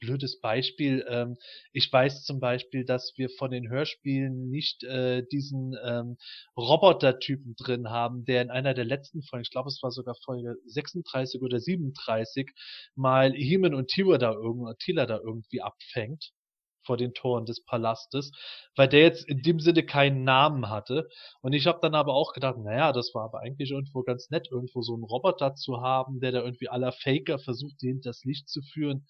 Blödes 0.00 0.40
Beispiel. 0.40 1.04
Ähm, 1.08 1.36
ich 1.72 1.92
weiß 1.92 2.24
zum 2.24 2.38
Beispiel, 2.38 2.84
dass 2.84 3.14
wir 3.16 3.28
von 3.30 3.50
den 3.50 3.68
Hörspielen 3.68 4.48
nicht 4.48 4.84
äh, 4.84 5.24
diesen 5.32 5.76
ähm, 5.84 6.16
Roboter-Typen 6.56 7.56
drin 7.56 7.90
haben, 7.90 8.24
der 8.24 8.42
in 8.42 8.50
einer 8.50 8.74
der 8.74 8.84
letzten 8.84 9.22
Folgen, 9.22 9.42
ich 9.42 9.50
glaube 9.50 9.68
es 9.68 9.82
war 9.82 9.90
sogar 9.90 10.14
Folge 10.24 10.54
36 10.66 11.42
oder 11.42 11.58
37, 11.58 12.50
mal 12.94 13.32
Heeman 13.32 13.74
und 13.74 13.88
Tila 13.88 14.18
da, 14.18 14.32
irgend, 14.32 14.78
Tila 14.78 15.04
da 15.06 15.18
irgendwie 15.18 15.62
abfängt 15.62 16.30
vor 16.84 16.96
den 16.96 17.12
Toren 17.12 17.44
des 17.44 17.64
Palastes, 17.64 18.30
weil 18.76 18.88
der 18.88 19.00
jetzt 19.00 19.28
in 19.28 19.42
dem 19.42 19.60
Sinne 19.60 19.84
keinen 19.84 20.24
Namen 20.24 20.70
hatte. 20.70 21.08
Und 21.42 21.52
ich 21.52 21.66
habe 21.66 21.80
dann 21.82 21.94
aber 21.94 22.14
auch 22.14 22.32
gedacht, 22.32 22.56
naja, 22.58 22.92
das 22.92 23.14
war 23.14 23.24
aber 23.24 23.40
eigentlich 23.40 23.72
irgendwo 23.72 24.04
ganz 24.04 24.30
nett, 24.30 24.48
irgendwo 24.50 24.80
so 24.80 24.94
einen 24.94 25.04
Roboter 25.04 25.54
zu 25.54 25.82
haben, 25.82 26.20
der 26.20 26.32
da 26.32 26.42
irgendwie 26.42 26.68
aller 26.68 26.92
Faker 26.92 27.38
versucht, 27.38 27.80
hinter 27.80 28.10
das 28.10 28.24
Licht 28.24 28.48
zu 28.48 28.62
führen 28.62 29.06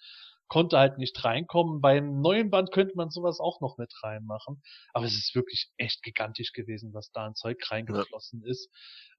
konnte 0.48 0.78
halt 0.78 0.98
nicht 0.98 1.24
reinkommen. 1.24 1.80
Beim 1.80 2.20
neuen 2.20 2.50
Band 2.50 2.72
könnte 2.72 2.94
man 2.96 3.10
sowas 3.10 3.38
auch 3.40 3.60
noch 3.60 3.78
mit 3.78 3.92
reinmachen. 4.02 4.62
Aber 4.92 5.04
es 5.06 5.14
ist 5.14 5.34
wirklich 5.34 5.70
echt 5.76 6.02
gigantisch 6.02 6.52
gewesen, 6.52 6.92
was 6.94 7.10
da 7.12 7.26
an 7.26 7.34
Zeug 7.34 7.58
reingeflossen 7.70 8.42
ja. 8.44 8.50
ist. 8.50 8.70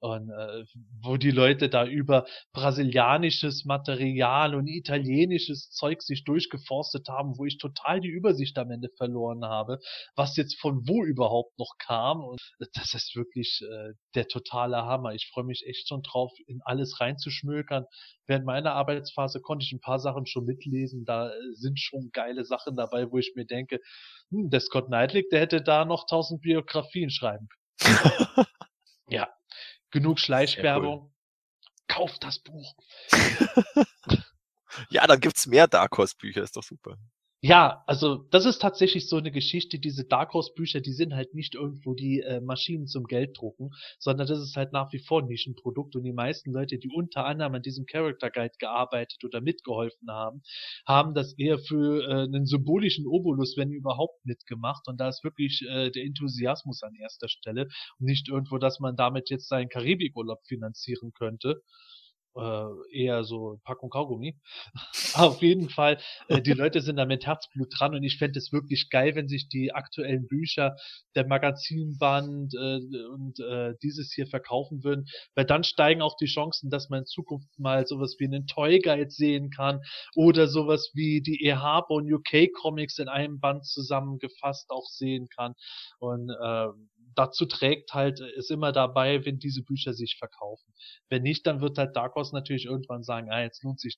Und 0.02 0.30
äh, 0.30 0.64
wo 1.02 1.18
die 1.18 1.32
Leute 1.32 1.68
da 1.70 1.86
über 1.86 2.26
brasilianisches 2.54 3.66
Material 3.66 4.56
und 4.56 4.68
italienisches 4.68 5.72
Zeug 5.72 6.02
sich 6.02 6.24
durchgeforstet 6.24 7.10
haben, 7.10 7.38
wo 7.38 7.46
ich 7.46 7.58
total 7.58 8.00
die 8.00 8.08
Übersicht 8.08 8.58
am 8.58 8.72
Ende 8.72 8.90
verloren 8.98 9.44
habe, 9.44 9.80
was 10.16 10.38
jetzt 10.38 10.60
von 10.60 10.88
wo 10.88 11.04
überhaupt 11.04 11.58
noch 11.60 11.76
kam. 11.80 12.24
Und 12.24 12.40
das 12.74 12.94
ist 12.94 13.16
wirklich 13.16 13.62
äh, 13.62 13.94
der 14.16 14.28
totale 14.28 14.78
Hammer. 14.86 15.14
Ich 15.14 15.30
freue 15.34 15.44
mich 15.44 15.66
echt 15.68 15.90
schon 15.90 16.02
drauf, 16.02 16.32
in 16.48 16.62
alles 16.64 17.00
reinzuschmökern. 17.02 17.86
Während 18.30 18.46
meiner 18.46 18.74
Arbeitsphase 18.74 19.42
konnte 19.42 19.66
ich 19.66 19.72
ein 19.72 19.82
paar 19.82 20.00
Sachen 20.00 20.28
schon 20.28 20.46
mitlesen. 20.46 21.04
Da 21.04 21.32
sind 21.56 21.80
schon 21.80 22.12
geile 22.14 22.46
Sachen 22.46 22.76
dabei, 22.76 23.10
wo 23.12 23.18
ich 23.18 23.34
mir 23.36 23.46
denke, 23.46 23.80
hm, 24.30 24.52
der 24.52 24.60
Scott 24.60 24.86
Knightley, 24.86 25.28
der 25.32 25.40
hätte 25.42 25.64
da 25.64 25.84
noch 25.84 26.06
tausend 26.06 26.42
Biografien 26.42 27.10
schreiben 27.10 27.50
können. 27.50 27.58
ja, 29.10 29.28
genug 29.90 30.20
Schleichwerbung. 30.20 31.00
Cool. 31.00 31.12
Kauft 31.88 32.24
das 32.24 32.38
Buch. 32.38 32.76
ja, 34.92 35.08
dann 35.08 35.20
gibt's 35.20 35.48
mehr 35.48 35.68
Dark 35.68 35.98
Horse 35.98 36.14
Bücher, 36.16 36.44
ist 36.44 36.56
doch 36.56 36.62
super. 36.62 37.00
Ja, 37.42 37.84
also 37.88 38.16
das 38.32 38.46
ist 38.46 38.62
tatsächlich 38.62 39.08
so 39.08 39.16
eine 39.16 39.32
Geschichte, 39.32 39.80
diese 39.80 40.04
Dark 40.04 40.34
Horse 40.34 40.52
Bücher, 40.56 40.82
die 40.82 40.92
sind 40.92 41.14
halt 41.14 41.34
nicht 41.34 41.56
irgendwo 41.56 41.94
die 41.94 42.20
äh, 42.20 42.42
Maschinen 42.42 42.86
zum 42.86 43.06
Gelddrucken, 43.06 43.72
sondern 43.98 44.28
das 44.28 44.40
ist 44.42 44.58
halt 44.58 44.74
nach 44.74 44.92
wie 44.92 45.00
vor 45.00 45.22
ein 45.22 45.28
Nischenprodukt. 45.28 45.96
Und 45.96 46.04
die 46.04 46.12
meisten 46.12 46.52
Leute, 46.52 46.78
die 46.78 46.90
unter 46.90 47.26
anderem 47.26 47.56
an 47.56 47.62
diesem 47.62 47.86
Character 47.86 48.30
Guide 48.30 48.56
gearbeitet 48.60 49.24
oder 49.24 49.40
mitgeholfen 49.40 50.10
haben, 50.12 50.42
haben 50.86 51.14
das 51.14 51.32
eher 51.38 51.60
für 51.60 52.04
äh, 52.04 52.24
einen 52.24 52.46
symbolischen 52.46 53.08
Obolus, 53.08 53.56
wenn 53.56 53.72
überhaupt, 53.72 54.26
mitgemacht. 54.26 54.88
Und 54.90 55.00
da 55.00 55.08
ist 55.08 55.24
wirklich 55.24 55.62
äh, 55.70 55.92
der 55.92 56.04
Enthusiasmus 56.04 56.84
an 56.84 56.94
erster 56.96 57.30
Stelle. 57.30 57.68
Und 58.00 58.06
nicht 58.08 58.28
irgendwo, 58.28 58.58
dass 58.58 58.82
man 58.82 58.98
damit 58.98 59.30
jetzt 59.30 59.48
seinen 59.48 59.70
Karibikurlaub 59.70 60.46
finanzieren 60.46 61.14
könnte 61.14 61.62
äh, 62.36 62.66
eher 62.92 63.24
so 63.24 63.60
Packung 63.64 63.90
Kaugummi. 63.90 64.40
Auf 65.14 65.42
jeden 65.42 65.70
Fall, 65.70 65.98
äh, 66.28 66.42
die 66.42 66.54
Leute 66.54 66.82
sind 66.82 66.98
da 66.98 67.06
mit 67.06 67.26
Herzblut 67.26 67.70
dran 67.78 67.96
und 67.96 68.04
ich 68.04 68.18
fände 68.18 68.40
es 68.40 68.52
wirklich 68.52 68.90
geil, 68.90 69.16
wenn 69.16 69.28
sich 69.28 69.50
die 69.50 69.74
aktuellen 69.74 70.28
Bücher, 70.28 70.76
der 71.16 71.28
Magazinband 71.28 72.54
äh, 72.54 72.80
und 73.14 73.40
äh, 73.40 73.74
dieses 73.82 74.14
hier 74.14 74.28
verkaufen 74.28 74.84
würden, 74.84 75.06
weil 75.36 75.46
dann 75.46 75.64
steigen 75.64 76.02
auch 76.02 76.16
die 76.18 76.28
Chancen, 76.28 76.70
dass 76.70 76.90
man 76.90 77.00
in 77.00 77.06
Zukunft 77.06 77.48
mal 77.58 77.86
sowas 77.88 78.16
wie 78.20 78.26
einen 78.26 78.48
Toy 78.48 78.80
Guide 78.80 79.10
sehen 79.10 79.50
kann 79.50 79.82
oder 80.16 80.48
sowas 80.48 80.92
wie 80.94 81.22
die 81.22 81.44
E. 81.46 81.54
Harper 81.54 81.96
und 81.96 82.12
UK 82.12 82.52
Comics 82.54 83.00
in 83.00 83.08
einem 83.08 83.40
Band 83.40 83.66
zusammengefasst 83.66 84.70
auch 84.70 84.86
sehen 84.86 85.28
kann 85.36 85.54
und 86.00 86.30
äh, 86.30 86.68
dazu 87.16 87.46
trägt 87.46 87.94
halt, 87.94 88.20
ist 88.20 88.52
immer 88.52 88.72
dabei, 88.72 89.26
wenn 89.26 89.40
diese 89.40 89.64
Bücher 89.64 89.94
sich 89.94 90.18
verkaufen. 90.18 90.74
Wenn 91.10 91.24
nicht, 91.24 91.46
dann 91.48 91.62
wird 91.62 91.78
halt 91.78 91.96
Dark 91.96 92.16
Horse 92.16 92.36
natürlich 92.36 92.66
irgendwann 92.66 93.04
sagen, 93.04 93.30
ah, 93.32 93.42
jetzt 93.42 93.64
lohnt 93.64 93.80
sich. 93.80 93.98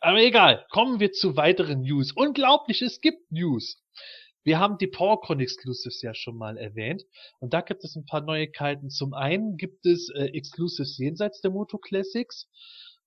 Aber 0.00 0.18
egal, 0.18 0.66
kommen 0.70 1.00
wir 1.00 1.12
zu 1.12 1.36
weiteren 1.36 1.82
News. 1.82 2.12
Unglaublich, 2.12 2.82
es 2.82 3.00
gibt 3.00 3.30
News. 3.30 3.82
Wir 4.42 4.58
haben 4.58 4.78
die 4.78 4.86
PowerCon 4.86 5.40
Exclusives 5.40 6.00
ja 6.00 6.14
schon 6.14 6.36
mal 6.36 6.56
erwähnt 6.56 7.02
und 7.40 7.52
da 7.52 7.60
gibt 7.60 7.84
es 7.84 7.94
ein 7.94 8.06
paar 8.06 8.22
Neuigkeiten. 8.22 8.88
Zum 8.88 9.12
einen 9.12 9.58
gibt 9.58 9.84
es 9.84 10.08
äh, 10.14 10.26
Exclusives 10.32 10.96
jenseits 10.96 11.42
der 11.42 11.50
Moto 11.50 11.76
Classics 11.76 12.48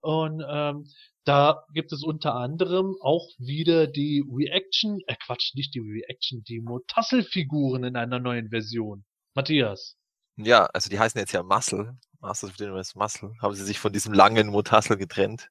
und 0.02 0.44
ähm, 0.48 0.86
da 1.26 1.64
gibt 1.74 1.92
es 1.94 2.04
unter 2.04 2.36
anderem 2.36 2.98
auch 3.02 3.30
wieder 3.38 3.88
die 3.88 4.24
Reaction, 4.30 5.00
äh 5.08 5.16
Quatsch, 5.26 5.56
nicht 5.56 5.74
die 5.74 5.80
Reaction, 5.80 6.44
die 6.44 6.60
Motassel-Figuren 6.60 7.86
in 7.86 7.96
einer 7.96 8.20
neuen 8.20 8.50
Version. 8.50 9.06
Matthias. 9.36 9.96
Ja, 10.38 10.66
also 10.68 10.90
die 10.90 11.00
heißen 11.00 11.20
jetzt 11.20 11.32
ja 11.32 11.44
Muscle. 11.44 11.96
Masters 12.20 12.52
of 12.52 12.58
the 12.58 12.66
Universe 12.66 12.98
Muscle. 12.98 13.36
Haben 13.42 13.56
sie 13.56 13.66
sich 13.66 13.80
von 13.80 13.94
diesem 13.94 14.14
langen 14.14 14.48
Motassel 14.48 14.98
getrennt. 14.98 15.50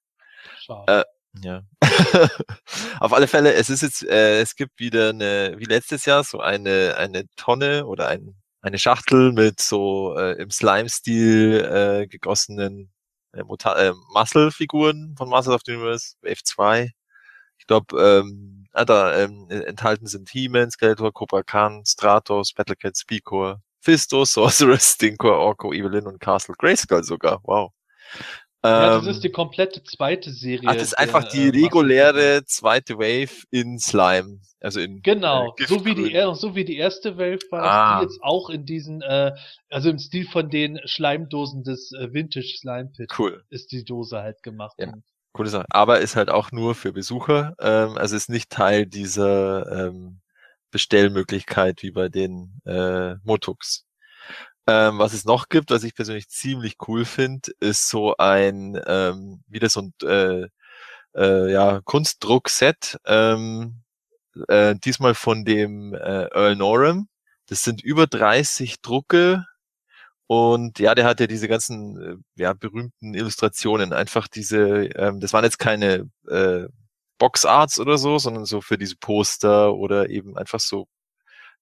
Schade. 0.59 1.03
Äh, 1.03 1.45
ja. 1.45 1.63
Auf 3.01 3.13
alle 3.13 3.29
Fälle, 3.29 3.55
es 3.55 3.71
ist 3.71 3.83
jetzt, 3.83 4.05
äh, 4.05 4.41
es 4.41 4.57
gibt 4.57 4.79
wieder 4.81 5.11
eine, 5.11 5.55
wie 5.59 5.65
letztes 5.65 6.05
Jahr, 6.05 6.25
so 6.25 6.41
eine, 6.41 6.97
eine 6.97 7.27
Tonne 7.37 7.87
oder 7.87 8.09
ein, 8.09 8.35
eine 8.63 8.79
Schachtel 8.79 9.33
mit 9.33 9.61
so 9.61 10.17
äh, 10.17 10.33
im 10.41 10.51
Slime-Stil 10.51 12.03
äh, 12.03 12.07
gegossenen 12.07 12.91
äh, 13.33 13.41
äh, 13.41 13.93
Muscle-Figuren 14.15 15.15
von 15.17 15.29
Masters 15.29 15.55
of 15.55 15.63
the 15.67 15.73
Universe, 15.73 16.17
Wave 16.23 16.43
2. 16.45 16.91
Ich 17.59 17.67
glaube, 17.67 17.97
ähm, 18.03 18.67
ah, 18.73 18.85
da 18.85 19.17
ähm, 19.17 19.49
enthalten 19.51 20.07
sind 20.07 20.31
He-Man, 20.31 20.71
Skeletor, 20.71 21.13
Cobra 21.13 21.43
Khan, 21.43 21.85
Stratos, 21.87 22.53
Battlecat, 22.53 22.97
Speedcore, 22.97 23.63
Fisto, 23.83 24.25
Sorceress, 24.25 24.93
Stinkor, 24.95 25.39
Orko, 25.39 25.73
Evelyn 25.73 26.07
und 26.07 26.21
Castle 26.21 26.55
Grayskull 26.57 27.03
sogar. 27.03 27.41
Wow. 27.43 27.73
Ja, 28.65 29.01
das 29.01 29.07
ist 29.09 29.25
die 29.25 29.33
komplette 29.33 29.83
zweite 29.83 30.31
Serie. 30.31 30.69
Ach, 30.69 30.75
das 30.75 30.85
ist 30.85 30.99
einfach 30.99 31.29
die 31.29 31.49
reguläre 31.49 32.45
zweite 32.45 32.97
Wave 32.97 33.45
in 33.51 33.81
Slime. 33.81 34.39
Also 34.61 34.79
in 34.79 35.03
Genau, 35.03 35.53
äh, 35.59 35.67
so 35.67 35.85
wie 35.85 35.97
die 35.97 36.17
so 36.35 36.55
wie 36.55 36.65
die 36.65 36.77
erste 36.77 37.19
Wave 37.19 37.41
war, 37.51 37.63
ah. 37.65 37.99
die 37.99 38.05
jetzt 38.05 38.23
auch 38.23 38.51
in 38.51 38.65
diesen, 38.65 39.03
äh, 39.03 39.33
also 39.69 39.91
im 39.91 39.99
Stil 39.99 40.29
von 40.29 40.49
den 40.49 40.79
Schleimdosen 40.85 41.65
des 41.65 41.91
äh, 41.93 42.13
Vintage 42.13 42.55
Slime 42.57 42.93
Pit 42.97 43.11
cool. 43.19 43.43
ist 43.51 43.73
die 43.73 43.85
Dose 43.85 44.19
halt 44.23 44.45
gemacht. 44.45 44.77
Ja. 44.79 44.93
Coole 45.33 45.49
Sache. 45.49 45.65
Aber 45.71 45.99
ist 45.99 46.15
halt 46.15 46.31
auch 46.31 46.53
nur 46.53 46.77
für 46.77 46.93
Besucher, 46.93 47.55
ähm, 47.59 47.97
also 47.97 48.15
ist 48.15 48.31
nicht 48.31 48.51
Teil 48.51 48.87
dieser 48.87 49.89
ähm, 49.89 50.22
Bestellmöglichkeit 50.73 51.83
wie 51.85 51.93
bei 51.93 52.09
den 52.09 52.61
äh, 52.67 53.15
Motux. 53.23 53.87
Ähm, 54.67 54.99
was 54.99 55.13
es 55.13 55.25
noch 55.25 55.49
gibt, 55.49 55.71
was 55.71 55.85
ich 55.85 55.95
persönlich 55.95 56.29
ziemlich 56.29 56.77
cool 56.89 57.05
finde, 57.05 57.53
ist 57.61 57.89
so 57.89 58.17
ein, 58.17 58.81
ähm, 58.87 59.43
wieder 59.49 59.69
so 59.69 59.83
ein 59.83 59.95
äh, 60.05 60.49
äh, 61.17 61.53
ja, 61.53 61.81
Kunstdruckset. 61.85 62.99
Ähm, 63.07 63.83
äh, 64.49 64.75
diesmal 64.77 65.15
von 65.15 65.45
dem 65.45 65.95
äh, 65.95 66.27
Earl 66.35 66.57
Norham. 66.57 67.09
Das 67.47 67.63
sind 67.63 67.83
über 67.83 68.07
30 68.07 68.81
Drucke 68.83 69.45
und 70.27 70.79
ja, 70.79 70.95
der 70.95 71.05
hat 71.05 71.21
ja 71.21 71.27
diese 71.27 71.49
ganzen 71.49 72.01
äh, 72.01 72.43
ja, 72.43 72.55
berühmten 72.55 73.15
Illustrationen, 73.15 73.93
einfach 73.93 74.29
diese, 74.29 74.87
ähm, 74.97 75.21
das 75.21 75.35
waren 75.35 75.45
jetzt 75.45 75.59
keine 75.59 76.09
äh, 76.29 76.69
Boxarts 77.23 77.79
oder 77.79 77.99
so, 77.99 78.19
sondern 78.19 78.47
so 78.47 78.61
für 78.61 78.77
diese 78.77 78.97
Poster 78.97 79.75
oder 79.75 80.11
eben 80.11 80.37
einfach 80.37 80.59
so 80.59 80.89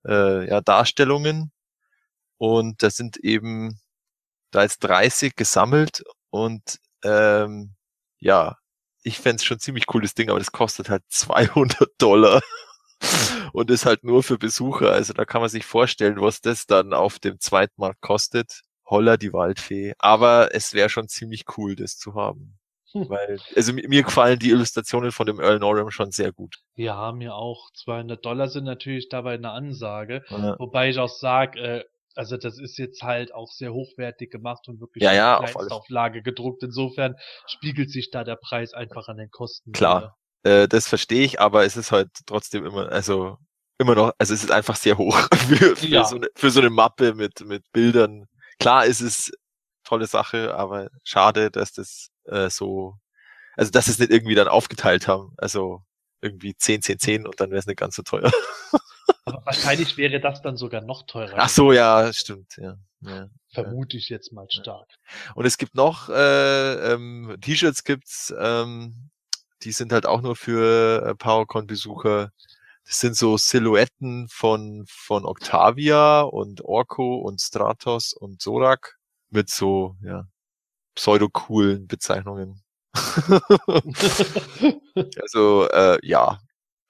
äh, 0.06 0.48
ja, 0.48 0.62
Darstellungen. 0.62 1.52
Und 2.38 2.82
da 2.82 2.88
sind 2.88 3.18
eben 3.18 3.78
da 4.52 4.62
jetzt 4.62 4.78
30 4.80 5.36
gesammelt 5.36 6.02
und 6.30 6.78
ähm, 7.04 7.74
ja, 8.20 8.56
ich 9.02 9.18
fände 9.18 9.44
schon 9.44 9.60
ziemlich 9.60 9.86
cooles 9.86 10.14
Ding, 10.14 10.30
aber 10.30 10.38
das 10.38 10.52
kostet 10.52 10.88
halt 10.88 11.02
200 11.10 11.90
Dollar 11.98 12.40
und 13.52 13.70
ist 13.70 13.84
halt 13.84 14.02
nur 14.02 14.22
für 14.22 14.38
Besucher. 14.38 14.92
Also 14.92 15.12
da 15.12 15.26
kann 15.26 15.42
man 15.42 15.50
sich 15.50 15.66
vorstellen, 15.66 16.22
was 16.22 16.40
das 16.40 16.64
dann 16.66 16.94
auf 16.94 17.18
dem 17.18 17.38
Zweitmarkt 17.38 18.00
kostet. 18.00 18.62
Holla 18.86 19.18
die 19.18 19.34
Waldfee. 19.34 19.92
Aber 19.98 20.54
es 20.54 20.72
wäre 20.72 20.88
schon 20.88 21.08
ziemlich 21.08 21.44
cool, 21.58 21.76
das 21.76 21.98
zu 21.98 22.14
haben. 22.14 22.59
Weil, 23.08 23.38
also 23.56 23.72
mi- 23.72 23.86
mir 23.88 24.02
gefallen 24.02 24.38
die 24.38 24.50
Illustrationen 24.50 25.12
von 25.12 25.26
dem 25.26 25.40
Earl 25.40 25.58
Norham 25.58 25.90
schon 25.90 26.10
sehr 26.10 26.32
gut. 26.32 26.56
Ja, 26.76 27.12
mir 27.12 27.34
auch. 27.34 27.70
200 27.74 28.24
Dollar 28.24 28.48
sind 28.48 28.64
natürlich 28.64 29.08
dabei 29.08 29.34
eine 29.34 29.50
Ansage. 29.50 30.22
Ja, 30.30 30.56
Wobei 30.58 30.88
ich 30.90 30.98
auch 30.98 31.08
sage, 31.08 31.60
äh, 31.60 31.84
also 32.16 32.36
das 32.36 32.58
ist 32.58 32.76
jetzt 32.78 33.02
halt 33.02 33.32
auch 33.34 33.50
sehr 33.52 33.72
hochwertig 33.72 34.30
gemacht 34.30 34.66
und 34.68 34.80
wirklich 34.80 35.04
Ja, 35.04 35.12
ja, 35.12 35.38
auf 35.38 35.52
Kleinstauflage 35.52 36.22
gedruckt. 36.22 36.62
Insofern 36.62 37.14
spiegelt 37.46 37.90
sich 37.90 38.10
da 38.10 38.24
der 38.24 38.36
Preis 38.36 38.72
einfach 38.74 39.08
an 39.08 39.16
den 39.18 39.30
Kosten. 39.30 39.72
Klar. 39.72 40.16
äh, 40.42 40.66
das 40.68 40.88
verstehe 40.88 41.22
ich, 41.24 41.40
aber 41.40 41.64
es 41.64 41.76
ist 41.76 41.92
halt 41.92 42.08
trotzdem 42.26 42.64
immer, 42.66 42.90
also 42.90 43.36
immer 43.78 43.94
noch, 43.94 44.12
also 44.18 44.34
es 44.34 44.42
ist 44.42 44.50
einfach 44.50 44.76
sehr 44.76 44.98
hoch 44.98 45.16
für, 45.48 45.76
für, 45.76 45.86
Ja. 45.86 46.04
so, 46.04 46.16
eine, 46.16 46.28
für 46.34 46.50
so 46.50 46.60
eine 46.60 46.70
Mappe 46.70 47.14
mit, 47.14 47.40
mit 47.46 47.62
Bildern. 47.72 48.26
Klar, 48.58 48.86
es 48.86 49.00
ist 49.00 49.32
tolle 49.90 50.06
Sache, 50.06 50.54
aber 50.54 50.88
schade, 51.04 51.50
dass 51.50 51.72
das 51.72 52.10
äh, 52.26 52.48
so, 52.48 52.96
also 53.56 53.70
dass 53.70 53.88
es 53.88 53.98
nicht 53.98 54.10
irgendwie 54.10 54.36
dann 54.36 54.48
aufgeteilt 54.48 55.08
haben. 55.08 55.34
Also 55.36 55.82
irgendwie 56.20 56.54
10, 56.54 56.82
10, 56.82 56.98
10 56.98 57.26
und 57.26 57.40
dann 57.40 57.50
wäre 57.50 57.58
es 57.58 57.66
nicht 57.66 57.78
ganz 57.78 57.96
so 57.96 58.02
teuer. 58.02 58.30
Aber 59.24 59.44
wahrscheinlich 59.44 59.96
wäre 59.96 60.20
das 60.20 60.42
dann 60.42 60.56
sogar 60.56 60.80
noch 60.80 61.02
teurer. 61.06 61.34
Ach 61.36 61.48
so, 61.48 61.72
ja, 61.72 62.12
stimmt, 62.12 62.56
ja. 62.56 62.76
ja. 63.00 63.28
Vermute 63.52 63.96
ich 63.96 64.08
jetzt 64.08 64.32
mal 64.32 64.46
stark. 64.50 64.88
Und 65.34 65.44
es 65.44 65.58
gibt 65.58 65.74
noch 65.74 66.08
äh, 66.08 66.92
ähm, 66.92 67.36
T-Shirts 67.40 67.84
gibt's, 67.84 68.32
ähm, 68.38 69.10
die 69.62 69.72
sind 69.72 69.92
halt 69.92 70.06
auch 70.06 70.20
nur 70.22 70.36
für 70.36 71.04
äh, 71.04 71.14
PowerCon-Besucher. 71.14 72.30
Das 72.86 73.00
sind 73.00 73.16
so 73.16 73.36
Silhouetten 73.36 74.28
von 74.28 74.84
von 74.88 75.24
Octavia 75.26 76.22
und 76.22 76.62
Orko 76.64 77.16
und 77.16 77.40
Stratos 77.40 78.12
und 78.12 78.40
Sorak 78.40 78.99
mit 79.30 79.50
so 79.50 79.96
ja 80.02 80.24
pseudo 80.94 81.28
coolen 81.28 81.86
Bezeichnungen. 81.86 82.62
also 85.22 85.68
äh, 85.68 85.98
ja, 86.02 86.38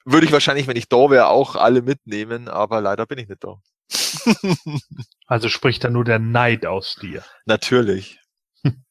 würde 0.05 0.25
ich 0.25 0.31
wahrscheinlich, 0.31 0.67
wenn 0.67 0.77
ich 0.77 0.89
da 0.89 1.09
wäre, 1.09 1.27
auch 1.27 1.55
alle 1.55 1.81
mitnehmen, 1.81 2.47
aber 2.47 2.81
leider 2.81 3.05
bin 3.05 3.19
ich 3.19 3.27
nicht 3.29 3.43
da. 3.43 3.55
Also 5.27 5.47
spricht 5.47 5.83
da 5.85 5.89
nur 5.89 6.03
der 6.03 6.19
Neid 6.19 6.65
aus 6.65 6.95
dir. 7.01 7.23
Natürlich. 7.45 8.19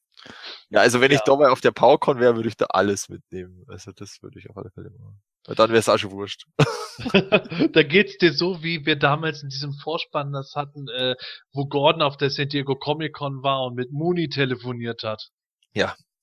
Ja, 0.73 0.81
also 0.81 1.01
wenn 1.01 1.11
ich 1.11 1.19
Ja. 1.19 1.23
da 1.27 1.37
mal 1.37 1.51
auf 1.51 1.61
der 1.61 1.73
PowerCon 1.73 2.21
wäre, 2.21 2.37
würde 2.37 2.49
ich 2.49 2.57
da 2.57 2.67
alles 2.67 3.09
mitnehmen. 3.09 3.65
Also 3.69 3.91
das 3.93 4.23
würde 4.23 4.39
ich 4.39 4.49
auf 4.51 4.57
alle 4.57 4.71
Fälle 4.71 4.91
machen. 4.91 5.21
Weil 5.47 5.55
dann 5.57 5.71
wäre 5.71 5.79
es 5.79 5.89
auch 5.89 5.99
schon 5.99 6.13
wurscht. 6.13 6.45
da 7.73 7.83
geht's 7.83 8.19
dir 8.19 8.33
so, 8.33 8.63
wie 8.63 8.85
wir 8.85 8.97
damals 8.97 9.43
in 9.43 9.49
diesem 9.49 9.73
Vorspann 9.73 10.33
das 10.33 10.55
hatten, 10.55 10.89
äh, 10.89 11.15
wo 11.53 11.67
Gordon 11.67 12.03
auf 12.03 12.17
der 12.17 12.31
San 12.31 12.49
Diego 12.49 12.77
Comic 12.77 13.15
Con 13.15 13.43
war 13.43 13.65
und 13.65 13.75
mit 13.75 13.91
Mooney 13.93 14.29
telefoniert 14.29 15.03
hat. 15.03 15.31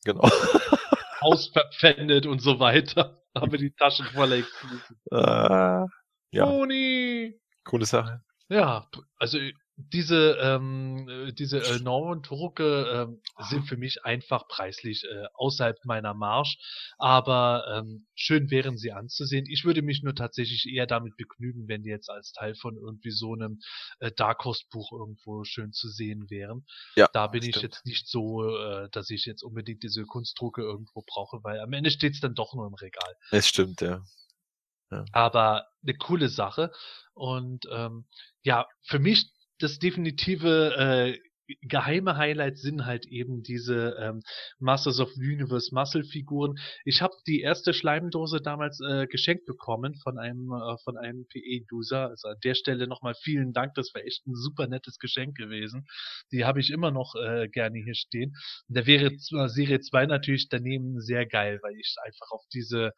Genau. 0.03 0.23
Haus 1.21 1.49
verpfändet 1.49 2.25
und 2.25 2.41
so 2.41 2.59
weiter. 2.59 3.21
Haben 3.35 3.51
wir 3.51 3.59
die 3.59 3.71
Taschen 3.71 4.05
voller 4.07 4.37
Exklusiv. 4.37 4.89
Äh, 5.11 5.85
ja, 6.31 6.45
Mooney! 6.45 7.39
coole 7.63 7.85
Sache. 7.85 8.21
Ja, 8.49 8.87
also 9.17 9.37
diese 9.77 10.37
ähm, 10.41 11.07
äh, 11.07 11.33
diese 11.33 11.59
äh, 11.59 11.79
Norman 11.79 12.23
Drucke 12.23 12.87
ähm, 12.91 13.21
sind 13.47 13.67
für 13.67 13.77
mich 13.77 14.03
einfach 14.05 14.47
preislich 14.47 15.03
äh, 15.05 15.25
außerhalb 15.35 15.85
meiner 15.85 16.15
Marsch, 16.15 16.57
aber 16.97 17.63
ähm, 17.71 18.07
schön 18.15 18.49
wären 18.49 18.77
sie 18.77 18.91
anzusehen. 18.91 19.45
Ich 19.47 19.65
würde 19.65 19.83
mich 19.83 20.01
nur 20.01 20.15
tatsächlich 20.15 20.65
eher 20.65 20.87
damit 20.87 21.15
begnügen, 21.15 21.67
wenn 21.67 21.83
die 21.83 21.89
jetzt 21.89 22.09
als 22.09 22.31
Teil 22.33 22.55
von 22.55 22.75
irgendwie 22.75 23.11
so 23.11 23.33
einem 23.33 23.59
äh, 23.99 24.11
Dark 24.11 24.43
Horse 24.45 24.63
Buch 24.71 24.91
irgendwo 24.91 25.43
schön 25.43 25.71
zu 25.71 25.89
sehen 25.89 26.27
wären. 26.29 26.65
Ja, 26.95 27.07
Da 27.13 27.27
bin 27.27 27.43
ich 27.43 27.57
jetzt 27.57 27.85
nicht 27.85 28.07
so, 28.07 28.49
äh, 28.49 28.89
dass 28.91 29.11
ich 29.11 29.25
jetzt 29.25 29.43
unbedingt 29.43 29.83
diese 29.83 30.05
Kunstdrucke 30.05 30.63
irgendwo 30.63 31.03
brauche, 31.05 31.43
weil 31.43 31.59
am 31.59 31.73
Ende 31.73 31.91
steht's 31.91 32.19
dann 32.19 32.33
doch 32.33 32.55
nur 32.55 32.65
im 32.65 32.73
Regal 32.73 33.13
Es 33.29 33.47
stimmt, 33.47 33.81
ja. 33.81 34.03
aber 35.11 35.67
eine 35.83 35.95
coole 35.97 36.29
Sache. 36.29 36.71
Und 37.13 37.67
ähm, 37.71 38.05
ja, 38.43 38.67
für 38.83 38.99
mich 38.99 39.31
das 39.59 39.79
definitive 39.79 40.75
äh, 40.77 41.19
geheime 41.61 42.17
Highlight 42.17 42.57
sind 42.57 42.85
halt 42.85 43.05
eben 43.05 43.41
diese 43.43 43.95
ähm, 43.99 44.21
Masters 44.59 44.99
of 44.99 45.15
Universe 45.15 45.73
Muscle 45.73 46.03
Figuren. 46.03 46.55
Ich 46.83 47.01
habe 47.01 47.13
die 47.25 47.41
erste 47.41 47.73
Schleimdose 47.73 48.41
damals 48.41 48.79
äh, 48.81 49.07
geschenkt 49.07 49.45
bekommen 49.45 49.95
von 50.03 50.17
einem 50.17 50.51
äh, 50.51 50.77
von 50.83 50.97
einem 50.97 51.25
PE-User. 51.27 52.09
Also 52.09 52.29
an 52.29 52.37
der 52.43 52.55
Stelle 52.55 52.87
nochmal 52.87 53.15
vielen 53.21 53.53
Dank. 53.53 53.73
Das 53.75 53.93
war 53.93 54.03
echt 54.03 54.27
ein 54.27 54.35
super 54.35 54.67
nettes 54.67 54.99
Geschenk 54.99 55.37
gewesen. 55.37 55.87
Die 56.31 56.45
habe 56.45 56.59
ich 56.59 56.69
immer 56.69 56.91
noch 56.91 57.15
äh, 57.15 57.47
gerne 57.47 57.79
hier 57.79 57.95
stehen. 57.95 58.35
Und 58.67 58.77
da 58.77 58.85
wäre 58.85 59.11
Serie 59.17 59.79
2 59.79 60.05
natürlich 60.07 60.49
daneben 60.49 60.99
sehr 60.99 61.25
geil, 61.25 61.59
weil 61.61 61.75
ich 61.75 61.95
einfach 62.03 62.31
auf 62.31 62.43
diese 62.53 62.91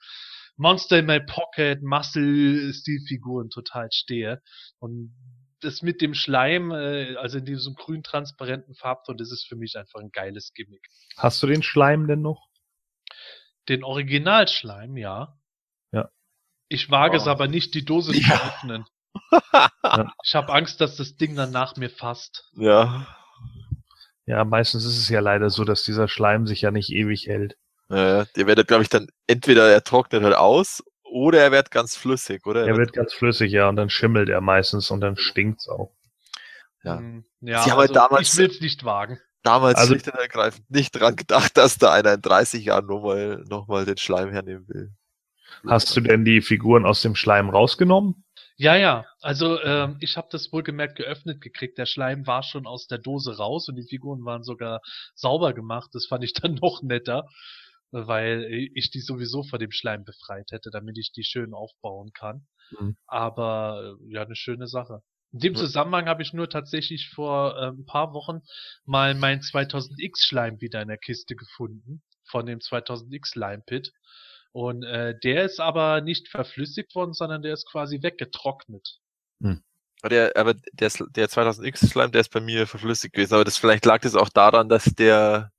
Monster 0.57 0.99
in 0.99 1.05
my 1.05 1.19
Pocket, 1.21 1.81
Muscle-Stilfiguren 1.81 3.49
total 3.49 3.89
stehe. 3.91 4.41
Und 4.79 5.13
das 5.61 5.81
mit 5.81 6.01
dem 6.01 6.13
Schleim, 6.13 6.71
äh, 6.71 7.15
also 7.17 7.37
in 7.39 7.45
diesem 7.45 7.75
grün 7.75 8.03
transparenten 8.03 8.75
Farbton, 8.75 9.17
das 9.17 9.31
ist 9.31 9.47
für 9.47 9.55
mich 9.55 9.75
einfach 9.77 9.99
ein 9.99 10.11
geiles 10.11 10.53
Gimmick. 10.53 10.87
Hast 11.17 11.41
du 11.43 11.47
den 11.47 11.63
Schleim 11.63 12.07
denn 12.07 12.21
noch? 12.21 12.47
Den 13.67 13.83
Originalschleim, 13.83 14.97
ja. 14.97 15.37
Ja. 15.91 16.09
Ich 16.69 16.89
wage 16.89 17.17
es 17.17 17.27
Oh. 17.27 17.29
aber 17.31 17.47
nicht, 17.47 17.73
die 17.73 17.85
Dose 17.85 18.13
zu 18.13 18.19
Ja. 18.19 18.35
öffnen. 18.35 18.85
Ja. 19.83 20.13
Ich 20.23 20.35
habe 20.35 20.53
Angst, 20.53 20.79
dass 20.81 20.95
das 20.97 21.15
Ding 21.15 21.35
dann 21.35 21.51
nach 21.51 21.75
mir 21.75 21.89
fasst. 21.89 22.47
Ja. 22.55 23.07
Ja, 24.27 24.45
meistens 24.45 24.85
ist 24.85 24.97
es 24.99 25.09
ja 25.09 25.19
leider 25.19 25.49
so, 25.49 25.63
dass 25.65 25.83
dieser 25.83 26.07
Schleim 26.07 26.45
sich 26.45 26.61
ja 26.61 26.69
nicht 26.71 26.91
ewig 26.91 27.25
hält. 27.25 27.53
Äh, 27.89 28.25
der 28.35 28.45
wird, 28.47 28.67
glaube 28.67 28.83
ich, 28.83 28.89
dann 28.89 29.07
entweder 29.25 29.67
er 29.69 29.83
trocknet 29.83 30.23
halt 30.23 30.35
aus 30.35 30.83
oder 31.11 31.41
er 31.41 31.51
wird 31.51 31.71
ganz 31.71 31.95
flüssig, 31.95 32.45
oder? 32.45 32.65
Er 32.67 32.77
wird 32.77 32.93
ganz 32.93 33.13
flüssig, 33.13 33.51
ja, 33.51 33.69
und 33.69 33.75
dann 33.75 33.89
schimmelt 33.89 34.29
er 34.29 34.41
meistens 34.41 34.91
und 34.91 35.01
dann 35.01 35.17
stinkt's 35.17 35.67
auch. 35.67 35.91
Ja. 36.83 36.97
Hm, 36.97 37.25
ja 37.41 37.63
Sie 37.63 37.71
haben 37.71 37.79
halt 37.79 37.89
also 37.89 37.93
damals- 38.01 38.33
ich 38.33 38.39
will 38.39 38.49
es 38.49 38.61
nicht 38.61 38.83
wagen. 38.85 39.19
damals 39.43 39.77
Also- 39.77 39.93
schlicht 39.93 40.07
und 40.07 40.19
ergreifend 40.19 40.69
nicht 40.69 40.91
dran 40.91 41.15
gedacht, 41.15 41.57
dass 41.57 41.77
da 41.77 41.91
einer 41.93 42.13
in 42.13 42.21
30 42.21 42.63
Jahren 42.65 42.85
nochmal 42.85 43.43
noch 43.49 43.67
mal 43.67 43.85
den 43.85 43.97
Schleim 43.97 44.31
hernehmen 44.31 44.67
will. 44.67 44.91
Hast 45.67 45.95
du 45.95 46.01
denn 46.01 46.23
die 46.23 46.41
Figuren 46.41 46.85
aus 46.85 47.01
dem 47.01 47.15
Schleim 47.15 47.49
rausgenommen? 47.49 48.23
Ja, 48.55 48.75
ja. 48.75 49.05
Also 49.21 49.61
ähm, 49.61 49.97
ich 49.99 50.15
habe 50.17 50.27
das 50.31 50.51
wohlgemerkt 50.53 50.95
geöffnet 50.97 51.41
gekriegt. 51.41 51.77
Der 51.77 51.85
Schleim 51.85 52.27
war 52.27 52.43
schon 52.43 52.65
aus 52.67 52.87
der 52.87 52.97
Dose 52.97 53.35
raus 53.37 53.67
und 53.67 53.75
die 53.75 53.87
Figuren 53.87 54.23
waren 54.25 54.43
sogar 54.43 54.81
sauber 55.15 55.53
gemacht. 55.53 55.89
Das 55.93 56.05
fand 56.05 56.23
ich 56.23 56.33
dann 56.33 56.53
noch 56.61 56.81
netter, 56.81 57.25
weil 57.91 58.69
ich 58.73 58.91
die 58.91 59.01
sowieso 59.01 59.43
von 59.43 59.59
dem 59.59 59.71
Schleim 59.71 60.03
befreit 60.03 60.51
hätte, 60.51 60.69
damit 60.71 60.97
ich 60.97 61.11
die 61.11 61.23
schön 61.23 61.53
aufbauen 61.53 62.11
kann. 62.13 62.47
Mhm. 62.71 62.97
Aber 63.07 63.97
äh, 64.01 64.13
ja, 64.13 64.23
eine 64.23 64.35
schöne 64.35 64.67
Sache. 64.67 65.01
In 65.31 65.39
dem. 65.39 65.55
Zusammenhang 65.55 66.07
habe 66.07 66.23
ich 66.23 66.33
nur 66.33 66.49
tatsächlich 66.49 67.09
vor 67.09 67.55
äh, 67.55 67.67
ein 67.67 67.85
paar 67.85 68.13
Wochen 68.13 68.41
mal 68.85 69.13
meinen 69.13 69.41
2000X 69.41 70.25
Schleim 70.25 70.59
wieder 70.61 70.81
in 70.81 70.87
der 70.87 70.97
Kiste 70.97 71.35
gefunden 71.35 72.01
von 72.25 72.45
dem 72.45 72.59
2000X 72.59 73.31
Slime 73.31 73.63
Pit. 73.65 73.91
Und 74.51 74.83
äh, 74.83 75.17
der 75.23 75.45
ist 75.45 75.59
aber 75.59 76.01
nicht 76.01 76.27
verflüssigt 76.27 76.95
worden, 76.95 77.13
sondern 77.13 77.43
der 77.43 77.53
ist 77.53 77.69
quasi 77.69 78.01
weggetrocknet. 78.01 78.99
Aber 80.01 80.09
der, 80.09 80.35
aber 80.35 80.53
der, 80.53 80.91
der 81.15 81.29
2000X 81.29 81.89
Slime, 81.89 82.11
der 82.11 82.21
ist 82.21 82.31
bei 82.31 82.39
mir 82.39 82.65
verflüssigt 82.65 83.13
gewesen. 83.13 83.33
Aber 83.35 83.43
das 83.43 83.57
vielleicht 83.57 83.85
lag 83.85 84.01
das 84.01 84.15
auch 84.15 84.29
daran, 84.29 84.69
dass 84.69 84.85
der 84.85 85.51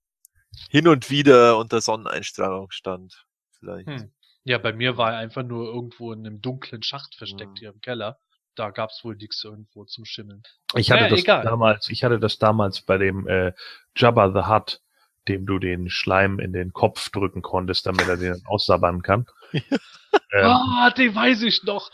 hin 0.69 0.89
und 0.89 1.11
wieder 1.11 1.59
unter 1.59 1.81
Sonneneinstrahlung 1.81 2.71
stand. 2.71 3.25
Vielleicht. 3.59 3.89
Hm. 3.89 4.13
Ja, 4.45 4.59
bei 4.59 4.73
mir 4.73 4.97
war 4.97 5.13
er 5.13 5.19
einfach 5.19 5.43
nur 5.43 5.67
irgendwo 5.67 6.13
in 6.13 6.27
einem 6.27 6.41
dunklen 6.41 6.83
Schacht 6.83 7.15
versteckt 7.15 7.53
Mhm. 7.53 7.57
hier 7.57 7.71
im 7.71 7.81
Keller. 7.81 8.19
Da 8.57 8.71
gab's 8.71 9.05
wohl 9.05 9.15
nichts 9.17 9.45
irgendwo 9.45 9.85
zum 9.85 10.05
Schimmeln. 10.05 10.43
Ich 10.75 10.91
hatte 10.91 11.05
Ja, 11.05 11.09
das 11.11 11.21
egal. 11.21 11.45
damals, 11.45 11.89
ich 11.89 12.03
hatte 12.05 12.19
das 12.19 12.39
damals 12.39 12.81
bei 12.83 12.99
dem 12.99 13.29
äh, 13.29 13.53
Jabba 13.97 14.33
the 14.33 14.49
Hutt 14.51 14.81
dem 15.29 15.47
du 15.47 15.59
den 15.59 15.91
Schleim 15.91 16.39
in 16.39 16.53
den 16.53 16.73
Kopf 16.73 17.11
drücken 17.11 17.43
konntest, 17.43 17.87
damit 17.87 18.09
er 18.09 18.17
den 18.17 18.43
aussabbern 18.47 19.03
kann. 19.03 19.27
ähm, 20.33 20.45
Ah, 20.45 20.91
den 20.97 21.15
weiß 21.15 21.43
ich 21.43 21.63
noch. 21.65 21.91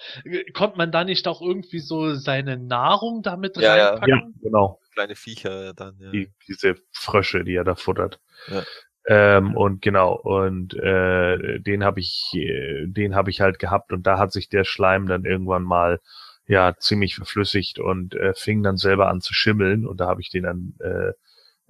Konnte 0.54 0.76
man 0.78 0.92
da 0.92 1.04
nicht 1.04 1.26
auch 1.28 1.40
irgendwie 1.42 1.80
so 1.80 2.14
seine 2.14 2.56
Nahrung 2.58 3.22
damit 3.22 3.56
Ja, 3.56 3.76
ja. 3.76 3.88
reinpacken? 3.90 4.08
ja, 4.36 4.40
genau. 4.42 4.80
Kleine 4.92 5.14
Viecher 5.14 5.74
dann, 5.74 5.96
ja. 5.98 6.10
Die, 6.10 6.32
diese 6.48 6.76
Frösche, 6.92 7.44
die 7.44 7.54
er 7.54 7.64
da 7.64 7.74
futtert. 7.74 8.20
Ja. 8.48 8.62
Ähm, 9.08 9.54
und 9.56 9.82
genau, 9.82 10.14
und 10.14 10.74
äh, 10.74 11.60
den 11.60 11.84
habe 11.84 12.00
ich, 12.00 12.32
äh, 12.34 12.86
den 12.86 13.14
habe 13.14 13.30
ich 13.30 13.40
halt 13.40 13.58
gehabt 13.60 13.92
und 13.92 14.04
da 14.06 14.18
hat 14.18 14.32
sich 14.32 14.48
der 14.48 14.64
Schleim 14.64 15.06
dann 15.06 15.24
irgendwann 15.24 15.62
mal 15.62 16.00
ja 16.48 16.74
ziemlich 16.76 17.14
verflüssigt 17.14 17.78
und 17.78 18.14
äh, 18.14 18.34
fing 18.34 18.62
dann 18.64 18.76
selber 18.76 19.08
an 19.08 19.20
zu 19.20 19.32
schimmeln 19.32 19.86
und 19.86 20.00
da 20.00 20.06
habe 20.08 20.20
ich 20.22 20.30
den 20.30 20.42
dann 20.42 20.74
äh, 20.80 21.12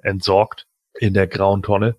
entsorgt 0.03 0.67
in 0.99 1.13
der 1.13 1.27
grauen 1.27 1.63
Tonne. 1.63 1.97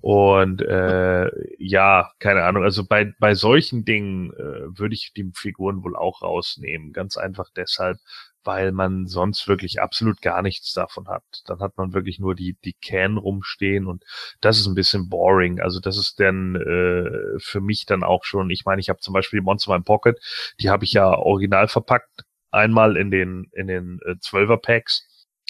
Und 0.00 0.62
äh, 0.62 1.30
ja, 1.58 2.10
keine 2.18 2.44
Ahnung, 2.44 2.64
also 2.64 2.84
bei, 2.84 3.12
bei 3.18 3.34
solchen 3.34 3.84
Dingen 3.84 4.32
äh, 4.32 4.78
würde 4.78 4.94
ich 4.94 5.12
die 5.14 5.30
Figuren 5.34 5.84
wohl 5.84 5.96
auch 5.96 6.22
rausnehmen. 6.22 6.92
Ganz 6.92 7.16
einfach 7.16 7.50
deshalb, 7.54 7.98
weil 8.44 8.72
man 8.72 9.06
sonst 9.06 9.46
wirklich 9.48 9.80
absolut 9.80 10.20
gar 10.22 10.42
nichts 10.42 10.72
davon 10.72 11.08
hat. 11.08 11.22
Dann 11.46 11.60
hat 11.60 11.76
man 11.76 11.92
wirklich 11.92 12.18
nur 12.18 12.34
die, 12.34 12.56
die 12.64 12.74
Can 12.74 13.16
rumstehen 13.18 13.86
und 13.86 14.04
das 14.40 14.58
ist 14.58 14.66
ein 14.66 14.74
bisschen 14.74 15.08
boring. 15.08 15.60
Also 15.60 15.78
das 15.80 15.98
ist 15.98 16.18
dann 16.20 16.56
äh, 16.56 17.38
für 17.38 17.60
mich 17.60 17.86
dann 17.86 18.02
auch 18.02 18.24
schon, 18.24 18.50
ich 18.50 18.64
meine, 18.64 18.80
ich 18.80 18.88
habe 18.88 19.00
zum 19.00 19.14
Beispiel 19.14 19.40
die 19.40 19.44
Monster 19.44 19.76
in 19.76 19.84
Pocket, 19.84 20.18
die 20.60 20.70
habe 20.70 20.84
ich 20.84 20.92
ja 20.92 21.08
original 21.16 21.68
verpackt, 21.68 22.24
einmal 22.50 22.96
in 22.96 23.10
den, 23.10 23.48
in 23.52 23.66
den 23.66 24.00
äh, 24.04 24.12
12er 24.12 24.56
Packs, 24.56 25.06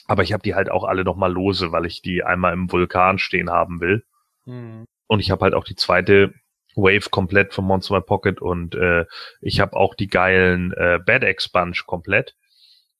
aber 0.07 0.23
ich 0.23 0.33
habe 0.33 0.43
die 0.43 0.55
halt 0.55 0.71
auch 0.71 0.85
alle 0.85 1.05
nochmal 1.05 1.33
lose, 1.33 1.73
weil 1.73 1.87
ich 1.87 2.03
die 2.03 2.23
einmal 2.25 2.53
im 2.53 2.71
Vulkan 2.71 3.19
stehen 3.19 3.51
haben 3.51 3.81
will. 3.81 4.05
Hm. 4.47 4.85
Und 5.07 5.21
ich 5.21 5.31
habe 5.31 5.45
halt 5.45 5.55
auch 5.55 5.65
die 5.65 5.77
zweite 5.77 6.35
Wave 6.75 7.11
komplett 7.11 7.53
von 7.53 7.65
Monster 7.67 7.95
My 7.97 8.01
Pocket 8.01 8.41
und 8.41 8.75
äh, 8.75 9.05
ich 9.41 9.61
habe 9.61 9.77
auch 9.77 9.95
die 9.95 10.09
geilen 10.09 10.73
äh, 10.73 10.99
Bad 11.05 11.23
Expunge 11.23 11.77
komplett. 11.87 12.35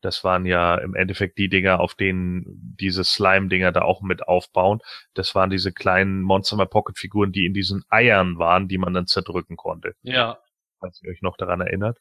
Das 0.03 0.25
waren 0.25 0.45
ja 0.47 0.75
im 0.77 0.95
Endeffekt 0.97 1.39
die 1.39 1.49
Dinger, 1.49 1.79
auf 1.81 1.95
denen 1.95 2.45
diese 2.47 3.05
Slime-Dinger 3.05 3.71
da 3.71 3.83
auch 3.83 4.03
mit 4.03 4.27
aufbauen. 4.27 4.81
Das 5.15 5.35
waren 5.37 5.49
diese 5.49 5.73
kleinen 5.73 6.23
Monster 6.23 6.57
My 6.57 6.67
Pocket-Figuren, 6.67 7.31
die 7.31 7.47
in 7.47 7.55
diesen 7.55 7.85
Eiern 7.89 8.37
waren, 8.37 8.67
die 8.67 8.79
man 8.79 8.95
dann 8.95 9.07
zerdrücken 9.07 9.57
konnte, 9.57 9.95
Ja. 10.03 10.39
falls 10.81 11.01
ihr 11.03 11.11
euch 11.11 11.23
noch 11.23 11.37
daran 11.37 11.61
erinnert. 11.61 11.99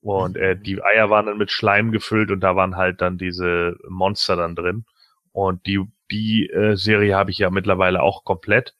Und 0.00 0.36
äh, 0.36 0.56
die 0.56 0.82
Eier 0.82 1.10
waren 1.10 1.26
dann 1.26 1.38
mit 1.38 1.50
Schleim 1.50 1.90
gefüllt 1.90 2.30
und 2.30 2.40
da 2.40 2.54
waren 2.54 2.76
halt 2.76 3.00
dann 3.00 3.16
diese 3.18 3.76
Monster 3.88 4.36
dann 4.36 4.54
drin. 4.54 4.84
Und 5.32 5.66
die, 5.66 5.80
die 6.12 6.48
äh, 6.50 6.76
Serie 6.76 7.16
habe 7.16 7.30
ich 7.30 7.38
ja 7.38 7.50
mittlerweile 7.50 8.02
auch 8.02 8.24
komplett, 8.24 8.74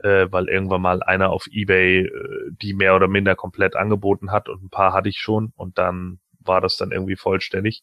äh, 0.00 0.26
weil 0.30 0.48
irgendwann 0.48 0.82
mal 0.82 1.02
einer 1.02 1.30
auf 1.30 1.46
Ebay 1.50 2.06
äh, 2.06 2.50
die 2.50 2.74
mehr 2.74 2.96
oder 2.96 3.08
minder 3.08 3.34
komplett 3.34 3.76
angeboten 3.76 4.30
hat 4.30 4.48
und 4.48 4.62
ein 4.62 4.70
paar 4.70 4.92
hatte 4.92 5.08
ich 5.08 5.18
schon 5.18 5.52
und 5.56 5.78
dann 5.78 6.20
war 6.40 6.60
das 6.60 6.76
dann 6.76 6.92
irgendwie 6.92 7.16
vollständig. 7.16 7.82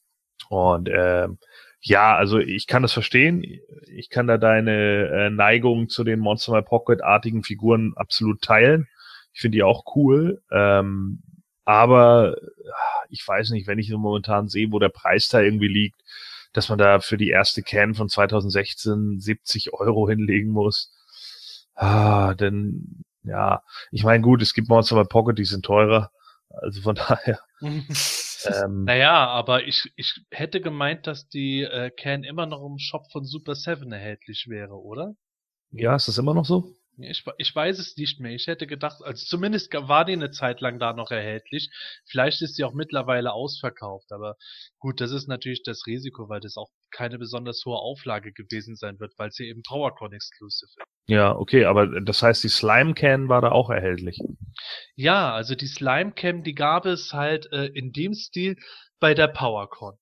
Und 0.50 0.90
ähm, 0.92 1.38
ja, 1.82 2.16
also 2.16 2.40
ich 2.40 2.68
kann 2.68 2.82
das 2.82 2.94
verstehen. 2.94 3.44
Ich 3.88 4.10
kann 4.10 4.28
da 4.28 4.38
deine 4.38 5.08
äh, 5.08 5.30
Neigung 5.30 5.90
zu 5.90 6.04
den 6.04 6.20
Monster 6.20 6.54
My 6.54 6.62
Pocket-artigen 6.62 7.44
Figuren 7.44 7.94
absolut 7.96 8.42
teilen. 8.42 8.88
Ich 9.34 9.42
finde 9.42 9.58
die 9.58 9.64
auch 9.64 9.84
cool. 9.96 10.42
Ähm, 10.52 11.22
aber 11.64 12.36
ich 13.10 13.26
weiß 13.26 13.52
nicht, 13.52 13.68
wenn 13.68 13.80
ich 13.80 13.90
momentan 13.92 14.50
sehe, 14.50 14.72
wo 14.72 14.80
der 14.80 14.90
Preis 14.90 15.28
da 15.30 15.40
irgendwie 15.40 15.68
liegt, 15.68 16.02
dass 16.54 16.70
man 16.70 16.78
da 16.78 17.00
für 17.00 17.18
die 17.18 17.30
erste 17.30 17.64
Can 17.64 17.96
von 17.96 18.10
2016 18.10 19.20
70 19.20 19.74
Euro 19.74 20.10
hinlegen 20.10 20.52
muss. 20.52 20.94
Ah, 21.76 22.34
denn 22.34 23.04
ja, 23.24 23.64
ich 23.92 24.04
meine, 24.04 24.22
gut, 24.24 24.42
es 24.42 24.54
gibt 24.54 24.70
Monster 24.70 24.96
My 24.96 25.06
Pocket, 25.06 25.38
die 25.38 25.46
sind 25.46 25.66
teurer. 25.66 26.12
Also 26.50 26.82
von 26.82 26.96
daher. 27.08 27.40
Ähm, 28.46 28.86
Naja, 28.86 29.28
aber 29.28 29.66
ich, 29.68 29.92
ich 29.98 30.22
hätte 30.32 30.62
gemeint, 30.62 31.08
dass 31.08 31.28
die 31.28 31.64
äh, 31.64 31.92
Can 31.92 32.24
immer 32.24 32.46
noch 32.46 32.66
im 32.66 32.78
Shop 32.80 33.12
von 33.12 33.26
Super 33.26 33.54
7 33.56 33.92
erhältlich 33.92 34.48
wäre, 34.48 34.76
oder? 34.82 35.16
ja, 35.72 35.96
ist 35.96 36.08
das 36.08 36.18
immer 36.18 36.34
noch 36.34 36.46
so? 36.46 36.79
Ich, 37.02 37.24
ich 37.38 37.56
weiß 37.56 37.80
es 37.80 37.96
nicht 37.98 38.20
mehr. 38.20 38.34
Ich 38.34 38.48
hätte 38.48 38.68
gedacht, 38.68 39.02
also 39.04 39.26
zumindest 39.26 39.74
war 39.74 40.06
die 40.06 40.14
eine 40.14 40.32
Zeit 40.32 40.62
lang 40.62 40.80
da 40.80 40.94
noch 40.94 41.12
erhältlich. 41.12 41.70
Vielleicht 42.06 42.42
ist 42.42 42.56
sie 42.56 42.64
auch 42.64 42.74
mittlerweile 42.74 43.34
ausverkauft, 43.34 44.12
aber 44.12 44.36
gut, 44.80 45.02
das 45.02 45.12
ist 45.12 45.28
natürlich 45.28 45.64
das 45.64 45.86
Risiko, 45.88 46.30
weil 46.30 46.40
das 46.40 46.58
auch 46.58 46.70
keine 46.92 47.18
besonders 47.18 47.64
hohe 47.66 47.78
Auflage 47.78 48.34
gewesen 48.34 48.76
sein 48.76 49.00
wird, 49.00 49.14
weil 49.18 49.32
sie 49.32 49.48
eben 49.48 49.62
PowerCon 49.64 50.14
Exclusive 50.14 50.70
ist. 50.70 50.78
Ja, 51.08 51.36
okay, 51.36 51.66
aber 51.66 52.02
das 52.02 52.22
heißt, 52.22 52.44
die 52.44 52.50
Slime 52.50 52.94
Can 52.94 53.30
war 53.30 53.42
da 53.42 53.52
auch 53.52 53.70
erhältlich. 53.70 54.20
Ja, 54.96 55.34
also 55.34 55.56
die 55.56 55.68
Slime 55.68 56.12
Cam, 56.12 56.44
die 56.44 56.54
gab 56.54 56.86
es 56.86 57.14
halt 57.14 57.52
äh, 57.52 57.66
in 57.68 57.92
dem 57.92 58.14
Stil 58.14 58.58
bei 59.00 59.14
der 59.14 59.28
PowerCon. 59.28 59.98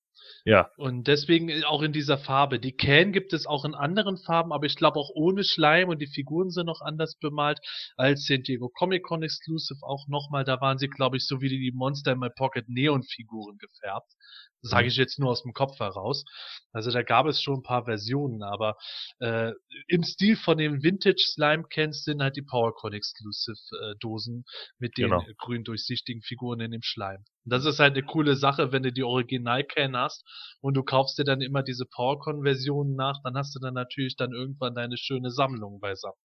Ja, 0.47 0.71
Und 0.77 1.07
deswegen 1.09 1.65
auch 1.65 1.81
in 1.81 1.91
dieser 1.91 2.17
Farbe. 2.17 2.57
Die 2.57 2.71
Can 2.71 3.11
gibt 3.11 3.33
es 3.33 3.45
auch 3.45 3.65
in 3.65 3.75
anderen 3.75 4.15
Farben, 4.15 4.53
aber 4.53 4.65
ich 4.65 4.77
glaube 4.77 4.97
auch 4.97 5.09
ohne 5.13 5.43
Schleim 5.43 5.89
und 5.89 5.99
die 6.01 6.07
Figuren 6.07 6.51
sind 6.51 6.67
noch 6.67 6.79
anders 6.79 7.15
bemalt 7.19 7.59
als 7.97 8.25
San 8.27 8.43
Diego 8.43 8.69
Comic 8.69 9.03
Con 9.03 9.23
Exclusive 9.23 9.79
auch 9.81 10.07
nochmal. 10.07 10.45
Da 10.45 10.61
waren 10.61 10.77
sie, 10.77 10.87
glaube 10.87 11.17
ich, 11.17 11.27
so 11.27 11.41
wie 11.41 11.49
die 11.49 11.73
Monster 11.75 12.13
in 12.13 12.19
My 12.19 12.29
Pocket 12.29 12.69
Neon 12.69 13.03
Figuren 13.03 13.57
gefärbt. 13.57 14.13
Sage 14.61 14.87
Mhm. 14.87 14.87
ich 14.87 14.97
jetzt 14.97 15.19
nur 15.19 15.29
aus 15.31 15.43
dem 15.43 15.53
Kopf 15.53 15.79
heraus. 15.79 16.25
Also 16.73 16.91
da 16.91 17.03
gab 17.03 17.25
es 17.27 17.41
schon 17.41 17.59
ein 17.59 17.63
paar 17.63 17.85
Versionen, 17.85 18.43
aber 18.43 18.77
äh, 19.19 19.51
im 19.87 20.03
Stil 20.03 20.35
von 20.35 20.57
den 20.57 20.83
Vintage 20.83 21.23
Slime 21.33 21.63
Cans 21.69 22.03
sind 22.03 22.21
halt 22.21 22.35
die 22.35 22.41
PowerCon 22.41 22.93
Exclusive 22.93 23.57
äh, 23.81 23.95
Dosen 23.99 24.45
mit 24.79 24.97
den 24.97 25.05
Genau. 25.09 25.21
äh, 25.21 25.33
grün 25.37 25.63
durchsichtigen 25.63 26.21
Figuren 26.21 26.59
in 26.59 26.71
dem 26.71 26.81
Schleim. 26.83 27.23
Und 27.45 27.53
das 27.53 27.65
ist 27.65 27.79
halt 27.79 27.93
eine 27.97 28.05
coole 28.05 28.35
Sache, 28.35 28.71
wenn 28.71 28.83
du 28.83 28.91
die 28.91 29.03
Original 29.03 29.63
Can 29.63 29.95
hast 29.95 30.25
und 30.61 30.75
du 30.75 30.83
kaufst 30.83 31.17
dir 31.17 31.23
dann 31.25 31.41
immer 31.41 31.63
diese 31.63 31.85
PowerCon 31.85 32.43
Versionen 32.43 32.95
nach, 32.95 33.21
dann 33.23 33.35
hast 33.37 33.55
du 33.55 33.59
dann 33.59 33.73
natürlich 33.73 34.15
dann 34.17 34.33
irgendwann 34.33 34.75
deine 34.75 34.97
schöne 34.97 35.31
Sammlung 35.31 35.79
beisammen. 35.79 36.17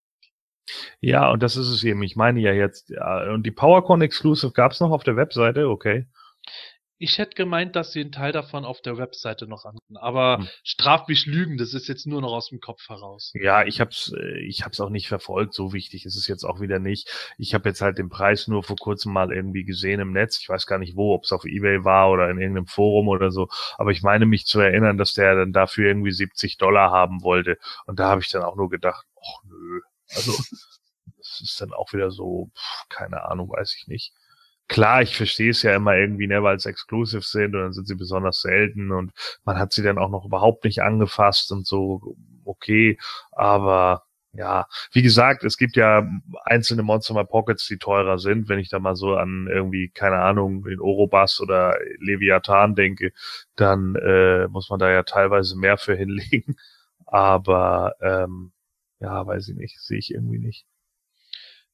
ja, 1.01 1.31
und 1.31 1.43
das 1.43 1.57
ist 1.57 1.69
es 1.69 1.85
eben. 1.85 2.03
Ich 2.03 2.17
meine 2.17 2.41
ja 2.41 2.53
jetzt, 2.53 2.91
ja, 2.91 3.31
und 3.33 3.45
die 3.45 3.51
PowerCon 3.51 4.03
Exclusive 4.03 4.53
gab's 4.53 4.81
noch 4.81 4.91
auf 4.91 5.05
der 5.05 5.17
Webseite, 5.17 5.69
okay. 5.69 6.07
Ich 7.03 7.19
hätte 7.19 7.35
gemeint, 7.35 7.75
dass 7.75 7.91
sie 7.93 8.01
einen 8.01 8.13
Teil 8.13 8.31
davon 8.31 8.65
auf 8.65 8.81
der 8.81 8.97
Webseite 8.97 9.49
noch 9.49 9.65
anbieten, 9.65 9.97
aber 9.97 10.39
Hm. 10.39 10.49
straf 10.63 11.09
mich 11.09 11.27
lügen, 11.27 11.57
das 11.59 11.75
ist 11.75 11.89
jetzt 11.89 12.07
nur 12.07 12.21
noch 12.21 12.33
aus 12.33 12.49
dem 12.51 12.61
Kopf 12.61 12.89
heraus. 12.89 13.33
Ja, 13.35 13.65
ich 13.65 13.81
hab's, 13.81 14.13
äh, 14.17 14.39
ich 14.47 14.65
hab's 14.65 14.79
auch 14.81 14.89
nicht 14.89 15.09
verfolgt. 15.09 15.53
So 15.53 15.73
wichtig 15.73 16.05
ist 16.07 16.15
es 16.17 16.29
jetzt 16.29 16.45
auch 16.45 16.61
wieder 16.61 16.79
nicht. 16.79 17.11
Ich 17.39 17.55
habe 17.55 17.69
jetzt 17.69 17.81
halt 17.81 17.99
den 17.99 18.09
Preis 18.09 18.47
nur 18.47 18.63
vor 18.63 18.77
kurzem 18.77 19.13
mal 19.13 19.33
irgendwie 19.33 19.65
gesehen 19.65 19.99
im 19.99 20.13
Netz. 20.13 20.39
Ich 20.41 20.49
weiß 20.49 20.67
gar 20.67 20.79
nicht 20.79 20.95
wo, 20.97 21.13
ob 21.15 21.25
es 21.25 21.33
auf 21.33 21.45
eBay 21.45 21.85
war 21.85 22.11
oder 22.11 22.31
in 22.31 22.39
irgendeinem 22.39 22.67
Forum 22.69 23.09
oder 23.09 23.33
so. 23.33 23.49
Aber 23.79 23.91
ich 23.91 24.03
meine 24.03 24.25
mich 24.27 24.47
zu 24.47 24.61
erinnern, 24.61 24.97
dass 24.97 25.13
der 25.13 25.35
dann 25.35 25.53
dafür 25.53 25.89
irgendwie 25.89 26.13
70 26.13 26.57
Dollar 26.57 26.93
haben 26.93 27.23
wollte. 27.23 27.59
Und 27.87 27.99
da 27.99 28.09
habe 28.11 28.21
ich 28.21 28.31
dann 28.31 28.43
auch 28.43 28.55
nur 28.57 28.71
gedacht, 28.71 29.05
ach 29.21 29.43
nö. 29.45 29.81
Also 30.15 30.33
das 31.19 31.41
ist 31.43 31.61
dann 31.61 31.73
auch 31.73 31.93
wieder 31.93 32.11
so, 32.13 32.51
pff, 32.57 32.89
keine 32.89 33.25
Ahnung, 33.25 33.51
weiß 33.51 33.75
ich 33.77 33.89
nicht. 33.89 34.13
Klar, 34.73 35.03
ich 35.03 35.15
verstehe 35.15 35.51
es 35.51 35.63
ja 35.63 35.77
immer 35.77 35.97
irgendwie, 35.97 36.27
ne, 36.27 36.43
weil 36.43 36.57
es 36.57 36.65
Exclusive 36.65 37.21
sind 37.21 37.55
und 37.55 37.61
dann 37.61 37.73
sind 37.75 37.87
sie 37.87 37.95
besonders 37.95 38.41
selten 38.41 38.91
und 38.91 39.13
man 39.45 39.59
hat 39.59 39.75
sie 39.75 39.83
dann 39.83 39.99
auch 39.99 40.09
noch 40.09 40.25
überhaupt 40.25 40.65
nicht 40.65 40.81
angefasst 40.83 41.53
und 41.53 41.67
so, 41.67 42.17
okay, 42.47 42.99
aber 43.33 44.05
ja, 44.33 44.67
wie 44.93 45.03
gesagt, 45.03 45.45
es 45.45 45.59
gibt 45.59 45.77
ja 45.77 46.09
einzelne 46.47 46.83
Monster 46.83 47.13
My 47.13 47.25
Pockets, 47.25 47.67
die 47.69 47.77
teurer 47.77 48.19
sind. 48.19 48.49
Wenn 48.49 48.61
ich 48.61 48.71
da 48.71 48.79
mal 48.79 48.97
so 48.97 49.15
an 49.17 49.47
irgendwie, 49.47 49.91
keine 49.91 50.21
Ahnung, 50.21 50.65
den 50.65 50.81
Orobas 50.81 51.39
oder 51.43 51.77
Leviathan 51.99 52.75
denke, 52.75 53.13
dann 53.57 53.95
äh, 53.97 54.49
muss 54.49 54.71
man 54.71 54.79
da 54.79 54.91
ja 54.91 55.03
teilweise 55.03 55.55
mehr 55.59 55.77
für 55.77 55.95
hinlegen. 55.97 56.57
Aber 57.07 57.95
ähm, 58.01 58.53
ja, 59.01 59.27
weiß 59.27 59.49
ich 59.49 59.57
nicht, 59.57 59.79
sehe 59.83 59.99
ich 59.99 60.15
irgendwie 60.15 60.39
nicht. 60.39 60.65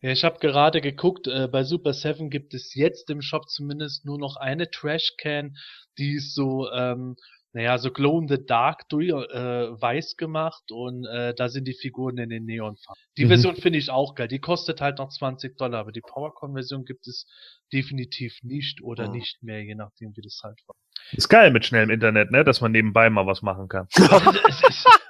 Ja, 0.00 0.10
ich 0.12 0.22
habe 0.24 0.38
gerade 0.38 0.80
geguckt, 0.80 1.26
äh, 1.26 1.48
bei 1.48 1.64
Super 1.64 1.92
7 1.92 2.30
gibt 2.30 2.54
es 2.54 2.74
jetzt 2.74 3.10
im 3.10 3.20
Shop 3.20 3.48
zumindest 3.48 4.04
nur 4.04 4.18
noch 4.18 4.36
eine 4.36 4.70
Trashcan, 4.70 5.56
die 5.98 6.12
ist 6.14 6.34
so, 6.34 6.70
ähm, 6.70 7.16
naja, 7.52 7.78
so 7.78 7.90
Glow 7.90 8.20
in 8.20 8.28
the 8.28 8.38
Dark 8.46 8.88
durch, 8.90 9.08
äh, 9.08 9.80
weiß 9.80 10.16
gemacht 10.16 10.70
und 10.70 11.04
äh, 11.06 11.34
da 11.34 11.48
sind 11.48 11.66
die 11.66 11.74
Figuren 11.74 12.18
in 12.18 12.28
den 12.28 12.44
Neonfarben. 12.44 13.00
Die 13.16 13.24
Mhm. 13.24 13.28
Version 13.28 13.56
finde 13.56 13.78
ich 13.80 13.90
auch 13.90 14.14
geil, 14.14 14.28
die 14.28 14.38
kostet 14.38 14.80
halt 14.80 14.98
noch 14.98 15.08
20 15.08 15.56
Dollar, 15.56 15.80
aber 15.80 15.90
die 15.90 16.02
PowerCon-Version 16.02 16.84
gibt 16.84 17.08
es 17.08 17.26
definitiv 17.72 18.38
nicht 18.42 18.82
oder 18.82 19.06
Mhm. 19.06 19.12
nicht 19.12 19.42
mehr, 19.42 19.64
je 19.64 19.74
nachdem 19.74 20.14
wie 20.16 20.20
das 20.22 20.40
halt 20.44 20.60
war. 20.68 20.76
Ist 21.12 21.28
geil 21.28 21.50
mit 21.50 21.64
schnellem 21.64 21.90
Internet, 21.90 22.30
ne, 22.30 22.44
dass 22.44 22.60
man 22.60 22.70
nebenbei 22.70 23.10
mal 23.10 23.26
was 23.26 23.42
machen 23.42 23.66
kann. 23.66 23.88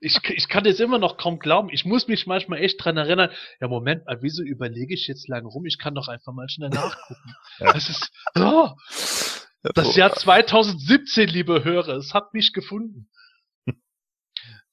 Ich, 0.00 0.18
ich 0.30 0.48
kann 0.48 0.64
das 0.64 0.80
immer 0.80 0.98
noch 0.98 1.16
kaum 1.16 1.38
glauben. 1.38 1.68
Ich 1.70 1.84
muss 1.84 2.08
mich 2.08 2.26
manchmal 2.26 2.60
echt 2.60 2.82
dran 2.82 2.96
erinnern. 2.96 3.30
Ja, 3.60 3.68
Moment 3.68 4.06
mal, 4.06 4.22
wieso 4.22 4.42
überlege 4.42 4.94
ich 4.94 5.06
jetzt 5.06 5.28
lange 5.28 5.48
rum? 5.48 5.66
Ich 5.66 5.78
kann 5.78 5.94
doch 5.94 6.08
einfach 6.08 6.32
mal 6.32 6.48
schnell 6.48 6.70
nachgucken. 6.70 7.34
Ja. 7.60 7.72
Das 7.72 7.88
ist, 7.88 8.10
oh, 8.36 8.70
das 9.74 9.94
Jahr 9.94 10.12
2017, 10.12 11.28
liebe 11.28 11.62
Hörer, 11.62 11.96
es 11.96 12.14
hat 12.14 12.34
mich 12.34 12.52
gefunden. 12.52 13.08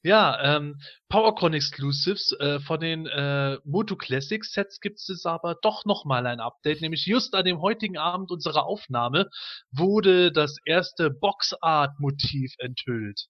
Ja, 0.04 0.58
ähm, 0.58 0.82
PowerCon 1.10 1.54
Exclusives 1.54 2.36
äh, 2.40 2.60
von 2.60 2.80
den 2.80 3.06
äh, 3.06 3.60
Moto 3.66 3.96
Classic 3.96 4.44
Sets 4.44 4.80
gibt 4.80 4.98
es 4.98 5.28
aber 5.28 5.56
doch 5.62 5.86
nochmal 5.86 6.26
ein 6.26 6.40
Update, 6.40 6.82
nämlich 6.82 7.06
just 7.06 7.36
an 7.36 7.46
dem 7.46 7.62
heutigen 7.62 8.00
Abend 8.00 8.32
unserer 8.32 8.66
Aufnahme 8.66 9.30
wurde 9.70 10.32
das 10.32 10.58
erste 10.66 11.12
Boxart 11.12 12.00
Motiv 12.00 12.56
enthüllt. 12.58 13.28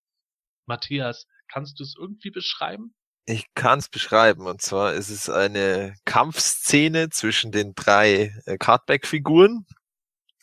Matthias, 0.66 1.28
kannst 1.52 1.80
du 1.80 1.84
es 1.84 1.96
irgendwie 1.98 2.32
beschreiben? 2.32 2.94
Ich 3.26 3.46
kann 3.54 3.80
es 3.80 3.90
beschreiben. 3.90 4.48
Und 4.48 4.62
zwar 4.62 4.94
ist 4.94 5.10
es 5.10 5.30
eine 5.30 5.96
Kampfszene 6.06 7.10
zwischen 7.10 7.52
den 7.52 7.74
drei 7.76 8.34
äh, 8.46 8.58
Cardback-Figuren. 8.58 9.66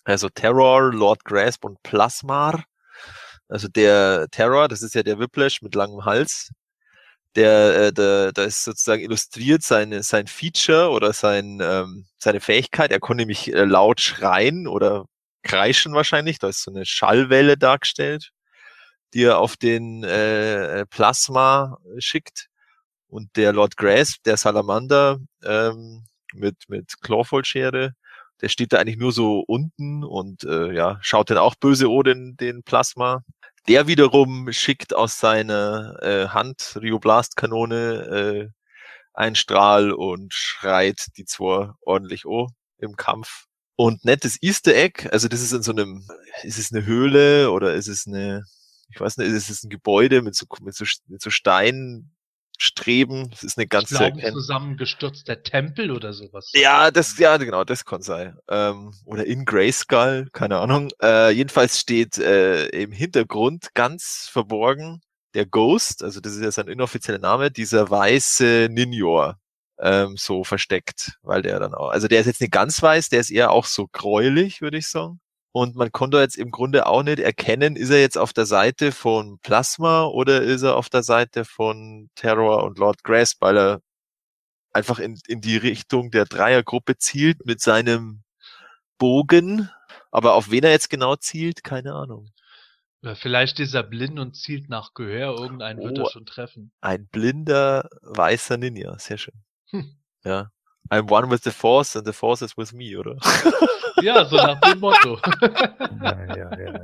Also 0.04 0.28
Terror, 0.28 0.92
Lord 0.92 1.24
Grasp 1.24 1.64
und 1.64 1.82
Plasmar. 1.82 2.64
Also 3.48 3.68
der 3.68 4.28
Terror, 4.30 4.68
das 4.68 4.82
ist 4.82 4.94
ja 4.94 5.02
der 5.02 5.18
Whiplash 5.18 5.62
mit 5.62 5.74
langem 5.74 6.04
Hals. 6.04 6.50
Der, 7.36 7.86
äh, 7.88 7.92
der, 7.92 8.32
da 8.32 8.44
ist 8.44 8.64
sozusagen 8.64 9.02
illustriert 9.02 9.62
seine, 9.62 10.02
sein 10.02 10.26
Feature 10.26 10.90
oder 10.90 11.12
sein, 11.12 11.58
ähm, 11.62 12.06
seine 12.18 12.40
Fähigkeit. 12.40 12.90
Er 12.90 13.00
konnte 13.00 13.22
nämlich 13.22 13.52
äh, 13.52 13.64
laut 13.64 14.00
schreien 14.00 14.66
oder 14.66 15.04
kreischen 15.42 15.94
wahrscheinlich. 15.94 16.38
Da 16.38 16.48
ist 16.48 16.62
so 16.62 16.70
eine 16.70 16.86
Schallwelle 16.86 17.56
dargestellt, 17.58 18.30
die 19.14 19.24
er 19.24 19.38
auf 19.38 19.56
den 19.56 20.04
äh, 20.04 20.86
Plasma 20.86 21.78
schickt. 21.98 22.48
Und 23.08 23.36
der 23.36 23.52
Lord 23.52 23.76
Grasp, 23.76 24.22
der 24.24 24.36
Salamander 24.36 25.18
ähm, 25.42 26.04
mit, 26.34 26.56
mit 26.68 27.00
Clawfall-Schere, 27.00 27.94
der 28.40 28.48
steht 28.48 28.72
da 28.72 28.78
eigentlich 28.78 28.98
nur 28.98 29.12
so 29.12 29.40
unten 29.40 30.04
und 30.04 30.44
äh, 30.44 30.72
ja, 30.72 30.98
schaut 31.00 31.30
dann 31.30 31.38
auch 31.38 31.54
böse 31.56 31.90
O 31.90 32.02
den, 32.02 32.36
den 32.36 32.62
Plasma. 32.62 33.22
Der 33.66 33.86
wiederum 33.86 34.52
schickt 34.52 34.94
aus 34.94 35.18
seiner 35.18 35.96
äh, 36.02 36.28
Hand 36.28 36.78
Rioblast-Kanone 36.80 38.48
äh, 38.48 38.48
einen 39.14 39.34
Strahl 39.36 39.90
und 39.92 40.32
schreit 40.32 41.06
die 41.16 41.24
zwei 41.24 41.70
ordentlich 41.80 42.24
O 42.26 42.48
im 42.78 42.96
Kampf. 42.96 43.46
Und 43.76 44.04
nettes 44.04 44.38
Easter 44.42 44.74
Egg, 44.74 45.08
also 45.10 45.28
das 45.28 45.40
ist 45.40 45.52
in 45.52 45.62
so 45.62 45.72
einem, 45.72 46.06
ist 46.42 46.58
es 46.58 46.72
eine 46.72 46.84
Höhle 46.84 47.50
oder 47.50 47.74
ist 47.74 47.88
es 47.88 48.06
eine, 48.06 48.44
ich 48.90 49.00
weiß 49.00 49.18
nicht, 49.18 49.28
ist 49.28 49.50
es 49.50 49.64
ein 49.64 49.70
Gebäude 49.70 50.22
mit 50.22 50.34
so, 50.34 50.46
mit 50.62 50.74
so, 50.74 50.84
mit 51.08 51.20
so 51.20 51.30
Steinen 51.30 52.14
streben. 52.58 53.30
Das 53.30 53.44
ist 53.44 53.56
eine 53.56 53.66
ganz 53.66 53.92
ich 53.92 53.98
glaube, 53.98 54.20
zusammengestürzter 54.32 55.42
Tempel 55.42 55.90
oder 55.90 56.12
sowas. 56.12 56.50
Ja, 56.54 56.90
das, 56.90 57.16
ja, 57.18 57.36
genau, 57.36 57.64
das 57.64 57.84
kann 57.84 58.02
sein. 58.02 58.36
Ähm, 58.48 58.92
oder 59.04 59.24
in 59.24 59.44
Grayskull, 59.44 60.28
keine 60.32 60.58
Ahnung. 60.58 60.90
Äh, 61.00 61.30
jedenfalls 61.30 61.78
steht 61.78 62.18
äh, 62.18 62.66
im 62.68 62.92
Hintergrund 62.92 63.74
ganz 63.74 64.28
verborgen 64.30 65.00
der 65.34 65.46
Ghost, 65.46 66.02
also 66.02 66.20
das 66.20 66.34
ist 66.34 66.42
ja 66.42 66.50
sein 66.50 66.68
inoffizieller 66.68 67.18
Name, 67.18 67.50
dieser 67.50 67.88
weiße 67.88 68.68
Ninjor. 68.70 69.38
Ähm, 69.80 70.16
so 70.16 70.42
versteckt, 70.42 71.12
weil 71.22 71.40
der 71.42 71.60
dann 71.60 71.72
auch, 71.72 71.90
also 71.90 72.08
der 72.08 72.18
ist 72.18 72.26
jetzt 72.26 72.40
nicht 72.40 72.50
ganz 72.50 72.82
weiß, 72.82 73.10
der 73.10 73.20
ist 73.20 73.30
eher 73.30 73.52
auch 73.52 73.64
so 73.64 73.86
gräulich, 73.86 74.60
würde 74.60 74.78
ich 74.78 74.88
sagen. 74.88 75.20
Und 75.52 75.76
man 75.76 75.90
konnte 75.92 76.18
jetzt 76.18 76.36
im 76.36 76.50
Grunde 76.50 76.86
auch 76.86 77.02
nicht 77.02 77.20
erkennen, 77.20 77.76
ist 77.76 77.90
er 77.90 78.00
jetzt 78.00 78.18
auf 78.18 78.32
der 78.32 78.46
Seite 78.46 78.92
von 78.92 79.38
Plasma 79.40 80.04
oder 80.04 80.42
ist 80.42 80.62
er 80.62 80.76
auf 80.76 80.88
der 80.90 81.02
Seite 81.02 81.44
von 81.44 82.10
Terror 82.14 82.64
und 82.64 82.78
Lord 82.78 83.02
Grass, 83.02 83.36
weil 83.40 83.56
er 83.56 83.80
einfach 84.72 84.98
in, 84.98 85.18
in 85.26 85.40
die 85.40 85.56
Richtung 85.56 86.10
der 86.10 86.26
Dreiergruppe 86.26 86.98
zielt 86.98 87.46
mit 87.46 87.60
seinem 87.60 88.22
Bogen. 88.98 89.70
Aber 90.10 90.34
auf 90.34 90.50
wen 90.50 90.64
er 90.64 90.70
jetzt 90.70 90.90
genau 90.90 91.16
zielt, 91.16 91.64
keine 91.64 91.94
Ahnung. 91.94 92.30
Vielleicht 93.14 93.60
ist 93.60 93.74
er 93.74 93.84
blind 93.84 94.18
und 94.18 94.34
zielt 94.34 94.68
nach 94.68 94.92
Gehör. 94.92 95.38
Irgendeinen 95.38 95.78
oh, 95.80 95.84
wird 95.84 95.98
er 95.98 96.04
oh, 96.04 96.10
schon 96.10 96.26
treffen. 96.26 96.72
Ein 96.80 97.06
blinder 97.06 97.88
weißer 98.02 98.56
Ninja. 98.56 98.98
Sehr 98.98 99.18
schön. 99.18 99.40
Hm. 99.70 99.96
Ja. 100.24 100.50
I'm 100.90 101.06
one 101.06 101.28
with 101.28 101.42
the 101.42 101.50
Force 101.50 101.96
and 101.96 102.04
the 102.04 102.12
Force 102.12 102.42
is 102.42 102.56
with 102.56 102.72
me, 102.72 102.96
oder? 102.96 103.16
Ja, 104.02 104.24
so 104.24 104.36
nach 104.36 104.60
dem 104.60 104.78
Motto. 104.80 105.18
ja, 106.02 106.36
ja, 106.36 106.58
ja. 106.58 106.80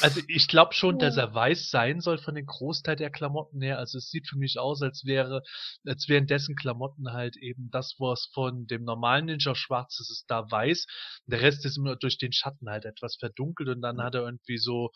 Also 0.00 0.20
ich 0.28 0.46
glaube 0.46 0.74
schon, 0.74 0.98
dass 0.98 1.16
er 1.16 1.34
weiß 1.34 1.70
sein 1.70 2.00
soll 2.00 2.18
von 2.18 2.36
den 2.36 2.46
Großteil 2.46 2.94
der 2.94 3.10
Klamotten 3.10 3.60
her. 3.62 3.78
Also 3.78 3.98
es 3.98 4.10
sieht 4.10 4.28
für 4.28 4.38
mich 4.38 4.58
aus, 4.58 4.80
als 4.82 5.04
wäre, 5.04 5.42
als 5.86 6.08
wären 6.08 6.26
dessen 6.26 6.54
Klamotten 6.54 7.12
halt 7.12 7.36
eben 7.36 7.68
das, 7.70 7.96
was 7.98 8.26
von 8.32 8.66
dem 8.66 8.84
normalen 8.84 9.26
Ninja 9.26 9.54
schwarz 9.54 9.98
ist, 9.98 10.10
ist 10.10 10.26
da 10.28 10.48
weiß. 10.50 10.86
Der 11.26 11.40
Rest 11.40 11.64
ist 11.64 11.78
immer 11.78 11.96
durch 11.96 12.18
den 12.18 12.32
Schatten 12.32 12.70
halt 12.70 12.84
etwas 12.84 13.16
verdunkelt 13.16 13.68
und 13.68 13.80
dann 13.82 14.00
hat 14.02 14.14
er 14.14 14.22
irgendwie 14.22 14.58
so, 14.58 14.92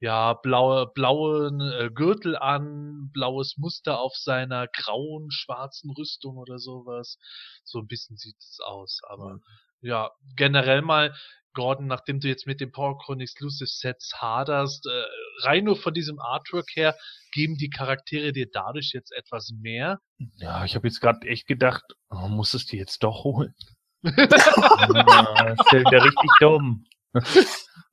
ja, 0.00 0.34
blaue, 0.34 0.90
blauen 0.94 1.60
äh, 1.60 1.90
Gürtel 1.92 2.36
an, 2.36 3.10
blaues 3.12 3.56
Muster 3.58 4.00
auf 4.00 4.16
seiner 4.16 4.68
grauen, 4.68 5.30
schwarzen 5.30 5.90
Rüstung 5.90 6.38
oder 6.38 6.58
sowas. 6.58 7.18
So 7.64 7.80
ein 7.80 7.86
bisschen 7.86 8.16
sieht 8.16 8.38
es 8.38 8.58
aus, 8.64 9.00
aber 9.08 9.40
ja, 9.82 10.12
generell 10.36 10.80
mal, 10.80 11.14
Gordon, 11.54 11.86
nachdem 11.86 12.20
du 12.20 12.28
jetzt 12.28 12.46
mit 12.46 12.60
dem 12.60 12.72
PowerCon 12.72 13.20
Exclusive 13.20 13.66
Sets 13.66 14.14
haderst, 14.20 14.86
äh, 14.86 15.46
rein 15.46 15.64
nur 15.64 15.76
von 15.76 15.94
diesem 15.94 16.18
Artwork 16.18 16.68
her, 16.74 16.96
geben 17.32 17.56
die 17.56 17.70
Charaktere 17.70 18.32
dir 18.32 18.48
dadurch 18.50 18.92
jetzt 18.92 19.12
etwas 19.12 19.52
mehr? 19.60 19.98
Ja, 20.36 20.64
ich 20.64 20.74
habe 20.74 20.88
jetzt 20.88 21.00
gerade 21.00 21.26
echt 21.26 21.46
gedacht, 21.46 21.84
oh, 22.10 22.28
muss 22.28 22.54
es 22.54 22.66
dir 22.66 22.78
jetzt 22.78 23.02
doch 23.02 23.24
holen? 23.24 23.54
ja, 24.02 24.12
ist 25.52 25.72
ja 25.72 25.98
richtig 25.98 26.30
dumm. 26.40 26.84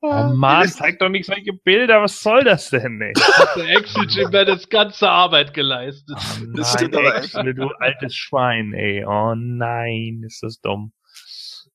Oh 0.02 0.32
Mann, 0.34 0.68
zeig 0.70 0.98
doch 1.00 1.10
nicht 1.10 1.26
solche 1.26 1.52
Bilder, 1.52 2.02
was 2.02 2.22
soll 2.22 2.46
das 2.46 2.70
denn, 2.70 3.02
ey? 3.02 3.14
Hat 3.14 3.56
der 3.58 3.70
Excel 3.78 4.08
Jim 4.10 4.32
das 4.32 4.70
ganze 4.70 5.10
Arbeit 5.10 5.54
geleistet. 5.54 6.18
Oh 6.18 6.40
nein, 6.40 6.54
das 6.56 6.74
stimmt 6.74 6.96
aber 6.96 7.54
du 7.54 7.68
altes 7.80 8.16
Schwein, 8.16 8.74
ey. 8.74 9.04
Oh 9.06 9.36
nein, 9.36 10.24
ist 10.26 10.42
das 10.42 10.62
dumm. 10.62 10.94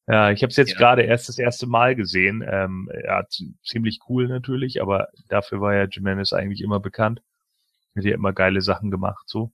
Ja, 0.06 0.30
ich 0.30 0.42
habe 0.42 0.50
es 0.50 0.56
jetzt 0.56 0.72
ja. 0.72 0.78
gerade 0.78 1.02
erst 1.02 1.28
das 1.28 1.38
erste 1.38 1.66
Mal 1.66 1.94
gesehen. 1.96 2.44
Ähm, 2.46 2.90
ja, 3.04 3.24
ziemlich 3.64 4.00
cool 4.08 4.28
natürlich, 4.28 4.82
aber 4.82 5.08
dafür 5.28 5.60
war 5.60 5.74
ja 5.74 5.86
Jimenez 5.90 6.32
eigentlich 6.32 6.60
immer 6.60 6.78
bekannt. 6.78 7.22
Hat 7.96 8.04
ja 8.04 8.14
immer 8.14 8.32
geile 8.32 8.60
Sachen 8.60 8.90
gemacht, 8.90 9.24
so. 9.26 9.52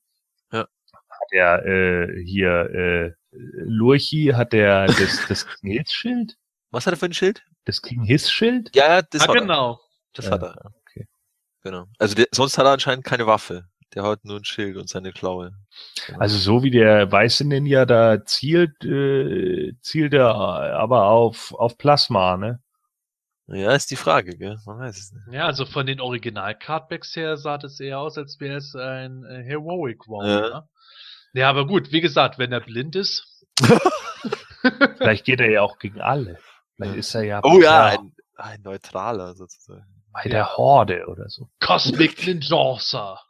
Ja. 0.51 0.66
Hat 0.93 1.32
er 1.32 1.66
äh, 1.66 2.24
hier 2.24 2.51
äh, 2.51 3.12
Lurchi, 3.31 4.32
hat 4.35 4.52
der 4.52 4.86
das, 4.86 5.24
das 5.28 5.47
King 5.47 5.78
Hiss 5.78 5.93
Schild? 5.93 6.36
Was 6.70 6.86
hat 6.86 6.94
er 6.94 6.97
für 6.97 7.06
ein 7.06 7.12
Schild? 7.12 7.44
Das 7.64 7.82
King 7.82 8.02
Hiss 8.02 8.31
Schild? 8.31 8.74
Ja, 8.74 9.02
das 9.02 9.28
ah, 9.28 9.32
genau. 9.32 9.72
Er. 9.72 9.81
Das 10.14 10.24
ja, 10.27 10.32
hat 10.32 10.43
er. 10.43 10.72
Okay. 10.81 11.06
Genau. 11.62 11.86
Also 11.98 12.16
der, 12.16 12.27
sonst 12.32 12.59
hat 12.59 12.66
er 12.66 12.72
anscheinend 12.72 13.05
keine 13.05 13.27
Waffe. 13.27 13.68
Der 13.95 14.05
hat 14.05 14.25
nur 14.25 14.37
ein 14.37 14.45
Schild 14.45 14.77
und 14.77 14.89
seine 14.89 15.12
Klaue. 15.12 15.53
Genau. 16.07 16.21
Also 16.21 16.39
so 16.39 16.62
wie 16.62 16.71
der 16.71 17.11
weiße 17.11 17.45
Ninja 17.47 17.87
da 17.87 18.25
zielt, 18.25 18.85
äh, 18.85 19.73
zielt 19.81 20.15
er 20.15 20.35
aber 20.35 21.07
auf, 21.07 21.53
auf 21.55 21.77
Plasma, 21.77 22.37
ne? 22.37 22.61
Ja, 23.53 23.73
ist 23.73 23.91
die 23.91 23.97
Frage, 23.97 24.37
gell? 24.37 24.59
Man 24.65 24.79
weiß 24.79 24.97
es 24.97 25.12
nicht. 25.12 25.35
Ja, 25.35 25.47
also 25.47 25.67
von 25.67 25.85
den 25.85 26.01
Original-Cardbacks 26.01 27.17
her 27.17 27.37
sah 27.37 27.59
das 27.59 27.81
eher 27.81 27.99
aus, 27.99 28.17
als 28.17 28.39
wäre 28.39 28.59
es 28.59 28.77
ein 28.77 29.25
äh, 29.25 29.43
Heroic 29.43 30.07
One. 30.09 30.29
Ja. 30.29 30.41
Ne? 30.41 30.69
ja, 31.33 31.51
aber 31.51 31.67
gut, 31.67 31.91
wie 31.91 32.01
gesagt, 32.01 32.39
wenn 32.39 32.53
er 32.53 32.61
blind 32.61 32.95
ist. 32.95 33.45
Vielleicht 34.99 35.25
geht 35.25 35.41
er 35.41 35.51
ja 35.51 35.62
auch 35.62 35.79
gegen 35.79 36.01
alle. 36.01 36.39
Vielleicht 36.77 36.97
ist 36.97 37.15
er 37.15 37.23
ja. 37.25 37.41
Oh 37.43 37.61
ja, 37.61 37.87
ein, 37.87 38.12
ein 38.37 38.62
neutraler 38.62 39.35
sozusagen. 39.35 39.87
Bei 40.12 40.29
der 40.29 40.57
Horde 40.57 41.07
oder 41.07 41.29
so. 41.29 41.49
Cosmic 41.61 42.27
Ninjasa. 42.27 43.21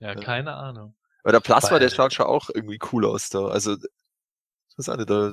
Ja, 0.00 0.14
keine 0.14 0.54
Ahnung. 0.54 0.94
Aber 1.22 1.32
der 1.32 1.40
Plasma, 1.40 1.72
Weil, 1.72 1.80
der 1.80 1.90
schaut 1.90 2.12
schon 2.12 2.26
auch 2.26 2.50
irgendwie 2.52 2.80
cool 2.92 3.06
aus 3.06 3.30
da. 3.30 3.46
Also, 3.46 3.76
was 3.76 4.86
ist 4.86 4.88
eine 4.88 5.06
da? 5.06 5.32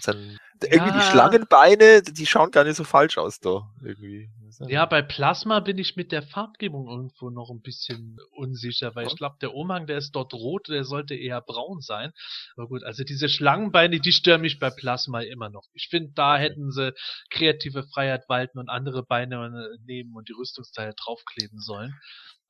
Sein, 0.00 0.38
ja. 0.62 0.72
Irgendwie 0.72 0.98
die 0.98 1.04
Schlangenbeine, 1.04 2.02
die 2.02 2.26
schauen 2.26 2.50
gar 2.50 2.64
nicht 2.64 2.76
so 2.76 2.84
falsch 2.84 3.18
aus 3.18 3.40
da. 3.40 3.70
Irgendwie. 3.82 4.30
Ja, 4.66 4.84
bei 4.84 5.00
Plasma 5.00 5.60
bin 5.60 5.78
ich 5.78 5.96
mit 5.96 6.12
der 6.12 6.22
Farbgebung 6.22 6.88
irgendwo 6.88 7.30
noch 7.30 7.50
ein 7.50 7.62
bisschen 7.62 8.18
unsicher, 8.32 8.94
weil 8.94 9.06
ich 9.06 9.16
glaube, 9.16 9.36
der 9.40 9.54
Umhang, 9.54 9.86
der 9.86 9.98
ist 9.98 10.12
dort 10.12 10.34
rot, 10.34 10.68
der 10.68 10.84
sollte 10.84 11.14
eher 11.14 11.40
braun 11.40 11.80
sein. 11.80 12.12
Aber 12.56 12.68
gut, 12.68 12.82
also 12.84 13.04
diese 13.04 13.28
Schlangenbeine, 13.28 14.00
die 14.00 14.12
stören 14.12 14.40
mich 14.40 14.58
bei 14.58 14.70
Plasma 14.70 15.20
immer 15.20 15.50
noch. 15.50 15.68
Ich 15.72 15.88
finde, 15.88 16.12
da 16.14 16.36
hätten 16.36 16.72
sie 16.72 16.92
kreative 17.30 17.84
Freiheit 17.84 18.28
walten 18.28 18.58
und 18.58 18.68
andere 18.68 19.04
Beine 19.04 19.68
nehmen 19.84 20.14
und 20.14 20.28
die 20.28 20.34
Rüstungsteile 20.34 20.94
draufkleben 20.94 21.60
sollen. 21.60 21.94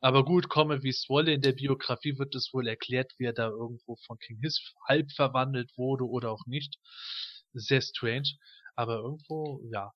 Aber 0.00 0.24
gut, 0.24 0.48
komme 0.48 0.82
wie 0.82 0.88
es 0.88 1.06
wolle, 1.08 1.32
in 1.32 1.42
der 1.42 1.52
Biografie 1.52 2.18
wird 2.18 2.34
es 2.34 2.54
wohl 2.54 2.66
erklärt, 2.66 3.12
wie 3.18 3.26
er 3.26 3.34
da 3.34 3.48
irgendwo 3.48 3.96
von 4.06 4.18
King 4.18 4.38
Hiss 4.42 4.72
halb 4.88 5.12
verwandelt 5.12 5.70
wurde 5.76 6.04
oder 6.04 6.30
auch 6.30 6.46
nicht. 6.46 6.78
Sehr 7.52 7.80
strange. 7.80 8.30
Aber 8.76 8.96
irgendwo, 8.96 9.60
ja, 9.70 9.92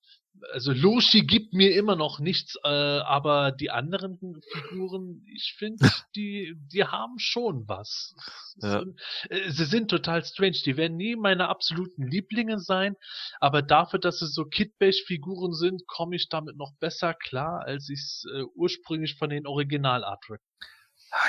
also 0.51 0.73
Loshi 0.73 1.25
gibt 1.25 1.53
mir 1.53 1.75
immer 1.75 1.95
noch 1.95 2.19
nichts, 2.19 2.55
äh, 2.63 2.67
aber 2.67 3.51
die 3.51 3.71
anderen 3.71 4.41
Figuren, 4.51 5.23
ich 5.33 5.55
finde, 5.57 5.77
die, 6.15 6.55
die 6.71 6.83
haben 6.83 7.17
schon 7.17 7.67
was. 7.67 8.13
Ja. 8.57 8.83
Äh, 9.29 9.49
sie 9.49 9.65
sind 9.65 9.89
total 9.89 10.23
strange. 10.23 10.57
Die 10.65 10.77
werden 10.77 10.97
nie 10.97 11.15
meine 11.15 11.49
absoluten 11.49 12.07
Lieblinge 12.07 12.59
sein, 12.59 12.95
aber 13.39 13.61
dafür, 13.61 13.99
dass 13.99 14.19
sie 14.19 14.27
so 14.27 14.45
Kid-Bash-Figuren 14.45 15.53
sind, 15.53 15.87
komme 15.87 16.15
ich 16.15 16.29
damit 16.29 16.57
noch 16.57 16.73
besser 16.79 17.13
klar, 17.13 17.63
als 17.65 17.89
ich 17.89 17.99
es 17.99 18.25
äh, 18.33 18.43
ursprünglich 18.55 19.15
von 19.15 19.29
den 19.29 19.47
Original-Artwork. 19.47 20.41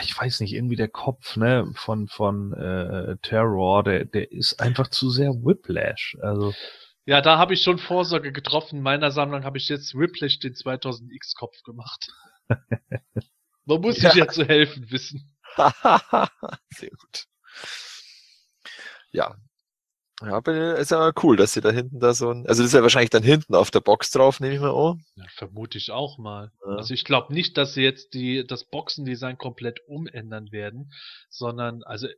Ich 0.02 0.18
weiß 0.18 0.40
nicht, 0.40 0.52
irgendwie 0.52 0.76
der 0.76 0.88
Kopf, 0.88 1.36
ne, 1.36 1.70
von, 1.76 2.08
von 2.08 2.52
äh, 2.52 3.16
Terror, 3.22 3.84
der, 3.84 4.04
der 4.04 4.32
ist 4.32 4.60
einfach 4.60 4.88
zu 4.88 5.10
sehr 5.10 5.30
Whiplash. 5.30 6.16
Also. 6.20 6.54
Ja, 7.04 7.20
da 7.20 7.38
habe 7.38 7.54
ich 7.54 7.62
schon 7.62 7.78
Vorsorge 7.78 8.32
getroffen. 8.32 8.76
In 8.78 8.82
meiner 8.82 9.12
Sammlung 9.12 9.44
habe 9.44 9.58
ich 9.58 9.68
jetzt 9.68 9.94
Whiplash 9.94 10.40
den 10.40 10.54
2000X-Kopf 10.54 11.62
gemacht. 11.62 12.08
Man 13.64 13.80
muss 13.80 14.00
Ja. 14.00 14.10
sich 14.10 14.18
ja 14.18 14.28
zu 14.28 14.44
helfen 14.44 14.90
wissen. 14.90 15.36
Sehr 16.70 16.90
gut. 16.90 17.26
Ja. 19.12 19.36
Ja, 20.22 20.32
aber 20.32 20.76
ist 20.76 20.90
ja 20.90 21.12
cool, 21.22 21.36
dass 21.36 21.52
sie 21.52 21.60
da 21.60 21.70
hinten 21.70 22.00
da 22.00 22.14
so 22.14 22.30
ein, 22.30 22.46
also 22.46 22.62
das 22.62 22.70
ist 22.70 22.74
ja 22.74 22.82
wahrscheinlich 22.82 23.10
dann 23.10 23.22
hinten 23.22 23.54
auf 23.54 23.70
der 23.70 23.80
Box 23.80 24.10
drauf, 24.10 24.40
nehme 24.40 24.54
ich 24.54 24.60
mal 24.60 24.70
an. 24.70 25.04
Ja, 25.16 25.24
vermute 25.34 25.76
ich 25.76 25.90
auch 25.90 26.16
mal. 26.16 26.52
Ja. 26.64 26.76
Also 26.76 26.94
ich 26.94 27.04
glaube 27.04 27.34
nicht, 27.34 27.58
dass 27.58 27.74
sie 27.74 27.82
jetzt 27.82 28.14
die, 28.14 28.46
das 28.46 28.64
Boxendesign 28.64 29.36
komplett 29.36 29.80
umändern 29.86 30.52
werden, 30.52 30.90
sondern 31.28 31.82
also 31.82 32.08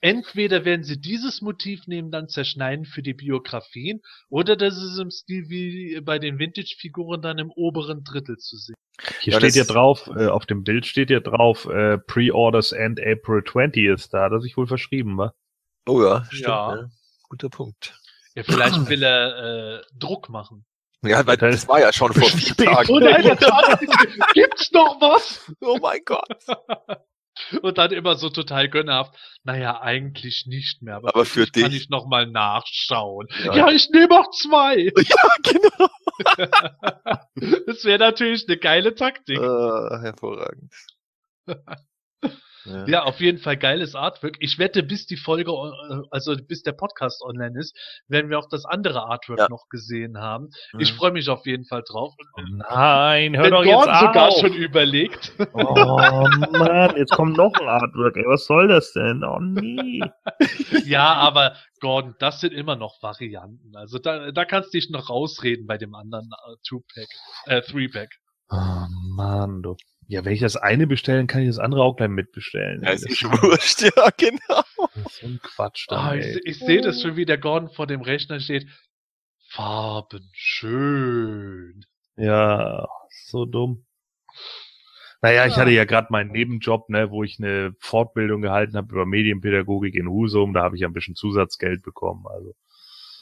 entweder 0.00 0.64
werden 0.64 0.84
sie 0.84 0.98
dieses 0.98 1.42
Motiv 1.42 1.86
nehmen, 1.86 2.10
dann 2.10 2.28
zerschneiden 2.28 2.86
für 2.86 3.02
die 3.02 3.14
Biografien, 3.14 4.00
oder 4.30 4.56
das 4.56 4.76
ist 4.76 4.98
im 4.98 5.10
Stil 5.10 5.50
wie 5.50 6.00
bei 6.00 6.18
den 6.18 6.38
Vintage-Figuren 6.38 7.20
dann 7.20 7.38
im 7.38 7.50
oberen 7.50 8.04
Drittel 8.04 8.38
zu 8.38 8.56
sehen. 8.56 8.74
Hier 9.20 9.34
Ja, 9.34 9.38
steht 9.38 9.56
ja 9.56 9.64
drauf, 9.64 10.08
äh, 10.16 10.28
auf 10.28 10.46
dem 10.46 10.62
Bild 10.62 10.86
steht 10.86 11.10
ja 11.10 11.20
drauf, 11.20 11.66
äh, 11.66 11.98
Pre-Orders 11.98 12.72
end 12.72 13.00
April 13.00 13.40
20th. 13.40 14.08
Da 14.12 14.24
hat 14.24 14.32
er 14.32 14.40
sich 14.40 14.56
wohl 14.56 14.66
verschrieben, 14.66 15.18
wa? 15.18 15.34
Oh 15.86 16.02
ja, 16.02 16.24
stimmt. 16.26 16.48
Ja. 16.48 16.76
Ja. 16.76 16.88
Guter 17.34 17.48
Punkt. 17.50 17.98
Ja, 18.36 18.44
vielleicht 18.44 18.86
will 18.88 19.02
er 19.02 19.78
äh, 19.78 19.82
Druck 19.98 20.28
machen. 20.28 20.64
Ja, 21.02 21.26
weil 21.26 21.36
Das- 21.36 21.66
war 21.68 21.80
ja 21.80 21.92
schon 21.92 22.12
vor 22.12 22.28
vier 22.28 22.54
Tagen. 22.56 22.88
Oh 22.90 22.98
nein, 23.00 23.36
gibt's 24.34 24.70
noch 24.72 25.00
was? 25.00 25.52
Oh 25.60 25.78
mein 25.82 26.00
Gott. 26.04 26.28
Und 27.62 27.78
dann 27.78 27.90
immer 27.90 28.14
so 28.14 28.30
total 28.30 28.68
gönnerhaft. 28.68 29.16
Naja, 29.42 29.80
eigentlich 29.80 30.44
nicht 30.46 30.82
mehr. 30.82 30.94
Aber, 30.96 31.08
Aber 31.08 31.24
für 31.24 31.46
dich 31.46 31.62
kann 31.64 31.72
ich 31.72 31.88
noch 31.88 32.06
mal 32.06 32.26
nachschauen. 32.28 33.26
Ja. 33.42 33.56
Ja, 33.56 33.70
ich 33.70 33.90
nehme 33.90 34.18
auch 34.20 34.30
zwei. 34.30 34.92
Ja, 34.96 35.28
genau. 35.42 35.88
Das 37.66 37.84
wäre 37.84 37.98
natürlich 37.98 38.46
eine 38.46 38.56
geile 38.56 38.94
Taktik. 38.94 39.36
Äh, 39.38 39.98
hervorragend. 40.00 40.72
Ja. 42.64 42.86
Ja, 42.86 43.02
auf 43.04 43.20
jeden 43.20 43.38
Fall 43.38 43.56
geiles 43.56 43.94
Artwork. 43.94 44.36
Ich 44.40 44.58
wette, 44.58 44.82
bis 44.82 45.06
die 45.06 45.16
Folge, 45.16 45.50
äh, 45.52 46.00
also 46.10 46.34
bis 46.36 46.62
der 46.62 46.72
Podcast 46.72 47.22
online 47.22 47.58
ist, 47.58 47.76
werden 48.08 48.30
wir 48.30 48.38
auch 48.38 48.48
das 48.48 48.64
andere 48.64 49.02
Artwork 49.04 49.38
Ja. 49.38 49.48
noch 49.50 49.68
gesehen 49.68 50.18
haben. 50.18 50.48
Mhm. 50.72 50.80
Ich 50.80 50.92
freue 50.94 51.12
mich 51.12 51.28
auf 51.28 51.44
jeden 51.46 51.64
Fall 51.66 51.82
drauf. 51.86 52.14
Nein, 52.68 53.36
hör 53.36 53.44
Wenn 53.44 53.50
doch 53.50 53.64
jetzt 53.64 53.74
Gordon 53.74 53.94
sogar 54.00 54.28
auf. 54.28 54.40
schon 54.40 54.52
überlegt. 54.54 55.32
Oh 55.52 55.74
Mann, 56.52 56.96
jetzt 56.96 57.12
kommt 57.12 57.36
noch 57.36 57.52
ein 57.54 57.68
Artwork. 57.68 58.16
Ey, 58.16 58.24
was 58.26 58.46
soll 58.46 58.68
das 58.68 58.92
denn? 58.92 59.22
Oh 59.24 59.38
nee. 59.40 60.00
ja, 60.84 61.12
aber 61.14 61.56
Gordon, 61.80 62.14
das 62.18 62.40
sind 62.40 62.52
immer 62.54 62.76
noch 62.76 63.02
Varianten. 63.02 63.76
Also 63.76 63.98
da, 63.98 64.30
da 64.32 64.44
kannst 64.44 64.72
du 64.72 64.78
dich 64.78 64.90
noch 64.90 65.10
rausreden 65.10 65.66
bei 65.66 65.76
dem 65.78 65.94
anderen 65.94 66.30
äh, 66.48 66.54
Two-Pack, 66.66 67.08
äh, 67.46 67.60
Three-Pack. 67.62 68.08
Oh 68.50 68.56
Mann, 69.14 69.62
du. 69.62 69.76
Ja, 70.06 70.24
wenn 70.24 70.32
ich 70.34 70.40
das 70.40 70.56
eine 70.56 70.86
bestellen, 70.86 71.26
kann 71.26 71.40
ich 71.42 71.48
das 71.48 71.58
andere 71.58 71.82
auch 71.82 71.96
gleich 71.96 72.10
mitbestellen. 72.10 72.82
Ja, 72.82 72.90
ist 72.90 73.04
das, 73.04 73.12
eh 73.12 73.14
schon 73.14 73.30
wurscht, 73.42 73.82
ja, 73.82 74.08
genau. 74.16 74.62
das 74.94 75.06
ist 75.06 75.20
so 75.20 75.26
ein 75.26 75.40
Quatsch 75.42 75.86
dann, 75.88 75.98
Ah, 75.98 76.14
ich 76.14 76.40
ich 76.44 76.58
sehe 76.58 76.82
das 76.82 77.00
schon, 77.00 77.16
wie 77.16 77.24
der 77.24 77.38
Gordon 77.38 77.70
vor 77.70 77.86
dem 77.86 78.02
Rechner 78.02 78.38
steht. 78.40 78.68
Farben 79.48 80.28
schön. 80.32 81.84
Ja, 82.16 82.86
so 83.28 83.44
dumm. 83.46 83.86
Naja, 85.22 85.46
ich 85.46 85.54
Ja. 85.54 85.62
hatte 85.62 85.70
ja 85.70 85.84
gerade 85.86 86.08
meinen 86.10 86.32
Nebenjob, 86.32 86.90
ne, 86.90 87.10
wo 87.10 87.24
ich 87.24 87.38
eine 87.38 87.74
Fortbildung 87.80 88.42
gehalten 88.42 88.76
habe 88.76 88.92
über 88.92 89.06
Medienpädagogik 89.06 89.94
in 89.94 90.08
Husum. 90.08 90.52
Da 90.52 90.62
habe 90.62 90.76
ich 90.76 90.84
ein 90.84 90.92
bisschen 90.92 91.14
Zusatzgeld 91.14 91.82
bekommen. 91.82 92.26
Also 92.28 92.54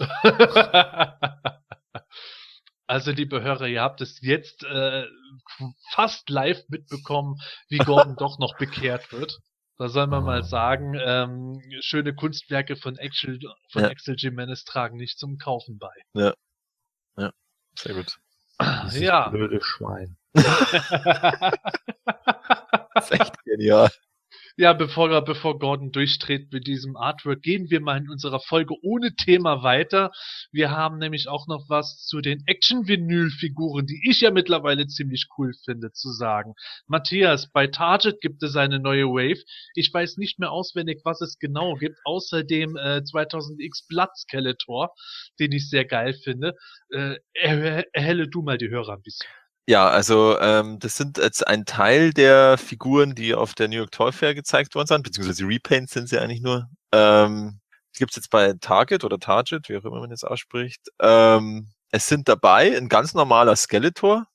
Also, 2.93 3.11
liebe 3.11 3.43
Hörer, 3.43 3.69
ihr 3.69 3.81
habt 3.81 4.03
es 4.03 4.21
jetzt 4.21 4.65
äh, 4.65 5.07
fast 5.93 6.29
live 6.29 6.63
mitbekommen, 6.69 7.41
wie 7.71 7.79
Gordon 7.79 8.17
doch 8.19 8.39
noch 8.39 8.59
bekehrt 8.59 9.11
wird. 9.13 9.39
Da 9.79 9.89
soll 9.89 10.09
man 10.09 10.25
mal 10.25 10.43
sagen, 10.43 10.95
ähm, 11.03 11.63
schöne 11.81 12.15
Kunstwerke 12.15 12.77
von 12.77 12.99
Axel, 12.99 13.41
von 13.71 13.85
Ja. 13.85 13.89
Axel 13.89 14.17
Jimenez 14.19 14.65
tragen 14.65 14.99
nicht 14.99 15.19
zum 15.19 15.39
Kaufen 15.39 15.79
bei. 15.79 15.95
Sehr 17.79 17.95
gut. 17.95 18.19
dieses 18.85 19.01
ja. 19.01 19.31
blöde 19.31 19.63
Schwein. 19.63 20.19
Das 22.95 23.11
ist 23.11 23.21
echt 23.21 23.45
genial. 23.45 23.89
Ja, 24.59 24.75
bevor, 24.75 25.25
bevor 25.25 25.59
Gordon 25.59 25.93
durchdreht 25.93 26.53
mit 26.53 26.67
diesem 26.67 26.95
Artwork, 26.97 27.41
gehen 27.41 27.71
wir 27.71 27.81
mal 27.81 27.97
in 27.97 28.11
unserer 28.11 28.39
Folge 28.39 28.75
ohne 28.83 29.15
Thema 29.15 29.63
weiter. 29.63 30.13
Wir 30.51 30.71
haben 30.71 30.99
nämlich 30.99 31.27
auch 31.29 31.47
noch 31.47 31.71
was 31.71 32.05
zu 32.05 32.21
den 32.21 32.43
Action-Vinyl-Figuren, 32.47 33.87
die 33.87 34.03
ich 34.11 34.21
ja 34.21 34.31
mittlerweile 34.31 34.87
ziemlich 34.87 35.29
cool 35.39 35.55
finde, 35.65 35.93
zu 35.93 36.11
sagen. 36.13 36.53
Matthias, 36.87 37.51
bei 37.51 37.67
Target 37.67 38.21
gibt 38.21 38.43
es 38.43 38.55
eine 38.55 38.79
neue 38.79 39.07
Wave. 39.07 39.43
Ich 39.75 39.93
weiß 39.93 40.19
nicht 40.19 40.39
mehr 40.39 40.51
auswendig, 40.53 41.01
was 41.05 41.23
es 41.23 41.39
genau 41.39 41.75
gibt, 41.77 41.97
außer 42.05 42.45
dem 42.45 42.77
äh, 42.77 42.99
2000X 42.99 43.89
Blood 43.89 44.11
Skeletor, 44.17 44.93
den 45.41 45.53
ich 45.53 45.71
sehr 45.71 45.87
geil 45.87 46.13
finde. 46.13 46.55
Äh, 46.91 47.17
erhelle 47.33 48.29
du 48.29 48.43
mal 48.43 48.59
die 48.59 48.69
Hörer 48.69 48.95
ein 48.95 49.03
bisschen. 49.03 49.29
Ja, 49.69 49.89
also 49.89 50.39
ähm, 50.41 50.79
das 50.81 50.97
sind 50.97 51.19
jetzt 51.19 51.47
ein 51.47 51.65
Teil 51.65 52.13
der 52.13 52.59
Figuren, 52.59 53.15
die 53.15 53.35
auf 53.35 53.55
der 53.55 53.69
New 53.69 53.77
York 53.77 53.93
Toy 53.93 54.11
Fair 54.11 54.35
gezeigt 54.35 54.75
worden 54.75 54.89
sind, 54.89 55.03
beziehungsweise 55.05 55.47
Repaints 55.47 55.93
sind 55.93 56.09
sie 56.09 56.19
eigentlich 56.19 56.41
nur. 56.41 56.69
Ähm, 56.93 57.61
die 57.95 57.99
gibt's 58.01 58.17
jetzt 58.17 58.31
bei 58.31 58.55
Target 58.61 59.05
oder 59.05 59.19
Target, 59.21 59.69
wie 59.69 59.77
auch 59.77 59.85
immer 59.85 60.01
man 60.01 60.11
jetzt 60.11 60.25
ausspricht. 60.27 60.81
Ähm, 61.01 61.69
es 61.91 62.09
sind 62.09 62.29
dabei 62.29 62.77
ein 62.77 62.89
ganz 62.89 63.15
normaler 63.15 63.55
Skeletor, 63.55 64.27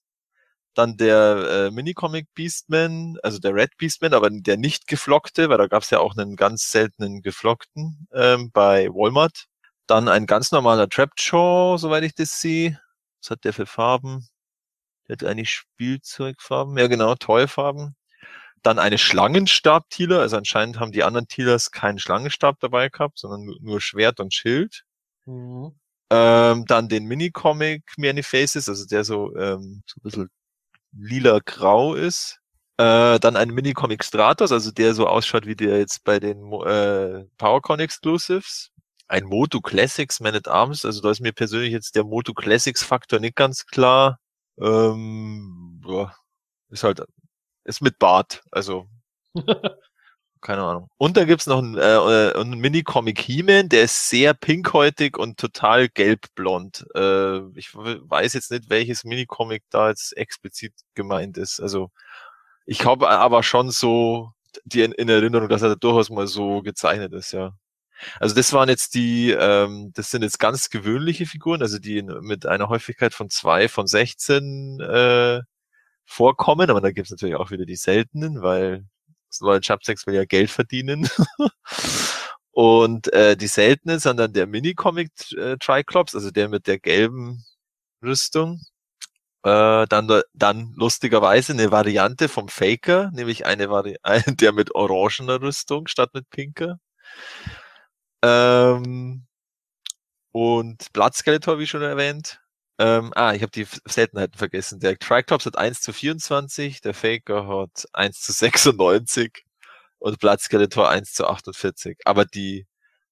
dann 0.76 0.98
der 0.98 1.68
äh, 1.70 1.72
Mini-Comic 1.72 2.28
Beastman, 2.36 3.18
also 3.24 3.40
der 3.40 3.56
Red 3.56 3.78
Beastman, 3.78 4.14
aber 4.14 4.30
der 4.32 4.58
nicht 4.58 4.88
geflockte, 4.88 5.50
weil 5.50 5.58
da 5.58 5.68
gab's 5.68 5.90
ja 5.92 6.00
auch 6.00 6.18
einen 6.18 6.36
ganz 6.38 6.72
seltenen 6.72 7.22
geflockten 7.22 8.08
ähm, 8.14 8.52
bei 8.54 8.90
Walmart. 8.90 9.46
Dann 9.88 10.10
ein 10.10 10.26
ganz 10.28 10.52
normaler 10.52 10.90
Trapjaw, 10.90 11.78
soweit 11.80 12.04
ich 12.04 12.16
das 12.16 12.42
sehe. 12.42 12.80
Was 13.22 13.32
hat 13.32 13.44
der 13.46 13.54
für 13.54 13.66
Farben? 13.66 14.28
Der 15.08 15.14
hat 15.14 15.24
eigentlich 15.24 15.52
Spielzeugfarben. 15.52 16.78
Ja, 16.78 16.88
genau, 16.88 17.16
Toyfarben. 17.16 17.96
Dann 18.64 18.80
eine 18.80 18.98
Schlangenstab-Thieler. 18.98 20.20
Also 20.20 20.38
anscheinend 20.38 20.80
haben 20.80 20.92
die 20.92 21.04
anderen 21.04 21.28
Thielers 21.28 21.72
keinen 21.72 22.00
Schlangenstab 22.00 22.60
dabei 22.60 22.90
gehabt, 22.90 23.20
sondern 23.20 23.56
nur- 23.62 23.82
Schwert 23.82 24.20
und 24.20 24.34
Schild. 24.34 24.84
Ähm, 26.10 26.66
dann 26.68 26.90
den 26.90 27.06
Mini-Comic 27.06 27.84
Many 27.98 28.24
Faces, 28.24 28.70
also 28.70 28.86
der 28.86 29.04
so, 29.04 29.36
ähm, 29.36 29.84
so 29.86 30.00
ein 30.00 30.04
bisschen 30.04 30.30
lila-grau 30.98 31.96
ist. 31.96 32.40
Äh, 32.78 33.20
dann 33.20 33.36
ein 33.36 33.50
Mini-Comic 33.50 34.04
Stratos, 34.04 34.52
also 34.52 34.72
der 34.72 34.94
so 34.94 35.08
ausschaut 35.08 35.46
wie 35.46 35.56
der 35.56 35.80
jetzt 35.80 36.04
bei 36.04 36.20
den 36.20 36.52
äh, 36.64 37.26
PowerCon 37.38 37.80
Exclusives. 37.80 38.72
Ein 39.08 39.26
Moto 39.26 39.62
Classics 39.62 40.20
Man 40.20 40.36
at 40.36 40.48
Arms, 40.48 40.86
also 40.86 41.02
da 41.02 41.12
ist 41.12 41.22
mir 41.22 41.34
persönlich 41.34 41.72
jetzt 41.72 41.96
der 41.96 42.04
Moto 42.04 42.34
Classics 42.34 42.84
Faktor 42.84 43.20
nicht 43.20 43.36
ganz 43.36 43.66
klar. 43.66 44.20
Ähm, 44.60 45.82
ja, 45.88 46.14
ist 46.70 46.84
halt, 46.84 47.02
ist 47.64 47.82
mit 47.82 48.00
Bart, 48.00 48.44
also 48.52 48.88
keine 50.42 50.64
Ahnung. 50.64 50.90
Und 50.98 51.18
da 51.18 51.26
gibt's 51.26 51.48
noch 51.48 51.60
einen, 51.60 51.78
äh, 51.78 51.96
äh, 51.96 52.40
einen 52.40 52.60
Mini-Comic 52.60 53.20
He-Man, 53.20 53.70
der 53.70 53.84
ist 53.84 54.10
sehr 54.10 54.34
pinkhäutig 54.34 55.18
und 55.18 55.40
total 55.40 55.90
gelb-blond. 55.90 56.86
Äh, 56.96 57.40
ich 57.58 57.74
weiß 57.76 58.34
jetzt 58.34 58.52
nicht, 58.52 58.70
welches 58.70 59.04
Mini-Comic 59.04 59.64
da 59.70 59.90
jetzt 59.90 60.16
explizit 60.18 60.74
gemeint 60.96 61.38
ist. 61.38 61.60
Also 61.60 61.92
ich 62.66 62.86
habe 62.86 63.10
aber 63.10 63.44
schon 63.44 63.72
so 63.72 64.32
die 64.66 64.82
in, 64.84 64.92
in 64.94 65.10
Erinnerung, 65.10 65.50
dass 65.50 65.62
er 65.62 65.76
durchaus 65.76 66.10
mal 66.10 66.28
so 66.28 66.62
gezeichnet 66.62 67.14
ist, 67.14 67.32
ja. 67.32 67.54
Also 68.20 68.36
das 68.36 68.54
waren 68.54 68.70
jetzt 68.70 68.94
die, 68.96 69.32
ähm, 69.32 69.92
das 69.94 70.12
sind 70.12 70.24
jetzt 70.24 70.40
ganz 70.40 70.70
gewöhnliche 70.70 71.26
Figuren, 71.26 71.62
also 71.62 71.80
die 71.80 71.98
in, 71.98 72.08
mit 72.22 72.46
einer 72.46 72.70
Häufigkeit 72.70 73.14
von 73.14 73.30
zwei 73.30 73.68
von 73.68 73.88
16 73.88 74.80
äh, 74.82 75.42
vorkommen, 76.06 76.70
aber 76.70 76.82
da 76.82 76.92
gibt's 76.92 77.12
natürlich 77.12 77.36
auch 77.36 77.52
wieder 77.52 77.66
die 77.66 77.76
seltenen, 77.76 78.42
weil 78.42 78.86
neue 79.42 79.62
Chapsex 79.62 80.08
will 80.08 80.16
ja 80.16 80.26
Geld 80.26 80.50
verdienen. 80.50 81.10
Und 82.52 83.14
äh, 83.14 83.38
die 83.38 83.48
seltenen 83.48 84.00
sind 84.00 84.18
dann 84.18 84.34
der 84.34 84.48
Mini-Comic 84.48 85.12
äh, 85.38 85.58
Triclops, 85.58 86.16
also 86.16 86.32
der 86.32 86.50
mit 86.50 86.66
der 86.66 86.80
gelben 86.80 87.46
Rüstung. 88.04 88.62
Äh, 89.44 89.86
dann, 89.88 90.22
dann 90.34 90.74
lustigerweise 90.76 91.54
eine 91.54 91.72
Variante 91.72 92.28
vom 92.28 92.48
Faker, 92.48 93.12
nämlich 93.14 93.46
eine 93.46 93.70
Vari 93.70 93.98
der 94.42 94.54
mit 94.54 94.74
orangener 94.74 95.40
Rüstung 95.40 95.88
statt 95.88 96.10
mit 96.14 96.30
pinker. 96.32 96.80
Ähm, 98.24 99.26
und 100.32 100.92
Blood 100.94 101.16
Skeletor, 101.16 101.60
wie 101.60 101.68
schon 101.68 101.82
erwähnt. 101.82 102.40
Ähm, 102.80 103.12
ah, 103.16 103.34
ich 103.34 103.42
habe 103.42 103.52
die 103.52 103.66
Seltenheiten 103.86 104.38
vergessen. 104.38 104.80
Der 104.80 104.98
Triclops 105.00 105.46
hat 105.46 105.58
1 105.58 105.82
zu 105.82 105.94
24, 105.94 106.82
der 106.82 106.94
Faker 106.94 107.48
hat 107.48 107.86
1 107.94 108.22
zu 108.22 108.32
96 108.34 109.44
und 110.00 110.20
Blood 110.20 110.42
Skeletor 110.42 110.90
1 110.90 111.14
zu 111.14 111.28
48. 111.28 111.98
Aber 112.06 112.26
die 112.26 112.68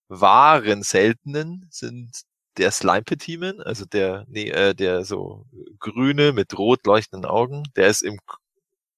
wahren 0.10 0.84
seltenen 0.84 1.68
sind 1.72 2.12
der 2.58 2.72
Slime 2.72 3.04
Petimen, 3.04 3.62
also 3.62 3.86
der, 3.86 4.26
nee, 4.30 4.50
äh, 4.50 4.76
der 4.76 5.04
so 5.06 5.46
grüne 5.80 6.32
mit 6.34 6.58
rot 6.58 6.86
leuchtenden 6.86 7.30
Augen, 7.30 7.64
der 7.76 7.88
ist 7.88 8.02
im 8.04 8.20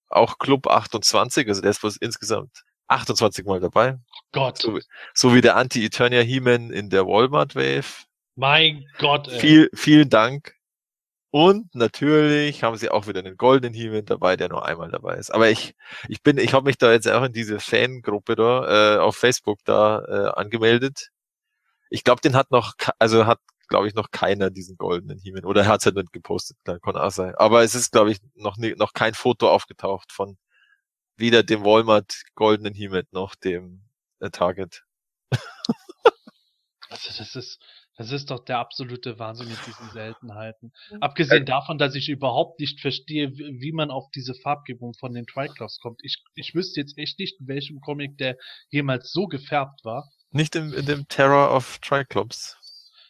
auch 0.09 0.37
Club 0.39 0.67
28, 0.67 1.47
also 1.47 1.61
der 1.61 1.71
ist 1.71 1.81
bloß 1.81 1.97
insgesamt 1.97 2.63
28 2.87 3.45
Mal 3.45 3.59
dabei. 3.59 3.99
Gott. 4.31 4.57
So, 4.59 4.79
so 5.13 5.33
wie 5.33 5.41
der 5.41 5.55
Anti-Eternia 5.55 6.21
He-Man 6.21 6.71
in 6.71 6.89
der 6.89 7.07
Walmart 7.07 7.55
Wave. 7.55 8.05
Mein 8.35 8.85
Gott, 8.99 9.27
ey. 9.27 9.39
Viel, 9.39 9.69
vielen 9.73 10.09
Dank. 10.09 10.53
Und 11.29 11.75
natürlich 11.75 12.63
haben 12.63 12.77
sie 12.77 12.89
auch 12.89 13.07
wieder 13.07 13.19
einen 13.19 13.35
goldenen 13.35 13.73
He-Man 13.73 14.05
dabei, 14.05 14.37
der 14.37 14.49
nur 14.49 14.65
einmal 14.65 14.89
dabei 14.89 15.15
ist. 15.15 15.29
Aber 15.31 15.49
ich, 15.49 15.75
ich 16.07 16.23
bin, 16.23 16.37
ich 16.37 16.53
habe 16.53 16.65
mich 16.65 16.77
da 16.77 16.91
jetzt 16.91 17.07
auch 17.07 17.23
in 17.23 17.33
diese 17.33 17.59
Fangruppe 17.59 18.35
da 18.35 18.95
äh, 18.95 18.99
auf 18.99 19.17
Facebook 19.17 19.59
da 19.65 20.03
äh, 20.07 20.39
angemeldet. 20.39 21.09
Ich 21.89 22.03
glaube, 22.03 22.21
den 22.21 22.35
hat 22.35 22.51
noch, 22.51 22.73
also 22.99 23.25
hat, 23.25 23.39
glaube 23.67 23.87
ich, 23.87 23.93
noch 23.93 24.11
keiner 24.11 24.49
diesen 24.49 24.77
goldenen 24.77 25.19
He-Man. 25.19 25.45
Oder 25.45 25.63
er 25.63 25.67
hat 25.67 25.81
es 25.81 25.85
halt 25.85 25.95
nicht 25.97 26.13
gepostet, 26.13 26.57
klar, 26.63 26.79
kann 26.79 26.95
auch 26.95 27.11
sein. 27.11 27.35
Aber 27.35 27.63
es 27.63 27.75
ist, 27.75 27.91
glaube 27.91 28.11
ich, 28.11 28.19
noch, 28.35 28.57
nie, 28.57 28.75
noch 28.75 28.93
kein 28.93 29.13
Foto 29.13 29.49
aufgetaucht 29.49 30.11
von 30.11 30.37
weder 31.17 31.43
dem 31.43 31.63
Walmart 31.65 32.23
goldenen 32.35 32.73
He-Man 32.73 33.03
noch 33.11 33.35
dem 33.35 33.86
Target. 34.31 34.83
Also 36.89 37.11
das 37.17 37.35
ist, 37.35 37.61
das 37.97 38.11
ist 38.11 38.31
doch 38.31 38.45
der 38.45 38.59
absolute 38.59 39.19
Wahnsinn 39.19 39.49
mit 39.49 39.57
diesen 39.67 39.89
Seltenheiten. 39.89 40.71
Abgesehen 41.01 41.45
davon, 41.45 41.77
dass 41.77 41.95
ich 41.95 42.09
überhaupt 42.09 42.59
nicht 42.59 42.79
verstehe, 42.79 43.31
wie 43.33 43.71
man 43.71 43.91
auf 43.91 44.09
diese 44.15 44.33
Farbgebung 44.35 44.93
von 44.93 45.13
den 45.13 45.25
Triclops 45.25 45.79
kommt. 45.79 45.99
Ich, 46.03 46.23
ich 46.35 46.55
wüsste 46.55 46.79
jetzt 46.79 46.97
echt 46.97 47.19
nicht, 47.19 47.39
in 47.41 47.47
welchem 47.47 47.81
Comic 47.81 48.17
der 48.17 48.37
jemals 48.69 49.11
so 49.11 49.27
gefärbt 49.27 49.83
war. 49.83 50.09
Nicht 50.31 50.55
im, 50.55 50.73
in 50.73 50.85
dem 50.85 51.07
Terror 51.07 51.53
of 51.53 51.79
Triclops. 51.79 52.55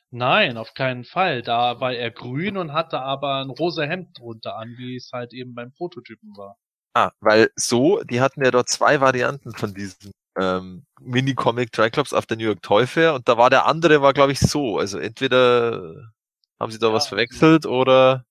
Nein, 0.09 0.57
auf 0.57 0.73
keinen 0.73 1.03
Fall. 1.03 1.41
Da 1.41 1.79
war 1.79 1.93
er 1.93 2.11
grün 2.11 2.57
und 2.57 2.73
hatte 2.73 2.99
aber 2.99 3.41
ein 3.41 3.49
rosa 3.49 3.83
Hemd 3.83 4.17
drunter 4.17 4.55
an, 4.55 4.75
wie 4.77 4.95
es 4.95 5.11
halt 5.11 5.33
eben 5.33 5.53
beim 5.53 5.73
Prototypen 5.73 6.35
war. 6.37 6.57
Ah, 6.93 7.11
weil 7.19 7.51
so, 7.55 8.01
die 8.03 8.21
hatten 8.21 8.43
ja 8.43 8.49
dort 8.49 8.69
zwei 8.69 9.01
Varianten 9.01 9.51
von 9.51 9.73
diesem 9.73 10.13
ähm, 10.39 10.85
Mini-Comic 11.01 11.71
Triclops 11.71 12.13
auf 12.13 12.25
der 12.27 12.37
New 12.37 12.45
York 12.45 12.61
Toy 12.63 12.87
Fair 12.87 13.13
und 13.15 13.27
da 13.29 13.37
war 13.37 13.49
der 13.49 13.65
andere, 13.67 14.01
war 14.01 14.13
glaube 14.13 14.33
ich 14.33 14.39
so. 14.39 14.79
Also 14.79 14.99
entweder 14.99 16.11
haben 16.59 16.71
sie 16.71 16.79
da 16.79 16.89
Ja. 16.89 16.93
was 16.93 17.07
verwechselt 17.07 17.65
oder 17.65 18.25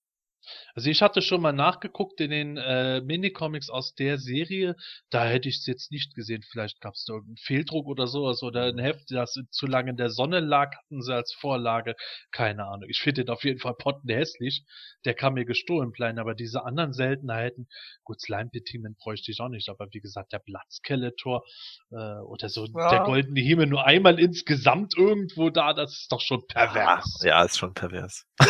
Also 0.77 0.91
ich 0.91 1.01
hatte 1.01 1.23
schon 1.23 1.41
mal 1.41 1.53
nachgeguckt 1.53 2.21
in 2.21 2.31
den 2.31 2.57
äh, 2.59 3.01
Minicomics 3.01 3.71
aus 3.71 3.95
der 3.95 4.19
Serie, 4.19 4.77
da 5.09 5.25
hätte 5.25 5.49
ich 5.49 5.57
es 5.57 5.67
jetzt 5.67 5.91
nicht 5.91 6.15
gesehen. 6.15 6.43
Vielleicht 6.51 6.83
gab 6.83 6.93
es 6.95 7.05
da 7.07 7.15
irgendeinen 7.15 7.39
Fehldruck 7.39 7.87
oder 7.87 8.07
sowas 8.07 8.43
oder 8.43 8.65
ein 8.65 8.79
Heft, 8.79 9.11
das 9.11 9.35
zu 9.51 9.67
lange 9.67 9.91
in 9.91 9.97
der 9.97 10.11
Sonne 10.11 10.41
lag, 10.41 10.77
hatten 10.77 11.01
sie 11.01 11.15
als 11.15 11.33
Vorlage. 11.33 11.95
Keine 12.31 12.67
Ahnung. 12.67 12.91
Ich 12.91 13.01
finde 13.01 13.25
den 13.25 13.33
auf 13.33 13.43
jeden 13.43 13.59
Fall 13.59 13.73
pottenhässlich. 13.75 14.65
Der 15.07 15.15
kam 15.15 15.35
mir 15.35 15.47
gestohlen 15.47 15.93
klein, 15.93 16.19
aber 16.19 16.35
diese 16.35 16.65
anderen 16.65 16.93
Seltenheiten, 16.93 17.69
gut, 18.05 18.21
Slime 18.21 18.51
Petimen 18.51 18.97
bräuchte 18.97 19.33
ich 19.33 19.41
auch 19.41 19.49
nicht, 19.49 19.71
aber 19.71 19.89
wie 19.93 20.01
gesagt, 20.01 20.33
der 20.33 20.41
Blattskeletor 20.41 21.43
äh, 21.91 21.97
oder 22.21 22.51
so 22.51 22.67
Ja. 22.67 22.91
der 22.91 23.01
goldene 23.05 23.41
Himmel 23.41 23.67
nur 23.67 23.87
einmal 23.87 24.19
insgesamt 24.19 24.95
irgendwo 24.95 25.49
da, 25.49 25.73
das 25.73 25.93
ist 25.93 26.13
doch 26.13 26.21
schon 26.21 26.47
pervers. 26.47 27.23
Ja, 27.25 27.45
ist 27.45 27.57
schon 27.57 27.73
pervers. 27.73 28.27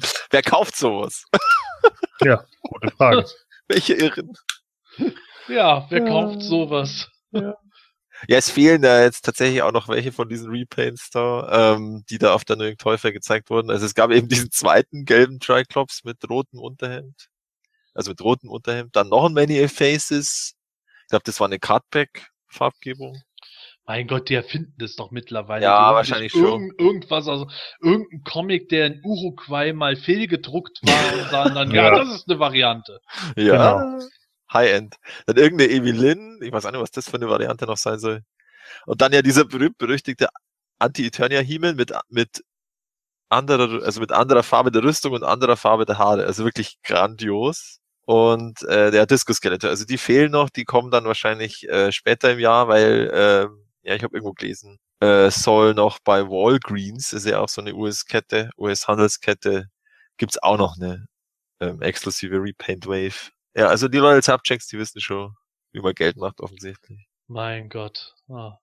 Wer 0.30 0.42
kauft 0.42 0.76
sowas? 0.76 1.24
Ja, 2.24 2.44
gute 2.62 2.94
Frage. 2.94 3.24
Welche 3.68 3.94
Irren? 3.94 4.32
Ja, 5.48 5.88
wer 5.90 6.04
kauft 6.04 6.40
sowas? 6.42 7.08
Ja, 7.32 7.56
es 8.28 8.48
fehlen 8.48 8.82
da 8.82 9.02
jetzt 9.02 9.24
tatsächlich 9.24 9.62
auch 9.62 9.72
noch 9.72 9.88
welche 9.88 10.12
von 10.12 10.28
diesen 10.28 10.50
Repaints 10.50 11.10
da, 11.10 11.74
ähm, 11.74 12.04
die 12.08 12.18
da 12.18 12.34
auf 12.34 12.44
der 12.44 12.54
New 12.54 12.64
York 12.64 12.78
Toy 12.78 12.96
Fair 12.96 13.12
gezeigt 13.12 13.50
wurden. 13.50 13.70
Also 13.70 13.86
es 13.86 13.94
gab 13.94 14.12
eben 14.12 14.28
diesen 14.28 14.52
zweiten 14.52 15.04
gelben 15.04 15.40
Triclops 15.40 16.04
mit 16.04 16.18
rotem 16.30 16.60
Unterhemd. 16.60 17.28
Also 17.94 18.10
mit 18.10 18.20
rotem 18.20 18.50
Unterhemd. 18.50 18.94
Dann 18.94 19.08
noch 19.08 19.24
ein 19.26 19.32
Many 19.32 19.68
Faces. 19.68 20.54
Ich 21.02 21.08
glaube, 21.08 21.24
das 21.24 21.40
war 21.40 21.48
eine 21.48 21.58
Cardback-Farbgebung. 21.58 23.20
Mein 23.92 24.06
Gott, 24.06 24.30
die 24.30 24.34
erfinden 24.34 24.72
das 24.78 24.96
doch 24.96 25.10
mittlerweile. 25.10 25.64
Ja, 25.64 25.92
wahrscheinlich 25.92 26.32
schon. 26.32 26.44
Irgend, 26.44 26.80
irgendwas, 26.80 27.28
also 27.28 27.46
irgendein 27.82 28.22
Comic, 28.24 28.70
der 28.70 28.86
in 28.86 29.02
Uruguay 29.04 29.74
mal 29.74 29.96
fehlgedruckt 29.96 30.78
war 30.82 31.12
und 31.22 31.28
sagen 31.30 31.54
dann, 31.54 31.70
ja, 31.72 31.88
Ja. 31.92 31.98
das 31.98 32.14
ist 32.14 32.30
eine 32.30 32.38
Variante. 32.38 33.00
Ja. 33.36 33.98
High-End. 34.50 34.96
Dann 35.26 35.36
irgendeine 35.36 35.72
Evelyn. 35.72 36.38
Ich 36.40 36.50
weiß 36.50 36.64
auch 36.64 36.70
nicht, 36.70 36.80
was 36.80 36.90
das 36.90 37.10
für 37.10 37.16
eine 37.16 37.28
Variante 37.28 37.66
noch 37.66 37.76
sein 37.76 37.98
soll. 37.98 38.22
Und 38.86 39.02
dann 39.02 39.12
ja 39.12 39.20
dieser 39.20 39.44
berühmt-berüchtigte 39.44 40.28
Anti-Eternia 40.78 41.40
Himmel 41.40 41.74
mit, 41.74 41.92
mit 42.08 42.42
anderer, 43.28 43.84
also 43.84 44.00
mit 44.00 44.10
anderer 44.10 44.42
Farbe 44.42 44.72
der 44.72 44.84
Rüstung 44.84 45.12
und 45.12 45.22
anderer 45.22 45.58
Farbe 45.58 45.84
der 45.84 45.98
Haare. 45.98 46.24
Also 46.24 46.46
wirklich 46.46 46.80
grandios. 46.82 47.80
Und 48.06 48.62
äh, 48.62 48.90
der 48.90 49.04
Disco-Skeletor. 49.04 49.68
Also 49.68 49.84
die 49.84 49.98
fehlen 49.98 50.32
noch, 50.32 50.48
die 50.48 50.64
kommen 50.64 50.90
dann 50.90 51.04
wahrscheinlich 51.04 51.68
äh, 51.68 51.92
später 51.92 52.32
im 52.32 52.38
Jahr, 52.38 52.68
weil, 52.68 53.10
äh, 53.52 53.61
ja, 53.82 53.94
ich 53.94 54.02
habe 54.02 54.16
irgendwo 54.16 54.32
gelesen, 54.32 54.78
äh, 55.00 55.30
soll 55.30 55.74
noch 55.74 55.98
bei 56.00 56.22
Walgreens, 56.28 57.12
ist 57.12 57.26
ja 57.26 57.40
auch 57.40 57.48
so 57.48 57.60
eine 57.60 57.74
US-Kette, 57.74 58.50
US-Handelskette, 58.56 59.68
gibt's 60.16 60.42
auch 60.42 60.58
noch 60.58 60.76
eine 60.76 61.06
ähm, 61.60 61.82
exklusive 61.82 62.36
Repaint 62.36 62.86
Wave. 62.86 63.30
Ja, 63.54 63.66
also 63.68 63.88
die 63.88 63.98
Loyal 63.98 64.22
Subjects, 64.22 64.68
die 64.68 64.78
wissen 64.78 65.00
schon, 65.00 65.34
wie 65.72 65.80
man 65.80 65.94
Geld 65.94 66.16
macht, 66.16 66.40
offensichtlich. 66.40 67.06
Mein 67.26 67.68
Gott. 67.68 68.14
Ah. 68.28 68.58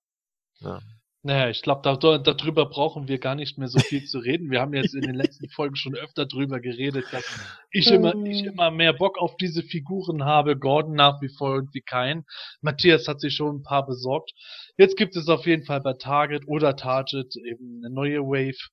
Ja. 0.60 0.82
Naja, 1.22 1.50
ich 1.50 1.62
glaube, 1.62 1.82
da, 1.84 1.98
da, 1.98 2.18
darüber 2.18 2.66
brauchen 2.66 3.10
wir 3.10 3.20
gar 3.20 3.36
nicht 3.36 3.58
mehr 3.58 3.68
so 3.68 3.78
viel 3.80 4.06
zu 4.06 4.20
reden. 4.20 4.52
Wir 4.52 4.62
haben 4.62 4.74
jetzt 4.74 4.96
in 4.96 5.02
den 5.02 5.16
letzten 5.16 5.50
Folgen 5.50 5.76
schon 5.76 5.96
öfter 5.96 6.26
drüber 6.26 6.62
geredet, 6.62 7.06
dass 7.12 7.26
ich 7.72 7.92
immer, 7.92 8.16
ich 8.26 8.46
immer 8.46 8.72
mehr 8.72 8.94
Bock 8.94 9.18
auf 9.18 9.36
diese 9.36 9.62
Figuren 9.62 10.24
habe. 10.24 10.58
Gordon 10.58 10.94
nach 10.94 11.22
wie 11.22 11.28
vor 11.28 11.56
irgendwie 11.56 11.82
keinen. 11.82 12.26
Matthias 12.62 13.10
hat 13.10 13.20
sich 13.20 13.36
schon 13.36 13.58
ein 13.58 13.64
paar 13.64 13.86
besorgt. 13.86 14.32
Jetzt 14.78 14.96
gibt 14.96 15.18
es 15.18 15.28
auf 15.28 15.46
jeden 15.46 15.66
Fall 15.66 15.82
bei 15.82 15.94
Target 15.94 16.48
oder 16.48 16.78
Target 16.78 17.36
eben 17.36 17.82
eine 17.84 17.94
neue 17.94 18.22
Wave. 18.22 18.70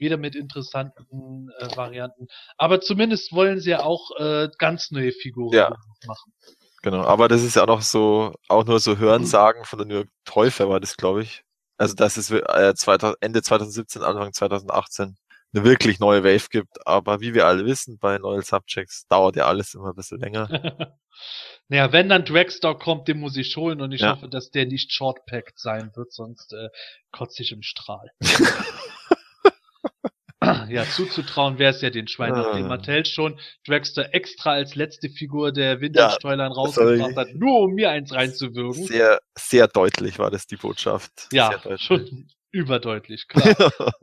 Wieder 0.00 0.16
mit 0.16 0.36
interessanten 0.36 1.48
äh, 1.58 1.76
Varianten. 1.76 2.28
Aber 2.56 2.80
zumindest 2.80 3.32
wollen 3.32 3.58
sie 3.58 3.70
ja 3.70 3.82
auch 3.82 4.12
äh, 4.20 4.48
ganz 4.58 4.92
neue 4.92 5.10
Figuren 5.10 5.52
Ja. 5.52 5.74
machen. 6.06 6.32
Genau, 6.82 7.02
aber 7.02 7.26
das 7.26 7.42
ist 7.42 7.56
ja 7.56 7.62
auch 7.64 7.66
noch 7.66 7.82
so, 7.82 8.32
auch 8.46 8.64
nur 8.64 8.78
so 8.78 8.98
Hörensagen 8.98 9.64
von 9.64 9.80
der 9.80 9.88
New 9.88 9.94
York 9.94 10.08
Toy 10.24 10.52
Fair 10.52 10.68
war 10.68 10.78
das, 10.78 10.96
glaube 10.96 11.22
ich. 11.22 11.42
Also, 11.78 11.94
dass 11.94 12.16
es 12.16 12.30
äh, 12.30 12.74
2000, 12.74 13.16
Ende 13.22 13.42
2017, 13.42 14.02
Anfang 14.02 14.32
2018 14.32 15.16
eine 15.54 15.64
wirklich 15.64 15.98
neue 15.98 16.24
Wave 16.24 16.48
gibt. 16.50 16.86
Aber 16.86 17.20
wie 17.20 17.32
wir 17.34 17.46
alle 17.46 17.64
wissen, 17.64 17.98
bei 17.98 18.16
Loyal 18.18 18.44
Subjects 18.44 19.06
dauert 19.08 19.36
ja 19.36 19.46
alles 19.46 19.74
immer 19.74 19.90
ein 19.90 19.94
bisschen 19.94 20.20
länger. 20.20 20.48
naja, 21.68 21.92
wenn 21.92 22.08
dann 22.08 22.24
Dragster 22.24 22.74
kommt, 22.74 23.08
den 23.08 23.18
muss 23.20 23.36
ich 23.36 23.56
holen 23.56 23.80
und 23.80 23.92
ich 23.92 24.02
Ja. 24.02 24.12
hoffe, 24.16 24.28
dass 24.28 24.50
der 24.50 24.66
nicht 24.66 24.92
shortpacked 24.92 25.58
sein 25.58 25.90
wird, 25.94 26.12
sonst 26.12 26.52
äh, 26.52 26.68
kotze 27.12 27.42
ich 27.42 27.52
im 27.52 27.62
Strahl. 27.62 28.10
ja, 30.68 30.84
zuzutrauen 30.84 31.58
wäre 31.58 31.70
es 31.70 31.80
ja 31.80 31.90
den 31.90 32.06
Schweinen, 32.06 32.36
nachdem 32.36 32.66
Ah. 32.66 32.68
Mattel 32.68 33.04
schon 33.04 33.40
Dragster 33.66 34.14
extra 34.14 34.52
als 34.52 34.76
letzte 34.76 35.08
Figur 35.10 35.52
der 35.52 35.80
Wintersteuern 35.80 36.38
war 36.38 36.52
rausgebracht 36.52 37.16
hat, 37.16 37.34
nur 37.34 37.60
um 37.62 37.74
mir 37.74 37.90
eins 37.90 38.12
reinzuwirken. 38.12 38.84
Sehr, 38.84 39.20
sehr 39.36 39.66
deutlich 39.66 40.18
war 40.18 40.30
das 40.30 40.46
die 40.46 40.56
Botschaft. 40.56 41.28
ja, 41.32 41.50
schon 41.78 42.28
überdeutlich, 42.52 43.26
klar. 43.28 43.72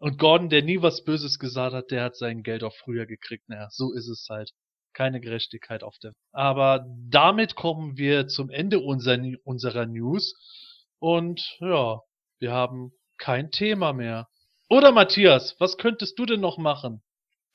Und 0.00 0.18
Gordon, 0.18 0.48
der 0.48 0.62
nie 0.62 0.80
was 0.80 1.02
Böses 1.02 1.38
gesagt 1.40 1.74
hat, 1.74 1.90
der 1.90 2.04
hat 2.04 2.16
sein 2.16 2.42
Geld 2.44 2.62
auch 2.62 2.74
früher 2.76 3.04
gekriegt. 3.06 3.48
Naja, 3.48 3.68
so 3.70 3.92
ist 3.92 4.08
es 4.08 4.26
halt. 4.30 4.52
Keine 4.94 5.20
Gerechtigkeit 5.20 5.82
auf 5.82 5.98
der. 5.98 6.12
Aber 6.32 6.86
damit 7.08 7.54
kommen 7.56 7.96
wir 7.96 8.26
zum 8.28 8.48
Ende 8.50 8.78
unserer, 8.80 9.20
unserer 9.44 9.86
News. 9.86 10.34
Und 10.98 11.56
ja, 11.60 12.00
wir 12.40 12.52
haben 12.52 12.92
kein 13.16 13.50
Thema 13.50 13.92
mehr. 13.92 14.28
Oder 14.68 14.92
Matthias, 14.92 15.56
was 15.58 15.78
könntest 15.78 16.18
du 16.18 16.26
denn 16.26 16.40
noch 16.40 16.58
machen? 16.58 17.02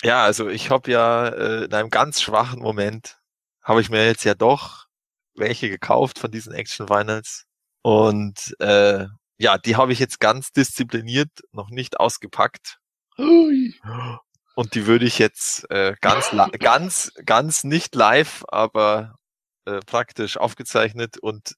Ja, 0.01 0.23
also 0.23 0.49
ich 0.49 0.69
habe 0.69 0.91
ja 0.91 1.27
äh, 1.27 1.65
in 1.65 1.73
einem 1.73 1.89
ganz 1.89 2.21
schwachen 2.21 2.59
Moment 2.59 3.19
habe 3.61 3.81
ich 3.81 3.89
mir 3.89 4.05
jetzt 4.05 4.25
ja 4.25 4.33
doch 4.33 4.87
welche 5.35 5.69
gekauft 5.69 6.19
von 6.19 6.31
diesen 6.31 6.53
Action 6.53 6.89
Vinyls 6.89 7.45
und 7.81 8.55
äh, 8.59 9.07
ja, 9.37 9.57
die 9.57 9.75
habe 9.75 9.93
ich 9.93 9.99
jetzt 9.99 10.19
ganz 10.19 10.51
diszipliniert 10.51 11.29
noch 11.51 11.69
nicht 11.69 11.99
ausgepackt. 11.99 12.79
Ui. 13.17 13.75
Und 14.55 14.75
die 14.75 14.85
würde 14.85 15.05
ich 15.05 15.19
jetzt 15.19 15.69
äh, 15.69 15.95
ganz, 16.01 16.31
ganz, 16.59 17.11
ganz 17.25 17.63
nicht 17.63 17.95
live, 17.95 18.43
aber 18.47 19.15
äh, 19.65 19.79
praktisch 19.85 20.37
aufgezeichnet 20.37 21.17
und 21.17 21.55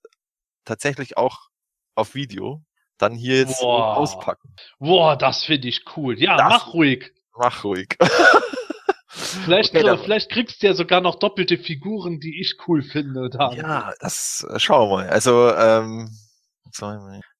tatsächlich 0.63 1.17
auch 1.17 1.49
auf 1.95 2.15
Video 2.15 2.63
dann 2.97 3.13
hier 3.13 3.37
jetzt 3.39 3.59
Boah. 3.61 3.97
auspacken. 3.97 4.55
Boah, 4.79 5.15
das 5.17 5.43
finde 5.43 5.67
ich 5.67 5.83
cool. 5.95 6.19
Ja, 6.19 6.37
Das- 6.37 6.49
mach 6.49 6.73
ruhig. 6.73 7.11
Mach 7.37 7.63
ruhig. 7.63 7.97
Vielleicht, 9.07 9.73
Okay, 9.75 9.83
dann- 9.83 9.99
vielleicht 9.99 10.29
kriegst 10.31 10.61
du 10.63 10.67
ja 10.67 10.73
sogar 10.73 11.01
noch 11.01 11.15
doppelte 11.15 11.57
Figuren, 11.57 12.19
die 12.19 12.39
ich 12.41 12.55
cool 12.67 12.81
finde. 12.83 13.29
Dann. 13.29 13.55
ja, 13.55 13.93
das 13.99 14.45
äh, 14.49 14.59
schauen 14.59 14.89
wir 14.89 14.95
mal. 14.97 15.09
Also, 15.09 15.53
ähm, 15.53 16.09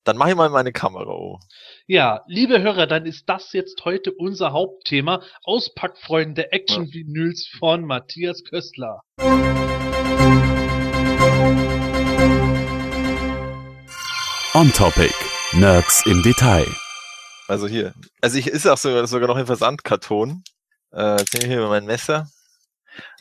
dann 0.03 0.17
mache 0.17 0.29
ich 0.29 0.35
mal 0.35 0.49
meine 0.49 0.71
Kamera. 0.71 1.09
Oh. 1.11 1.39
Ja, 1.87 2.21
liebe 2.27 2.61
Hörer, 2.61 2.87
dann 2.87 3.05
ist 3.05 3.27
das 3.27 3.51
jetzt 3.53 3.83
heute 3.85 4.11
unser 4.13 4.51
Hauptthema. 4.53 5.21
Auspackfreunde 5.43 6.51
Action 6.53 6.91
Vinyls 6.93 7.47
von 7.59 7.83
Matthias 7.85 8.43
Köstler. 8.43 9.01
On 14.53 14.71
Topic. 14.71 15.13
Nerds 15.57 16.05
im 16.05 16.21
Detail. 16.21 16.67
Also 17.47 17.67
hier. 17.67 17.93
Also 18.21 18.37
ich 18.37 18.47
ist 18.47 18.67
auch 18.67 18.77
sogar, 18.77 19.07
sogar 19.07 19.29
noch 19.29 19.37
im 19.37 19.45
Versandkarton. 19.45 20.43
Äh, 20.91 21.17
jetzt 21.19 21.33
nehme 21.33 21.45
ich 21.45 21.51
hier 21.51 21.67
mein 21.67 21.85
Messer. 21.85 22.27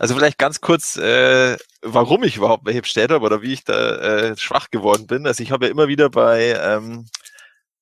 Also 0.01 0.15
vielleicht 0.16 0.39
ganz 0.39 0.61
kurz, 0.61 0.97
äh, 0.97 1.56
warum 1.82 2.24
ich 2.24 2.36
überhaupt 2.36 2.65
welche 2.65 2.82
bestellt 2.82 3.12
habe 3.12 3.24
oder 3.24 3.43
wie 3.43 3.52
ich 3.52 3.62
da 3.65 3.97
äh, 3.98 4.36
schwach 4.36 4.70
geworden 4.70 5.06
bin. 5.06 5.27
Also 5.28 5.44
ich 5.44 5.52
habe 5.52 5.66
ja 5.66 5.70
immer 5.70 5.86
wieder 5.86 6.11
bei 6.11 6.59
ähm, 6.61 7.06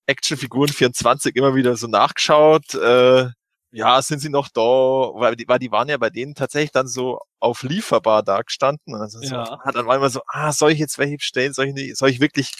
Actionfiguren 0.06 0.70
24 0.72 1.34
immer 1.36 1.54
wieder 1.54 1.74
so 1.76 1.86
nachgeschaut. 1.86 2.74
Äh, 2.74 3.28
ja, 3.70 4.02
sind 4.02 4.18
sie 4.18 4.28
noch 4.28 4.48
da? 4.48 4.60
Weil 4.60 5.34
die, 5.34 5.48
weil 5.48 5.60
die 5.60 5.70
waren 5.72 5.88
ja 5.88 5.96
bei 5.96 6.10
denen 6.10 6.34
tatsächlich 6.34 6.72
dann 6.72 6.88
so 6.88 7.20
auf 7.40 7.62
lieferbar 7.62 8.22
da 8.22 8.42
gestanden. 8.42 8.92
Und 8.92 9.00
dann, 9.00 9.08
so, 9.08 9.22
Ja. 9.22 9.58
ah, 9.64 9.72
dann 9.72 9.86
war 9.86 9.96
immer 9.96 10.10
so, 10.10 10.20
ah, 10.26 10.52
soll 10.52 10.72
ich 10.72 10.78
jetzt 10.78 10.98
welche 10.98 11.16
bestellen? 11.16 11.54
Soll 11.54 11.68
ich 11.68 11.74
nicht, 11.74 11.96
soll 11.96 12.10
ich 12.10 12.20
wirklich 12.20 12.52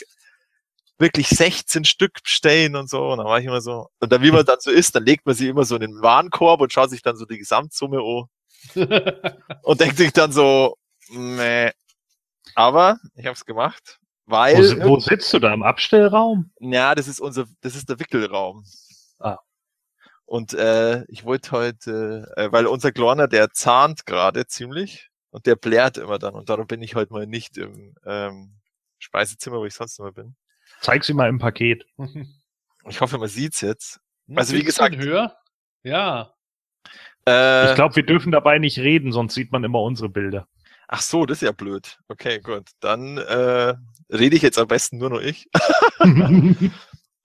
wirklich 0.99 1.29
16 1.29 1.85
Stück 1.85 2.23
bestellen 2.23 2.77
und 2.77 2.89
so. 2.89 3.11
Und 3.11 3.19
dann 3.19 3.27
war 3.27 3.39
ich 3.39 3.47
immer 3.47 3.61
so, 3.61 3.89
und 4.01 4.13
dann, 4.13 4.23
wie 4.23 4.31
man 4.31 4.45
dann 4.45 4.61
so 4.61 4.71
ist, 4.71 4.95
dann 4.95 5.05
legt 5.05 5.27
man 5.27 5.35
sie 5.35 5.49
immer 5.49 5.65
so 5.65 5.75
in 5.75 5.81
den 5.81 6.03
Warenkorb 6.03 6.61
und 6.61 6.73
schaut 6.73 6.91
sich 6.91 7.03
dann 7.03 7.17
so 7.17 7.25
die 7.25 7.39
Gesamtsumme 7.39 7.99
an 7.99 8.25
und 9.63 9.81
denkt 9.81 9.97
sich 9.97 10.13
dann 10.13 10.33
so, 10.33 10.77
nee. 11.11 11.71
Aber 12.55 12.99
ich 13.15 13.27
habe 13.27 13.35
es 13.35 13.45
gemacht, 13.45 13.99
weil, 14.27 14.81
Wo, 14.81 14.91
wo 14.91 15.01
sitzt 15.01 15.33
du 15.33 15.39
da? 15.39 15.53
Im 15.53 15.63
Abstellraum? 15.63 16.51
ja, 16.61 16.95
das 16.95 17.09
ist 17.09 17.21
unser, 17.21 17.47
das 17.61 17.75
ist 17.75 17.89
der 17.89 17.99
Wickelraum. 17.99 18.65
Ah. 19.19 19.39
Und 20.25 20.55
äh, 20.55 21.05
ich 21.09 21.25
wollte 21.25 21.51
heute, 21.51 22.33
äh, 22.37 22.51
weil 22.53 22.67
unser 22.67 22.93
Kleiner, 22.93 23.29
der 23.29 23.51
zahnt 23.51 24.07
gerade 24.07 24.47
ziemlich 24.47 25.11
und 25.31 25.47
der 25.47 25.57
blärt 25.57 25.99
immer 25.99 26.19
dann 26.19 26.35
und 26.35 26.49
darum 26.49 26.67
bin 26.67 26.83
ich 26.83 26.95
heute 26.95 27.13
mal 27.13 27.27
nicht 27.27 27.59
im 27.59 27.95
ähm, 28.07 28.61
Speisezimmer, 28.99 29.59
wo 29.59 29.67
ich 29.67 29.75
sonst 29.75 29.99
immer 29.99 30.13
bin. 30.13 30.37
Zeig 30.83 31.05
sie 31.05 31.15
mal 31.15 31.29
im 31.29 31.39
Paket. 31.39 31.85
Ich 32.89 33.01
hoffe, 33.01 33.17
man 33.17 33.29
sieht's 33.29 33.61
jetzt. 33.61 34.01
Also 34.35 34.57
wie 34.57 34.65
gesagt- 34.65 34.97
höher? 34.97 35.37
Ja. 35.85 36.35
Äh, 37.29 37.69
Ich 37.71 37.75
glaube, 37.77 37.95
wir 37.95 38.05
dürfen 38.05 38.33
dabei 38.33 38.59
nicht 38.59 38.81
reden, 38.81 39.13
sonst 39.13 39.35
sieht 39.35 39.53
man 39.53 39.63
immer 39.63 39.81
unsere 39.81 40.09
Bilder. 40.09 40.49
Ach 40.89 41.01
so, 41.01 41.25
das 41.25 41.39
ist 41.39 41.43
ja 41.47 41.53
blöd. 41.53 42.01
Okay, 42.09 42.41
gut. 42.41 42.71
Dann 42.81 43.19
äh, 43.19 43.75
rede 44.11 44.35
ich 44.35 44.43
jetzt 44.43 44.59
am 44.59 44.67
besten 44.67 44.99
nur 44.99 45.11
noch 45.11 45.21
ich. 45.21 45.47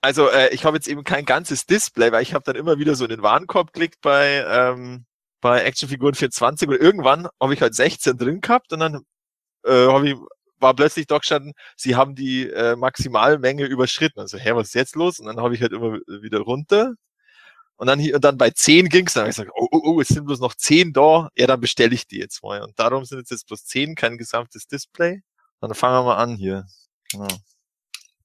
Also 0.01 0.29
äh, 0.29 0.53
ich 0.53 0.63
habe 0.63 0.77
jetzt 0.77 0.87
eben 0.87 1.03
kein 1.03 1.25
ganzes 1.25 1.65
Display, 1.65 2.11
weil 2.11 2.21
ich 2.21 2.35
habe 2.35 2.43
dann 2.43 2.55
immer 2.55 2.77
wieder 2.77 2.93
so 2.93 3.05
in 3.05 3.09
den 3.09 3.23
Warenkorb 3.23 3.73
geklickt 3.73 3.99
bei 4.01 4.45
ähm, 4.47 5.05
bei 5.41 5.63
Actionfiguren 5.63 6.13
24 6.13 6.67
und 6.69 6.75
irgendwann 6.75 7.27
habe 7.41 7.53
ich 7.55 7.61
halt 7.61 7.73
16 7.73 8.15
drin 8.15 8.39
gehabt 8.41 8.71
und 8.73 8.79
dann 8.79 9.01
äh, 9.65 9.87
hab 9.87 10.03
ich, 10.03 10.15
war 10.59 10.75
plötzlich 10.75 11.07
doch 11.07 11.19
gestanden, 11.21 11.53
sie 11.75 11.95
haben 11.95 12.15
die 12.15 12.49
äh, 12.49 12.75
Maximalmenge 12.75 13.65
überschritten. 13.65 14.19
Also, 14.19 14.37
hä, 14.37 14.51
was 14.53 14.67
ist 14.67 14.75
jetzt 14.75 14.95
los? 14.95 15.19
Und 15.19 15.27
dann 15.27 15.39
habe 15.39 15.55
ich 15.55 15.61
halt 15.61 15.71
immer 15.73 15.99
wieder 16.07 16.39
runter. 16.39 16.93
Und 17.77 17.87
dann 17.87 17.99
hier, 17.99 18.15
und 18.15 18.23
dann 18.23 18.37
bei 18.37 18.49
10 18.49 18.89
ging's 18.89 19.13
dann 19.13 19.21
habe 19.21 19.29
ich 19.29 19.35
gesagt, 19.35 19.51
oh, 19.55 19.67
oh, 19.71 19.81
oh, 19.83 20.01
es 20.01 20.07
sind 20.07 20.25
bloß 20.25 20.39
noch 20.39 20.55
10 20.55 20.93
da. 20.93 21.29
Ja, 21.35 21.45
dann 21.47 21.61
bestelle 21.61 21.93
ich 21.93 22.07
die 22.07 22.17
jetzt 22.17 22.43
mal. 22.43 22.61
Und 22.63 22.77
darum 22.79 23.05
sind 23.05 23.19
jetzt, 23.19 23.31
jetzt 23.31 23.47
bloß 23.47 23.65
10, 23.65 23.95
kein 23.95 24.17
gesamtes 24.17 24.67
Display. 24.67 25.21
Dann 25.61 25.73
fangen 25.75 25.95
wir 25.95 26.03
mal 26.03 26.17
an 26.17 26.35
hier. 26.35 26.65
Ja. 27.13 27.27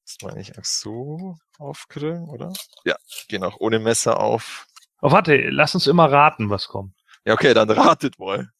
Das 0.04 0.16
meine 0.22 0.40
ich 0.40 0.58
auch 0.58 0.64
so 0.64 1.36
aufkriegen, 1.58 2.28
oder? 2.28 2.52
Ja, 2.84 2.96
gehen 3.28 3.44
auch 3.44 3.58
ohne 3.60 3.78
Messer 3.78 4.20
auf. 4.20 4.66
oh, 5.00 5.10
warte, 5.10 5.36
lass 5.50 5.74
uns 5.74 5.86
immer 5.86 6.10
raten, 6.10 6.50
was 6.50 6.68
kommt. 6.68 6.94
Ja, 7.24 7.34
okay, 7.34 7.54
dann 7.54 7.70
ratet 7.70 8.18
mal. 8.18 8.50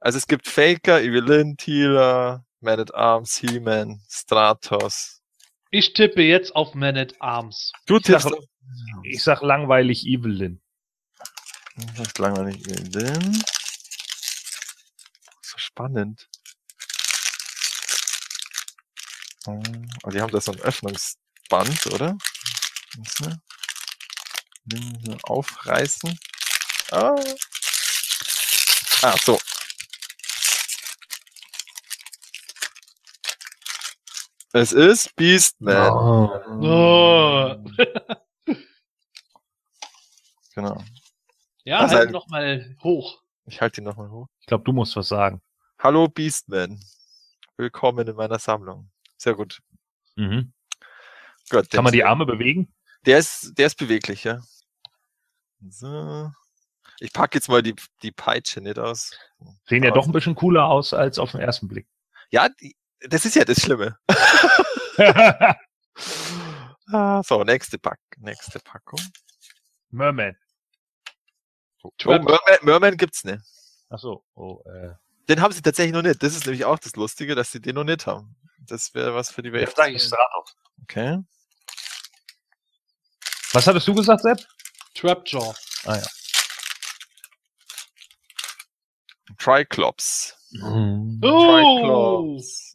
Also 0.00 0.18
es 0.18 0.26
gibt 0.26 0.48
Faker, 0.48 1.00
Evelyn, 1.00 1.56
Teela, 1.56 2.44
Man 2.64 2.80
at 2.80 2.94
Arms, 2.94 3.36
He-Man, 3.38 4.00
Stratos. 4.10 5.20
Ich 5.70 5.92
tippe 5.92 6.22
jetzt 6.22 6.54
auf 6.56 6.74
Man 6.74 6.96
at 6.96 7.14
Arms. 7.20 7.70
Du 7.86 7.98
Ich 7.98 8.06
sag- 8.06 8.22
tippst 8.22 8.38
auf- 8.38 8.44
Ich 9.04 9.22
sag 9.22 9.42
langweilig 9.42 10.06
Evelyn. 10.06 10.60
Das 11.76 12.06
ist 12.08 12.18
langweilig 12.18 12.66
Evelyn. 12.68 13.42
So 15.42 15.58
spannend. 15.58 16.28
Oh, 19.46 19.62
Aber 20.02 20.12
die 20.12 20.20
haben 20.22 20.32
da 20.32 20.40
so 20.40 20.52
ein 20.52 20.60
Öffnungsband, 20.60 21.86
oder? 21.88 22.16
Aufreißen. 25.24 26.18
Ah. 26.92 27.14
ah, 29.02 29.16
so. 29.22 29.38
Es 34.56 34.70
ist 34.72 35.16
Beastman. 35.16 35.92
Oh. 36.62 37.58
Genau. 40.54 40.80
Ja, 41.64 41.78
Also 41.80 41.96
halt 41.96 42.06
ein- 42.08 42.12
noch 42.12 42.28
mal 42.28 42.76
hoch. 42.84 43.20
Ich 43.46 43.60
halte 43.60 43.80
ihn 43.80 43.84
nochmal 43.84 44.10
hoch. 44.10 44.28
Ich 44.38 44.46
glaube, 44.46 44.62
du 44.62 44.72
musst 44.72 44.94
was 44.94 45.08
sagen. 45.08 45.42
Hallo 45.80 46.06
Beastman. 46.06 46.80
Willkommen 47.56 48.06
in 48.06 48.14
meiner 48.14 48.38
Sammlung. 48.38 48.92
Sehr 49.16 49.34
gut. 49.34 49.60
Mhm. 50.14 50.52
Gut, 51.50 51.68
Kann 51.70 51.82
man 51.82 51.92
die 51.92 52.04
Arme 52.04 52.24
bewegen? 52.24 52.72
der 53.06 53.18
ist, 53.18 53.54
der 53.58 53.66
ist 53.66 53.76
beweglich, 53.76 54.22
ja. 54.22 54.40
So. 55.68 56.30
Ich 57.00 57.12
packe 57.12 57.38
jetzt 57.38 57.48
mal 57.48 57.60
die, 57.60 57.74
die 58.02 58.12
Peitsche 58.12 58.60
nicht 58.60 58.78
aus. 58.78 59.10
Sehen 59.66 59.82
ja 59.82 59.90
doch 59.90 60.06
ein 60.06 60.12
bisschen 60.12 60.36
cooler 60.36 60.66
aus 60.66 60.94
als 60.94 61.18
auf 61.18 61.32
den 61.32 61.40
ersten 61.40 61.66
Blick. 61.66 61.88
Ja, 62.30 62.48
die, 62.48 62.76
das 63.08 63.24
ist 63.24 63.36
ja 63.36 63.44
das 63.44 63.60
Schlimme. 63.60 63.98
Ah, 66.92 67.22
so, 67.24 67.42
nächste 67.44 67.78
Pack, 67.78 67.98
nächste 68.18 68.60
Packung. 68.60 69.00
Merman. 69.90 70.36
Oh. 71.82 71.90
Merman, 72.04 72.38
Merman 72.62 72.96
gibt's 72.96 73.24
nicht. 73.24 73.40
Ach 73.88 73.98
so. 73.98 74.22
Oh, 74.34 74.62
äh. 74.66 74.94
Den 75.28 75.40
haben 75.40 75.52
sie 75.52 75.62
tatsächlich 75.62 75.94
noch 75.94 76.02
nicht. 76.02 76.22
Das 76.22 76.36
ist 76.36 76.44
nämlich 76.46 76.64
auch 76.64 76.78
das 76.78 76.94
Lustige, 76.96 77.34
dass 77.34 77.50
sie 77.50 77.60
den 77.60 77.76
noch 77.76 77.84
nicht 77.84 78.06
haben. 78.06 78.36
Das 78.58 78.94
wäre 78.94 79.14
was 79.14 79.30
für 79.30 79.42
die 79.42 79.52
Welt. 79.52 79.74
Okay. 80.82 81.18
Was 83.52 83.66
hattest 83.66 83.88
du 83.88 83.94
gesagt, 83.94 84.22
Sepp? 84.22 84.46
Trapjaw. 84.94 85.54
Ah 85.86 85.96
ja. 85.96 86.06
Triclops. 89.38 90.36
Mhm. 90.52 91.20
Oh! 91.22 92.36
Triclops. 92.36 92.73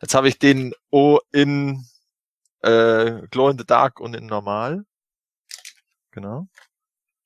Jetzt 0.00 0.14
habe 0.14 0.28
ich 0.28 0.38
den 0.38 0.74
O 0.90 1.18
in 1.32 1.84
äh, 2.62 3.26
Glow 3.30 3.50
in 3.50 3.58
the 3.58 3.64
Dark 3.64 4.00
und 4.00 4.14
in 4.14 4.26
Normal. 4.26 4.84
Genau. 6.12 6.48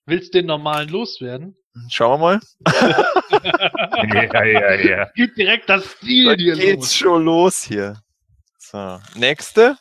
Willst 0.07 0.35
den 0.35 0.47
normalen 0.47 0.89
loswerden? 0.89 1.57
Schauen 1.89 2.21
wir 2.21 2.41
mal. 2.41 2.41
ja, 4.33 4.45
ja, 4.45 4.75
ja. 4.75 5.11
Gib 5.15 5.35
direkt 5.35 5.69
das 5.69 5.99
Ziel 6.01 6.27
Da 6.27 6.37
dir 6.37 6.57
geht's 6.57 6.77
los. 6.77 6.97
schon 6.97 7.25
los 7.25 7.63
hier. 7.63 8.03
So, 8.59 9.01
nächste. 9.15 9.79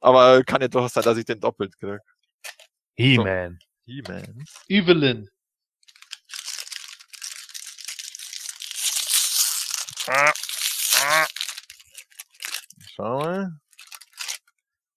Aber 0.00 0.42
kann 0.44 0.62
ja 0.62 0.68
doch 0.68 0.88
sein, 0.88 1.02
dass 1.02 1.18
ich 1.18 1.24
den 1.24 1.40
doppelt 1.40 1.78
krieg. 1.78 2.00
He-Man. 2.94 3.58
He-Man. 3.84 4.44
Evelyn. 4.68 5.28
Ah, 10.08 10.32
ah. 11.02 11.26
Schau 12.94 13.18
mal. 13.18 13.52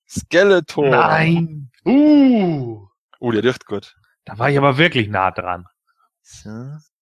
Skeletor. 0.10 0.90
Nein. 0.90 1.72
Uh! 1.86 2.88
Oh, 3.20 3.32
der 3.32 3.44
riecht 3.44 3.66
gut. 3.66 3.96
Da 4.26 4.38
war 4.40 4.50
ich 4.50 4.58
aber 4.58 4.78
wirklich 4.78 5.08
nah 5.08 5.32
dran. 5.32 5.66
So, 6.22 6.50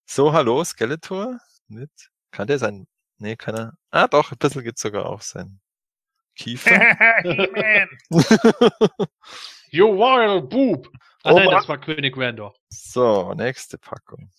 so 0.05 0.33
hallo, 0.33 0.63
Skeletor. 0.63 1.39
Nicht? 1.67 2.09
Kann 2.31 2.47
der 2.47 2.59
sein? 2.59 2.87
Nee, 3.17 3.35
kann 3.35 3.55
er. 3.55 3.73
Ah, 3.91 4.07
doch, 4.07 4.31
ein 4.31 4.37
bisschen 4.37 4.63
gibt's 4.63 4.81
sogar 4.81 5.05
auch 5.05 5.21
sein. 5.21 5.59
Kiefer. 6.35 6.69
You 9.69 9.87
wild 9.87 10.49
boob! 10.49 10.87
Ah 11.23 11.33
Oh 11.33 11.39
nein, 11.39 11.49
das 11.49 11.67
war 11.67 11.77
König 11.77 12.15
Randor. 12.15 12.55
So, 12.69 13.33
nächste 13.33 13.77
Packung. 13.77 14.31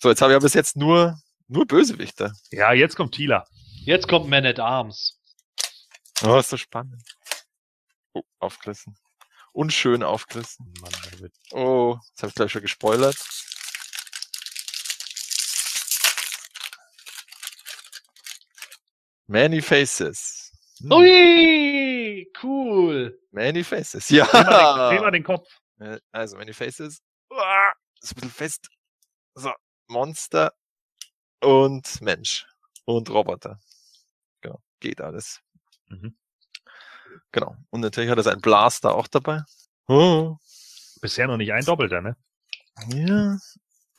So, 0.00 0.10
jetzt 0.10 0.22
habe 0.22 0.32
ich 0.32 0.36
aber 0.36 0.44
bis 0.44 0.54
jetzt 0.54 0.76
nur, 0.76 1.18
nur 1.48 1.66
Bösewichter. 1.66 2.32
Ja, 2.50 2.72
jetzt 2.72 2.94
kommt 2.94 3.14
Tila. 3.14 3.44
Jetzt 3.84 4.06
kommt 4.06 4.28
Man 4.28 4.46
at 4.46 4.60
Arms. 4.60 5.20
Oh, 6.24 6.38
ist 6.38 6.50
so 6.50 6.56
spannend. 6.56 7.02
Oh, 8.16 8.22
aufgerissen. 8.38 8.96
Unschön 9.52 10.02
aufgerissen. 10.02 10.72
Mann, 10.80 11.30
Oh, 11.52 11.98
das 12.14 12.22
habe 12.22 12.28
ich 12.30 12.34
gleich 12.34 12.52
schon 12.52 12.62
gespoilert. 12.62 13.16
Many 19.28 19.60
Faces. 19.60 20.52
Hm. 20.80 20.92
Ui, 20.92 22.30
cool. 22.42 23.18
Many 23.32 23.64
Faces. 23.64 24.06
Dreh 24.08 24.20
mal, 24.22 24.32
den, 24.32 24.44
dreh 24.44 24.94
Ja. 24.96 25.00
mal 25.00 25.10
den 25.10 25.24
Kopf. 25.24 25.48
Also, 26.12 26.36
Many 26.36 26.52
Faces. 26.52 27.00
Uah, 27.30 27.72
Ist 28.00 28.12
ein 28.12 28.14
bisschen 28.16 28.30
fest. 28.30 28.68
So, 29.34 29.52
Monster 29.88 30.52
und 31.42 32.00
Mensch. 32.00 32.46
Und 32.84 33.10
Roboter. 33.10 33.58
Genau, 34.40 34.62
geht 34.80 35.00
alles. 35.00 35.40
Mhm. 35.88 36.16
Genau. 37.36 37.54
Und 37.68 37.82
natürlich 37.82 38.08
hat 38.08 38.16
er 38.16 38.22
seinen 38.22 38.40
Blaster 38.40 38.94
auch 38.94 39.08
dabei. 39.08 39.42
Oh. 39.88 40.36
Bisher 41.02 41.26
noch 41.26 41.36
nicht 41.36 41.52
ein 41.52 41.66
Doppelter, 41.66 42.00
ne? 42.00 42.16
Ja. 42.88 43.36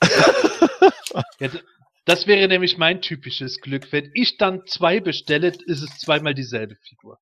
Jetzt, 1.39 1.63
das 2.05 2.25
wäre 2.25 2.47
nämlich 2.47 2.79
mein 2.79 2.99
typisches 2.99 3.61
Glück. 3.61 3.91
Wenn 3.91 4.09
ich 4.15 4.37
dann 4.37 4.65
zwei 4.65 4.99
bestelle, 4.99 5.49
ist 5.49 5.83
es 5.83 5.99
zweimal 5.99 6.33
dieselbe 6.33 6.77
Figur. 6.77 7.19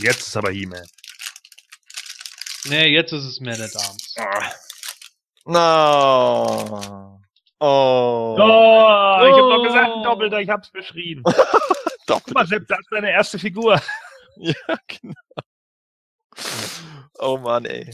Jetzt 0.00 0.26
ist 0.26 0.36
aber 0.36 0.50
He-Man. 0.50 0.84
Nee, 2.64 2.88
jetzt 2.88 3.12
ist 3.12 3.24
es 3.24 3.38
Man 3.38 3.60
at 3.60 3.76
Arms. 3.76 4.14
No. 5.44 7.20
Oh. 7.60 8.36
Oh, 8.40 9.24
ich 9.24 9.34
hab 9.34 9.50
doch 9.50 9.62
gesagt, 9.62 9.92
ein 9.94 10.02
Doppelter, 10.02 10.40
ich 10.40 10.48
hab's 10.48 10.70
beschrieben. 10.70 11.22
Doppelt. 11.22 11.46
Guck 12.08 12.34
mal, 12.34 12.46
Sepp, 12.46 12.66
das 12.66 12.80
ist 12.80 12.90
deine 12.90 13.12
erste 13.12 13.38
Figur. 13.38 13.80
Ja, 14.42 14.54
genau. 14.88 15.14
Oh 17.18 17.36
Mann, 17.38 17.64
ey. 17.66 17.90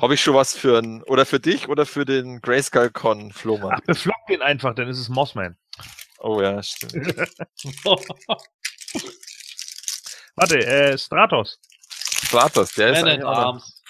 Habe 0.00 0.14
ich 0.14 0.20
schon 0.20 0.34
was 0.34 0.54
für 0.56 0.78
ein, 0.78 1.02
oder 1.04 1.24
für 1.24 1.38
dich 1.40 1.68
oder 1.68 1.86
für 1.86 2.04
den 2.04 2.40
Grayskull 2.40 2.90
Con 2.90 3.30
Ach, 3.32 3.36
Flohmarkt? 3.38 3.86
beflock 3.86 4.26
den 4.28 4.42
einfach, 4.42 4.74
dann 4.74 4.88
ist 4.88 4.98
es 4.98 5.08
Mossman. 5.08 5.56
Oh 6.18 6.40
ja, 6.42 6.62
stimmt. 6.62 6.94
Warte, 10.36 10.58
äh, 10.66 10.98
Stratos. 10.98 11.58
Stratos, 12.24 12.72
der 12.74 12.88
ist 12.88 13.00
Man 13.00 13.04
at 13.04 13.10
eigentlich 13.12 13.24
auch 13.24 13.30
noch- 13.32 13.38
Arms. 13.44 13.82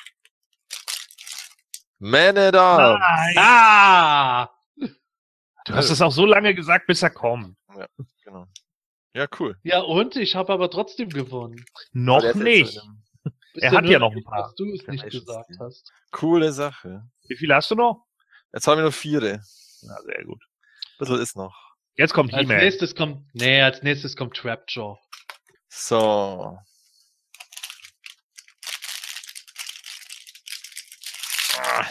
Man 1.98 2.38
at 2.38 2.54
Arms. 2.54 3.00
Nein. 3.00 3.34
Ah! 3.38 4.50
Du 5.64 5.74
hast 5.74 5.90
es 5.90 6.00
auch 6.02 6.12
so 6.12 6.24
lange 6.26 6.54
gesagt, 6.54 6.86
bis 6.86 7.02
er 7.02 7.10
kommt. 7.10 7.56
Genau. 8.22 8.46
Ja, 9.16 9.26
cool. 9.40 9.56
Ja, 9.62 9.80
und? 9.80 10.14
Ich 10.16 10.36
habe 10.36 10.52
aber 10.52 10.70
trotzdem 10.70 11.08
gewonnen. 11.08 11.64
Noch 11.94 12.34
nicht. 12.34 12.78
Er 13.54 13.70
hat 13.70 13.84
nur 13.84 13.92
ja 13.92 13.98
noch 13.98 14.12
ein 14.12 14.22
paar. 14.22 14.42
Dass 14.42 14.54
du 14.56 14.70
es 14.70 14.86
nicht 14.86 15.08
gesagt 15.08 15.52
hast. 15.58 15.90
Coole 16.10 16.52
Sache. 16.52 17.08
Wie 17.26 17.34
viele 17.34 17.54
hast 17.54 17.70
du 17.70 17.76
noch? 17.76 18.04
Jetzt 18.52 18.66
haben 18.66 18.76
wir 18.76 18.84
noch 18.84 18.92
vier. 18.92 19.40
Na, 19.80 20.02
sehr 20.02 20.22
gut. 20.22 20.44
Ein 20.44 20.98
bisschen 20.98 21.20
ist 21.20 21.34
noch. 21.34 21.56
Jetzt 21.94 22.12
kommt 22.12 22.34
Als 22.34 22.42
He-Man. 22.42 22.58
nächstes 22.58 22.94
kommt, 22.94 23.26
nee, 23.32 23.62
als 23.62 23.82
nächstes 23.82 24.16
kommt 24.16 24.36
Trapjaw. 24.36 24.98
So. 25.70 26.58
Ah. 31.58 31.86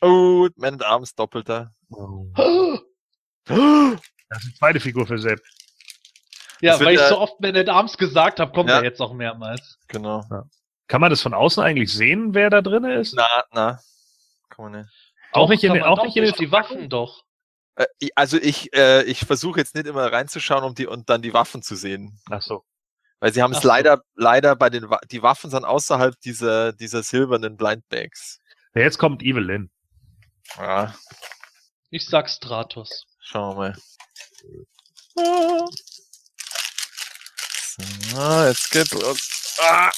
Oh, 0.00 0.48
Man 0.56 0.76
at 0.76 0.82
Arms 0.82 1.14
doppelter. 1.14 1.74
Das 4.30 4.42
ist 4.44 4.52
die 4.54 4.58
zweite 4.58 4.80
Figur 4.80 5.06
für 5.06 5.18
Sepp. 5.18 5.40
Ja, 6.60 6.78
weil 6.80 6.94
ich 6.94 7.00
ja- 7.00 7.08
so 7.08 7.18
oft 7.18 7.40
Man 7.40 7.56
at 7.56 7.68
Arms 7.68 7.96
gesagt 7.98 8.38
habe, 8.40 8.52
kommt 8.52 8.70
Ja. 8.70 8.78
er 8.78 8.84
jetzt 8.84 9.00
auch 9.00 9.12
mehrmals. 9.12 9.78
Genau. 9.88 10.24
Kann 10.88 11.00
man 11.00 11.10
das 11.10 11.22
von 11.22 11.34
außen 11.34 11.62
eigentlich 11.62 11.92
sehen, 11.92 12.34
wer 12.34 12.50
da 12.50 12.62
drin 12.62 12.84
ist? 12.84 13.14
Na, 13.14 13.26
na. 13.52 13.80
Kann 14.50 14.70
man 14.70 14.80
nicht. 14.82 14.90
auch 15.32 15.42
Doch, 15.44 15.48
nicht 15.50 15.64
in, 15.64 15.74
den- 15.74 15.82
auch 15.82 16.02
nicht 16.02 16.16
in 16.16 16.24
den 16.24 16.34
die 16.34 16.50
Waffen 16.52 16.88
doch. 16.90 17.22
Äh, 17.76 17.86
also 18.16 18.36
ich, 18.36 18.72
äh, 18.74 19.02
ich 19.04 19.20
versuche 19.20 19.60
jetzt 19.60 19.74
nicht 19.74 19.86
immer 19.86 20.10
reinzuschauen, 20.12 20.64
um 20.64 20.74
die 20.74 20.86
und 20.86 21.08
dann 21.08 21.22
die 21.22 21.32
Waffen 21.32 21.62
zu 21.62 21.76
sehen. 21.76 22.18
Ach 22.30 22.42
so. 22.42 22.64
Weil 23.20 23.32
sie 23.32 23.42
haben 23.42 23.52
es 23.52 23.60
so. 23.62 23.68
leider, 23.68 24.02
leider 24.16 24.56
bei 24.56 24.70
den, 24.70 24.90
Wa- 24.90 25.00
die 25.10 25.22
Waffen 25.22 25.50
sind 25.50 25.64
außerhalb 25.64 26.18
dieser, 26.20 26.72
dieser 26.72 27.02
silbernen 27.02 27.56
Blindbags. 27.56 28.38
Ja, 28.74 28.82
Jetzt 28.82 28.98
kommt 28.98 29.22
Evelyn. 29.22 29.70
Ja, 30.56 30.94
Ich 31.90 32.06
sag 32.06 32.28
Stratos. 32.28 33.06
Schauen 33.20 33.56
wir 33.56 33.60
mal. 33.60 33.76
Ah. 35.16 35.66
So, 38.12 38.48
jetzt 38.48 38.70
geht's 38.70 38.92
los. 38.92 39.56
Ah. 39.60 39.90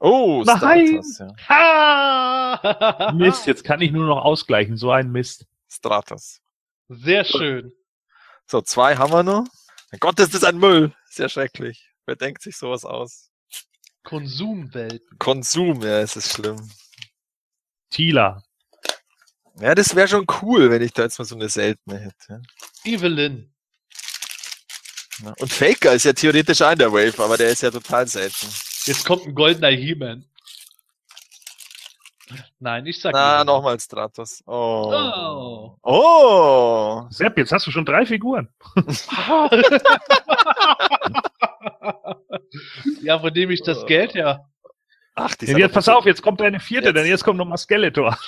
Oh, 0.00 0.42
Nein! 0.44 1.02
Stratos, 1.02 1.18
ja. 1.18 1.48
Ha! 1.48 3.12
Mist, 3.14 3.46
jetzt 3.46 3.64
kann 3.64 3.80
ich 3.80 3.90
nur 3.90 4.06
noch 4.06 4.22
ausgleichen. 4.22 4.76
So 4.76 4.90
ein 4.90 5.10
Mist. 5.10 5.46
Stratos. 5.70 6.40
Sehr 6.88 7.24
schön. 7.24 7.72
So, 8.46 8.60
zwei 8.60 8.96
haben 8.96 9.12
wir 9.12 9.22
noch. 9.22 9.46
Mein 9.90 10.00
Gott, 10.00 10.18
ist 10.20 10.34
das 10.34 10.44
ein 10.44 10.58
Müll. 10.58 10.94
Sehr 11.08 11.28
schrecklich. 11.28 11.88
Wer 12.04 12.16
denkt 12.16 12.42
sich 12.42 12.56
sowas 12.56 12.84
aus? 12.84 13.30
Konsumwelten. 14.02 15.18
Konsum, 15.18 15.80
ja, 15.80 16.00
es 16.00 16.16
ist 16.16 16.34
schlimm. 16.34 16.70
Tila. 17.88 18.42
Ja, 19.60 19.74
das 19.74 19.94
wäre 19.94 20.08
schon 20.08 20.26
cool, 20.42 20.70
wenn 20.70 20.82
ich 20.82 20.92
da 20.92 21.02
jetzt 21.02 21.18
mal 21.18 21.24
so 21.24 21.36
eine 21.36 21.48
seltene 21.48 21.98
hätte. 21.98 22.42
Evelyn. 22.84 23.52
Ja. 25.22 25.32
Und 25.38 25.52
Faker 25.52 25.92
ist 25.92 26.04
ja 26.04 26.12
theoretisch 26.12 26.60
auch 26.60 26.72
in 26.72 26.78
der 26.78 26.92
Wave, 26.92 27.22
aber 27.22 27.36
der 27.36 27.50
ist 27.50 27.62
ja 27.62 27.70
total 27.70 28.08
selten. 28.08 28.48
Jetzt 28.84 29.04
kommt 29.06 29.26
ein 29.26 29.34
goldener 29.34 29.68
He-Man. 29.68 30.24
Nein, 32.58 32.86
ich 32.86 33.00
sag 33.00 33.12
Na, 33.12 33.44
nochmal 33.44 33.78
Stratos. 33.78 34.42
Oh. 34.46 34.90
Oh. 34.92 35.76
Oh. 35.82 37.06
Sepp, 37.10 37.36
jetzt 37.38 37.52
hast 37.52 37.66
du 37.66 37.70
schon 37.70 37.84
drei 37.84 38.06
Figuren. 38.06 38.48
ja, 43.02 43.18
von 43.20 43.32
dem 43.32 43.50
ich 43.50 43.62
das 43.62 43.84
Geld 43.86 44.14
her. 44.14 44.48
Ach, 45.14 45.34
die 45.36 45.46
Ja, 45.46 45.58
jetzt, 45.58 45.74
pass 45.74 45.88
auf, 45.88 46.06
jetzt 46.06 46.22
kommt 46.22 46.40
deine 46.40 46.58
vierte, 46.58 46.88
Jetzt. 46.88 46.96
denn 46.96 47.06
jetzt 47.06 47.22
kommt 47.22 47.38
nochmal 47.38 47.58
Skeletor. 47.58 48.18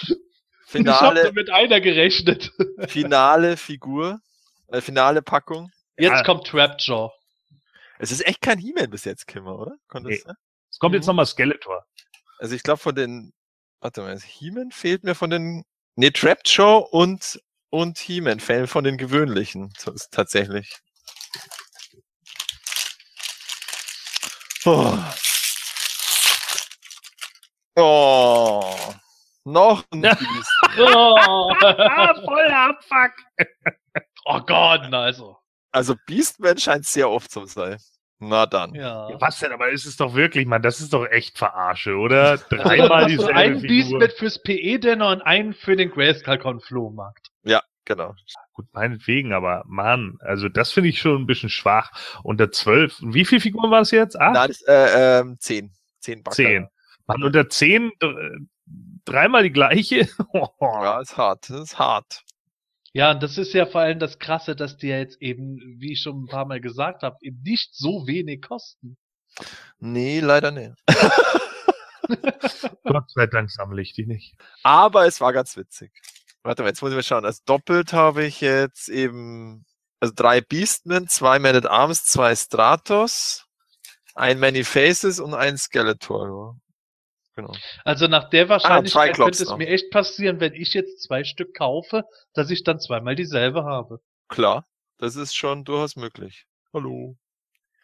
Ich 0.77 0.87
habe 0.87 1.15
Finale, 1.17 1.33
mit 1.33 1.51
einer 1.51 1.81
gerechnet. 1.81 2.53
finale 2.89 3.57
Figur. 3.57 4.21
Äh, 4.69 4.81
finale 4.81 5.23
Packung. 5.23 5.71
Jetzt 5.99 6.11
Ja. 6.13 6.23
kommt 6.25 6.47
Trapjaw. 6.47 7.11
Es 7.99 8.11
ist 8.11 8.27
echt 8.27 8.43
kein 8.43 8.59
He-Man 8.59 8.91
bis 8.91 9.05
jetzt, 9.05 9.27
Kimmer, 9.27 9.59
oder? 9.59 9.77
Konnte 9.89 10.09
Nee. 10.09 10.17
es, 10.17 10.23
sein? 10.23 10.35
Es 10.71 10.79
kommt 10.79 10.95
jetzt 10.95 11.05
Mhm. 11.05 11.11
nochmal 11.11 11.27
Skeletor. 11.27 11.85
Also 12.39 12.55
ich 12.55 12.63
glaube 12.63 12.79
von 12.81 12.95
den, 12.95 13.33
warte 13.81 14.03
mal, 14.03 14.19
He-Man 14.21 14.71
fehlt 14.73 15.05
mir 15.05 15.15
von 15.15 15.31
den, 15.31 15.65
nee, 15.95 16.11
Trapjaw 16.11 16.87
und, 16.91 17.41
und 17.71 17.99
He-Man 17.99 18.41
fehlen 18.41 18.67
von 18.67 18.85
den 18.85 18.99
gewöhnlichen, 18.99 19.73
so 19.79 19.93
ist 19.93 20.11
tatsächlich. 20.13 20.77
Oh. 24.67 24.99
oh. 27.77 28.75
Noch 29.47 29.85
ein. 29.93 30.03
Biest. 30.03 30.53
Oh, 30.79 31.17
Ah, 31.63 32.15
voller 32.23 32.69
Abfuck. 32.71 33.13
oh 34.27 34.41
Gott, 34.41 34.83
na 34.91 35.05
also. 35.05 35.39
Also 35.73 35.95
Beastman 36.07 36.59
scheint 36.59 36.85
sehr 36.85 37.09
oft 37.09 37.31
zu 37.31 37.47
sein. 37.47 37.79
Na 38.19 38.45
dann. 38.47 38.75
Ja. 38.75 39.09
Ja, 39.11 39.21
was 39.21 39.39
denn? 39.39 39.53
Aber 39.53 39.71
ist 39.71 39.87
es 39.87 39.97
doch 39.97 40.15
wirklich, 40.15 40.47
Mann, 40.47 40.63
das 40.63 40.81
ist 40.81 40.93
doch 40.93 41.07
echt 41.07 41.39
Verarsche, 41.39 41.97
oder? 41.97 42.37
Dreimal 42.51 42.89
Hast 42.91 43.03
du 43.05 43.09
dieselbe 43.17 43.35
einen 43.35 43.63
Beast 43.63 43.87
Figur. 43.89 43.99
mit 44.01 44.13
fürs 44.15 44.43
PE-Dinner 44.43 45.09
und 45.11 45.23
einen 45.23 45.55
für 45.55 45.77
den 45.77 45.91
Grayskull 45.91 46.61
Flohmarkt. 46.61 47.29
Ja, 47.45 47.63
genau. 47.85 48.15
Gut, 48.53 48.67
meinetwegen, 48.73 49.33
aber 49.33 49.63
Mann, 49.67 50.17
also 50.21 50.49
das 50.49 50.73
finde 50.73 50.89
ich 50.91 50.99
schon 50.99 51.23
ein 51.23 51.27
bisschen 51.27 51.51
schwach. 51.51 51.91
Unter 52.23 52.51
zwölf, 52.51 52.99
wie 53.03 53.25
viele 53.25 53.41
Figuren 53.43 53.71
war 53.71 53.83
es 53.83 53.91
jetzt? 53.93 54.19
Acht? 54.19 54.35
Nein, 54.35 54.49
das, 54.49 54.63
äh, 54.63 55.21
ähm, 55.21 55.37
zehn. 55.39 55.73
Zehn 56.01 56.23
Backer. 56.23 56.35
Zehn. 56.37 56.69
Mann, 57.07 57.23
unter 57.23 57.49
zehn, 57.49 57.93
dr- 58.01 58.15
dreimal 59.07 59.43
die 59.43 59.53
gleiche? 59.53 60.09
Ja, 60.61 61.01
ist 61.01 61.17
hart. 61.17 61.49
Das 61.49 61.61
ist 61.61 61.79
hart. 61.79 62.23
Ja, 62.93 63.11
und 63.11 63.23
das 63.23 63.39
ist 63.39 63.53
ja 63.53 63.67
vor 63.67 63.83
allem 63.83 63.99
das 63.99 64.19
Krasse, 64.19 64.57
dass 64.57 64.77
die 64.77 64.89
ja 64.89 64.99
jetzt 64.99 65.21
eben, 65.21 65.59
wie 65.79 65.93
ich 65.93 66.01
schon 66.01 66.25
ein 66.25 66.29
paar 66.29 66.47
Mal 66.47 66.61
gesagt 66.61 67.03
habe, 67.03 67.17
eben 67.21 67.43
nicht 67.43 67.75
so 67.75 68.07
wenig 68.07 68.43
kosten. 68.43 68.97
Nee, 69.79 70.21
leider 70.21 70.51
nicht. 70.51 70.75
Gott 72.85 73.11
sei 73.11 73.27
Dank 73.27 73.51
sammle 73.51 73.83
ich 73.83 73.93
die 73.93 74.07
nicht. 74.07 74.35
Aber 74.63 75.07
es 75.07 75.21
war 75.21 75.33
ganz 75.33 75.57
witzig. 75.57 75.93
Warte 76.43 76.63
mal, 76.63 76.69
jetzt 76.69 76.81
muss 76.81 76.91
ich 76.91 76.97
mal 76.97 77.03
schauen. 77.03 77.25
Also 77.25 77.43
doppelt 77.45 77.93
habe 77.93 78.25
ich 78.25 78.41
jetzt 78.41 78.89
eben, 78.89 79.67
also 80.01 80.15
drei 80.17 80.41
Beastmen, 80.41 81.09
zwei 81.09 81.39
Man 81.39 81.57
at 81.57 81.67
Arms, 81.67 82.05
zwei 82.05 82.35
Stratos. 82.35 83.47
Ein 84.15 84.39
Many 84.39 84.65
Faces 84.65 85.21
und 85.21 85.35
ein 85.35 85.59
Skeletor. 85.59 86.57
Genau. 87.37 87.53
Also 87.85 88.07
nach 88.07 88.31
der 88.31 88.49
Wahrscheinlichkeit 88.49 89.11
Triclops 89.11 89.39
könnte 89.39 89.53
es 89.53 89.59
mir 89.59 89.69
echt 89.69 89.91
passieren, 89.91 90.41
wenn 90.41 90.55
ich 90.55 90.73
jetzt 90.73 91.03
zwei 91.03 91.23
Stück 91.23 91.55
kaufe, 91.55 92.05
dass 92.33 92.51
ich 92.51 92.65
dann 92.65 92.81
zweimal 92.81 93.15
dieselbe 93.15 93.65
habe. 93.65 94.01
Klar, 94.29 94.67
das 94.97 95.17
ist 95.17 95.37
schon 95.37 95.65
durchaus 95.65 95.97
möglich. 95.97 96.47
Hallo. 96.73 97.19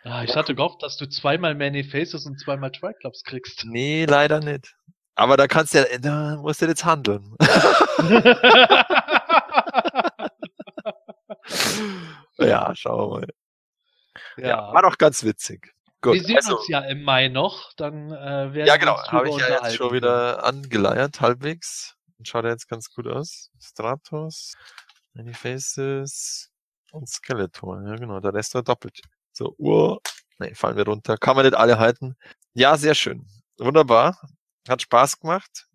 Ah, 0.04 0.24
ich 0.24 0.34
hatte 0.34 0.54
gehofft, 0.54 0.82
dass 0.82 0.96
du 0.96 1.06
zweimal 1.06 1.54
Many 1.54 1.84
Faces 1.84 2.24
und 2.26 2.40
zweimal 2.40 2.72
Triclops 2.72 3.24
kriegst. 3.24 3.66
Nee, 3.66 4.06
leider 4.06 4.40
nicht. 4.40 4.74
Aber 5.14 5.36
da 5.36 5.46
kannst 5.46 5.74
du 5.74 5.78
ja, 5.78 5.84
da 5.98 6.36
musst 6.36 6.62
du 6.62 6.66
jetzt 6.66 6.86
handeln. 6.86 7.36
ja, 12.38 12.74
schauen 12.74 13.10
wir 13.10 13.20
mal. 13.20 13.28
Ja. 14.38 14.48
ja. 14.48 14.72
war 14.72 14.80
doch 14.82 14.96
ganz 14.96 15.22
witzig. 15.24 15.71
Gut, 16.02 16.14
wir 16.14 16.24
sehen 16.24 16.36
also, 16.36 16.58
uns 16.58 16.68
ja 16.68 16.80
im 16.80 17.04
Mai 17.04 17.28
noch, 17.28 17.72
dann 17.76 18.10
äh, 18.10 18.52
werden 18.52 18.66
ja 18.66 18.74
wir 18.74 18.78
genau, 18.78 18.98
uns 18.98 19.12
habe 19.12 19.28
ich 19.28 19.36
ja 19.36 19.48
jetzt 19.48 19.76
schon 19.76 19.92
wieder 19.92 20.44
angeleiert, 20.44 21.20
halbwegs. 21.20 21.94
Und 22.18 22.26
schaut 22.26 22.44
ja 22.44 22.50
jetzt 22.50 22.68
ganz 22.68 22.90
gut 22.90 23.06
aus. 23.06 23.50
Stratos, 23.60 24.54
Many 25.14 25.32
Faces 25.32 26.50
und 26.90 27.08
Skeletor. 27.08 27.82
Ja 27.86 27.94
genau, 27.94 28.18
der 28.18 28.34
Rest 28.34 28.54
war 28.54 28.64
doppelt. 28.64 29.00
So, 29.32 29.54
Uhr. 29.58 30.00
Nee, 30.38 30.54
fallen 30.54 30.76
wir 30.76 30.84
runter. 30.84 31.16
Kann 31.16 31.36
man 31.36 31.44
nicht 31.44 31.56
alle 31.56 31.78
halten. 31.78 32.16
Ja, 32.54 32.76
sehr 32.76 32.94
schön. 32.94 33.26
Wunderbar. 33.58 34.18
Hat 34.68 34.82
Spaß 34.82 35.20
gemacht. 35.20 35.68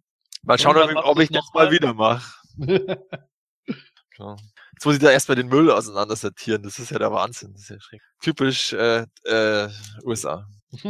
Mal 0.43 0.59
schauen, 0.59 0.77
ob, 0.77 0.91
machst 0.91 1.07
ob 1.07 1.19
ich 1.19 1.29
noch 1.31 1.53
mal. 1.53 1.65
mal 1.65 1.71
wieder 1.71 1.93
mache. 1.93 2.33
Genau. 2.57 4.35
Jetzt 4.77 4.85
muss 4.85 4.93
ich 4.93 5.01
da 5.01 5.09
erstmal 5.09 5.35
den 5.35 5.47
Müll 5.47 5.71
auseinandersortieren. 5.71 6.61
Das 6.61 6.77
ist 6.77 6.91
ja 6.91 6.99
der 6.99 7.11
Wahnsinn. 7.11 7.51
Das 7.53 7.63
ist 7.63 7.69
ja 7.69 7.79
schräg. 7.79 8.01
Typisch 8.21 8.73
äh, 8.73 9.05
äh, 9.23 9.69
USA. 10.03 10.47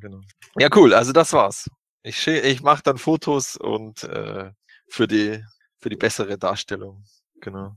Genau. 0.00 0.20
Ja, 0.56 0.68
cool. 0.76 0.94
Also 0.94 1.10
das 1.10 1.32
war's. 1.32 1.68
Ich, 2.04 2.24
ich 2.24 2.62
mache 2.62 2.84
dann 2.84 2.98
Fotos 2.98 3.56
und 3.56 4.04
äh, 4.04 4.52
für 4.86 5.08
die 5.08 5.42
für 5.80 5.88
die 5.88 5.96
bessere 5.96 6.38
Darstellung. 6.38 7.04
Genau. 7.40 7.76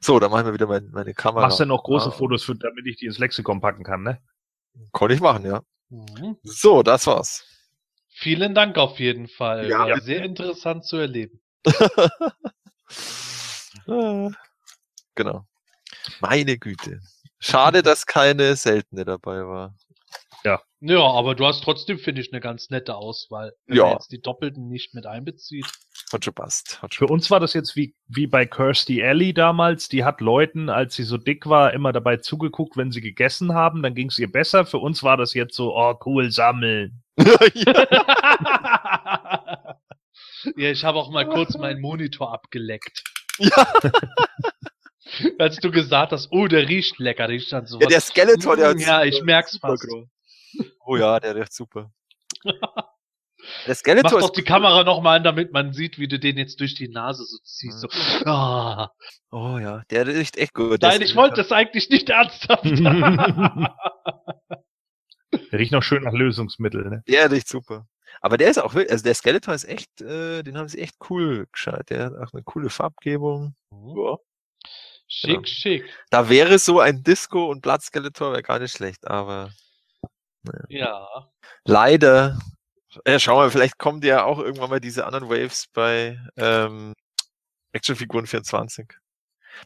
So, 0.00 0.20
dann 0.20 0.30
machen 0.30 0.46
wir 0.46 0.54
wieder 0.54 0.68
mein, 0.68 0.88
meine 0.92 1.12
Kamera. 1.12 1.46
Machst 1.46 1.58
du 1.58 1.64
noch 1.64 1.82
große 1.82 2.10
Ah, 2.10 2.12
Fotos, 2.12 2.44
für, 2.44 2.54
damit 2.54 2.86
ich 2.86 2.98
die 2.98 3.06
ins 3.06 3.18
Lexikon 3.18 3.60
packen 3.60 3.82
kann, 3.82 4.04
ne? 4.04 4.22
Konnte 4.92 5.16
ich 5.16 5.20
machen, 5.20 5.44
ja. 5.44 5.62
Mhm. 5.88 6.36
So, 6.44 6.84
das 6.84 7.08
war's. 7.08 7.44
Vielen 8.10 8.54
Dank 8.54 8.78
auf 8.78 9.00
jeden 9.00 9.26
Fall. 9.26 9.68
Ja. 9.68 9.88
War 9.88 10.00
sehr 10.00 10.22
interessant 10.22 10.84
zu 10.84 10.98
erleben. 10.98 11.40
Ah, 13.86 14.30
genau. 15.14 15.46
Meine 16.20 16.58
Güte. 16.58 17.00
Schade, 17.38 17.82
dass 17.82 18.06
keine 18.06 18.56
seltene 18.56 19.04
dabei 19.04 19.46
war. 19.46 19.74
Ja, 20.82 21.02
aber 21.02 21.34
du 21.34 21.44
hast 21.44 21.62
trotzdem, 21.62 21.98
finde 21.98 22.22
ich, 22.22 22.32
eine 22.32 22.40
ganz 22.40 22.70
nette 22.70 22.96
Auswahl. 22.96 23.52
Wenn 23.66 23.76
Ja. 23.76 23.82
man 23.84 23.92
jetzt 23.92 24.10
die 24.12 24.22
Doppelten 24.22 24.66
nicht 24.66 24.94
mit 24.94 25.04
einbezieht. 25.04 25.66
Hat 26.10 26.24
schon 26.24 26.32
passt. 26.32 26.80
Hat 26.80 26.94
Für 26.94 27.00
schon 27.06 27.10
uns 27.10 27.30
war 27.30 27.38
das 27.38 27.52
jetzt 27.52 27.76
wie, 27.76 27.94
wie 28.08 28.26
bei 28.26 28.46
Kirstie 28.46 29.04
Alley 29.04 29.34
damals. 29.34 29.90
Die 29.90 30.04
hat 30.04 30.22
Leuten, 30.22 30.70
als 30.70 30.94
sie 30.94 31.02
so 31.02 31.18
dick 31.18 31.46
war, 31.46 31.74
immer 31.74 31.92
dabei 31.92 32.16
zugeguckt, 32.16 32.78
wenn 32.78 32.92
sie 32.92 33.02
gegessen 33.02 33.52
haben. 33.52 33.82
Dann 33.82 33.94
ging 33.94 34.08
es 34.08 34.18
ihr 34.18 34.32
besser. 34.32 34.64
Für 34.64 34.78
uns 34.78 35.02
war 35.02 35.18
das 35.18 35.34
jetzt 35.34 35.54
so, 35.54 35.76
oh 35.76 35.94
cool, 36.06 36.30
sammeln. 36.30 37.02
ja, 37.18 37.36
ich 40.70 40.82
habe 40.84 40.98
auch 40.98 41.10
mal 41.10 41.28
kurz 41.28 41.58
meinen 41.58 41.82
Monitor 41.82 42.32
abgeleckt. 42.32 43.04
ja, 43.38 43.66
Als 45.38 45.56
du 45.56 45.70
gesagt 45.70 46.12
hast, 46.12 46.28
oh, 46.32 46.46
der 46.46 46.68
riecht 46.68 46.98
lecker, 46.98 47.26
der 47.26 47.36
riecht 47.36 47.52
dann 47.52 47.66
so 47.66 47.80
ja, 47.80 47.86
der 47.86 48.00
Skeletor, 48.00 48.56
der 48.56 48.68
hat 48.70 48.80
Ja, 48.80 49.04
ich 49.04 49.14
super- 49.14 49.26
merk's 49.26 49.52
super 49.52 49.68
fast. 49.68 49.86
groß. 49.88 50.08
Oh 50.84 50.96
ja, 50.96 51.20
der 51.20 51.36
riecht 51.36 51.52
super. 51.52 51.90
Der 53.66 53.70
Mach 53.70 53.74
Skeletor 53.76 54.20
doch 54.20 54.26
ist 54.28 54.36
die 54.36 54.42
Kamera 54.44 54.84
nochmal 54.84 55.16
an, 55.16 55.24
damit 55.24 55.50
man 55.50 55.72
sieht, 55.72 55.98
wie 55.98 56.08
du 56.08 56.18
den 56.18 56.36
jetzt 56.36 56.60
durch 56.60 56.74
die 56.74 56.88
Nase 56.88 57.24
so 57.24 57.38
ziehst. 57.42 57.80
So. 57.80 57.88
Ah. 58.26 58.90
Oh 59.30 59.56
ja, 59.58 59.82
der 59.90 60.06
riecht 60.06 60.36
echt 60.36 60.52
gut. 60.52 60.82
Der 60.82 60.90
Nein, 60.90 61.00
ich 61.00 61.08
Skeletor. 61.08 61.22
wollte 61.22 61.36
das 61.36 61.50
eigentlich 61.50 61.88
nicht 61.88 62.10
ernsthaft. 62.10 62.64
Riecht 65.52 65.72
noch 65.72 65.82
schön 65.82 66.02
nach 66.02 66.12
Lösungsmittel, 66.12 66.88
ne? 66.88 67.02
Der 67.08 67.30
riecht 67.30 67.48
super. 67.48 67.86
Aber 68.20 68.36
der 68.36 68.50
ist 68.50 68.58
auch 68.58 68.74
wirklich, 68.74 68.92
also 68.92 69.04
der 69.04 69.14
Skeletor 69.14 69.54
ist 69.54 69.64
echt, 69.64 70.00
äh, 70.02 70.42
den 70.42 70.58
haben 70.58 70.68
sie 70.68 70.80
echt 70.80 70.96
cool 71.08 71.46
gescheit. 71.50 71.88
Der 71.90 72.06
hat 72.06 72.14
auch 72.16 72.32
eine 72.32 72.42
coole 72.42 72.68
Farbgebung. 72.68 73.54
Ja. 73.72 74.16
Schick, 75.12 75.30
Genau. 75.32 75.42
schick. 75.44 75.84
Da 76.10 76.28
wäre 76.28 76.58
so 76.58 76.78
ein 76.80 77.02
Disco 77.02 77.50
und 77.50 77.62
Blood 77.62 77.82
Skeletor 77.82 78.30
wäre 78.32 78.42
gar 78.42 78.60
nicht 78.60 78.72
schlecht, 78.72 79.06
aber 79.08 79.50
Ja. 80.68 81.28
leider, 81.64 82.38
ja, 83.06 83.18
schauen 83.18 83.44
wir, 83.44 83.50
vielleicht 83.50 83.76
kommen 83.78 84.00
ja 84.02 84.24
auch 84.24 84.38
irgendwann 84.38 84.70
mal 84.70 84.80
diese 84.80 85.04
anderen 85.06 85.28
Waves 85.28 85.66
bei 85.72 86.18
ähm, 86.36 86.94
Actionfiguren 87.72 88.26
24. 88.26 88.86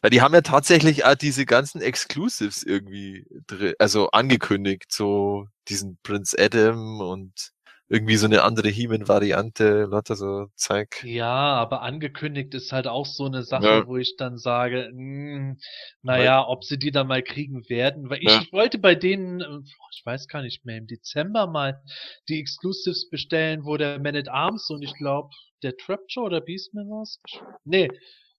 Weil 0.01 0.09
die 0.09 0.21
haben 0.21 0.33
ja 0.33 0.41
tatsächlich 0.41 1.05
auch 1.05 1.13
diese 1.15 1.45
ganzen 1.45 1.79
Exclusives 1.79 2.63
irgendwie 2.63 3.25
drin, 3.45 3.75
also 3.77 4.09
angekündigt, 4.09 4.91
so 4.91 5.47
diesen 5.67 5.99
Prince 6.01 6.35
Adam 6.39 7.01
und 7.01 7.51
irgendwie 7.87 8.15
so 8.15 8.25
eine 8.25 8.43
andere 8.43 8.69
He-Man-Variante, 8.69 9.85
lauter 9.85 10.15
so 10.15 10.47
Zeug. 10.55 11.03
Ja, 11.03 11.27
aber 11.55 11.81
angekündigt 11.83 12.53
ist 12.55 12.71
halt 12.71 12.87
auch 12.87 13.05
so 13.05 13.25
eine 13.25 13.43
Sache, 13.43 13.65
Ja. 13.65 13.87
wo 13.87 13.97
ich 13.97 14.15
dann 14.17 14.37
sage, 14.37 14.89
mh, 14.93 15.55
naja, 16.01 16.47
ob 16.47 16.63
sie 16.63 16.79
die 16.79 16.91
dann 16.91 17.07
mal 17.07 17.21
kriegen 17.21 17.67
werden. 17.69 18.09
Weil 18.09 18.19
ich 18.23 18.31
Ja. 18.31 18.43
wollte 18.51 18.77
bei 18.79 18.95
denen, 18.95 19.41
äh, 19.41 19.59
ich 19.91 20.05
weiß 20.05 20.27
gar 20.27 20.41
nicht 20.41 20.65
mehr, 20.65 20.77
im 20.77 20.87
Dezember 20.87 21.47
mal 21.47 21.81
die 22.27 22.39
Exclusives 22.39 23.09
bestellen, 23.09 23.65
wo 23.65 23.77
der 23.77 23.99
Man 23.99 24.15
at 24.15 24.29
Arms 24.29 24.69
und 24.69 24.81
ich 24.81 24.93
glaube, 24.95 25.29
der 25.61 25.75
Trapjaw 25.77 26.25
oder 26.25 26.41
Beastman 26.41 26.89
war's? 26.89 27.19
Nee, 27.65 27.91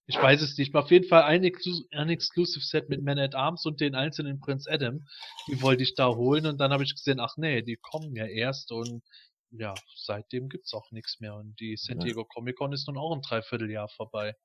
ich 0.07 0.21
weiß 0.21 0.41
es 0.41 0.57
nicht. 0.57 0.73
Auf 0.75 0.89
jeden 0.91 1.07
Fall 1.07 1.23
ein, 1.23 1.43
Exclu 1.43 1.73
ein 1.91 2.09
Exclusive 2.09 2.63
Set 2.63 2.89
mit 2.89 3.03
Man 3.03 3.19
at 3.19 3.35
Arms 3.35 3.65
und 3.65 3.81
den 3.81 3.95
einzelnen 3.95 4.39
Prince 4.39 4.69
Adam. 4.71 5.05
Die 5.49 5.61
wollte 5.61 5.83
ich 5.83 5.95
da 5.95 6.07
holen 6.07 6.45
und 6.45 6.59
dann 6.59 6.71
habe 6.71 6.83
ich 6.83 6.95
gesehen, 6.95 7.19
ach 7.19 7.35
nee, 7.37 7.61
die 7.61 7.75
kommen 7.75 8.15
ja 8.15 8.25
erst 8.25 8.71
und 8.71 9.03
ja, 9.51 9.73
seitdem 9.95 10.49
gibt's 10.49 10.73
auch 10.73 10.91
nichts 10.91 11.19
mehr. 11.19 11.35
Und 11.35 11.59
die 11.59 11.77
San. 11.77 11.99
Diego 11.99 12.25
Comic 12.25 12.57
Con 12.57 12.73
ist 12.73 12.87
nun 12.87 12.97
auch 12.97 13.13
ein 13.13 13.21
Dreivierteljahr 13.21 13.89
vorbei. 13.89 14.35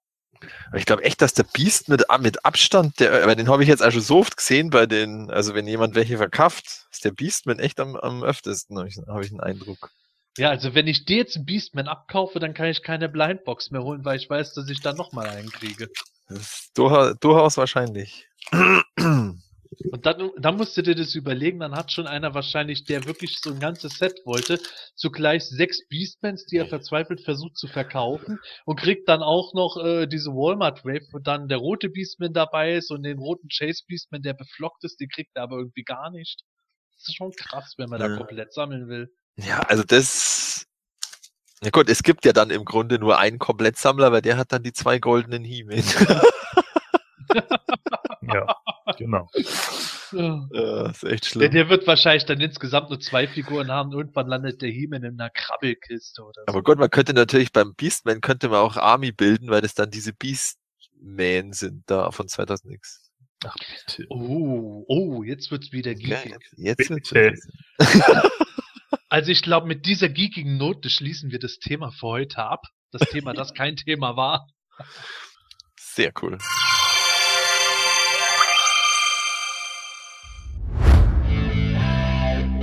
Ich 0.74 0.86
glaube 0.86 1.04
echt, 1.04 1.20
dass 1.20 1.34
der 1.34 1.44
Beast 1.44 1.88
mit, 1.88 2.04
mit 2.20 2.44
Abstand, 2.44 3.00
der, 3.00 3.22
aber 3.22 3.36
den 3.36 3.48
habe 3.48 3.62
ich 3.62 3.68
jetzt 3.68 3.82
schon 3.92 4.00
so 4.00 4.20
oft 4.20 4.36
gesehen 4.36 4.70
bei 4.70 4.86
den, 4.86 5.30
also 5.30 5.54
wenn 5.54 5.66
jemand 5.66 5.94
welche 5.94 6.16
verkauft, 6.16 6.86
ist 6.90 7.04
der 7.04 7.10
Beastman 7.10 7.58
echt 7.58 7.78
am, 7.78 7.96
am 7.96 8.24
öftesten, 8.24 8.78
habe 8.78 8.88
ich, 8.88 8.96
hab 8.96 9.22
ich 9.22 9.30
einen 9.30 9.40
Eindruck. 9.40 9.90
Ja, 10.38 10.48
also 10.48 10.74
wenn 10.74 10.86
ich 10.86 11.04
dir 11.04 11.18
jetzt 11.18 11.36
einen 11.36 11.44
Beastman 11.44 11.88
abkaufe, 11.88 12.40
dann 12.40 12.54
kann 12.54 12.68
ich 12.68 12.82
keine 12.82 13.10
Blindbox 13.10 13.70
mehr 13.70 13.82
holen, 13.82 14.04
weil 14.04 14.16
ich 14.16 14.30
weiß, 14.30 14.54
dass 14.54 14.68
ich 14.70 14.80
dann 14.80 14.96
nochmal 14.96 15.28
einen 15.28 15.50
kriege. 15.50 15.88
Das 16.28 16.38
ist 16.38 16.70
durchaus 16.74 17.58
wahrscheinlich. 17.58 18.26
Und 19.90 20.06
dann, 20.06 20.30
dann 20.38 20.56
musst 20.56 20.76
du 20.76 20.82
dir 20.82 20.94
das 20.94 21.14
überlegen, 21.14 21.60
dann 21.60 21.74
hat 21.74 21.92
schon 21.92 22.06
einer 22.06 22.34
wahrscheinlich, 22.34 22.84
der 22.84 23.06
wirklich 23.06 23.38
so 23.40 23.50
ein 23.50 23.60
ganzes 23.60 23.98
Set 23.98 24.20
wollte, 24.24 24.60
zugleich 24.94 25.44
sechs 25.44 25.86
Beastmans, 25.88 26.46
die 26.46 26.56
er 26.58 26.66
verzweifelt 26.66 27.22
versucht 27.22 27.56
zu 27.56 27.68
verkaufen 27.68 28.38
und 28.64 28.78
kriegt 28.80 29.08
dann 29.08 29.22
auch 29.22 29.54
noch 29.54 29.82
äh, 29.82 30.06
diese 30.06 30.30
Walmart 30.30 30.84
Wave, 30.84 31.06
wo 31.12 31.18
dann 31.18 31.48
der 31.48 31.58
rote 31.58 31.88
Beastman 31.88 32.32
dabei 32.32 32.74
ist 32.74 32.90
und 32.90 33.02
den 33.02 33.18
roten 33.18 33.48
Chase 33.48 33.82
Beastman, 33.88 34.22
der 34.22 34.34
beflockt 34.34 34.84
ist, 34.84 35.00
den 35.00 35.08
kriegt 35.08 35.36
er 35.36 35.44
aber 35.44 35.56
irgendwie 35.56 35.84
gar 35.84 36.10
nicht. 36.10 36.42
Das 36.94 37.08
ist 37.08 37.16
schon 37.16 37.32
krass, 37.32 37.74
wenn 37.78 37.88
man 37.88 38.00
da 38.00 38.08
Ja. 38.08 38.16
komplett 38.16 38.52
sammeln 38.52 38.88
will. 38.88 39.10
Ja, 39.36 39.60
also 39.60 39.82
das. 39.82 40.66
Ja 41.62 41.70
gut, 41.70 41.88
es 41.88 42.02
gibt 42.02 42.24
ja 42.24 42.32
dann 42.32 42.50
im 42.50 42.64
Grunde 42.64 42.98
nur 42.98 43.18
einen 43.18 43.38
Komplettsammler, 43.38 44.10
weil 44.12 44.22
der 44.22 44.36
hat 44.36 44.52
dann 44.52 44.64
die 44.64 44.72
zwei 44.72 44.98
goldenen 44.98 45.44
He-Man. 45.44 45.84
Ja, 48.22 48.56
genau. 49.04 49.28
Ja. 50.14 50.46
ja, 50.52 50.90
ist 50.90 51.04
echt 51.04 51.24
Der, 51.24 51.28
schlimm. 51.30 51.52
der 51.52 51.68
wird 51.70 51.86
wahrscheinlich 51.86 52.26
dann 52.26 52.38
insgesamt 52.38 52.90
nur 52.90 53.00
zwei 53.00 53.26
Figuren 53.26 53.70
haben. 53.70 53.92
Irgendwann 53.92 54.26
landet 54.26 54.60
der 54.60 54.68
He-Man 54.68 55.02
in 55.04 55.18
einer 55.18 55.30
Krabbelkiste 55.30 56.20
oder 56.22 56.42
so. 56.46 56.52
Aber 56.52 56.62
gut, 56.62 56.76
man 56.78 56.90
könnte 56.90 57.14
natürlich 57.14 57.50
beim 57.50 57.74
Beastman 57.74 58.20
könnte 58.20 58.50
man 58.50 58.58
auch 58.58 58.76
Army 58.76 59.10
bilden, 59.12 59.48
weil 59.48 59.62
das 59.62 59.72
dann 59.72 59.90
diese 59.90 60.12
Beastman 60.12 61.54
sind 61.54 61.84
da 61.86 62.10
von 62.10 62.26
2000X. 62.26 63.08
Ach, 63.46 63.54
bitte. 63.86 64.06
Oh, 64.10 64.84
oh, 64.86 65.22
jetzt 65.22 65.50
wird's 65.50 65.72
wieder 65.72 65.92
Ja, 65.92 66.20
geekig. 66.20 66.36
jetzt 66.58 66.90
jetzt 66.90 67.14
wird's 67.14 67.48
Also 69.08 69.30
ich 69.32 69.40
glaube, 69.40 69.66
mit 69.66 69.86
dieser 69.86 70.10
geekigen 70.10 70.58
Note 70.58 70.90
schließen 70.90 71.30
wir 71.30 71.38
das 71.38 71.56
Thema 71.58 71.90
für 71.90 72.06
heute 72.08 72.36
ab. 72.44 72.66
Das 72.90 73.08
Thema, 73.08 73.32
das 73.32 73.54
kein 73.54 73.76
Thema 73.76 74.14
war. 74.14 74.46
Sehr 75.78 76.12
cool. 76.20 76.36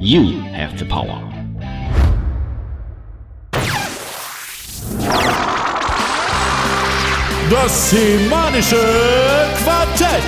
You 0.00 0.40
have 0.52 0.78
the 0.78 0.84
power. 0.84 1.20
Das 7.50 7.90
Semanische 7.90 8.76
Quartett. 9.64 10.22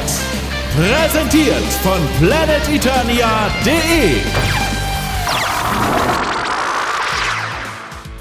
Präsentiert 0.76 1.64
von 1.82 2.00
planeteternia.de. 2.20 4.65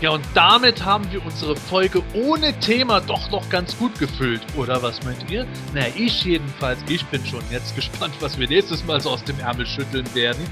Ja, 0.01 0.09
und 0.09 0.25
damit 0.33 0.83
haben 0.83 1.09
wir 1.11 1.25
unsere 1.25 1.55
Folge 1.55 2.03
ohne 2.13 2.57
Thema 2.59 2.99
doch 2.99 3.31
noch 3.31 3.49
ganz 3.49 3.77
gut 3.77 3.97
gefüllt. 3.97 4.41
Oder 4.57 4.83
was 4.83 5.01
meint 5.03 5.31
ihr? 5.31 5.47
Na, 5.73 5.87
ich 5.95 6.25
jedenfalls. 6.25 6.79
Ich 6.89 7.05
bin 7.05 7.25
schon 7.25 7.41
jetzt 7.49 7.75
gespannt, 7.75 8.13
was 8.19 8.37
wir 8.37 8.47
nächstes 8.47 8.85
Mal 8.85 8.99
so 8.99 9.11
aus 9.11 9.23
dem 9.23 9.39
Ärmel 9.39 9.65
schütteln 9.65 10.05
werden. 10.13 10.45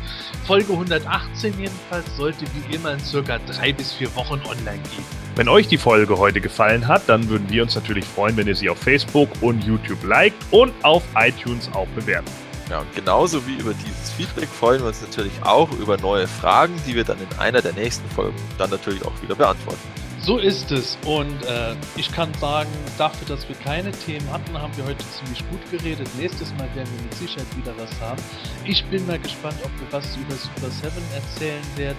Folge 0.47 0.71
118 0.71 1.53
jedenfalls 1.59 2.05
sollte 2.15 2.45
wie 2.53 2.75
immer 2.75 2.93
in 2.93 2.99
circa 3.01 3.37
drei 3.39 3.73
bis 3.73 3.91
vier 3.91 4.15
Wochen 4.15 4.41
online 4.45 4.81
gehen. 4.95 5.23
Wenn 5.35 5.49
euch 5.49 5.67
die 5.67 5.77
Folge 5.77 6.17
heute 6.17 6.39
gefallen 6.39 6.87
hat, 6.87 7.03
dann 7.07 7.27
würden 7.27 7.49
wir 7.49 7.63
uns 7.63 7.75
natürlich 7.75 8.05
freuen, 8.05 8.37
wenn 8.37 8.47
ihr 8.47 8.55
sie 8.55 8.69
auf 8.69 8.77
Facebook 8.77 9.29
und 9.41 9.63
YouTube 9.63 10.03
liked 10.03 10.37
und 10.51 10.71
auf 10.83 11.03
iTunes 11.15 11.69
auch 11.73 11.87
bewertet. 11.95 12.31
Ja, 12.69 12.79
und 12.79 12.95
genauso 12.95 13.45
wie 13.45 13.55
über 13.55 13.73
dieses 13.73 14.11
Feedback 14.11 14.49
freuen 14.49 14.81
wir 14.81 14.87
uns 14.87 15.01
natürlich 15.01 15.33
auch 15.43 15.71
über 15.73 15.97
neue 15.97 16.27
Fragen, 16.27 16.73
die 16.87 16.95
wir 16.95 17.03
dann 17.03 17.17
in 17.19 17.39
einer 17.39 17.61
der 17.61 17.73
nächsten 17.73 18.09
Folgen 18.09 18.37
dann 18.57 18.69
natürlich 18.69 19.05
auch 19.05 19.21
wieder 19.21 19.35
beantworten. 19.35 19.79
So 20.23 20.37
ist 20.37 20.71
es. 20.71 20.97
Und 21.05 21.43
äh, 21.43 21.75
ich 21.97 22.09
kann 22.09 22.33
sagen, 22.35 22.69
dafür, 22.97 23.27
dass 23.27 23.47
wir 23.49 23.57
keine 23.57 23.91
Themen 23.91 24.25
hatten, 24.31 24.57
haben 24.57 24.71
wir 24.77 24.85
heute 24.85 25.03
ziemlich 25.09 25.43
gut 25.49 25.59
geredet. 25.69 26.07
Nächstes 26.17 26.51
Mal 26.53 26.73
werden 26.75 26.89
wir 26.95 27.03
mit 27.03 27.13
Sicherheit 27.15 27.57
wieder 27.57 27.73
was 27.77 27.99
haben. 27.99 28.21
Ich 28.63 28.85
bin 28.85 29.05
mal 29.05 29.19
gespannt, 29.19 29.57
ob 29.65 29.71
wir 29.81 29.91
was 29.91 30.15
über 30.15 30.33
Super 30.35 30.69
7 30.69 30.91
erzählen 31.13 31.61
werden 31.75 31.97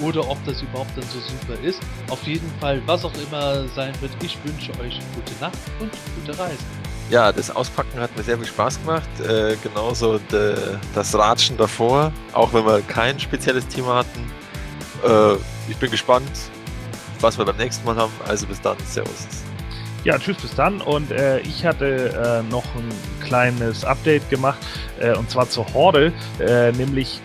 oder 0.00 0.26
ob 0.26 0.42
das 0.46 0.62
überhaupt 0.62 0.96
dann 0.96 1.04
so 1.04 1.18
super 1.20 1.62
ist. 1.62 1.82
Auf 2.08 2.22
jeden 2.26 2.50
Fall, 2.60 2.80
was 2.86 3.04
auch 3.04 3.14
immer 3.30 3.68
sein 3.68 3.92
wird, 4.00 4.12
ich 4.24 4.38
wünsche 4.42 4.72
euch 4.80 4.98
gute 5.14 5.38
Nacht 5.38 5.58
und 5.78 5.90
gute 6.14 6.38
Reise. 6.38 6.64
Ja, 7.08 7.30
das 7.30 7.54
Auspacken 7.54 8.00
hat 8.00 8.16
mir 8.16 8.24
sehr 8.24 8.36
viel 8.36 8.46
Spaß 8.46 8.80
gemacht. 8.80 9.08
Äh, 9.20 9.56
genauso 9.62 10.18
de, 10.18 10.56
das 10.94 11.14
Ratschen 11.14 11.56
davor, 11.56 12.12
auch 12.32 12.52
wenn 12.52 12.66
wir 12.66 12.82
kein 12.82 13.18
spezielles 13.20 13.66
Thema 13.68 13.96
hatten. 13.96 14.32
Äh, 15.04 15.36
ich 15.68 15.76
bin 15.76 15.90
gespannt, 15.90 16.30
was 17.20 17.38
wir 17.38 17.44
beim 17.44 17.56
nächsten 17.56 17.84
Mal 17.84 17.96
haben. 17.96 18.12
Also 18.26 18.46
bis 18.46 18.60
dann, 18.60 18.76
Servus. 18.84 19.26
Ja, 20.02 20.18
tschüss, 20.18 20.36
bis 20.36 20.54
dann. 20.54 20.80
Und 20.80 21.12
äh, 21.12 21.38
ich 21.40 21.64
hatte 21.64 22.42
äh, 22.44 22.50
noch 22.50 22.64
ein 22.74 22.88
kleines 23.24 23.84
Update 23.84 24.28
gemacht, 24.28 24.58
äh, 24.98 25.16
und 25.16 25.30
zwar 25.30 25.48
zur 25.48 25.72
Horde. 25.74 26.12
Äh, 26.40 26.72
nämlich, 26.72 27.20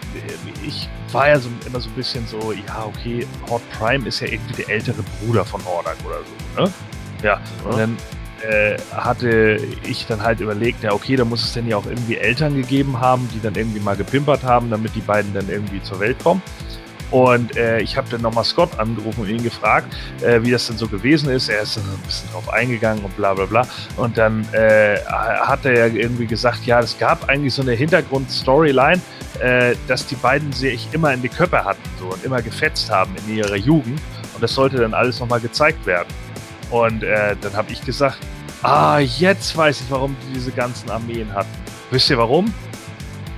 ich 0.65 0.89
war 1.11 1.27
ja 1.29 1.39
so, 1.39 1.49
immer 1.65 1.79
so 1.79 1.89
ein 1.89 1.95
bisschen 1.95 2.25
so, 2.27 2.51
ja, 2.51 2.85
okay, 2.85 3.27
Horde 3.49 3.63
Prime 3.77 4.07
ist 4.07 4.19
ja 4.19 4.27
irgendwie 4.27 4.63
der 4.63 4.69
ältere 4.69 5.03
Bruder 5.19 5.43
von 5.43 5.63
Hordak 5.65 5.97
oder 6.05 6.19
so, 6.19 6.61
ne? 6.61 6.73
Ja, 7.21 7.39
und 7.65 7.77
dann 7.77 7.97
äh, 8.47 8.77
hatte 8.93 9.57
ich 9.87 10.05
dann 10.07 10.21
halt 10.21 10.39
überlegt, 10.39 10.83
ja, 10.83 10.93
okay, 10.93 11.15
da 11.15 11.25
muss 11.25 11.43
es 11.43 11.53
denn 11.53 11.67
ja 11.67 11.77
auch 11.77 11.85
irgendwie 11.85 12.17
Eltern 12.17 12.55
gegeben 12.55 12.99
haben, 12.99 13.29
die 13.33 13.41
dann 13.41 13.55
irgendwie 13.55 13.79
mal 13.79 13.95
gepimpert 13.95 14.43
haben, 14.43 14.69
damit 14.69 14.95
die 14.95 15.01
beiden 15.01 15.33
dann 15.33 15.49
irgendwie 15.49 15.81
zur 15.81 15.99
Welt 15.99 16.17
kommen. 16.23 16.41
Und 17.11 17.57
äh, 17.57 17.81
ich 17.81 17.97
habe 17.97 18.07
dann 18.09 18.21
nochmal 18.21 18.45
Scott 18.45 18.79
angerufen 18.79 19.21
und 19.21 19.29
ihn 19.29 19.43
gefragt, 19.43 19.93
äh, 20.21 20.41
wie 20.43 20.51
das 20.51 20.67
denn 20.67 20.77
so 20.77 20.87
gewesen 20.87 21.29
ist. 21.29 21.49
Er 21.49 21.61
ist 21.61 21.75
dann 21.75 21.83
so 21.83 21.91
ein 21.91 22.01
bisschen 22.05 22.31
drauf 22.31 22.51
eingegangen 22.51 23.03
und 23.03 23.15
bla 23.17 23.33
bla 23.33 23.45
bla. 23.45 23.67
Und 23.97 24.17
dann 24.17 24.47
äh, 24.53 24.97
hat 25.05 25.65
er 25.65 25.73
ja 25.73 25.85
irgendwie 25.87 26.25
gesagt, 26.25 26.65
ja, 26.65 26.79
es 26.79 26.97
gab 26.97 27.27
eigentlich 27.27 27.53
so 27.53 27.61
eine 27.61 27.73
Hintergrundstoryline, 27.73 29.01
äh, 29.41 29.75
dass 29.89 30.07
die 30.07 30.15
beiden 30.15 30.53
sich 30.53 30.87
immer 30.93 31.13
in 31.13 31.21
die 31.21 31.29
Köpfe 31.29 31.65
hatten 31.65 31.81
so 31.99 32.05
und 32.05 32.23
immer 32.23 32.41
gefetzt 32.41 32.89
haben 32.89 33.13
in 33.27 33.35
ihrer 33.35 33.57
Jugend. 33.57 33.99
Und 34.33 34.41
das 34.41 34.53
sollte 34.53 34.77
dann 34.77 34.93
alles 34.93 35.19
nochmal 35.19 35.41
gezeigt 35.41 35.85
werden. 35.85 36.07
Und 36.71 37.03
äh, 37.03 37.35
dann 37.41 37.53
habe 37.53 37.71
ich 37.71 37.81
gesagt, 37.81 38.17
ah, 38.63 38.99
jetzt 38.99 39.55
weiß 39.55 39.81
ich, 39.81 39.91
warum 39.91 40.15
die 40.23 40.33
diese 40.33 40.51
ganzen 40.51 40.89
Armeen 40.89 41.31
hatten. 41.33 41.49
Wisst 41.91 42.09
ihr 42.09 42.17
warum? 42.17 42.53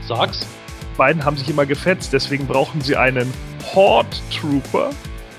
Sag's. 0.07 0.45
Beiden 0.95 1.26
haben 1.26 1.35
sich 1.38 1.49
immer 1.49 1.65
gefetzt, 1.65 2.14
deswegen 2.14 2.45
brauchen 2.45 2.80
sie 2.81 2.95
einen 2.95 3.34
Horde 3.73 4.15
Trooper. 4.31 4.91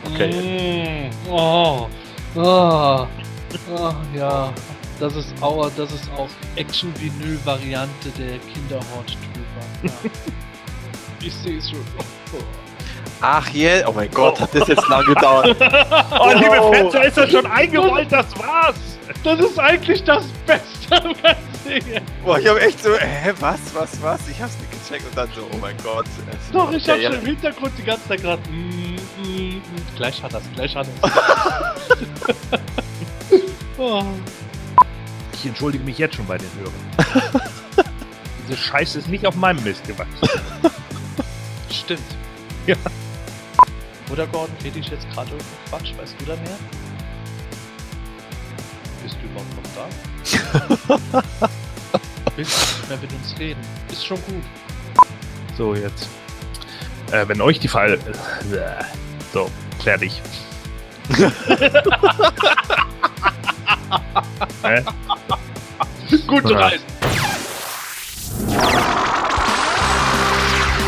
Okay. 0.07 1.11
Mm, 1.11 1.31
oh. 1.31 1.89
Oh. 2.35 3.07
oh. 3.73 3.95
Ja. 4.15 4.53
Das 4.99 5.15
ist 5.17 5.33
auch, 5.41 5.71
das 5.77 5.93
ist 5.93 6.11
auch 6.17 6.29
Action-Vinyl-Variante 6.57 8.11
der 8.19 8.39
Kinder-Horde 8.39 9.13
Trooper. 9.13 9.67
Ja. 9.83 10.11
ich 11.27 11.35
sehe 11.35 11.59
es 11.59 11.71
schon. 11.71 11.81
Oh. 12.33 12.64
Ach 13.21 13.49
je, 13.49 13.79
yeah. 13.79 13.89
oh 13.89 13.93
mein 13.93 14.11
Gott, 14.11 14.39
hat 14.41 14.55
das 14.55 14.69
jetzt 14.69 14.89
lang 14.89 15.05
gedauert. 15.05 15.57
oh, 16.21 16.31
liebe 16.35 16.77
Fans, 16.77 16.93
da 16.93 17.03
ist 17.03 17.17
er 17.17 17.29
schon 17.29 17.47
eingerollt, 17.47 18.11
das 18.11 18.27
war's. 18.39 18.77
Das 19.23 19.41
ist 19.41 19.59
eigentlich 19.59 20.03
das 20.05 20.25
Beste 20.47 20.97
am 21.03 21.15
ganzen 21.23 21.45
Boah, 22.25 22.39
ich 22.39 22.47
hab 22.47 22.61
echt 22.61 22.83
so, 22.83 22.95
hä, 22.95 23.33
was, 23.41 23.61
was, 23.75 24.03
was? 24.03 24.29
Ich 24.29 24.41
hab's 24.41 24.57
nicht 24.59 24.71
gecheckt 24.71 25.07
und 25.09 25.17
dann 25.17 25.29
so, 25.35 25.49
oh 25.51 25.57
mein 25.61 25.77
Gott. 25.83 26.07
Doch, 26.53 26.73
ich 26.73 26.89
hab 26.89 27.01
schon 27.01 27.13
im 27.13 27.25
Hintergrund 27.25 27.73
die 27.79 27.83
ganze 27.83 28.09
Zeit 28.09 28.21
gerade. 28.21 28.43
Mm, 28.51 28.97
mm, 29.23 29.57
mm. 29.57 29.63
Gleich 29.97 30.23
hat 30.23 30.35
das, 30.35 30.43
gleich 30.55 30.77
hat 30.77 30.87
das. 31.01 31.11
oh. 33.79 34.05
Ich 35.33 35.47
entschuldige 35.47 35.85
mich 35.85 35.99
jetzt 35.99 36.17
schon 36.17 36.27
bei 36.27 36.37
den 36.37 36.51
Hörern. 36.59 37.43
Diese 38.47 38.59
Scheiße 38.59 38.99
ist 38.99 39.09
nicht 39.09 39.27
auf 39.27 39.35
meinem 39.37 39.63
Mist 39.65 39.87
gewachsen. 39.87 40.29
Stimmt. 41.71 42.01
Ja. 42.67 42.77
Oder 44.15 44.29
Gordon, 44.29 44.55
rede 44.63 44.79
ich 44.79 44.89
jetzt 44.91 45.11
gerade 45.11 45.29
irgendeinen 45.33 45.65
Quatsch? 45.69 45.93
Weißt 45.99 46.15
du 46.21 46.25
da 46.25 46.37
mehr? 46.37 46.57
Bist 49.03 49.17
du 49.21 49.27
überhaupt 49.27 49.53
noch 49.57 49.65
da? 49.75 51.19
Willst 52.37 52.61
du 52.61 52.65
nicht 52.77 52.89
mehr 52.91 52.99
mit 52.99 53.13
uns 53.13 53.37
reden? 53.41 53.61
Ist 53.91 54.07
schon 54.07 54.19
gut. 54.19 54.45
So, 55.59 55.75
jetzt. 55.75 56.09
Äh, 57.11 57.27
wenn 57.27 57.41
euch 57.41 57.59
die 57.59 57.67
Fall. 57.67 57.95
Äh, 57.95 58.85
so, 59.33 59.51
klär 59.81 59.99
dich. 59.99 60.23
Gute 66.29 66.55
Reise. 66.55 66.85